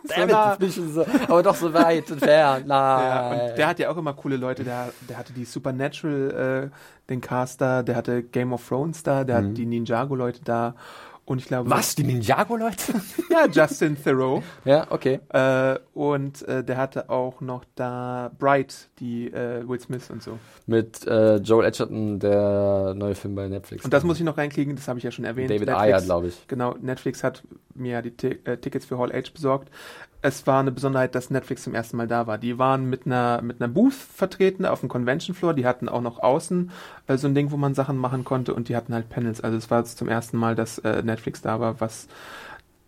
Damn 0.08 0.60
it, 0.60 0.72
so, 0.72 1.06
aber 1.28 1.43
doch 1.43 1.56
so 1.56 1.74
weit 1.74 2.10
entfernt. 2.12 2.26
Ja, 2.36 3.30
Nein. 3.30 3.49
und 3.49 3.58
der 3.58 3.68
hat 3.68 3.80
ja 3.80 3.89
auch 3.89 3.97
immer 3.97 4.14
coole 4.14 4.38
Leute. 4.38 4.64
Der, 4.64 4.91
der 5.08 5.18
hatte 5.18 5.34
die 5.34 5.45
Supernatural, 5.45 6.72
äh, 6.72 7.10
den 7.10 7.22
Cast 7.22 7.62
da, 7.62 7.84
der 7.84 7.95
hatte 7.95 8.24
Game 8.24 8.53
of 8.53 8.68
Thrones 8.68 9.03
da, 9.03 9.24
der 9.24 9.38
hat 9.38 9.58
die 9.58 9.66
Ninjago-Leute 9.66 10.41
da. 10.43 10.76
Und 11.26 11.39
ich 11.39 11.47
glaube. 11.47 11.69
Was? 11.69 11.95
Die 11.95 12.03
Ninjago-Leute? 12.03 12.93
Ja, 13.32 13.47
Justin 13.51 13.97
Theroux. 14.01 14.41
ja, 14.65 14.86
okay. 14.91 15.19
Äh, 15.30 15.78
und 15.93 16.47
äh, 16.47 16.63
der 16.63 16.78
hatte 16.78 17.09
auch 17.09 17.41
noch 17.41 17.65
da 17.76 18.32
Bright, 18.39 18.88
die 18.99 19.28
äh, 19.34 19.67
Will 19.67 19.80
Smith 19.80 20.09
und 20.09 20.23
so. 20.23 20.39
Mit 20.67 21.05
äh, 21.05 21.38
Joel 21.38 21.65
Edgerton, 21.67 22.19
der 22.19 22.93
neue 22.95 23.15
Film 23.15 23.36
bei 23.36 23.47
Netflix. 23.49 23.84
Und 23.84 23.93
das 23.93 24.03
muss 24.05 24.17
ich 24.19 24.23
noch 24.23 24.38
reinkriegen, 24.38 24.76
das 24.76 24.88
habe 24.88 24.99
ich 24.99 25.03
ja 25.03 25.11
schon 25.11 25.26
erwähnt. 25.26 25.49
David 25.49 25.67
Netflix- 25.67 25.82
Ayer, 25.82 26.01
glaube 26.01 26.28
ich. 26.28 26.47
Genau, 26.47 26.76
Netflix 26.80 27.23
hat 27.23 27.43
mir 27.73 27.93
ja 27.93 28.01
die 28.01 28.11
Ti 28.11 28.39
äh, 28.45 28.57
Tickets 28.57 28.86
für 28.86 28.97
Hall 28.99 29.11
H 29.11 29.32
besorgt. 29.34 29.69
Es 30.26 30.47
war 30.47 30.59
eine 30.59 30.71
Besonderheit, 30.71 31.13
dass 31.13 31.30
Netflix 31.30 31.61
zum 31.61 31.76
ersten 31.76 31.97
Mal 31.97 32.07
da 32.07 32.26
war. 32.26 32.39
Die 32.39 32.57
waren 32.57 32.89
mit 32.89 33.05
einer, 33.05 33.43
mit 33.43 33.61
einer 33.61 33.71
Booth 33.71 33.93
vertreten 33.93 34.65
auf 34.65 34.80
dem 34.80 34.89
Convention 34.89 35.36
Floor. 35.36 35.53
Die 35.53 35.67
hatten 35.67 35.88
auch 35.88 36.01
noch 36.01 36.17
außen 36.17 36.71
äh, 37.05 37.15
so 37.15 37.28
ein 37.28 37.36
Ding, 37.36 37.51
wo 37.51 37.57
man 37.57 37.76
Sachen 37.76 37.95
machen 37.95 38.23
konnte 38.23 38.55
und 38.55 38.67
die 38.67 38.76
hatten 38.76 38.91
halt 38.95 39.07
Panels. 39.07 39.41
Also 39.41 39.55
es 39.55 39.69
war 39.69 39.82
jetzt 39.82 39.99
zum 39.99 40.09
ersten 40.09 40.38
Mal, 40.38 40.55
dass 40.55 40.80
äh, 40.80 41.03
Netflix 41.03 41.43
da 41.43 41.59
war, 41.59 41.80
was 41.80 42.07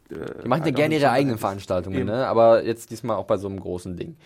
äh, 0.10 0.16
Die 0.16 0.48
machen 0.48 0.62
ja 0.62 0.66
halt 0.66 0.76
gerne 0.78 0.96
ihre 0.96 1.12
eigenen. 1.12 1.38
Veranstaltungen, 1.38 2.00
Eben. 2.00 2.08
ne? 2.08 2.26
aber 2.26 2.64
jetzt 2.64 2.90
diesmal 2.90 3.18
auch 3.18 3.26
bei 3.26 3.38
so 3.38 3.48
einem 3.48 3.60
großen 3.60 3.96
Ding. 3.96 4.18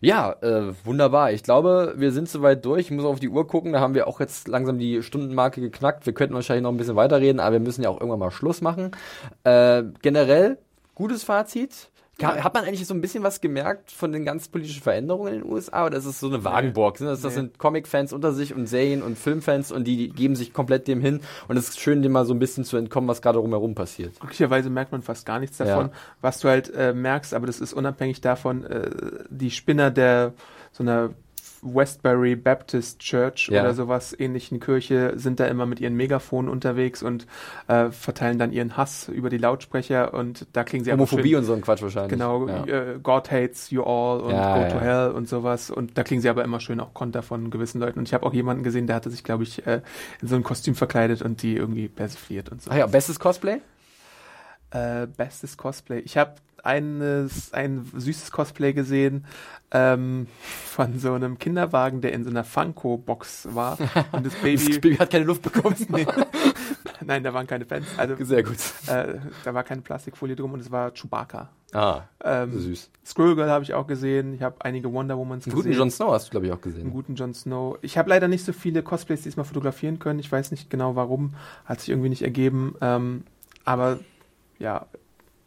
Ja, 0.00 0.36
äh, 0.40 0.72
wunderbar. 0.84 1.32
Ich 1.32 1.42
glaube, 1.42 1.94
wir 1.96 2.12
sind 2.12 2.28
soweit 2.28 2.64
durch. 2.64 2.82
Ich 2.82 2.90
muss 2.92 3.04
auf 3.04 3.18
die 3.18 3.28
Uhr 3.28 3.48
gucken. 3.48 3.72
Da 3.72 3.80
haben 3.80 3.94
wir 3.94 4.06
auch 4.06 4.20
jetzt 4.20 4.46
langsam 4.46 4.78
die 4.78 5.02
Stundenmarke 5.02 5.60
geknackt. 5.60 6.06
Wir 6.06 6.12
könnten 6.12 6.36
wahrscheinlich 6.36 6.62
noch 6.62 6.70
ein 6.70 6.76
bisschen 6.76 6.94
weiterreden, 6.94 7.40
aber 7.40 7.54
wir 7.54 7.60
müssen 7.60 7.82
ja 7.82 7.88
auch 7.88 8.00
irgendwann 8.00 8.20
mal 8.20 8.30
Schluss 8.30 8.60
machen. 8.60 8.92
Äh, 9.42 9.82
generell, 10.00 10.58
gutes 10.94 11.24
Fazit. 11.24 11.88
Hat 12.20 12.54
man 12.54 12.64
eigentlich 12.64 12.86
so 12.86 12.94
ein 12.94 13.00
bisschen 13.00 13.22
was 13.24 13.40
gemerkt 13.40 13.90
von 13.90 14.12
den 14.12 14.24
ganz 14.24 14.46
politischen 14.46 14.82
Veränderungen 14.82 15.32
in 15.34 15.40
den 15.42 15.50
USA 15.50 15.86
oder 15.86 15.96
ist 15.96 16.04
es 16.04 16.20
so 16.20 16.28
eine 16.28 16.44
Wagenburg? 16.44 16.98
Sind 16.98 17.08
Das, 17.08 17.20
das 17.22 17.32
Nee. 17.32 17.40
sind 17.40 17.58
Comic-Fans 17.58 18.12
unter 18.12 18.32
sich 18.32 18.54
und 18.54 18.66
Serien- 18.66 19.02
und 19.02 19.18
Filmfans 19.18 19.72
und 19.72 19.84
die, 19.84 19.96
die 19.96 20.08
geben 20.10 20.36
sich 20.36 20.52
komplett 20.52 20.86
dem 20.88 21.00
hin 21.00 21.20
und 21.48 21.56
es 21.56 21.70
ist 21.70 21.80
schön, 21.80 22.02
dem 22.02 22.12
mal 22.12 22.24
so 22.26 22.34
ein 22.34 22.38
bisschen 22.38 22.64
zu 22.64 22.76
entkommen, 22.76 23.08
was 23.08 23.22
gerade 23.22 23.38
rumherum 23.38 23.74
passiert. 23.74 24.20
Glücklicherweise 24.20 24.70
merkt 24.70 24.92
man 24.92 25.02
fast 25.02 25.26
gar 25.26 25.40
nichts 25.40 25.56
davon. 25.56 25.86
Ja. 25.86 25.92
Was 26.20 26.38
du 26.40 26.48
halt 26.48 26.72
äh, 26.74 26.92
merkst, 26.92 27.34
aber 27.34 27.46
das 27.46 27.60
ist 27.60 27.72
unabhängig 27.72 28.20
davon, 28.20 28.64
äh, 28.64 28.90
die 29.30 29.50
Spinner 29.50 29.90
der 29.90 30.34
so 30.70 30.82
einer 30.84 31.10
Westbury 31.62 32.34
Baptist 32.34 32.98
Church 32.98 33.48
Ja. 33.48 33.60
oder 33.62 33.72
sowas 33.74 34.14
ähnlichen 34.18 34.58
Kirche 34.58 35.12
sind 35.16 35.38
da 35.38 35.46
immer 35.46 35.64
mit 35.64 35.78
ihren 35.80 35.94
Megafonen 35.94 36.50
unterwegs 36.50 37.02
und 37.04 37.26
äh, 37.68 37.90
verteilen 37.90 38.38
dann 38.38 38.52
ihren 38.52 38.76
Hass 38.76 39.08
über 39.08 39.30
die 39.30 39.38
Lautsprecher 39.38 40.12
und 40.12 40.46
da 40.52 40.64
klingen 40.64 40.84
sie 40.84 40.90
aber 40.90 40.98
Homophobie 41.02 41.30
schön, 41.30 41.38
und 41.38 41.44
so 41.44 41.52
ein 41.52 41.60
Quatsch 41.60 41.82
wahrscheinlich. 41.82 42.10
Genau, 42.10 42.48
Ja. 42.48 42.64
äh, 42.66 42.98
God 43.00 43.30
hates 43.30 43.70
you 43.70 43.82
all 43.84 44.20
und 44.22 44.32
Ja, 44.32 44.54
go 44.68 44.74
to 44.74 44.80
hell 44.80 45.10
und 45.12 45.28
sowas. 45.28 45.70
Und 45.70 45.96
da 45.96 46.02
klingen 46.02 46.20
sie 46.20 46.28
aber 46.28 46.42
immer 46.42 46.58
schön 46.58 46.80
auch 46.80 46.94
Konter 46.94 47.22
von 47.22 47.50
gewissen 47.50 47.80
Leuten. 47.80 48.00
Und 48.00 48.08
ich 48.08 48.14
habe 48.14 48.26
auch 48.26 48.34
jemanden 48.34 48.64
gesehen, 48.64 48.88
der 48.88 48.96
hatte 48.96 49.10
sich, 49.10 49.22
glaube 49.22 49.44
ich, 49.44 49.64
äh, 49.66 49.82
in 50.20 50.26
so 50.28 50.34
ein 50.34 50.42
Kostüm 50.42 50.74
verkleidet 50.74 51.22
und 51.22 51.42
die 51.42 51.56
irgendwie 51.56 51.88
persifliert 51.88 52.48
und 52.50 52.60
so. 52.60 52.70
Ach 52.72 52.76
ja, 52.76 52.86
bestes 52.86 53.20
Cosplay? 53.20 53.58
Äh, 54.70 55.06
bestes 55.06 55.56
Cosplay. 55.56 56.00
Ich 56.00 56.16
habe 56.16 56.32
eines, 56.62 57.52
ein 57.52 57.84
süßes 57.96 58.30
Cosplay 58.32 58.72
gesehen 58.72 59.24
ähm, 59.70 60.26
von 60.66 60.98
so 60.98 61.12
einem 61.14 61.38
Kinderwagen, 61.38 62.00
der 62.00 62.12
in 62.12 62.24
so 62.24 62.30
einer 62.30 62.44
Funko-Box 62.44 63.48
war. 63.54 63.78
Und 64.12 64.26
das 64.26 64.32
Das 64.34 64.42
Baby. 64.42 64.78
Baby 64.78 64.96
hat 64.96 65.10
keine 65.10 65.24
Luft 65.24 65.42
bekommen. 65.42 65.76
nee. 65.88 66.06
Nein, 67.04 67.24
da 67.24 67.34
waren 67.34 67.46
keine 67.48 67.64
Fans. 67.64 67.86
Also, 67.96 68.14
Sehr 68.24 68.42
gut. 68.44 68.56
äh, 68.86 69.14
da 69.44 69.54
war 69.54 69.64
keine 69.64 69.80
Plastikfolie 69.82 70.36
drum 70.36 70.52
und 70.52 70.60
es 70.60 70.70
war 70.70 70.92
Chewbacca. 70.92 71.48
Ah, 71.72 72.02
Ähm, 72.22 72.56
süß. 72.58 72.90
Squirrel 73.04 73.48
habe 73.50 73.64
ich 73.64 73.74
auch 73.74 73.86
gesehen. 73.86 74.34
Ich 74.34 74.42
habe 74.42 74.56
einige 74.60 74.92
Wonder 74.92 75.16
Womans 75.18 75.46
Einen 75.46 75.54
gesehen. 75.56 75.70
guten 75.70 75.78
Jon 75.78 75.90
Snow 75.90 76.12
hast 76.12 76.26
du, 76.26 76.30
glaube 76.32 76.46
ich, 76.46 76.52
auch 76.52 76.56
einen 76.62 76.74
gesehen. 76.74 76.90
guten 76.90 77.14
Jon 77.16 77.34
Snow. 77.34 77.78
Ich 77.82 77.96
habe 77.98 78.10
leider 78.10 78.28
nicht 78.28 78.44
so 78.44 78.52
viele 78.52 78.82
Cosplays 78.82 79.22
diesmal 79.22 79.44
fotografieren 79.46 79.98
können. 79.98 80.20
Ich 80.20 80.30
weiß 80.30 80.50
nicht 80.52 80.70
genau 80.70 80.94
warum. 80.94 81.34
Hat 81.64 81.80
sich 81.80 81.88
irgendwie 81.88 82.10
nicht 82.10 82.22
ergeben. 82.22 82.76
Ähm, 82.82 83.24
aber 83.64 83.98
ja, 84.58 84.86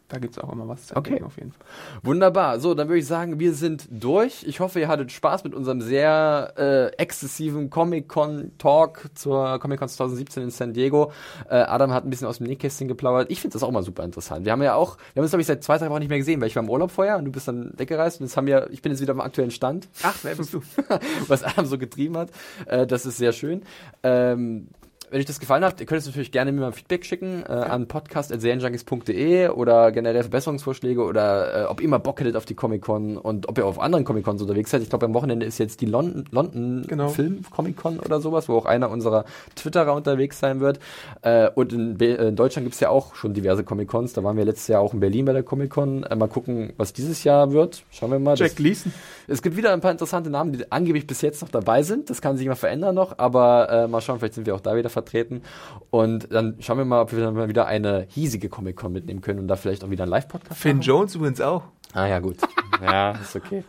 da 0.08 0.18
gibt 0.18 0.36
es 0.36 0.42
auch 0.42 0.52
immer 0.52 0.68
was 0.68 0.86
zu 0.86 0.96
Okay. 0.96 1.20
auf 1.22 1.36
jeden 1.36 1.52
Fall. 1.52 1.66
Wunderbar. 2.02 2.60
So, 2.60 2.74
dann 2.74 2.88
würde 2.88 3.00
ich 3.00 3.06
sagen, 3.06 3.40
wir 3.40 3.54
sind 3.54 3.88
durch. 3.90 4.44
Ich 4.46 4.60
hoffe, 4.60 4.78
ihr 4.78 4.88
hattet 4.88 5.10
Spaß 5.10 5.42
mit 5.44 5.54
unserem 5.54 5.80
sehr 5.80 6.52
äh, 6.56 6.86
exzessiven 6.96 7.70
Comic-Con-Talk 7.70 9.10
zur 9.14 9.58
Comic-Con 9.58 9.88
2017 9.88 10.44
in 10.44 10.50
San 10.50 10.72
Diego. 10.72 11.12
Äh, 11.48 11.56
Adam 11.56 11.92
hat 11.92 12.04
ein 12.04 12.10
bisschen 12.10 12.28
aus 12.28 12.38
dem 12.38 12.46
Nähkästchen 12.46 12.88
geplaudert. 12.88 13.30
Ich 13.30 13.40
finde 13.40 13.54
das 13.54 13.62
auch 13.62 13.70
mal 13.70 13.82
super 13.82 14.04
interessant. 14.04 14.44
Wir 14.44 14.52
haben 14.52 14.62
ja 14.62 14.74
auch, 14.74 14.96
wir 14.96 15.20
haben 15.20 15.24
uns, 15.24 15.30
glaube 15.30 15.40
ich, 15.40 15.46
seit 15.46 15.64
zwei, 15.64 15.78
drei 15.78 15.90
Wochen 15.90 16.00
nicht 16.00 16.08
mehr 16.08 16.18
gesehen, 16.18 16.40
weil 16.40 16.48
ich 16.48 16.56
war 16.56 16.62
im 16.62 16.70
Urlaub 16.70 16.90
vorher 16.90 17.16
und 17.18 17.24
du 17.24 17.32
bist 17.32 17.48
dann 17.48 17.72
weggereist 17.76 18.20
und 18.20 18.26
jetzt 18.26 18.36
haben 18.36 18.46
wir, 18.46 18.68
ich 18.70 18.82
bin 18.82 18.92
jetzt 18.92 19.00
wieder 19.00 19.12
am 19.12 19.20
aktuellen 19.20 19.50
Stand. 19.50 19.88
Ach, 20.02 20.16
wer 20.22 20.34
bist 20.36 20.54
du? 20.54 20.60
was 21.28 21.42
Adam 21.42 21.66
so 21.66 21.78
getrieben 21.78 22.16
hat. 22.16 22.30
Äh, 22.66 22.86
das 22.86 23.06
ist 23.06 23.16
sehr 23.16 23.32
schön. 23.32 23.62
Ähm, 24.02 24.68
wenn 25.10 25.20
euch 25.20 25.26
das 25.26 25.40
gefallen 25.40 25.64
hat, 25.64 25.80
ihr 25.80 25.86
könnt 25.86 26.00
es 26.00 26.06
natürlich 26.06 26.32
gerne 26.32 26.52
mir 26.52 26.60
mal 26.60 26.72
Feedback 26.72 27.04
schicken 27.04 27.44
äh, 27.48 27.52
an 27.52 27.86
podcast.serienjunkies.de 27.86 29.48
oder 29.48 29.92
generell 29.92 30.22
Verbesserungsvorschläge 30.22 31.02
oder 31.02 31.64
äh, 31.64 31.66
ob 31.66 31.80
ihr 31.80 31.88
mal 31.88 31.98
Bock 31.98 32.20
hättet 32.20 32.36
auf 32.36 32.44
die 32.44 32.54
Comic-Con 32.54 33.16
und 33.16 33.48
ob 33.48 33.58
ihr 33.58 33.66
auf 33.66 33.78
anderen 33.78 34.04
Comic-Cons 34.04 34.42
unterwegs 34.42 34.70
seid. 34.70 34.82
Ich 34.82 34.88
glaube, 34.90 35.06
am 35.06 35.14
Wochenende 35.14 35.46
ist 35.46 35.58
jetzt 35.58 35.80
die 35.80 35.86
London, 35.86 36.24
London 36.30 36.84
Genau. 36.88 37.08
Film 37.08 37.42
Comic-Con 37.50 38.00
oder 38.00 38.20
sowas, 38.20 38.48
wo 38.48 38.56
auch 38.56 38.66
einer 38.66 38.90
unserer 38.90 39.24
Twitterer 39.54 39.94
unterwegs 39.94 40.40
sein 40.40 40.60
wird. 40.60 40.80
Äh, 41.22 41.50
und 41.54 41.72
in, 41.72 41.98
Be 41.98 42.06
in 42.06 42.36
Deutschland 42.36 42.64
gibt 42.66 42.74
es 42.74 42.80
ja 42.80 42.88
auch 42.88 43.14
schon 43.14 43.34
diverse 43.34 43.64
Comic-Cons. 43.64 44.12
Da 44.12 44.24
waren 44.24 44.36
wir 44.36 44.44
letztes 44.44 44.68
Jahr 44.68 44.80
auch 44.80 44.94
in 44.94 45.00
Berlin 45.00 45.24
bei 45.24 45.32
der 45.32 45.42
Comic-Con. 45.42 46.04
Äh, 46.04 46.16
mal 46.16 46.28
gucken, 46.28 46.72
was 46.76 46.92
dieses 46.92 47.24
Jahr 47.24 47.52
wird. 47.52 47.82
Schauen 47.90 48.10
wir 48.10 48.18
mal. 48.18 48.36
Jack 48.36 48.56
Gleason. 48.56 48.92
es 49.28 49.42
gibt 49.42 49.56
wieder 49.56 49.72
ein 49.72 49.80
paar 49.80 49.92
interessante 49.92 50.30
Namen, 50.30 50.52
die 50.52 50.70
angeblich 50.70 51.06
bis 51.06 51.20
jetzt 51.22 51.42
noch 51.42 51.48
dabei 51.48 51.82
sind. 51.82 52.10
Das 52.10 52.20
kann 52.20 52.36
sich 52.36 52.46
immer 52.46 52.56
verändern 52.56 52.94
noch, 52.94 53.18
aber 53.18 53.68
äh, 53.70 53.88
mal 53.88 54.00
schauen, 54.00 54.18
vielleicht 54.18 54.34
sind 54.34 54.46
wir 54.46 54.54
auch 54.54 54.60
da 54.60 54.76
wieder 54.76 54.90
vertreten. 54.96 55.42
Und 55.90 56.32
dann 56.32 56.56
schauen 56.60 56.78
wir 56.78 56.84
mal, 56.86 57.02
ob 57.02 57.12
wir 57.12 57.20
dann 57.20 57.34
mal 57.34 57.48
wieder 57.48 57.66
eine 57.66 58.06
hiesige 58.08 58.48
Comic-Con 58.48 58.92
mitnehmen 58.92 59.20
können 59.20 59.40
und 59.40 59.48
da 59.48 59.56
vielleicht 59.56 59.84
auch 59.84 59.90
wieder 59.90 60.04
einen 60.04 60.10
Live-Podcast 60.10 60.58
Finn 60.60 60.78
machen. 60.78 60.86
Jones 60.86 61.14
übrigens 61.14 61.40
auch. 61.42 61.64
Ah 61.92 62.06
ja, 62.06 62.18
gut. 62.18 62.36
ja, 62.82 63.12
ist 63.12 63.36
okay. 63.36 63.62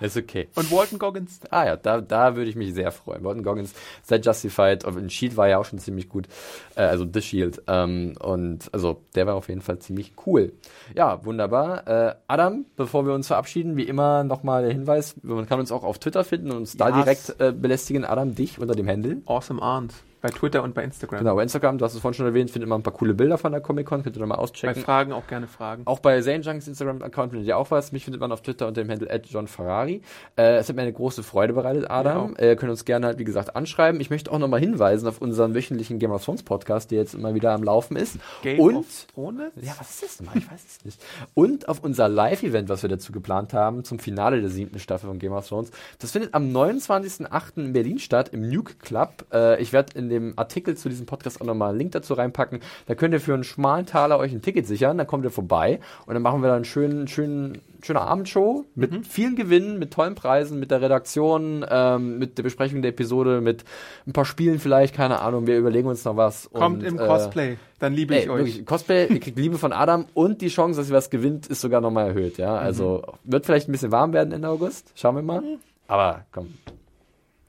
Ist 0.00 0.16
okay. 0.16 0.48
Und 0.56 0.70
Walton 0.72 0.98
Goggins. 0.98 1.40
Ah 1.50 1.66
ja, 1.66 1.76
da, 1.76 2.00
da 2.00 2.34
würde 2.36 2.50
ich 2.50 2.56
mich 2.56 2.74
sehr 2.74 2.90
freuen. 2.90 3.22
Morton 3.22 3.42
Goggins, 3.44 3.72
seit 4.02 4.26
Justified, 4.26 4.84
und 4.84 5.12
Shield 5.12 5.36
war 5.36 5.48
ja 5.48 5.58
auch 5.58 5.64
schon 5.64 5.78
ziemlich 5.78 6.08
gut, 6.08 6.26
äh, 6.74 6.82
also 6.82 7.06
The 7.10 7.22
Shield. 7.22 7.62
Ähm, 7.68 8.14
und 8.20 8.68
also 8.72 9.02
der 9.14 9.26
war 9.26 9.34
auf 9.36 9.48
jeden 9.48 9.60
Fall 9.60 9.78
ziemlich 9.78 10.12
cool. 10.26 10.52
Ja, 10.96 11.24
wunderbar. 11.24 11.86
Äh, 11.86 12.14
Adam, 12.26 12.64
bevor 12.76 13.06
wir 13.06 13.14
uns 13.14 13.28
verabschieden, 13.28 13.76
wie 13.76 13.84
immer 13.84 14.24
nochmal 14.24 14.62
der 14.62 14.72
Hinweis, 14.72 15.14
man 15.22 15.46
kann 15.46 15.60
uns 15.60 15.70
auch 15.70 15.84
auf 15.84 15.98
Twitter 16.00 16.24
finden 16.24 16.50
und 16.50 16.56
uns 16.58 16.76
da 16.76 16.88
Yes. 16.88 16.96
direkt 16.96 17.40
äh, 17.40 17.52
belästigen. 17.52 18.04
Adam, 18.04 18.34
dich 18.34 18.58
unter 18.58 18.74
dem 18.74 18.88
Handle. 18.88 19.18
Awesome 19.26 19.62
Arndt. 19.62 19.94
Bei 20.24 20.30
Twitter 20.30 20.62
und 20.62 20.72
bei 20.74 20.82
Instagram. 20.82 21.18
Genau, 21.18 21.34
bei 21.34 21.42
Instagram, 21.42 21.76
du 21.76 21.84
hast 21.84 21.92
es 21.92 22.00
vorhin 22.00 22.14
schon 22.16 22.24
erwähnt, 22.24 22.50
findet 22.50 22.66
man 22.66 22.80
ein 22.80 22.82
paar 22.82 22.94
coole 22.94 23.12
Bilder 23.12 23.36
von 23.36 23.52
der 23.52 23.60
Comic-Con, 23.60 24.02
könnt 24.02 24.16
ihr 24.16 24.20
da 24.20 24.24
mal 24.24 24.36
Bei 24.36 24.40
auschecken. 24.40 24.82
Fragen 24.82 25.12
auch 25.12 25.26
gerne 25.26 25.46
Fragen. 25.46 25.82
Auch 25.84 25.98
bei 25.98 26.18
Zane 26.22 26.40
Junks 26.40 26.66
Instagram-Account 26.66 27.32
findet 27.32 27.46
ihr 27.46 27.58
auch 27.58 27.70
was. 27.70 27.92
Mich 27.92 28.04
findet 28.04 28.22
man 28.22 28.32
auf 28.32 28.40
Twitter 28.40 28.66
unter 28.66 28.82
dem 28.82 28.90
Handle 28.90 29.14
@johnferrari. 29.22 30.00
Äh, 30.38 30.56
es 30.56 30.70
hat 30.70 30.76
mir 30.76 30.80
eine 30.80 30.94
große 30.94 31.22
Freude 31.22 31.52
bereitet, 31.52 31.90
Adam. 31.90 32.30
Mir 32.30 32.38
Äh, 32.38 32.56
könnt 32.56 32.70
uns 32.70 32.86
gerne 32.86 33.04
halt, 33.04 33.18
wie 33.18 33.24
gesagt, 33.24 33.54
anschreiben. 33.54 34.00
Ich 34.00 34.08
möchte 34.08 34.32
auch 34.32 34.38
nochmal 34.38 34.60
hinweisen 34.60 35.06
auf 35.08 35.20
unseren 35.20 35.54
wöchentlichen 35.54 35.98
Game 35.98 36.10
of 36.10 36.24
Thrones 36.24 36.42
Podcast, 36.42 36.90
der 36.90 37.00
jetzt 37.00 37.12
immer 37.14 37.34
wieder 37.34 37.52
am 37.52 37.62
Laufen 37.62 37.94
ist. 37.98 38.16
Game 38.40 38.60
Und 38.60 38.76
of 38.76 39.06
Thrones? 39.14 39.52
ja, 39.60 39.74
was 39.78 39.90
ist 39.90 40.02
das 40.04 40.20
nochmal? 40.22 40.38
Ich 40.38 40.50
weiß 40.50 40.64
es 40.66 40.84
nicht. 40.86 41.02
Und 41.34 41.68
auf 41.68 41.80
unser 41.84 42.08
Live-Event, 42.08 42.70
was 42.70 42.80
wir 42.80 42.88
dazu 42.88 43.12
geplant 43.12 43.52
haben, 43.52 43.84
zum 43.84 43.98
Finale 43.98 44.40
der 44.40 44.48
siebten 44.48 44.78
Staffel 44.78 45.06
von 45.10 45.18
Game 45.18 45.32
of 45.34 45.46
Thrones. 45.46 45.70
Das 45.98 46.12
findet 46.12 46.32
am 46.32 46.44
29.08. 46.50 47.56
in 47.56 47.72
Berlin 47.74 47.98
statt, 47.98 48.30
im 48.32 48.48
Nuke 48.48 48.72
Club. 48.76 49.26
Äh, 49.30 49.60
ich 49.60 49.74
werde 49.74 49.98
in 49.98 50.13
dem 50.14 50.32
Artikel 50.36 50.76
zu 50.76 50.88
diesem 50.88 51.06
Podcast 51.06 51.40
auch 51.40 51.46
nochmal 51.46 51.70
einen 51.70 51.78
Link 51.78 51.92
dazu 51.92 52.14
reinpacken. 52.14 52.60
Da 52.86 52.94
könnt 52.94 53.14
ihr 53.14 53.20
für 53.20 53.34
einen 53.34 53.44
schmalen 53.44 53.86
Taler 53.86 54.18
euch 54.18 54.32
ein 54.32 54.42
Ticket 54.42 54.66
sichern, 54.66 54.98
dann 54.98 55.06
kommt 55.06 55.24
ihr 55.24 55.30
vorbei 55.30 55.80
und 56.06 56.14
dann 56.14 56.22
machen 56.22 56.42
wir 56.42 56.48
da 56.48 56.56
einen 56.56 56.64
schönen, 56.64 57.08
schönen, 57.08 57.60
schöne 57.82 58.00
Abendshow 58.00 58.64
mit 58.74 59.06
vielen 59.06 59.36
Gewinnen, 59.36 59.78
mit 59.78 59.92
tollen 59.92 60.14
Preisen, 60.14 60.58
mit 60.58 60.70
der 60.70 60.80
Redaktion, 60.80 61.64
ähm, 61.68 62.18
mit 62.18 62.38
der 62.38 62.42
Besprechung 62.42 62.82
der 62.82 62.90
Episode, 62.90 63.40
mit 63.40 63.64
ein 64.06 64.12
paar 64.12 64.24
Spielen 64.24 64.58
vielleicht, 64.58 64.94
keine 64.94 65.20
Ahnung. 65.20 65.46
Wir 65.46 65.58
überlegen 65.58 65.88
uns 65.88 66.04
noch 66.04 66.16
was. 66.16 66.50
Kommt 66.52 66.82
und, 66.82 66.88
im 66.88 66.98
äh, 66.98 67.06
Cosplay. 67.06 67.56
Dann 67.78 67.92
liebe 67.92 68.14
Ey, 68.14 68.22
ich 68.22 68.30
euch. 68.30 68.38
wirklich, 68.38 68.66
Cosplay, 68.66 69.06
ihr 69.08 69.20
kriegt 69.20 69.38
Liebe 69.38 69.58
von 69.58 69.72
Adam 69.72 70.06
und 70.14 70.40
die 70.40 70.48
Chance, 70.48 70.80
dass 70.80 70.88
ihr 70.88 70.94
was 70.94 71.10
gewinnt, 71.10 71.46
ist 71.48 71.60
sogar 71.60 71.80
nochmal 71.80 72.08
erhöht, 72.08 72.38
ja. 72.38 72.56
Also 72.56 73.02
wird 73.24 73.46
vielleicht 73.46 73.68
ein 73.68 73.72
bisschen 73.72 73.92
warm 73.92 74.12
werden 74.12 74.32
Ende 74.32 74.48
August. 74.48 74.92
Schauen 74.94 75.16
wir 75.16 75.22
mal. 75.22 75.42
Aber 75.86 76.24
komm, 76.32 76.54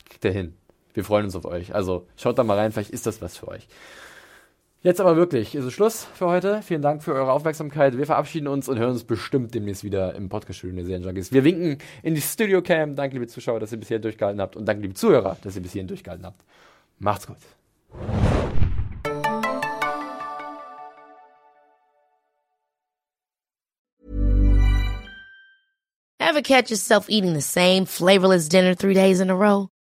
kriegt 0.10 0.26
ihr 0.26 0.32
hin. 0.32 0.54
Wir 0.96 1.04
freuen 1.04 1.26
uns 1.26 1.36
auf 1.36 1.46
euch. 1.46 1.76
Also 1.76 2.08
schaut 2.16 2.40
da 2.40 2.44
mal 2.44 2.58
rein, 2.58 2.72
vielleicht 2.72 2.90
ist 2.90 3.06
das 3.06 3.22
was 3.22 3.38
für 3.38 3.50
euch. 3.50 3.68
Jetzt 4.82 5.02
aber 5.02 5.18
wirklich, 5.18 5.56
ist 5.56 5.66
es 5.66 5.74
Schluss 5.74 6.08
für 6.14 6.28
heute. 6.28 6.62
Vielen 6.62 6.82
Dank 6.82 7.04
für 7.04 7.14
eure 7.14 7.32
Aufmerksamkeit. 7.32 7.98
Wir 7.98 8.06
verabschieden 8.06 8.48
uns 8.48 8.70
und 8.70 8.80
hören 8.80 8.92
uns 8.92 9.04
bestimmt 9.04 9.54
demnächst 9.54 9.84
wieder 9.84 10.16
im 10.16 10.30
Podcast-Studio 10.30 10.76
der 10.76 10.86
Serienjunkies. 10.86 11.34
Wir 11.34 11.44
winken 11.44 11.80
in 12.02 12.16
die 12.16 12.22
Studio-Cam. 12.22 12.96
Danke, 12.96 13.16
liebe 13.16 13.28
Zuschauer, 13.28 13.60
dass 13.60 13.72
ihr 13.72 13.80
bis 13.80 13.90
hierhin 13.90 14.04
durchgehalten 14.04 14.40
habt. 14.40 14.56
Und 14.56 14.66
danke, 14.66 14.84
liebe 14.84 14.94
Zuhörer, 14.94 15.38
dass 15.42 15.56
ihr 15.56 15.62
bis 15.62 15.74
hierhin 15.74 15.88
durchgehalten 15.88 16.26
habt. 16.26 16.42
Macht's 17.00 17.28
gut. 17.28 17.38
Ever 26.20 26.42
catch 26.42 26.70
yourself 26.70 27.10
eating 27.10 27.34
the 27.34 27.42
same 27.42 27.86
flavorless 27.86 28.48
dinner 28.48 28.76
three 28.76 28.94
days 28.94 29.20
in 29.20 29.30
a 29.30 29.36
row? 29.36 29.70